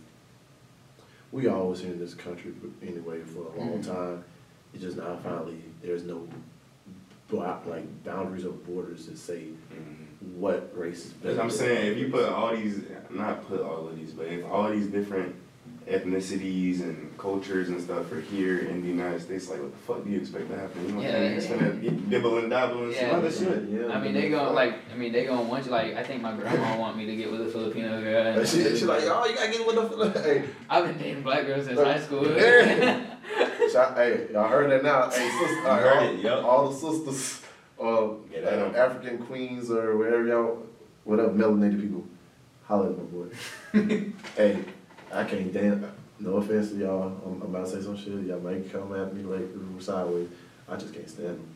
we 1.32 1.48
always 1.48 1.82
here 1.82 1.92
in 1.92 2.00
this 2.00 2.16
country 2.16 2.54
anyway 2.82 3.22
for 3.22 3.40
a 3.54 3.60
long 3.60 3.80
Mhm. 3.80 3.86
time. 3.86 4.24
It's 4.74 4.82
just 4.84 4.98
now 4.98 5.16
finally, 5.24 5.62
there's 5.84 6.04
no 6.04 6.28
blo- 7.30 7.60
like 7.68 8.04
boundaries 8.04 8.46
or 8.46 8.54
borders 8.54 9.06
that 9.06 9.18
say 9.18 9.50
Mhm. 9.72 10.34
what 10.38 10.72
race 10.76 11.06
is 11.08 11.12
better. 11.14 11.40
I'm 11.42 11.50
than- 11.50 11.58
saying, 11.58 11.92
if 11.92 11.98
you 12.00 12.10
put 12.10 12.28
all 12.30 12.56
these, 12.56 12.82
not 13.12 13.48
put 13.48 13.62
all 13.62 13.88
of 13.88 13.96
these, 13.96 14.12
but 14.14 14.26
if 14.28 14.44
all 14.46 14.72
these 14.72 14.88
different 14.88 15.36
ethnicities 15.90 16.82
and 16.82 17.18
cultures 17.18 17.70
and 17.70 17.82
stuff 17.82 18.12
are 18.12 18.22
here 18.22 18.60
in 18.60 18.82
the 18.82 18.88
United 18.88 19.22
States, 19.22 19.50
like 19.50 19.60
what 19.62 19.72
the 19.72 19.78
fuck 19.80 20.04
do 20.04 20.10
you 20.12 20.20
expect 20.20 20.50
to 20.50 20.56
happen? 20.58 20.82
You 20.86 20.92
know 20.92 20.98
what 20.98 21.06
I'm 21.08 21.12
Yeah. 21.12 21.20
It's 21.30 21.48
gonna 21.48 21.72
get 21.74 22.10
dibble 22.10 22.38
and 22.38 22.50
dabble 22.50 22.84
and 22.86 22.96
some 22.96 23.10
other 23.12 23.32
shit. 23.32 23.64
Yeah. 23.70 23.88
I 23.94 24.00
mean, 24.00 24.14
they 24.14 24.30
gonna 24.30 24.52
like. 24.52 24.76
I 24.94 24.96
mean, 24.98 25.12
they 25.12 25.26
gonna 25.26 25.42
want 25.42 25.66
you. 25.66 25.72
Like, 25.72 25.96
I 25.96 26.04
think 26.04 26.22
my 26.22 26.34
grandma 26.36 26.78
want 26.84 26.98
me 26.98 27.06
to 27.08 27.16
get 27.16 27.32
with 27.32 27.42
a 27.42 27.50
Filipino 27.50 28.02
girl. 28.02 28.38
and- 28.38 28.48
She, 28.48 28.76
she 28.76 28.86
like, 28.86 29.04
oh, 29.06 29.26
you 29.26 29.36
gotta 29.36 29.52
get 29.52 29.66
with 29.68 30.14
the, 30.14 30.20
hey, 30.24 30.44
I've 30.70 30.86
been 30.86 30.98
dating 30.98 31.24
black 31.24 31.46
girls 31.46 31.66
since 31.66 31.80
high 31.80 32.00
school. 32.00 32.26
Yeah. 32.30 33.16
shout, 33.72 33.96
hey, 33.98 34.28
y'all 34.32 34.48
heard 34.48 34.72
that 34.72 34.84
now. 34.84 35.10
Hey, 35.10 35.30
sister, 35.30 35.68
I 35.68 35.80
heard 35.80 35.98
all, 35.98 36.04
it, 36.16 36.20
yup. 36.20 36.44
all 36.46 36.70
the 36.70 36.76
sisters, 36.76 37.42
uh, 37.82 38.08
Get 38.32 38.44
at 38.44 38.60
'em. 38.60 38.76
African 38.76 39.18
queens 39.20 39.70
or 39.72 39.98
wherever 39.98 40.26
y'all, 40.26 40.64
whatever 41.04 41.30
melanated 41.30 41.82
people, 41.82 42.04
holla 42.66 42.90
at 42.92 42.98
my 42.98 43.04
boy. 43.04 44.12
hey, 44.36 44.60
I 45.14 45.24
can't 45.24 45.54
dance. 45.54 45.86
No 46.20 46.36
offense 46.36 46.70
to 46.70 46.76
y'all. 46.76 47.22
I'm, 47.26 47.42
I'm 47.42 47.56
about 47.56 47.66
to 47.66 47.72
say 47.72 47.82
some 47.82 47.98
shit. 47.98 48.26
Y'all 48.26 48.40
might 48.40 48.72
come 48.72 48.94
at 48.94 49.16
me 49.16 49.24
like 49.24 49.48
sideways. 49.80 50.28
I 50.68 50.76
just 50.76 50.94
can't 50.94 51.10
stand 51.10 51.28
them. 51.30 51.48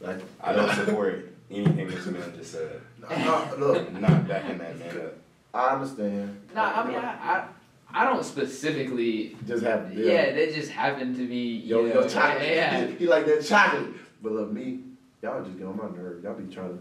Like, 0.00 0.18
I 0.40 0.52
don't 0.52 0.74
support 0.74 1.32
anything 1.50 1.88
this 1.88 2.06
man 2.06 2.32
just 2.36 2.52
said. 2.52 2.80
Nah, 3.00 3.50
look, 3.56 3.92
Not 3.92 4.28
backing 4.28 4.58
that 4.58 4.78
man 4.78 5.00
up. 5.00 5.14
I 5.54 5.74
understand. 5.74 6.40
Nah, 6.54 6.82
I 6.82 6.86
mean, 6.86 6.96
I, 6.96 7.08
I, 7.10 7.48
I 7.92 8.04
don't 8.04 8.24
specifically. 8.24 9.36
just 9.46 9.62
have 9.64 9.92
Yeah, 9.94 10.32
they 10.32 10.52
just 10.52 10.70
happen 10.70 11.16
to 11.16 11.26
be. 11.26 11.58
Yo, 11.58 11.82
you 11.82 11.88
yo, 11.88 12.00
know, 12.00 12.08
chocolate. 12.08 12.48
Yeah. 12.48 12.86
He 12.98 13.06
like 13.06 13.26
that 13.26 13.44
chocolate. 13.44 13.94
But 14.22 14.32
look, 14.32 14.52
me, 14.52 14.80
y'all 15.22 15.42
just 15.42 15.56
get 15.56 15.66
on 15.66 15.76
my 15.76 15.88
nerve. 15.96 16.22
Y'all 16.22 16.34
be 16.34 16.52
trying 16.52 16.78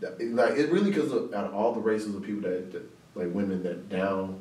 to, 0.00 0.24
like, 0.34 0.54
it 0.54 0.72
really 0.72 0.90
because 0.90 1.12
out 1.32 1.44
of 1.44 1.54
all 1.54 1.72
the 1.72 1.80
races 1.80 2.14
of 2.14 2.22
people 2.22 2.42
that, 2.42 2.72
that 2.72 2.82
like 3.14 3.32
women 3.32 3.62
that 3.62 3.88
down 3.88 4.40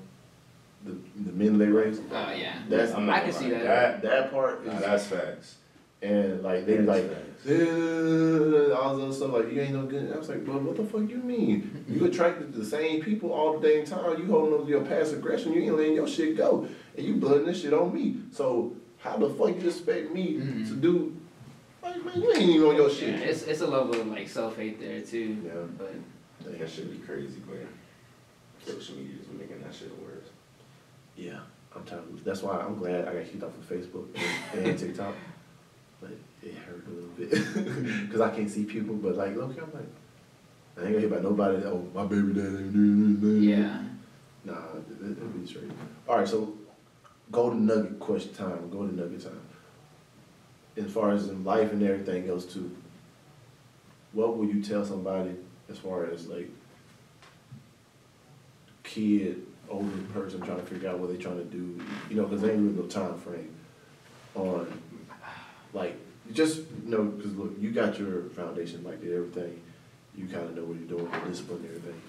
the 0.85 0.95
the 1.25 1.31
men 1.31 1.57
they 1.57 1.67
race, 1.67 1.99
Oh 2.11 2.31
yeah. 2.35 2.55
That's- 2.69 2.93
I'm 2.93 3.05
not 3.05 3.17
I 3.17 3.19
can 3.21 3.29
gonna 3.31 3.39
see 3.43 3.51
lie. 3.53 3.59
that. 3.63 4.01
that 4.01 4.31
part 4.31 4.65
Nah, 4.65 4.73
is, 4.77 4.81
that's 4.81 5.05
facts. 5.07 5.55
and 6.01 6.41
like 6.41 6.65
they 6.65 6.79
like, 6.79 7.07
facts. 7.09 7.47
"Uh," 7.47 8.73
all 8.79 8.95
this 8.95 9.03
other 9.05 9.13
stuff 9.13 9.31
like 9.33 9.51
you 9.53 9.61
ain't 9.61 9.73
no 9.73 9.85
good. 9.85 10.11
I 10.13 10.17
was 10.17 10.29
like, 10.29 10.45
but 10.45 10.61
what 10.61 10.75
the 10.77 10.83
fuck 10.83 11.07
you 11.09 11.17
mean? 11.17 11.85
You 11.87 12.05
attracted 12.05 12.53
to 12.53 12.59
the 12.59 12.65
same 12.65 13.01
people 13.03 13.31
all 13.31 13.59
the 13.59 13.67
dang 13.67 13.85
time. 13.85 14.17
You 14.19 14.25
holding 14.25 14.53
on 14.59 14.65
to 14.65 14.69
your 14.69 14.81
past 14.85 15.13
aggression. 15.13 15.53
You 15.53 15.61
ain't 15.63 15.75
letting 15.77 15.93
your 15.95 16.07
shit 16.07 16.35
go, 16.37 16.67
and 16.97 17.05
you 17.05 17.15
blooding 17.15 17.45
this 17.45 17.61
shit 17.61 17.73
on 17.73 17.93
me. 17.93 18.17
So 18.31 18.75
how 18.99 19.17
the 19.17 19.29
fuck 19.29 19.49
you 19.61 19.67
expect 19.67 20.11
me 20.11 20.35
Mhm. 20.35 20.67
to 20.69 20.75
do? 20.75 21.15
Like 21.83 22.03
man, 22.05 22.21
you 22.21 22.31
ain't 22.33 22.41
even 22.49 22.67
on 22.69 22.75
your 22.75 22.89
Yeah, 22.89 22.95
shit. 22.95 23.19
it's 23.29 23.43
it's 23.43 23.61
a 23.61 23.67
level 23.67 23.99
of 23.99 24.07
like 24.07 24.27
self 24.29 24.55
hate 24.57 24.79
there 24.79 25.01
too. 25.01 25.37
Yeah. 25.45 25.51
But 25.77 25.93
That 26.59 26.69
should 26.69 26.91
be 26.91 26.97
crazy, 27.05 27.39
but 27.47 27.59
social 28.65 28.95
media 28.97 29.15
is 29.21 29.27
making 29.39 29.61
that 29.63 29.73
shit 29.73 29.89
worse. 30.01 30.10
Yeah, 31.21 31.39
I'm 31.75 31.83
tired. 31.83 31.99
Of, 31.99 32.23
that's 32.23 32.41
why 32.41 32.57
I'm 32.57 32.75
glad 32.77 33.07
I 33.07 33.13
got 33.13 33.25
kicked 33.25 33.43
off 33.43 33.55
of 33.55 33.69
Facebook 33.69 34.07
and, 34.53 34.65
and 34.65 34.79
TikTok. 34.79 35.13
But 36.01 36.11
it 36.41 36.55
hurt 36.55 36.83
a 36.87 36.89
little 36.89 37.09
bit 37.09 37.29
because 38.07 38.21
I 38.21 38.31
can't 38.31 38.49
see 38.49 38.63
people. 38.63 38.95
But 38.95 39.17
like, 39.17 39.35
look, 39.35 39.51
I'm 39.51 39.71
like, 39.71 39.83
I 40.77 40.81
ain't 40.81 40.93
gonna 40.93 40.99
hear 40.99 41.07
about 41.07 41.21
nobody. 41.21 41.63
Oh, 41.63 41.87
my 41.93 42.05
baby 42.05 42.33
daddy. 42.33 42.47
ain't 42.47 42.73
doing 42.73 43.19
this." 43.21 43.43
yeah. 43.43 43.83
Nah, 44.43 44.53
it, 44.75 45.11
it'll 45.11 45.27
be 45.27 45.45
straight. 45.45 45.69
All 46.09 46.17
right, 46.17 46.27
so 46.27 46.55
golden 47.31 47.67
nugget 47.67 47.99
question 47.99 48.33
time. 48.33 48.71
Golden 48.71 48.95
nugget 48.95 49.21
time. 49.21 49.41
As 50.75 50.91
far 50.91 51.11
as 51.11 51.29
in 51.29 51.43
life 51.43 51.71
and 51.71 51.83
everything 51.83 52.25
goes 52.25 52.45
too, 52.45 52.75
what 54.13 54.37
would 54.37 54.49
you 54.49 54.63
tell 54.63 54.83
somebody 54.83 55.35
as 55.69 55.77
far 55.77 56.05
as 56.05 56.27
like 56.27 56.49
kid, 58.83 59.45
older 59.71 59.97
person 60.13 60.41
trying 60.41 60.59
to 60.59 60.65
figure 60.65 60.89
out 60.89 60.99
what 60.99 61.09
they're 61.09 61.21
trying 61.21 61.37
to 61.37 61.45
do? 61.45 61.81
You 62.09 62.17
know, 62.17 62.25
because 62.25 62.41
there 62.41 62.51
ain't 62.51 62.61
really 62.61 62.75
no 62.75 62.87
time 62.87 63.17
frame 63.17 63.55
on 64.35 64.81
like 65.73 65.95
just 66.33 66.57
you 66.85 66.91
know 66.91 67.03
because 67.03 67.35
look, 67.35 67.53
you 67.59 67.71
got 67.71 67.97
your 67.97 68.23
foundation 68.29 68.83
like 68.83 69.01
did 69.01 69.13
everything. 69.13 69.61
You 70.15 70.27
kind 70.27 70.43
of 70.43 70.55
know 70.55 70.63
what 70.63 70.77
you're 70.77 70.97
doing, 70.99 71.09
the 71.09 71.29
discipline, 71.29 71.59
and 71.59 71.67
everything. 71.69 72.01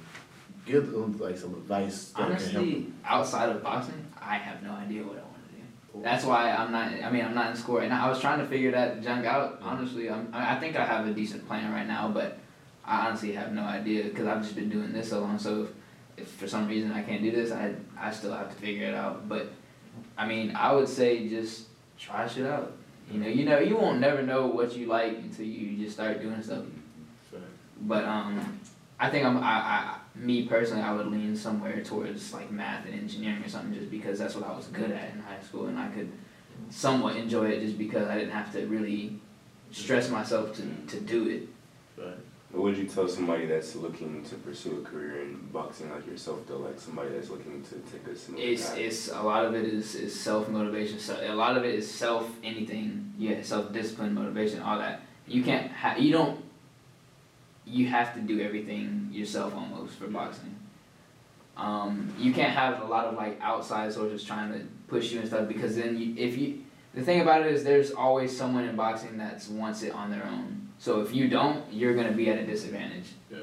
Give 0.66 0.90
them 0.90 1.18
like 1.18 1.38
some 1.38 1.54
advice 1.54 2.08
that 2.10 2.16
can 2.16 2.30
help 2.30 2.38
them. 2.40 2.56
Honestly, 2.56 2.92
outside 3.04 3.48
of 3.50 3.62
boxing, 3.62 4.06
I 4.20 4.36
have 4.36 4.62
no 4.62 4.72
idea 4.72 5.02
what 5.02 5.18
I 5.18 5.22
want 5.22 5.36
to 5.50 5.98
do. 5.98 6.02
That's 6.02 6.24
why 6.24 6.50
I'm 6.50 6.72
not. 6.72 6.92
I 6.92 7.10
mean, 7.10 7.24
I'm 7.24 7.34
not 7.34 7.50
in 7.50 7.56
score, 7.56 7.82
and 7.82 7.92
I 7.92 8.08
was 8.08 8.20
trying 8.20 8.40
to 8.40 8.46
figure 8.46 8.72
that 8.72 9.02
junk 9.02 9.24
out. 9.24 9.60
Honestly, 9.62 10.10
I'm, 10.10 10.28
I 10.32 10.56
I 10.56 10.60
think 10.60 10.76
I 10.76 10.84
have 10.84 11.06
a 11.06 11.12
decent 11.12 11.46
plan 11.46 11.72
right 11.72 11.86
now, 11.86 12.08
but 12.08 12.38
I 12.84 13.06
honestly 13.06 13.32
have 13.32 13.52
no 13.52 13.62
idea 13.62 14.04
because 14.04 14.26
I've 14.26 14.42
just 14.42 14.54
been 14.56 14.68
doing 14.68 14.92
this 14.92 15.10
so 15.10 15.20
long. 15.20 15.38
So 15.38 15.62
if, 15.62 15.68
if 16.22 16.28
for 16.28 16.48
some 16.48 16.68
reason 16.68 16.92
I 16.92 17.02
can't 17.02 17.22
do 17.22 17.30
this, 17.30 17.52
I 17.52 17.74
I 17.98 18.10
still 18.10 18.32
have 18.32 18.48
to 18.48 18.56
figure 18.56 18.86
it 18.86 18.94
out. 18.94 19.28
But 19.28 19.52
I 20.16 20.26
mean, 20.26 20.54
I 20.56 20.72
would 20.72 20.88
say 20.88 21.28
just 21.28 21.66
try 21.98 22.26
shit 22.26 22.46
out. 22.46 22.72
You 23.10 23.20
know, 23.20 23.28
you 23.28 23.44
know, 23.44 23.58
you 23.58 23.76
won't 23.76 24.00
never 24.00 24.22
know 24.22 24.46
what 24.46 24.74
you 24.76 24.86
like 24.86 25.18
until 25.18 25.44
you 25.44 25.76
just 25.84 25.94
start 25.96 26.22
doing 26.22 26.42
stuff. 26.42 26.64
But 27.82 28.04
um, 28.04 28.60
I 28.98 29.10
think 29.10 29.26
I'm 29.26 29.38
I, 29.38 29.42
I 29.42 29.96
me 30.14 30.46
personally 30.46 30.82
I 30.82 30.92
would 30.92 31.08
lean 31.08 31.34
somewhere 31.36 31.82
towards 31.82 32.32
like 32.32 32.50
math 32.50 32.86
and 32.86 32.94
engineering 32.94 33.42
or 33.42 33.48
something 33.48 33.74
just 33.74 33.90
because 33.90 34.18
that's 34.18 34.34
what 34.34 34.46
I 34.46 34.54
was 34.54 34.66
good 34.66 34.90
at 34.90 35.12
in 35.12 35.20
high 35.20 35.40
school 35.40 35.66
and 35.66 35.78
I 35.78 35.88
could 35.88 36.10
somewhat 36.70 37.16
enjoy 37.16 37.46
it 37.50 37.60
just 37.60 37.78
because 37.78 38.08
I 38.08 38.16
didn't 38.16 38.32
have 38.32 38.52
to 38.52 38.66
really 38.66 39.18
stress 39.72 40.10
myself 40.10 40.54
to, 40.56 40.62
to 40.88 41.00
do 41.00 41.28
it. 41.28 41.48
Right. 42.00 42.14
What 42.52 42.64
would 42.64 42.76
you 42.76 42.84
tell 42.84 43.08
somebody 43.08 43.46
that's 43.46 43.74
looking 43.76 44.22
to 44.24 44.34
pursue 44.36 44.82
a 44.84 44.88
career 44.88 45.22
in 45.22 45.36
boxing 45.52 45.90
like 45.90 46.06
yourself 46.06 46.40
though, 46.46 46.58
like 46.58 46.78
somebody 46.78 47.08
that's 47.08 47.30
looking 47.30 47.62
to 47.62 47.74
take 47.90 48.06
a 48.06 48.14
similar 48.14 48.44
It's 48.44 48.68
path? 48.68 48.78
it's 48.78 49.10
a 49.10 49.22
lot 49.22 49.46
of 49.46 49.54
it 49.54 49.64
is, 49.64 49.94
is 49.94 50.18
self 50.18 50.50
motivation. 50.50 50.98
So 50.98 51.18
a 51.22 51.34
lot 51.34 51.56
of 51.56 51.64
it 51.64 51.74
is 51.74 51.90
self 51.90 52.30
anything. 52.44 53.14
Yeah, 53.18 53.40
self 53.42 53.72
discipline, 53.72 54.14
motivation, 54.14 54.60
all 54.60 54.78
that. 54.78 55.00
You 55.26 55.42
can't 55.42 55.72
ha- 55.72 55.96
you 55.96 56.12
don't 56.12 56.44
you 57.64 57.86
have 57.86 58.12
to 58.14 58.20
do 58.20 58.40
everything 58.40 59.08
yourself 59.12 59.54
almost 59.54 59.94
for 59.94 60.08
boxing. 60.08 60.54
Um, 61.56 62.12
you 62.18 62.32
can't 62.32 62.52
have 62.52 62.82
a 62.82 62.84
lot 62.86 63.06
of 63.06 63.14
like 63.14 63.38
outside 63.40 63.92
sources 63.92 64.24
trying 64.24 64.52
to 64.52 64.66
push 64.88 65.10
you 65.12 65.20
and 65.20 65.28
stuff 65.28 65.48
because 65.48 65.76
then 65.76 65.96
you 65.96 66.14
if 66.18 66.36
you 66.36 66.64
the 66.94 67.02
thing 67.02 67.22
about 67.22 67.46
it 67.46 67.52
is 67.52 67.64
there's 67.64 67.92
always 67.92 68.36
someone 68.36 68.64
in 68.64 68.76
boxing 68.76 69.16
that 69.18 69.46
wants 69.50 69.82
it 69.82 69.92
on 69.94 70.10
their 70.10 70.26
own. 70.26 70.61
So 70.82 71.00
if 71.00 71.14
you 71.14 71.28
don't, 71.28 71.62
you're 71.72 71.94
gonna 71.94 72.10
be 72.10 72.28
at 72.28 72.38
a 72.40 72.44
disadvantage. 72.44 73.04
Yeah, 73.30 73.38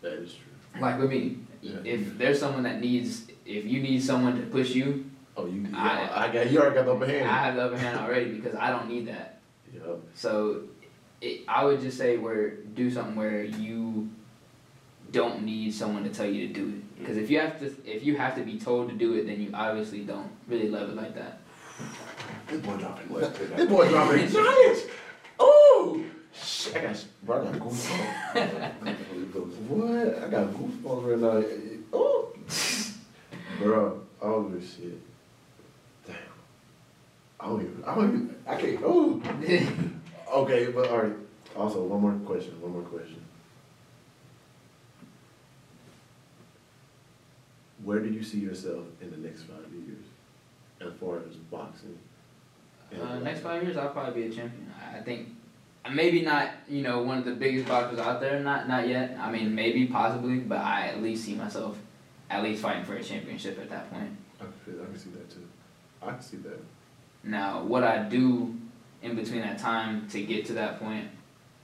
that 0.00 0.12
is 0.12 0.32
true. 0.34 0.80
Like 0.80 1.00
with 1.00 1.10
me, 1.10 1.38
Yeah. 1.60 1.78
if 1.84 2.16
there's 2.18 2.38
someone 2.38 2.62
that 2.62 2.80
needs, 2.80 3.26
if 3.44 3.64
you 3.64 3.82
need 3.82 4.00
someone 4.00 4.36
to 4.40 4.46
push 4.46 4.70
you, 4.70 5.10
Oh, 5.36 5.46
you. 5.46 5.66
I- 5.74 6.02
I, 6.06 6.26
I 6.28 6.32
got 6.32 6.48
you 6.52 6.60
already 6.60 6.76
got 6.76 6.84
the 6.84 6.92
upper 6.92 7.06
hand. 7.06 7.28
I 7.28 7.32
have 7.46 7.56
the 7.56 7.62
upper 7.64 7.78
hand 7.78 7.98
already 7.98 8.30
because 8.34 8.54
I 8.54 8.70
don't 8.70 8.88
need 8.88 9.08
that. 9.08 9.40
Yeah. 9.74 9.80
So, 10.14 10.62
it, 11.20 11.40
I 11.48 11.64
would 11.64 11.80
just 11.80 11.98
say 11.98 12.16
where 12.16 12.50
do 12.50 12.88
something 12.92 13.16
where 13.16 13.42
you 13.42 14.08
don't 15.10 15.42
need 15.42 15.74
someone 15.74 16.04
to 16.04 16.10
tell 16.10 16.26
you 16.26 16.46
to 16.46 16.54
do 16.54 16.68
it. 16.68 16.98
Because 17.00 17.16
if 17.16 17.28
you 17.28 17.40
have 17.40 17.58
to, 17.58 17.66
if 17.84 18.04
you 18.04 18.16
have 18.18 18.36
to 18.36 18.42
be 18.42 18.56
told 18.56 18.88
to 18.90 18.94
do 18.94 19.14
it, 19.14 19.26
then 19.26 19.40
you 19.40 19.50
obviously 19.52 20.02
don't 20.04 20.30
really 20.46 20.68
love 20.68 20.90
it 20.90 20.94
like 20.94 21.16
that. 21.16 21.40
This 22.46 22.60
boy 22.60 22.76
dropping. 22.76 23.12
Let's 23.12 23.36
put 23.36 23.56
This 23.56 23.68
boy 23.68 23.88
dropping 23.88 24.28
giants. 24.38 24.82
Oh, 25.42 26.04
shit! 26.34 26.76
I 26.76 26.80
got, 26.82 27.04
bro, 27.22 27.40
I 27.40 27.44
got 27.52 27.59
goosebumps. 27.70 29.56
what? 29.68 30.24
I 30.24 30.28
got 30.28 30.46
goosebumps 30.48 31.04
right 31.10 31.18
now. 31.18 31.44
Oh, 31.92 32.32
bro, 33.58 34.02
all 34.22 34.42
this 34.44 34.76
shit. 34.76 35.00
Damn. 36.06 36.16
I 37.38 37.46
don't 37.46 37.60
even. 37.62 37.84
I 37.86 37.94
don't 37.94 38.08
even. 38.08 38.36
I 38.46 38.54
can't. 38.56 38.80
Oh. 38.84 39.22
Okay, 40.32 40.66
but 40.66 40.88
all 40.88 40.98
right. 40.98 41.12
Also, 41.56 41.82
one 41.82 42.00
more 42.00 42.12
question. 42.24 42.60
One 42.60 42.72
more 42.72 42.82
question. 42.82 43.20
Where 47.82 47.98
do 47.98 48.08
you 48.08 48.22
see 48.22 48.38
yourself 48.38 48.84
in 49.00 49.10
the 49.10 49.16
next 49.16 49.42
five 49.42 49.66
years, 49.72 50.04
as 50.80 50.92
far 51.00 51.16
as 51.18 51.34
boxing? 51.34 51.98
uh, 53.02 53.18
next 53.20 53.40
five 53.40 53.62
years, 53.62 53.76
I'll 53.76 53.88
probably 53.88 54.22
be 54.22 54.28
a 54.28 54.30
champion. 54.30 54.72
I 54.80 54.98
I 54.98 55.02
think 55.02 55.30
maybe 55.92 56.22
not 56.22 56.50
you 56.68 56.82
know 56.82 57.02
one 57.02 57.18
of 57.18 57.24
the 57.24 57.34
biggest 57.34 57.68
boxers 57.68 57.98
out 57.98 58.20
there, 58.20 58.40
not 58.40 58.68
not 58.68 58.88
yet. 58.88 59.16
I 59.20 59.30
mean 59.30 59.54
maybe 59.54 59.86
possibly, 59.86 60.38
but 60.38 60.58
I 60.58 60.88
at 60.88 61.02
least 61.02 61.24
see 61.24 61.34
myself 61.34 61.78
at 62.28 62.42
least 62.42 62.62
fighting 62.62 62.84
for 62.84 62.94
a 62.94 63.02
championship 63.02 63.58
at 63.58 63.70
that 63.70 63.90
point. 63.90 64.16
I 64.40 64.44
can, 64.64 64.80
I 64.80 64.84
can 64.84 64.98
see 64.98 65.10
that 65.10 65.30
too. 65.30 65.48
I 66.02 66.10
can 66.10 66.22
see 66.22 66.36
that. 66.38 66.60
Now, 67.22 67.62
what 67.62 67.84
I 67.84 68.02
do 68.04 68.54
in 69.02 69.16
between 69.16 69.40
that 69.40 69.58
time 69.58 70.08
to 70.08 70.22
get 70.22 70.46
to 70.46 70.52
that 70.54 70.78
point 70.78 71.08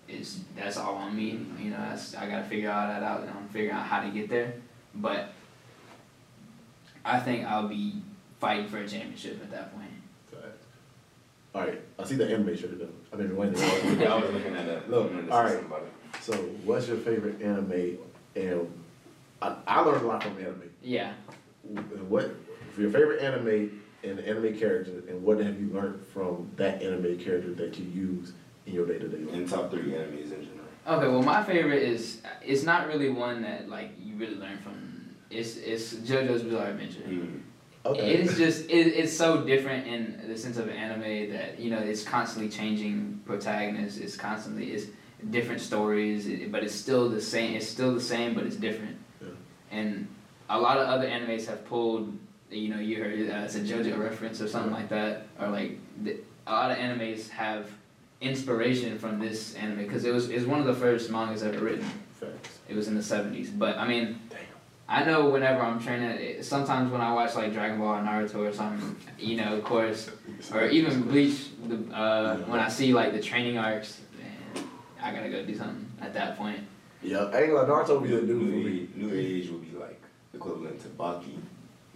is 0.09 0.41
that's 0.57 0.77
all 0.77 0.95
on 0.97 1.17
me. 1.17 1.47
You 1.59 1.71
know, 1.71 1.79
that's 1.79 2.14
I 2.14 2.29
gotta 2.29 2.45
figure 2.45 2.71
all 2.71 2.87
that 2.87 3.03
out 3.03 3.23
and 3.23 3.31
I'm 3.31 3.49
figuring 3.49 3.75
out 3.75 3.87
how 3.87 4.03
to 4.03 4.11
get 4.11 4.29
there. 4.29 4.55
But 4.95 5.33
I 7.05 7.21
think 7.21 7.47
I'll 7.47 7.69
be 7.69 8.03
fighting 8.41 8.69
for 8.69 8.79
a 8.79 8.89
championship 8.89 9.41
at 9.43 9.51
that 9.51 9.75
point. 9.75 9.91
Fact. 11.57 11.68
All 11.68 11.74
right, 11.74 11.82
I 11.98 12.04
see 12.04 12.14
the 12.16 12.28
anime 12.32 12.57
shirt 12.57 12.78
though. 12.78 12.88
I've 13.12 13.18
been 13.18 13.36
waiting. 13.36 13.59
Yeah, 13.98 14.14
I 14.14 14.20
was 14.20 14.32
looking 14.32 14.54
at 14.54 14.66
that. 14.66 14.90
Look, 14.90 15.11
I 15.11 15.14
wanted 15.14 15.22
to 15.22 15.28
say 15.28 15.32
alright. 15.32 15.52
something 15.52 15.66
about 15.66 15.82
it. 15.82 16.22
so, 16.22 16.32
what's 16.64 16.88
your 16.88 16.98
favorite 16.98 17.40
anime? 17.40 17.98
And 18.34 18.82
I, 19.40 19.57
I 19.66 19.80
learned 19.80 20.02
a 20.02 20.07
lot 20.07 20.22
from 20.22 20.38
anime. 20.38 20.70
Yeah. 20.82 21.12
What 22.09 22.34
for 22.72 22.80
your 22.82 22.90
favorite 22.90 23.22
anime 23.22 23.82
and 24.02 24.20
anime 24.20 24.59
character, 24.59 25.02
and 25.09 25.22
what 25.22 25.40
have 25.40 25.59
you 25.59 25.68
learned 25.72 26.04
from 26.12 26.50
that 26.57 26.82
anime 26.82 27.18
character 27.18 27.52
that 27.54 27.78
you 27.78 27.86
use 27.86 28.32
in 28.66 28.74
your 28.74 28.86
day 28.86 28.98
to 28.98 29.09
day 29.09 29.18
life? 29.18 29.34
And 29.34 29.48
top 29.48 29.70
three 29.70 29.92
animes 29.92 30.32
in 30.32 30.42
general. 30.42 30.66
Okay, 30.86 31.09
well 31.09 31.22
my 31.22 31.42
favorite 31.42 31.82
is 31.82 32.22
it's 32.42 32.62
not 32.62 32.86
really 32.86 33.09
one 33.09 33.42
that 33.42 33.68
like 33.68 33.90
you 34.00 34.14
really 34.16 34.36
learn 34.36 34.59
from. 34.59 34.74
It's 35.30 35.57
it's 35.57 35.94
JoJo's 35.94 36.42
Bizarre 36.42 36.68
Adventure. 36.68 37.00
Mm. 37.00 37.40
Okay. 37.87 38.14
It's 38.14 38.37
just 38.37 38.68
it, 38.68 38.89
it's 38.89 39.16
so 39.16 39.43
different 39.43 39.87
in 39.87 40.20
the 40.26 40.37
sense 40.37 40.57
of 40.57 40.68
anime 40.68 41.32
that 41.32 41.61
you 41.61 41.70
know 41.70 41.78
it's 41.78 42.03
constantly 42.03 42.51
changing 42.51 43.20
protagonists. 43.24 43.99
It's 43.99 44.16
constantly 44.16 44.72
it's 44.72 44.87
different 45.30 45.61
stories, 45.61 46.28
but 46.51 46.64
it's 46.64 46.74
still 46.74 47.09
the 47.09 47.20
same. 47.20 47.55
It's 47.55 47.68
still 47.68 47.95
the 47.95 48.01
same, 48.01 48.34
but 48.34 48.45
it's 48.45 48.57
different. 48.57 48.97
Yeah. 49.22 49.28
And 49.70 50.09
a 50.49 50.59
lot 50.59 50.78
of 50.78 50.89
other 50.89 51.07
animes 51.07 51.47
have 51.47 51.64
pulled. 51.66 52.16
You 52.51 52.70
know, 52.70 52.80
you 52.80 53.03
heard 53.03 53.30
uh, 53.30 53.45
it's 53.45 53.55
a 53.55 53.61
JoJo 53.61 53.99
reference 53.99 54.41
or 54.41 54.49
something 54.49 54.72
like 54.72 54.89
that, 54.89 55.26
or 55.41 55.49
like 55.49 55.78
the, 56.03 56.18
a 56.47 56.53
lot 56.53 56.70
of 56.70 56.78
animes 56.78 57.28
have 57.30 57.70
inspiration 58.20 58.99
from 58.99 59.20
this 59.20 59.55
anime 59.55 59.78
because 59.78 60.05
it 60.05 60.12
was 60.12 60.28
it's 60.28 60.47
one 60.47 60.59
of 60.59 60.66
the 60.66 60.74
first 60.74 61.11
mangas 61.11 61.43
ever 61.43 61.59
written. 61.59 61.89
Facts. 62.18 62.59
It 62.68 62.74
was 62.74 62.89
in 62.89 62.95
the 62.95 63.03
seventies, 63.03 63.51
but 63.51 63.78
I 63.78 63.87
mean. 63.87 64.20
Damn. 64.89 65.03
I 65.03 65.05
know 65.05 65.28
whenever 65.30 65.61
I'm 65.62 65.80
training, 65.80 66.43
sometimes 66.43 66.91
when 66.93 67.01
I 67.01 67.12
watch 67.12 67.34
like 67.34 67.53
Dragon 67.53 67.78
Ball 67.78 67.97
or 67.97 68.03
Naruto 68.03 68.37
or 68.49 68.53
something, 68.53 68.97
you 69.18 69.37
know, 69.37 69.55
of 69.57 69.64
course, 69.64 70.11
or 70.53 70.66
even 70.66 71.03
Bleach, 71.03 71.51
the, 71.66 71.76
uh, 71.95 72.37
when 72.47 72.61
I 72.61 72.68
see 72.68 72.93
like 72.95 73.12
the 73.12 73.20
training 73.20 73.59
arcs, 73.59 74.01
man, 74.18 74.64
I 75.03 75.12
gotta 75.12 75.28
go 75.30 75.45
do 75.45 75.55
something 75.57 75.87
at 76.01 76.14
that 76.14 76.37
point. 76.37 76.61
Yeah, 77.03 77.18
I 77.18 77.43
ain't 77.43 77.53
gonna 77.53 77.72
lie, 77.72 77.82
Naruto 77.84 78.03
be 78.03 78.09
the 78.11 78.20
dude 78.22 78.28
for 78.28 78.34
New, 78.34 78.64
me. 78.64 78.80
age, 78.82 78.89
new 78.97 79.12
age 79.14 79.51
would 79.51 79.70
be 79.70 79.76
like 79.78 80.01
equivalent 80.34 80.80
to 80.82 80.89
Baki. 80.89 81.34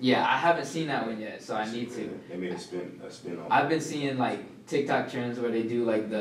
Yeah, 0.00 0.24
I 0.24 0.36
haven't 0.38 0.64
seen 0.66 0.86
that 0.88 1.06
one 1.06 1.20
yet, 1.20 1.42
so 1.42 1.54
I 1.54 1.70
need 1.70 1.90
to. 1.92 2.18
They 2.28 2.36
made 2.36 2.52
a 2.52 2.58
spin 2.58 3.00
a 3.06 3.10
spin 3.10 3.38
off. 3.38 3.46
I've 3.50 3.68
been 3.68 3.80
seeing 3.80 4.16
like 4.18 4.66
TikTok 4.66 5.10
trends 5.10 5.38
where 5.38 5.50
they 5.50 5.62
do 5.64 5.84
like 5.84 6.08
the, 6.10 6.16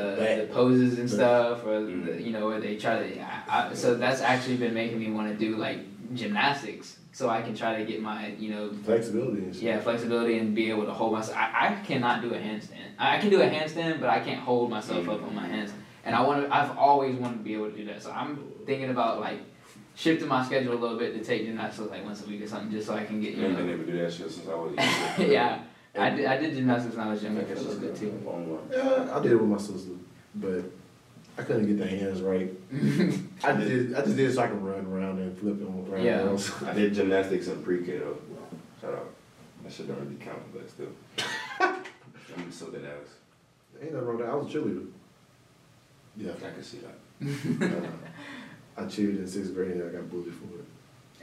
the 0.46 0.48
poses 0.52 0.98
and 0.98 1.08
stuff, 1.08 1.64
or 1.64 1.80
Mm. 1.80 2.04
the, 2.06 2.22
you 2.22 2.32
know 2.32 2.46
where 2.46 2.60
they 2.60 2.76
try 2.76 2.98
to. 3.02 3.20
I, 3.20 3.70
I, 3.70 3.74
so 3.74 3.94
that's 3.96 4.20
actually 4.20 4.56
been 4.58 4.74
making 4.74 4.98
me 4.98 5.10
want 5.10 5.28
to 5.30 5.36
do 5.36 5.56
like 5.56 5.78
gymnastics, 6.14 6.98
so 7.12 7.28
I 7.30 7.40
can 7.42 7.54
try 7.54 7.76
to 7.78 7.84
get 7.84 8.02
my 8.02 8.28
you 8.38 8.50
know 8.50 8.72
Flexibility 8.84 9.44
and. 9.44 9.54
Yeah, 9.56 9.80
flexibility 9.80 10.38
and 10.38 10.54
be 10.54 10.70
able 10.70 10.84
to 10.86 10.92
hold 10.92 11.12
myself. 11.14 11.36
I, 11.38 11.68
I 11.68 11.86
cannot 11.86 12.20
do 12.22 12.34
a 12.34 12.38
handstand. 12.38 12.88
I, 12.98 13.16
I 13.16 13.18
can 13.18 13.30
do 13.30 13.40
a 13.40 13.48
handstand, 13.48 14.00
but 14.00 14.10
I 14.10 14.20
can't 14.20 14.40
hold 14.40 14.70
myself 14.70 15.08
up 15.08 15.22
on 15.22 15.34
my 15.34 15.46
hands. 15.46 15.72
And 16.04 16.14
I 16.14 16.22
want 16.22 16.44
to. 16.46 16.54
I've 16.54 16.76
always 16.76 17.16
wanted 17.16 17.38
to 17.38 17.44
be 17.44 17.54
able 17.54 17.70
to 17.70 17.76
do 17.76 17.84
that. 17.86 18.02
So 18.02 18.10
I'm 18.10 18.38
thinking 18.66 18.90
about 18.90 19.20
like 19.20 19.40
shifting 20.00 20.28
my 20.28 20.42
schedule 20.44 20.72
a 20.72 20.80
little 20.80 20.98
bit 20.98 21.12
to 21.14 21.22
take 21.22 21.44
gymnastics 21.44 21.90
like 21.90 22.02
once 22.04 22.24
a 22.24 22.26
week 22.26 22.40
or 22.42 22.48
something, 22.48 22.70
just 22.70 22.86
so 22.86 22.94
I 22.94 23.04
can 23.04 23.20
get 23.20 23.34
you 23.34 23.46
I've 23.48 23.56
been 23.56 23.66
know. 23.66 23.72
able 23.74 23.84
to 23.84 23.92
do 23.92 23.98
that 23.98 24.12
shit 24.12 24.30
since 24.30 24.48
I 24.48 24.54
was 24.54 24.74
young. 25.18 25.30
yeah, 25.30 25.62
I 25.98 26.10
did. 26.10 26.24
I 26.26 26.36
did 26.38 26.54
gymnastics 26.54 26.96
when 26.96 27.06
I 27.06 27.10
was 27.10 27.22
younger. 27.22 27.42
It 27.42 27.50
was 27.50 27.76
good 27.76 27.94
too. 27.94 28.66
Yeah, 28.72 29.10
I 29.14 29.20
did 29.22 29.32
it 29.32 29.36
with 29.36 29.48
my 29.50 29.58
sister, 29.58 29.92
but 30.36 30.64
I 31.36 31.42
couldn't 31.42 31.66
get 31.66 31.78
the 31.78 31.86
hands 31.86 32.22
right. 32.22 32.50
I 33.44 33.52
did. 33.52 33.94
I 33.94 34.00
just 34.02 34.16
did 34.16 34.30
it 34.30 34.34
so 34.34 34.42
I 34.42 34.46
could 34.48 34.62
run 34.62 34.86
around 34.86 35.18
and 35.18 35.38
flip 35.38 35.60
and 35.60 35.92
around. 35.92 36.02
Yeah. 36.04 36.22
girls. 36.22 36.62
I 36.66 36.72
did 36.72 36.94
gymnastics 36.94 37.48
in 37.48 37.62
pre-K 37.62 37.98
though. 37.98 38.16
Shout 38.80 38.94
out. 38.94 39.10
That 39.62 39.72
shit 39.72 39.86
don't 39.88 40.00
really 40.00 40.16
count, 40.16 40.40
but 40.54 40.68
still. 40.70 40.88
I'm 42.36 42.50
so 42.50 42.68
dead 42.70 42.84
ass. 42.84 43.10
Ain't 43.82 43.92
nothing 43.92 44.06
wrong 44.06 44.16
with 44.16 44.26
that. 44.26 44.32
I 44.32 44.36
was 44.36 44.46
a 44.54 44.58
cheerleader. 44.58 44.86
Yeah. 46.16 46.32
I 46.36 46.50
can 46.52 46.62
see 46.62 46.78
that. 46.78 47.90
I 48.80 48.86
cheered 48.86 49.16
in 49.16 49.26
sixth 49.26 49.54
grade 49.54 49.72
and 49.72 49.88
I 49.88 49.92
got 49.92 50.10
bullied 50.10 50.32
for 50.34 50.44
it. 50.58 50.64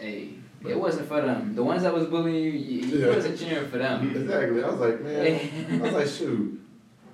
hey, 0.03 0.29
it 0.67 0.79
wasn't 0.79 1.07
for 1.07 1.21
them. 1.21 1.55
The 1.55 1.63
ones 1.63 1.83
that 1.83 1.93
was 1.93 2.05
bullying 2.07 2.43
you, 2.43 2.51
you, 2.51 2.97
Yeah. 2.99 3.15
wasn't 3.15 3.39
cheering 3.39 3.67
for 3.69 3.77
them. 3.77 4.09
Exactly. 4.15 4.63
I 4.63 4.69
was 4.69 4.79
like, 4.79 5.01
man. 5.01 5.49
I 5.71 5.77
was 5.83 5.93
like, 5.93 6.07
shoot, 6.07 6.61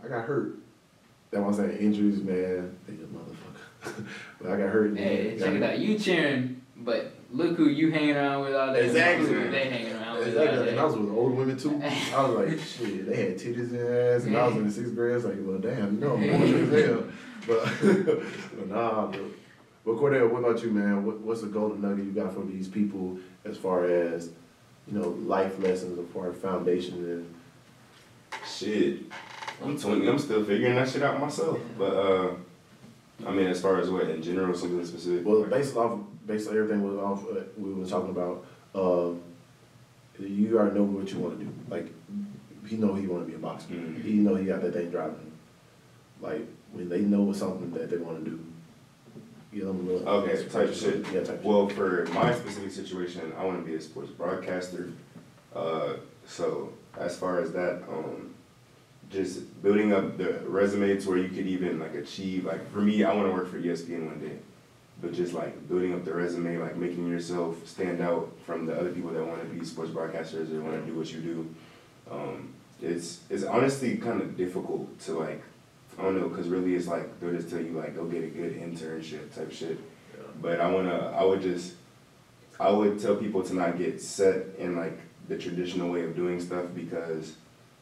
I 0.03 0.07
got 0.07 0.25
hurt. 0.25 0.55
That 1.31 1.41
was 1.43 1.57
saying 1.57 1.77
injuries, 1.77 2.21
man. 2.21 2.77
They 2.87 2.93
a 2.93 2.97
motherfucker. 3.07 4.05
but 4.41 4.51
I 4.51 4.57
got 4.57 4.69
hurt. 4.69 4.97
Hey, 4.97 5.37
check 5.39 5.53
it 5.55 5.63
out. 5.63 5.79
You 5.79 5.97
cheering, 5.97 6.61
but 6.77 7.11
look 7.31 7.57
who 7.57 7.69
you 7.69 7.91
hanging 7.91 8.15
around 8.15 8.43
with 8.45 8.55
all 8.55 8.71
day. 8.73 8.85
Exactly. 8.85 9.33
They 9.49 9.69
hanging 9.69 9.93
around 9.93 10.19
with 10.19 10.27
all 10.37 10.43
Exactly. 10.43 10.65
day. 10.65 10.71
And 10.71 10.79
I 10.79 10.85
was 10.85 10.95
with 10.95 11.09
older 11.09 11.35
women 11.35 11.57
too. 11.57 11.81
I 11.83 12.27
was 12.27 12.35
like, 12.37 12.59
shit, 12.59 13.09
they 13.09 13.15
had 13.15 13.37
titties 13.37 13.71
and 13.71 13.79
ass, 13.87 14.25
and 14.25 14.37
I 14.37 14.47
was 14.47 14.55
in 14.57 14.65
the 14.65 14.71
sixth 14.71 14.93
grade. 14.95 15.13
I 15.13 15.15
was 15.15 15.25
like, 15.25 15.37
well, 15.39 15.57
damn, 15.57 15.99
no, 15.99 16.13
I'm 16.15 16.71
hell. 16.71 17.03
But, 17.47 17.65
but 18.55 18.67
nah, 18.69 19.07
but, 19.07 19.19
but 19.85 19.95
Cordell, 19.95 20.29
what 20.29 20.39
about 20.39 20.63
you, 20.63 20.71
man? 20.71 21.05
What, 21.05 21.19
what's 21.19 21.41
the 21.41 21.47
golden 21.47 21.81
nugget 21.81 22.05
you 22.05 22.11
got 22.11 22.33
for 22.33 22.43
these 22.45 22.67
people 22.67 23.17
as 23.45 23.57
far 23.57 23.85
as, 23.85 24.29
you 24.87 24.97
know, 24.97 25.09
life 25.09 25.59
lessons, 25.59 25.99
as 25.99 26.05
far 26.13 26.29
as 26.29 26.37
foundation 26.37 26.95
and 26.95 27.33
Shit. 28.45 28.99
I'm 29.63 29.77
20. 29.79 30.07
I'm 30.07 30.19
still 30.19 30.43
figuring 30.43 30.75
that 30.75 30.89
shit 30.89 31.03
out 31.03 31.19
myself. 31.19 31.59
But 31.77 31.93
uh, 31.93 32.35
I 33.25 33.31
mean, 33.31 33.47
as 33.47 33.61
far 33.61 33.79
as 33.79 33.89
what 33.89 34.09
in 34.09 34.21
general, 34.21 34.53
something 34.55 34.85
specific. 34.85 35.25
Well, 35.25 35.43
based 35.43 35.75
off, 35.77 35.99
based 36.25 36.49
on 36.49 36.57
everything 36.57 36.83
we 36.83 36.99
off, 36.99 37.23
uh, 37.29 37.41
we 37.57 37.73
were 37.73 37.85
talking 37.85 38.09
about, 38.09 38.45
um, 38.75 39.21
you 40.19 40.57
already 40.57 40.75
know 40.75 40.83
what 40.83 41.09
you 41.11 41.19
want 41.19 41.39
to 41.39 41.45
do. 41.45 41.53
Like, 41.69 41.87
he 42.67 42.75
know 42.77 42.93
he 42.95 43.07
want 43.07 43.25
to 43.25 43.29
be 43.29 43.35
a 43.35 43.39
boxer. 43.39 43.69
Mhm. 43.73 44.01
He 44.03 44.13
know 44.13 44.35
he 44.35 44.45
got 44.45 44.61
that 44.61 44.73
thing 44.73 44.89
driving 44.89 45.15
him. 45.15 45.31
Like 46.21 46.45
when 46.71 46.89
they 46.89 47.01
know 47.01 47.31
something 47.33 47.71
that 47.71 47.89
they 47.89 47.97
want 47.97 48.23
to 48.23 48.29
do, 48.31 48.39
a 49.61 49.71
little. 49.71 50.07
Okay, 50.07 50.43
type 50.47 50.69
of 50.69 50.75
shit. 50.75 51.05
Yeah, 51.11 51.21
type 51.21 51.39
of 51.39 51.45
Well, 51.45 51.69
for 51.69 52.05
my 52.13 52.33
specific 52.33 52.71
situation, 52.71 53.33
I 53.37 53.45
want 53.45 53.63
to 53.63 53.65
be 53.65 53.75
a 53.75 53.81
sports 53.81 54.11
broadcaster. 54.11 54.91
Uh, 55.55 55.93
so 56.25 56.73
as 56.97 57.17
far 57.17 57.39
as 57.39 57.51
that, 57.53 57.83
um, 57.89 58.33
just 59.09 59.61
building 59.61 59.93
up 59.93 60.17
the 60.17 60.39
resume 60.47 60.97
to 60.99 61.09
where 61.09 61.17
you 61.17 61.29
could 61.29 61.47
even 61.47 61.79
like 61.79 61.93
achieve. 61.93 62.45
Like 62.45 62.69
for 62.71 62.79
me, 62.81 63.03
I 63.03 63.13
want 63.13 63.27
to 63.27 63.33
work 63.33 63.49
for 63.49 63.59
ESPN 63.59 64.07
one 64.07 64.19
day, 64.19 64.37
but 65.01 65.13
just 65.13 65.33
like 65.33 65.67
building 65.67 65.93
up 65.93 66.03
the 66.03 66.13
resume, 66.13 66.57
like 66.57 66.75
making 66.75 67.07
yourself 67.07 67.67
stand 67.67 68.01
out 68.01 68.31
from 68.45 68.65
the 68.65 68.77
other 68.77 68.91
people 68.91 69.11
that 69.11 69.25
want 69.25 69.41
to 69.41 69.47
be 69.47 69.63
sports 69.65 69.91
broadcasters 69.91 70.51
or 70.51 70.61
want 70.61 70.83
to 70.83 70.91
do 70.91 70.97
what 70.97 71.11
you 71.13 71.19
do. 71.21 71.55
Um, 72.09 72.53
it's 72.81 73.21
it's 73.29 73.43
honestly 73.43 73.97
kind 73.97 74.21
of 74.21 74.35
difficult 74.35 74.99
to 75.01 75.19
like. 75.19 75.43
I 75.97 76.03
don't 76.03 76.19
know, 76.19 76.29
cause 76.29 76.47
really 76.47 76.75
it's 76.75 76.87
like 76.87 77.19
they'll 77.19 77.33
just 77.33 77.49
tell 77.49 77.61
you 77.61 77.71
like 77.71 77.95
go 77.95 78.05
get 78.05 78.23
a 78.23 78.27
good 78.27 78.59
internship 78.59 79.33
type 79.33 79.51
shit. 79.51 79.79
But 80.41 80.59
I 80.59 80.69
wanna, 80.69 81.13
I 81.15 81.23
would 81.23 81.41
just, 81.41 81.73
I 82.59 82.69
would 82.69 82.99
tell 82.99 83.15
people 83.15 83.43
to 83.43 83.53
not 83.53 83.77
get 83.77 84.01
set 84.01 84.47
in 84.57 84.75
like 84.75 84.99
the 85.27 85.37
traditional 85.37 85.89
way 85.91 86.03
of 86.03 86.15
doing 86.15 86.41
stuff 86.41 86.65
because, 86.75 87.35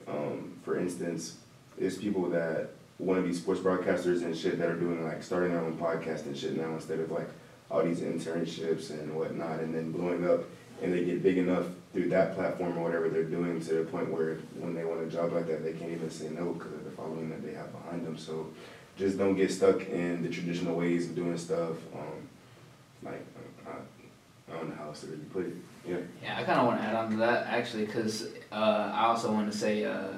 um, 0.07 0.59
for 0.64 0.78
instance, 0.78 1.38
there's 1.78 1.97
people 1.97 2.30
that 2.30 2.72
wanna 2.99 3.22
be 3.22 3.34
sports 3.34 3.62
broadcasters 3.62 4.24
and 4.24 4.38
shit 4.38 4.59
that 4.59 4.70
are 4.70 4.76
doing 4.76 5.03
like 5.03 5.24
starting 5.24 5.53
their 5.53 5.62
own 5.62 5.78
podcast 5.78 6.26
and 6.26 6.38
shit 6.38 6.55
now 6.55 6.74
instead 6.74 6.99
of 6.99 7.09
like 7.12 7.28
all 7.72 7.84
these 7.84 8.01
internships 8.01 8.89
and 8.89 9.16
whatnot 9.16 9.59
and 9.59 9.74
then 9.74 9.91
blowing 9.91 10.30
up 10.30 10.43
and 10.82 10.93
they 10.93 11.05
get 11.05 11.24
big 11.24 11.38
enough 11.38 11.66
through 11.93 12.09
that 12.09 12.36
platform 12.36 12.78
or 12.78 12.84
whatever 12.84 13.09
they're 13.09 13.24
doing 13.24 13.59
to 13.62 13.76
the 13.76 13.84
point 13.86 14.12
where 14.12 14.36
when 14.59 14.74
they 14.74 14.84
want 14.84 15.01
a 15.01 15.07
job 15.07 15.32
like 15.32 15.47
that 15.47 15.64
they 15.64 15.74
can't 15.74 15.91
even 15.91 16.09
say 16.09 16.30
no 16.30 16.53
because 16.53 16.72
following 17.02 17.30
that 17.30 17.43
they 17.43 17.54
have 17.54 17.72
behind 17.72 18.06
them. 18.06 18.18
So 18.18 18.47
just 18.97 19.18
don't 19.18 19.36
get 19.36 19.52
stuck 19.52 19.82
in 19.88 20.22
the 20.22 20.30
traditional 20.30 20.76
ways 20.76 21.10
of 21.10 21.16
doing 21.16 21.38
stuff. 21.38 21.78
Um, 21.93 22.28
like 23.04 23.26
I, 23.68 24.52
I 24.52 24.58
don't 24.58 24.70
know 24.70 24.76
how 24.76 24.88
else 24.88 25.02
to 25.02 25.08
really 25.08 25.24
put 25.26 25.45
it. 25.47 25.56
Yeah. 25.88 25.97
Yeah, 26.22 26.38
I 26.39 26.43
kind 26.43 26.60
of 26.60 26.68
want 26.68 26.80
to 26.82 26.86
add 26.86 26.95
on 26.95 27.10
to 27.12 27.18
that 27.18 27.47
actually, 27.47 27.86
because 27.86 28.28
uh, 28.52 28.91
I 28.93 29.06
also 29.06 29.32
want 29.32 29.52
to 29.52 29.58
say 29.58 29.86
uh, 29.86 30.10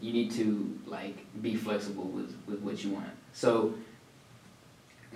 you 0.00 0.12
need 0.12 0.30
to 0.32 0.78
like 0.86 1.16
be 1.42 1.54
flexible 1.54 2.04
with, 2.04 2.34
with 2.46 2.60
what 2.60 2.82
you 2.82 2.90
want. 2.90 3.10
So 3.32 3.74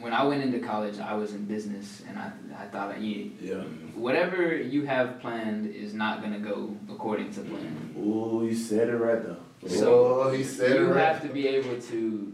when 0.01 0.13
I 0.13 0.25
went 0.25 0.43
into 0.43 0.59
college, 0.61 0.99
I 0.99 1.15
was 1.15 1.33
in 1.33 1.45
business, 1.47 2.03
and 2.07 2.19
I 2.19 2.31
I 2.57 2.67
thought 2.67 2.91
that 2.91 3.01
you 3.01 3.33
Yeah. 3.41 3.63
whatever 3.95 4.55
you 4.55 4.85
have 4.87 5.21
planned 5.21 5.75
is 5.75 5.95
not 5.95 6.21
gonna 6.23 6.39
go 6.39 6.77
according 6.91 7.33
to 7.35 7.41
plan. 7.41 7.95
Ooh, 7.99 8.45
you 8.45 8.55
said 8.55 8.89
it 8.89 8.97
right 8.97 9.23
though. 9.23 9.39
So 9.67 10.23
oh, 10.23 10.31
he 10.31 10.45
said 10.45 10.77
you 10.79 10.87
right. 10.93 11.05
have 11.05 11.23
to 11.23 11.29
be 11.29 11.49
able 11.49 11.81
to 11.81 12.33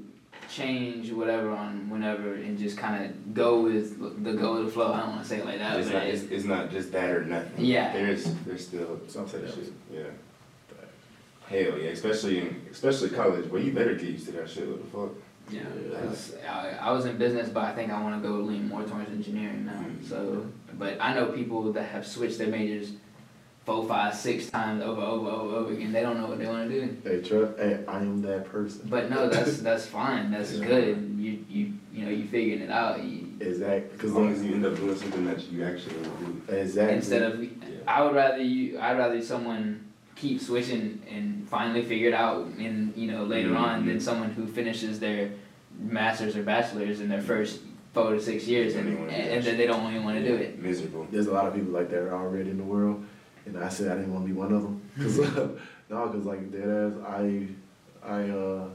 change 0.51 1.11
whatever 1.11 1.51
on 1.51 1.89
whenever 1.89 2.35
and 2.35 2.59
just 2.59 2.77
kind 2.77 3.05
of 3.05 3.35
go 3.35 3.61
with 3.61 3.99
the 4.25 4.35
go 4.35 4.57
with 4.57 4.67
the 4.67 4.73
flow. 4.73 4.93
I 4.93 5.01
don't 5.01 5.11
want 5.11 5.23
to 5.23 5.29
say 5.29 5.39
it 5.39 5.45
like 5.47 5.59
that, 5.59 5.79
It's 5.79 5.89
but 5.89 5.95
not, 5.99 6.07
it's, 6.07 6.23
it's 6.25 6.45
not 6.45 6.71
just 6.71 6.93
that 6.93 7.11
or 7.11 7.25
nothing. 7.25 7.65
Yeah. 7.65 7.93
There's, 7.93 8.25
there's 8.47 8.67
still 8.67 9.01
Something 9.09 9.41
that 9.41 9.49
else. 9.49 9.57
shit, 9.57 9.73
yeah. 9.91 10.03
Hell 11.47 11.79
yeah, 11.79 11.91
especially 11.91 12.39
in, 12.41 12.67
especially 12.71 13.11
college, 13.11 13.51
boy, 13.51 13.59
you 13.59 13.73
better 13.73 13.95
get 13.95 14.09
used 14.11 14.27
to 14.27 14.33
that 14.33 14.49
shit, 14.49 14.67
what 14.69 14.83
the 14.83 14.91
fuck? 14.91 15.23
yeah. 15.51 15.61
Yeah. 15.91 16.01
'cause 16.01 16.35
I, 16.49 16.71
I 16.81 16.93
was 16.93 17.05
in 17.05 17.19
business, 17.19 17.49
but 17.51 17.65
I 17.65 17.75
think 17.75 17.91
I 17.93 18.01
want 18.03 18.23
to 18.23 18.27
go 18.27 18.37
lean 18.37 18.69
more 18.69 18.83
towards 18.83 19.11
engineering 19.11 19.67
now. 19.67 19.73
Mm. 19.73 20.09
So, 20.09 20.47
but 20.79 20.97
I 21.01 21.13
know 21.15 21.27
people 21.27 21.71
that 21.73 21.85
have 21.85 22.07
switched 22.07 22.39
their 22.39 22.49
majors 22.49 22.93
four, 23.65 23.87
five, 23.87 24.15
six 24.15 24.51
times 24.51 24.83
over, 24.83 25.01
over, 25.01 25.29
over, 25.29 25.57
over 25.57 25.73
again. 25.73 25.93
They 25.93 26.03
don't 26.03 26.21
know 26.21 26.27
what 26.27 26.39
they 26.39 26.47
want 26.47 26.69
to 26.69 26.81
do. 26.81 26.97
Hey, 27.03 27.23
trust, 27.23 27.59
hey, 27.59 27.81
I 27.89 27.99
am 27.99 28.21
that 28.23 28.45
person. 28.45 28.87
But 28.91 29.11
no, 29.11 29.29
that's 29.29 29.59
that's 29.69 29.87
fine. 29.87 30.31
That's 30.31 30.53
Yeah. 30.53 30.67
good. 30.67 31.15
You 31.19 31.45
you 31.49 31.73
you 31.93 32.05
know 32.05 32.11
you 32.11 32.27
figuring 32.27 32.61
it 32.61 32.71
out. 32.71 33.03
You, 33.03 33.29
Exactly, 33.41 33.91
As 33.93 34.01
cause 34.01 34.13
long 34.13 34.33
as 34.33 34.45
you 34.45 34.55
end 34.55 34.65
up 34.65 34.77
doing 34.77 34.97
something 34.97 35.27
that 35.27 35.51
you 35.51 35.65
actually 35.65 35.97
want 35.97 36.47
to 36.47 36.53
do. 36.53 36.57
exactly. 36.59 36.97
instead 36.97 37.23
of 37.23 37.43
Yeah. 37.43 37.49
I 37.87 38.03
would 38.03 38.15
rather 38.15 38.43
you 38.43 38.79
I'd 38.79 38.97
rather 38.97 39.21
someone 39.23 39.85
keep 40.15 40.41
switching 40.41 41.03
and 41.11 41.47
finally 41.49 41.83
figure 41.83 42.09
it 42.09 42.15
out 42.15 42.47
and 42.59 42.95
you 42.97 43.11
know 43.11 43.25
later 43.25 43.49
mm-hmm. 43.49 43.65
on 43.65 43.87
than 43.87 43.99
someone 43.99 44.31
who 44.31 44.47
finishes 44.47 45.01
their 45.01 45.31
masters 45.79 46.37
or 46.37 46.43
bachelors 46.43 47.01
in 47.01 47.09
their 47.09 47.19
mm-hmm. 47.19 47.27
first 47.27 47.61
four 47.93 48.13
to 48.13 48.21
six 48.21 48.47
years 48.47 48.75
and, 48.75 48.89
And 48.89 48.97
they 48.97 49.01
wanna 49.01 49.11
do 49.11 49.31
and, 49.31 49.45
then 49.45 49.57
they 49.57 49.67
don't 49.67 49.91
even 49.91 50.05
want 50.05 50.19
to 50.19 50.27
do 50.27 50.35
it. 50.35 50.61
Miserable. 50.61 51.07
there's 51.11 51.27
a 51.27 51.33
lot 51.33 51.47
of 51.47 51.55
people 51.55 51.73
like 51.73 51.91
that 51.91 52.13
already 52.13 52.51
in 52.51 52.59
the 52.59 52.65
world, 52.65 53.05
and 53.47 53.59
I 53.59 53.69
said 53.69 53.91
I 53.93 53.97
didn't 53.97 54.13
want 54.13 54.25
to 54.27 54.33
be 54.33 54.39
one 54.39 54.53
of 54.53 54.63
them. 54.63 54.81
Cause 54.97 55.19
no, 55.91 56.09
cause 56.09 56.25
like 56.25 56.51
dead 56.51 56.69
ass, 56.69 56.93
I, 57.07 57.47
I 58.03 58.23
uh, 58.31 58.69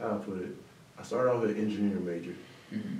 how 0.00 0.08
do 0.08 0.14
I 0.14 0.18
put 0.24 0.42
it? 0.42 0.56
I 0.98 1.02
started 1.02 1.30
off 1.32 1.44
an 1.44 1.56
engineering 1.56 2.04
major, 2.04 2.34
Mhm. 2.72 2.98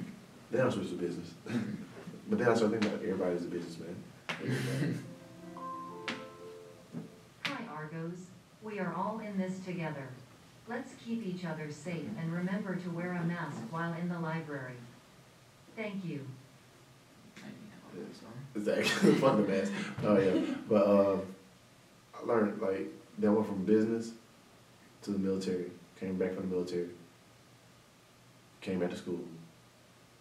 then 0.51 0.66
I 0.66 0.70
switched 0.70 0.91
to 0.91 0.97
business, 0.97 1.30
but 2.28 2.39
then 2.39 2.49
I 2.49 2.55
started 2.55 2.80
thinking 2.80 2.91
about 2.93 3.03
everybody's 3.05 3.45
a 3.45 3.49
businessman. 3.49 3.97
Hi 7.47 7.64
Argos, 7.72 8.26
we 8.62 8.78
are 8.78 8.93
all 8.95 9.20
in 9.20 9.39
this 9.39 9.59
together. 9.61 10.09
Let's 10.68 10.93
keep 11.05 11.24
each 11.26 11.45
other 11.45 11.70
safe 11.70 12.09
and 12.18 12.32
remember 12.32 12.74
to 12.76 12.91
wear 12.91 13.12
a 13.12 13.24
mask 13.24 13.59
while 13.70 13.93
in 13.95 14.09
the 14.09 14.18
library. 14.18 14.76
Thank 15.76 16.05
you. 16.05 16.26
Exactly. 18.57 19.13
Fuck 19.15 19.37
the 19.39 19.43
mask. 19.43 19.73
Oh 20.05 20.19
yeah. 20.19 20.41
But 20.69 20.87
uh, 20.87 21.17
I 22.21 22.25
learned 22.27 22.61
like 22.61 22.89
that 23.19 23.31
went 23.33 23.47
from 23.47 23.65
business 23.65 24.13
to 25.03 25.11
the 25.11 25.19
military. 25.19 25.71
Came 25.99 26.17
back 26.17 26.35
from 26.35 26.49
the 26.49 26.55
military. 26.57 26.89
Came 28.61 28.79
back 28.81 28.91
to 28.91 28.97
school, 28.97 29.21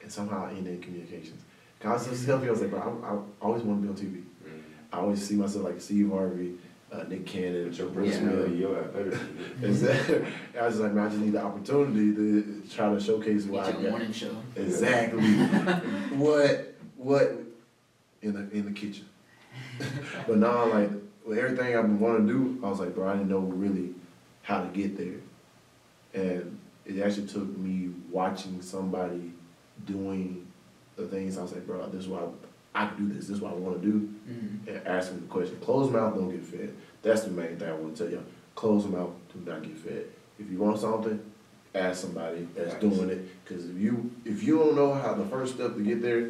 and 0.02 0.12
somehow 0.12 0.48
I 0.48 0.50
ended 0.52 0.76
in 0.76 0.82
communications. 0.82 1.42
Cause 1.80 2.08
I 2.08 2.12
was 2.12 2.26
telling 2.26 2.42
people, 2.42 2.56
I 2.56 2.60
was 2.60 2.62
like, 2.62 2.72
bro, 2.72 3.26
I, 3.42 3.46
I 3.46 3.46
always 3.46 3.64
want 3.64 3.82
to 3.82 3.94
be 3.94 4.08
on 4.08 4.12
TV. 4.14 4.24
Mm. 4.48 4.62
I 4.92 4.98
always 5.00 5.22
see 5.26 5.36
myself 5.36 5.66
like 5.66 5.80
Steve 5.82 6.10
Harvey, 6.12 6.54
uh, 6.92 7.04
Nick 7.04 7.26
Cannon, 7.26 7.70
But 7.70 7.78
your 7.78 7.88
Bruce 7.90 8.16
personality, 8.18 8.50
Smith. 8.50 8.60
yo, 8.60 8.78
I 8.78 8.82
better 8.84 9.20
Exactly. 9.62 10.26
I 10.60 10.66
was 10.66 10.80
like, 10.80 10.94
man, 10.94 11.06
I 11.06 11.10
just 11.10 11.22
need 11.22 11.34
the 11.34 11.42
opportunity 11.44 12.16
to 12.16 12.64
try 12.74 12.94
to 12.94 13.00
showcase 13.02 13.46
what 13.46 13.66
I 13.66 13.72
Get 13.72 13.82
your 13.82 13.92
got. 13.92 13.98
morning 13.98 14.14
show. 14.14 14.36
Exactly. 14.56 15.22
what 16.18 16.74
what 16.98 17.43
in 18.24 18.34
the 18.34 18.50
in 18.58 18.66
the 18.66 18.72
kitchen. 18.72 19.06
but 20.28 20.38
now 20.38 20.66
like 20.66 20.90
with 21.26 21.38
everything 21.38 21.76
I've 21.76 21.84
been 21.84 22.00
wanting 22.00 22.28
to 22.28 22.34
do, 22.34 22.60
I 22.66 22.70
was 22.70 22.80
like, 22.80 22.96
bro, 22.96 23.10
I 23.10 23.14
didn't 23.14 23.30
know 23.30 23.40
really 23.40 23.94
how 24.42 24.62
to 24.64 24.68
get 24.70 24.98
there. 24.98 25.20
And 26.14 26.58
it 26.86 27.00
actually 27.02 27.28
took 27.28 27.56
me 27.58 27.92
watching 28.10 28.62
somebody 28.62 29.32
doing 29.86 30.48
the 30.96 31.08
things 31.08 31.38
I 31.38 31.44
was 31.44 31.54
like, 31.54 31.66
bro, 31.66 31.88
this 31.90 32.02
is 32.04 32.08
why 32.08 32.22
I 32.76 32.88
can 32.88 33.08
do 33.08 33.14
this, 33.14 33.28
this 33.28 33.38
is 33.38 33.42
what 33.42 33.52
I 33.54 33.56
want 33.56 33.82
to 33.82 33.88
do. 33.88 34.14
Mhm. 34.30 34.68
And 34.68 34.88
asking 34.88 35.22
the 35.22 35.28
question. 35.28 35.58
Closed 35.62 35.92
mouth 35.92 36.16
don't 36.16 36.32
get 36.32 36.44
fed. 36.44 36.74
That's 37.02 37.24
the 37.24 37.32
main 37.32 37.58
thing 37.58 37.70
I 37.70 37.74
want 37.74 37.96
to 37.98 38.04
tell 38.04 38.12
you. 38.12 38.24
Closed 38.56 38.90
mouth 38.90 39.12
do 39.34 39.50
not 39.50 39.64
get 39.64 39.78
fed. 39.78 40.06
If 40.40 40.52
you 40.52 40.58
want 40.58 40.80
something, 40.80 41.20
ask 41.76 42.02
somebody 42.02 42.48
that's 42.56 42.76
doing 42.76 43.10
it. 43.10 43.28
Cause 43.46 43.66
if 43.70 43.78
you 43.78 44.12
if 44.26 44.44
you 44.44 44.58
don't 44.58 44.76
know 44.76 44.94
how 44.94 45.14
the 45.14 45.26
first 45.26 45.56
step 45.56 45.76
to 45.76 45.82
get 45.84 46.02
there, 46.02 46.30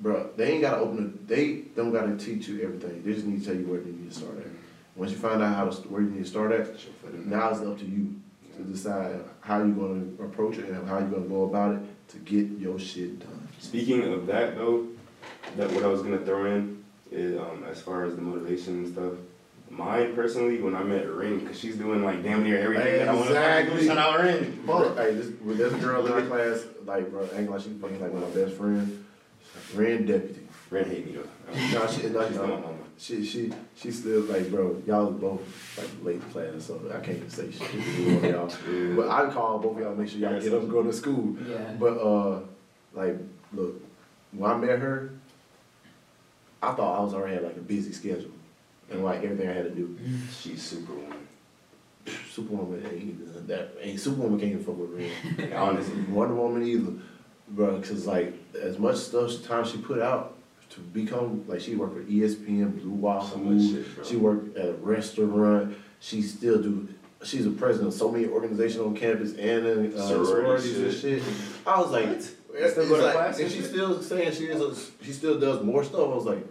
bro, 0.00 0.30
they 0.36 0.52
ain't 0.52 0.62
gotta 0.62 0.78
open 0.78 1.18
the 1.26 1.34
they 1.34 1.52
don't 1.76 1.92
gotta 1.92 2.16
teach 2.16 2.48
you 2.48 2.62
everything. 2.62 3.02
They 3.04 3.12
just 3.12 3.26
need 3.26 3.40
to 3.40 3.46
tell 3.46 3.56
you 3.56 3.66
where 3.66 3.80
you 3.80 3.92
need 3.92 4.10
to 4.10 4.16
start 4.16 4.38
at. 4.38 4.46
Once 4.94 5.10
you 5.12 5.18
find 5.18 5.42
out 5.42 5.54
how 5.54 5.68
to 5.68 5.88
where 5.88 6.02
you 6.02 6.10
need 6.10 6.24
to 6.24 6.28
start 6.30 6.52
at, 6.52 6.70
Put 6.72 6.84
your 6.84 6.92
foot 7.02 7.14
in 7.14 7.28
now 7.30 7.50
it's 7.50 7.60
up 7.60 7.78
to 7.78 7.84
you 7.84 8.14
to 8.56 8.62
decide 8.62 9.20
how 9.40 9.58
you're 9.58 9.68
gonna 9.68 10.04
approach 10.24 10.56
it 10.58 10.66
and 10.68 10.88
how 10.88 10.98
you're 10.98 11.08
gonna 11.08 11.26
go 11.26 11.44
about 11.44 11.74
it 11.74 11.80
to 12.08 12.16
get 12.18 12.46
your 12.58 12.78
shit 12.78 13.18
done. 13.20 13.48
Speaking 13.58 14.04
of 14.12 14.26
that 14.26 14.56
though, 14.56 14.86
that 15.56 15.70
what 15.72 15.84
I 15.84 15.88
was 15.88 16.02
gonna 16.02 16.18
throw 16.18 16.46
in 16.46 16.84
is 17.10 17.38
um, 17.38 17.64
as 17.70 17.80
far 17.80 18.04
as 18.04 18.14
the 18.16 18.22
motivation 18.22 18.84
and 18.84 18.92
stuff. 18.92 19.12
Mine 19.68 20.14
personally, 20.14 20.60
when 20.62 20.76
I 20.76 20.82
met 20.84 21.06
Rin, 21.08 21.44
cause 21.46 21.58
she's 21.58 21.76
doing 21.76 22.04
like 22.04 22.22
damn 22.22 22.44
near 22.44 22.58
everything 22.58 22.98
that 22.98 23.08
I 23.08 23.12
want 23.14 23.26
to 23.28 23.32
Exactly. 23.34 23.80
do. 23.80 23.86
Shout 23.86 23.98
out 23.98 24.20
Rin. 24.20 24.62
Fuck, 24.64 24.96
hey, 24.96 25.14
this, 25.14 25.32
well, 25.42 25.56
there's 25.56 25.72
a 25.74 25.78
girl 25.78 26.06
in 26.06 26.12
our 26.12 26.22
class, 26.22 26.64
like, 26.84 27.10
bro, 27.10 27.28
ain't 27.34 27.50
like 27.50 27.60
she 27.60 27.70
fucking 27.70 28.00
like 28.00 28.14
my 28.14 28.20
best 28.30 28.54
friend. 28.56 29.04
Ran 29.74 30.06
deputy. 30.06 30.40
Rin 30.70 30.88
hate 30.90 31.06
me 31.06 31.12
though. 31.12 31.52
No, 31.52 31.86
she, 31.86 32.08
no, 32.08 32.26
She's 32.26 32.36
not 32.36 32.48
my 32.48 32.48
no, 32.48 32.60
mama. 32.60 32.74
she, 32.98 33.24
she, 33.24 33.52
she 33.76 33.90
still 33.92 34.22
like, 34.22 34.50
bro, 34.50 34.82
y'all 34.86 35.12
both 35.12 35.40
like 35.78 35.88
late 36.04 36.20
to 36.20 36.28
class, 36.32 36.64
so 36.64 36.80
I 36.92 36.98
can't 37.00 37.18
even 37.18 37.30
say 37.30 37.50
shit 37.52 37.60
to 37.70 38.16
one 38.16 38.24
of 38.24 38.24
y'all. 38.24 38.52
Yeah. 38.72 38.94
But 38.96 39.08
I 39.10 39.30
call 39.30 39.58
both 39.60 39.76
of 39.76 39.82
y'all, 39.82 39.94
make 39.94 40.08
sure 40.08 40.18
y'all 40.18 40.40
get 40.40 40.52
up 40.52 40.62
and 40.62 40.70
go 40.70 40.82
to 40.82 40.92
school. 40.92 41.36
Yeah. 41.48 41.72
But 41.78 41.98
uh, 41.98 42.40
like, 42.94 43.16
look, 43.52 43.80
when 44.32 44.50
I 44.50 44.56
met 44.56 44.78
her, 44.80 45.12
I 46.62 46.72
thought 46.74 46.98
I 46.98 47.04
was 47.04 47.14
already 47.14 47.34
had 47.34 47.44
like 47.44 47.56
a 47.56 47.60
busy 47.60 47.92
schedule 47.92 48.30
and 48.90 49.04
like 49.04 49.22
everything 49.22 49.48
I 49.48 49.52
had 49.52 49.64
to 49.64 49.70
do. 49.70 49.96
She's 50.40 50.62
superwoman. 50.62 51.26
Superwoman 52.32 52.84
ain't 52.92 53.46
that. 53.48 53.70
Ain't 53.80 54.00
Superwoman 54.00 54.38
can't 54.40 54.52
even 54.52 54.64
fuck 54.64 54.76
with 54.78 54.90
Red. 55.38 55.52
Honestly. 55.52 56.00
Wonder 56.02 56.34
Woman 56.34 56.64
either, 56.66 56.92
bro. 57.48 57.80
Cause 57.80 58.06
like 58.06 58.34
as 58.60 58.78
much 58.78 58.96
stuff 58.96 59.44
time 59.46 59.64
she 59.64 59.78
put 59.78 60.00
out 60.00 60.34
to 60.70 60.80
become 60.80 61.44
like 61.46 61.60
she 61.60 61.74
worked 61.74 61.94
for 61.94 62.02
ESPN, 62.02 62.80
Blue 62.80 62.90
Wahoo. 62.90 63.28
So 63.30 63.36
much 63.38 63.62
shit, 63.70 63.94
bro. 63.94 64.04
She 64.04 64.16
worked 64.16 64.56
at 64.56 64.68
a 64.68 64.72
restaurant. 64.74 65.76
She 66.00 66.22
still 66.22 66.62
do. 66.62 66.88
She's 67.24 67.46
a 67.46 67.50
president 67.50 67.88
of 67.88 67.94
so 67.94 68.10
many 68.10 68.26
organizations 68.26 68.84
on 68.84 68.94
campus 68.94 69.30
and 69.30 69.66
in 69.66 69.94
uh, 69.98 70.06
Sorority 70.06 70.68
sororities 70.68 70.78
and 70.78 70.92
shit. 70.94 71.22
I 71.66 71.80
was 71.80 71.90
like, 71.90 72.06
it's 72.06 72.34
Still 72.72 72.88
go 72.88 72.96
to 72.96 73.02
like- 73.04 73.32
and 73.32 73.40
and 73.40 73.50
she 73.52 73.62
still 73.62 74.02
saying 74.02 74.32
she 74.32 74.44
is. 74.44 74.60
A, 74.60 75.04
she 75.04 75.12
still 75.12 75.38
does 75.38 75.62
more 75.62 75.84
stuff. 75.84 76.00
I 76.00 76.14
was 76.14 76.24
like, 76.24 76.46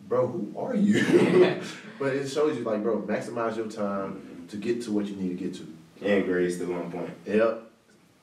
bro, 0.00 0.26
who 0.26 0.54
are 0.58 0.74
you? 0.74 1.00
but 1.98 2.14
it 2.14 2.28
shows 2.28 2.56
you 2.56 2.64
like, 2.64 2.82
bro, 2.82 3.02
maximize 3.02 3.56
your 3.56 3.66
time 3.66 4.46
to 4.48 4.56
get 4.56 4.82
to 4.82 4.92
what 4.92 5.06
you 5.06 5.16
need 5.16 5.38
to 5.38 5.44
get 5.44 5.54
to. 5.54 5.66
And 6.02 6.24
Grace 6.24 6.56
still 6.56 6.72
one 6.72 6.90
point. 6.90 7.10
Yep. 7.26 7.69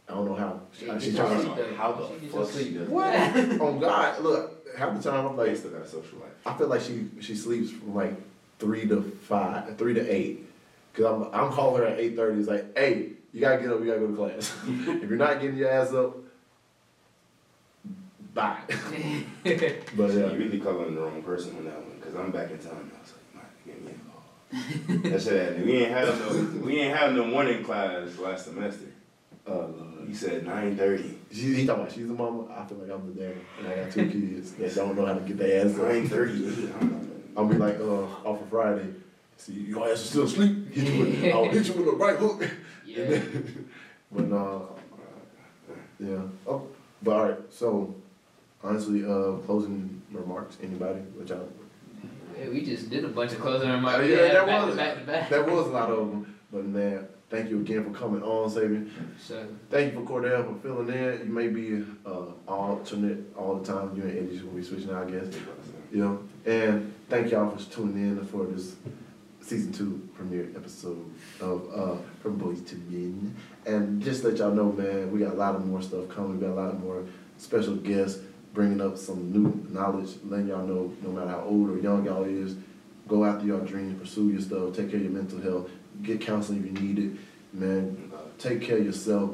I 0.09 0.13
don't 0.13 0.25
know 0.25 0.35
how. 0.35 0.61
She, 0.77 0.85
Yeah, 0.85 0.97
she's 0.99 1.11
she 1.11 1.17
trying 1.17 1.35
does. 1.43 1.57
to. 1.57 1.75
How 1.75 1.91
the 1.91 2.07
She 2.19 2.27
fuck 2.27 2.49
sleep. 2.49 2.67
she 2.67 2.73
does 2.75 2.87
What? 2.89 3.13
oh 3.61 3.77
God! 3.79 4.21
Look, 4.21 4.67
half 4.77 4.95
the 4.95 5.03
time 5.11 5.25
I'm 5.27 5.35
Like, 5.37 5.47
like, 5.49 5.57
still 5.57 5.71
got 5.71 5.81
a 5.81 5.87
social 5.87 6.19
life. 6.19 6.31
I 6.45 6.53
feel 6.57 6.67
like 6.67 6.81
she 6.81 7.07
she 7.19 7.35
sleeps 7.35 7.71
from 7.71 7.93
like 7.93 8.15
three 8.59 8.87
to 8.87 9.01
five, 9.01 9.77
three 9.77 9.93
to 9.93 10.07
eight. 10.09 10.45
Cause 10.93 11.05
I'm 11.05 11.23
I'm 11.33 11.51
calling 11.51 11.81
her 11.81 11.87
at 11.89 11.99
eight 11.99 12.15
thirty. 12.15 12.39
It's 12.39 12.47
like, 12.47 12.77
hey, 12.77 13.09
you 13.33 13.41
gotta 13.41 13.61
get 13.61 13.69
up. 13.71 13.79
You 13.81 13.85
gotta 13.87 13.99
go 13.99 14.07
to 14.07 14.15
class. 14.15 14.55
if 14.67 15.09
you're 15.09 15.17
not 15.17 15.41
getting 15.41 15.57
your 15.57 15.69
ass 15.69 15.91
up, 15.93 16.15
bye. 18.33 18.57
but 18.67 18.77
So 19.43 20.17
yeah, 20.17 20.31
you 20.31 20.37
really 20.37 20.59
calling 20.59 20.95
the 20.95 21.01
wrong 21.01 21.21
person 21.21 21.55
on 21.57 21.65
that 21.65 21.75
one, 21.85 21.99
cause 21.99 22.15
I'm 22.15 22.31
back 22.31 22.49
in 22.51 22.59
town. 22.59 22.89
I 22.95 23.01
was 23.01 23.13
like, 23.13 23.35
man, 23.35 23.45
give 23.65 23.83
me 23.83 23.91
a 23.91 25.03
call. 25.03 25.11
That 25.11 25.21
shit 25.21 25.41
happened. 25.47 25.65
We 25.65 25.73
ain't 25.83 25.91
have 25.91 26.19
no, 26.19 26.65
we 26.65 26.79
ain't 26.79 26.95
have 26.97 27.13
no 27.13 27.25
morning 27.25 27.63
class 27.63 28.17
last 28.17 28.45
semester. 28.45 28.85
Uh, 29.47 29.53
Lord. 29.53 30.07
He 30.07 30.13
said 30.13 30.45
nine 30.45 30.75
thirty. 30.77 31.17
She, 31.31 31.53
he 31.55 31.65
talking 31.65 31.81
about 31.83 31.91
she's 31.93 32.05
a 32.09 32.13
mama. 32.13 32.45
I 32.55 32.65
feel 32.65 32.77
like 32.77 32.89
I'm 32.91 33.13
the 33.13 33.21
dad, 33.21 33.35
and 33.59 33.67
I 33.67 33.75
got 33.83 33.91
two 33.91 34.09
kids 34.11 34.51
that 34.53 34.75
don't 34.75 34.95
know 34.95 35.05
how 35.05 35.13
to 35.15 35.19
get 35.21 35.37
their 35.37 35.65
ass 35.65 35.75
up. 35.77 35.83
Nine 35.83 36.07
thirty. 36.07 36.69
I'll 37.35 37.45
be 37.45 37.55
like, 37.55 37.79
uh, 37.79 38.03
off 38.27 38.41
of 38.41 38.49
Friday. 38.49 38.87
See, 39.37 39.53
your 39.53 39.85
ass 39.87 39.99
is 39.99 40.09
still 40.09 40.23
asleep. 40.23 40.73
Hit 40.73 40.87
you 40.91 40.99
with, 41.05 41.23
I'll 41.33 41.45
hit 41.49 41.67
you 41.67 41.73
with 41.73 41.87
a 41.87 41.91
right 41.97 42.17
hook. 42.17 42.43
yeah. 42.85 43.19
But 44.11 44.31
uh, 44.35 44.59
yeah. 45.99 46.21
Oh, 46.47 46.67
but 47.03 47.11
all 47.15 47.25
right. 47.25 47.37
So, 47.49 47.93
honestly, 48.63 49.03
uh, 49.03 49.33
closing 49.45 50.01
remarks. 50.11 50.57
Anybody? 50.63 50.99
Which 51.17 51.29
I 51.31 51.35
Yeah, 52.39 52.49
we 52.49 52.63
just 52.63 52.89
did 52.89 53.03
a 53.03 53.09
bunch 53.09 53.33
of 53.33 53.39
closing 53.41 53.69
remarks. 53.69 53.99
Uh, 53.99 54.03
We 54.03 54.11
yeah, 54.15 54.21
had 54.27 54.35
that 54.35 54.45
back 54.47 54.65
was- 54.65 54.75
to 54.75 54.77
back 54.77 54.95
to 54.95 55.01
back. 55.05 55.29
that 55.29 55.45
was 55.51 55.67
a 55.67 55.69
lot 55.71 55.89
of 55.91 55.97
them. 56.09 56.35
But 56.51 56.65
man, 56.65 57.07
thank 57.29 57.49
you 57.49 57.59
again 57.59 57.83
for 57.83 57.97
coming 57.97 58.21
on, 58.23 58.49
Saben. 58.49 58.89
So 59.19 59.45
Thank 59.69 59.93
you 59.93 60.05
for 60.05 60.21
Cordell 60.21 60.45
for 60.45 60.59
filling 60.61 60.89
in. 60.89 61.27
You 61.27 61.33
may 61.33 61.47
be 61.47 61.85
uh 62.05 62.25
alternate 62.47 63.35
all 63.35 63.55
the 63.55 63.65
time. 63.65 63.95
You 63.95 64.03
and 64.03 64.17
Eddie 64.17 64.41
will 64.41 64.53
be 64.53 64.63
switching 64.63 64.91
out, 64.91 65.07
I 65.07 65.11
guess. 65.11 65.35
You 65.91 66.03
know. 66.03 66.19
And 66.45 66.93
thank 67.09 67.31
y'all 67.31 67.55
for 67.55 67.71
tuning 67.71 68.17
in 68.17 68.25
for 68.25 68.45
this 68.45 68.75
season 69.41 69.71
two 69.71 70.07
premiere 70.13 70.49
episode 70.55 71.09
of 71.39 71.69
uh, 71.73 71.95
From 72.21 72.37
Boys 72.37 72.61
to 72.63 72.75
Men. 72.89 73.35
And 73.65 74.01
just 74.03 74.23
let 74.23 74.37
y'all 74.37 74.53
know, 74.53 74.71
man, 74.73 75.11
we 75.11 75.19
got 75.19 75.33
a 75.33 75.37
lot 75.37 75.55
of 75.55 75.65
more 75.65 75.81
stuff 75.81 76.09
coming. 76.09 76.39
We 76.39 76.45
got 76.45 76.53
a 76.53 76.59
lot 76.61 76.79
more 76.79 77.05
special 77.37 77.75
guests 77.75 78.19
bringing 78.53 78.81
up 78.81 78.97
some 78.97 79.31
new 79.31 79.65
knowledge, 79.71 80.15
letting 80.25 80.47
y'all 80.47 80.65
know 80.65 80.91
no 81.03 81.11
matter 81.11 81.29
how 81.29 81.41
old 81.41 81.69
or 81.69 81.77
young 81.79 82.03
y'all 82.05 82.23
is, 82.23 82.55
go 83.07 83.23
after 83.23 83.45
your 83.45 83.61
dreams, 83.61 83.99
pursue 84.01 84.29
your 84.29 84.41
stuff, 84.41 84.75
take 84.75 84.89
care 84.89 84.97
of 84.97 85.03
your 85.03 85.11
mental 85.11 85.39
health, 85.39 85.69
get 86.03 86.21
counseling 86.21 86.59
if 86.59 86.65
you 86.65 86.87
need 86.87 86.99
it, 86.99 87.19
man. 87.53 88.11
Uh, 88.13 88.19
take 88.37 88.61
care 88.61 88.77
of 88.77 88.85
yourself, 88.85 89.31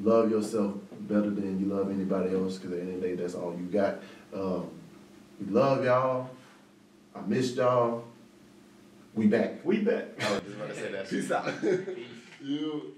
love 0.00 0.30
yourself 0.30 0.74
better 1.00 1.30
than 1.30 1.60
you 1.60 1.66
love 1.66 1.90
anybody 1.90 2.34
else, 2.34 2.56
because 2.56 2.72
at 2.72 2.78
the 2.78 2.82
end 2.82 2.94
of 2.94 3.00
the 3.00 3.08
day, 3.08 3.14
that's 3.14 3.34
all 3.34 3.54
you 3.56 3.66
got. 3.66 3.98
Um, 4.34 4.70
we 5.40 5.52
love 5.52 5.84
y'all. 5.84 6.30
I 7.14 7.20
missed 7.26 7.56
y'all. 7.56 8.04
We 9.14 9.26
back. 9.26 9.64
We 9.64 9.78
back. 9.78 10.04
I 10.20 10.32
was 10.32 10.42
just 10.42 10.56
about 10.56 10.68
to 10.68 10.74
say 10.74 10.92
that. 10.92 11.08
Peace 11.10 11.30
out. 11.30 11.60
Peace. 11.60 12.06
you. 12.42 12.94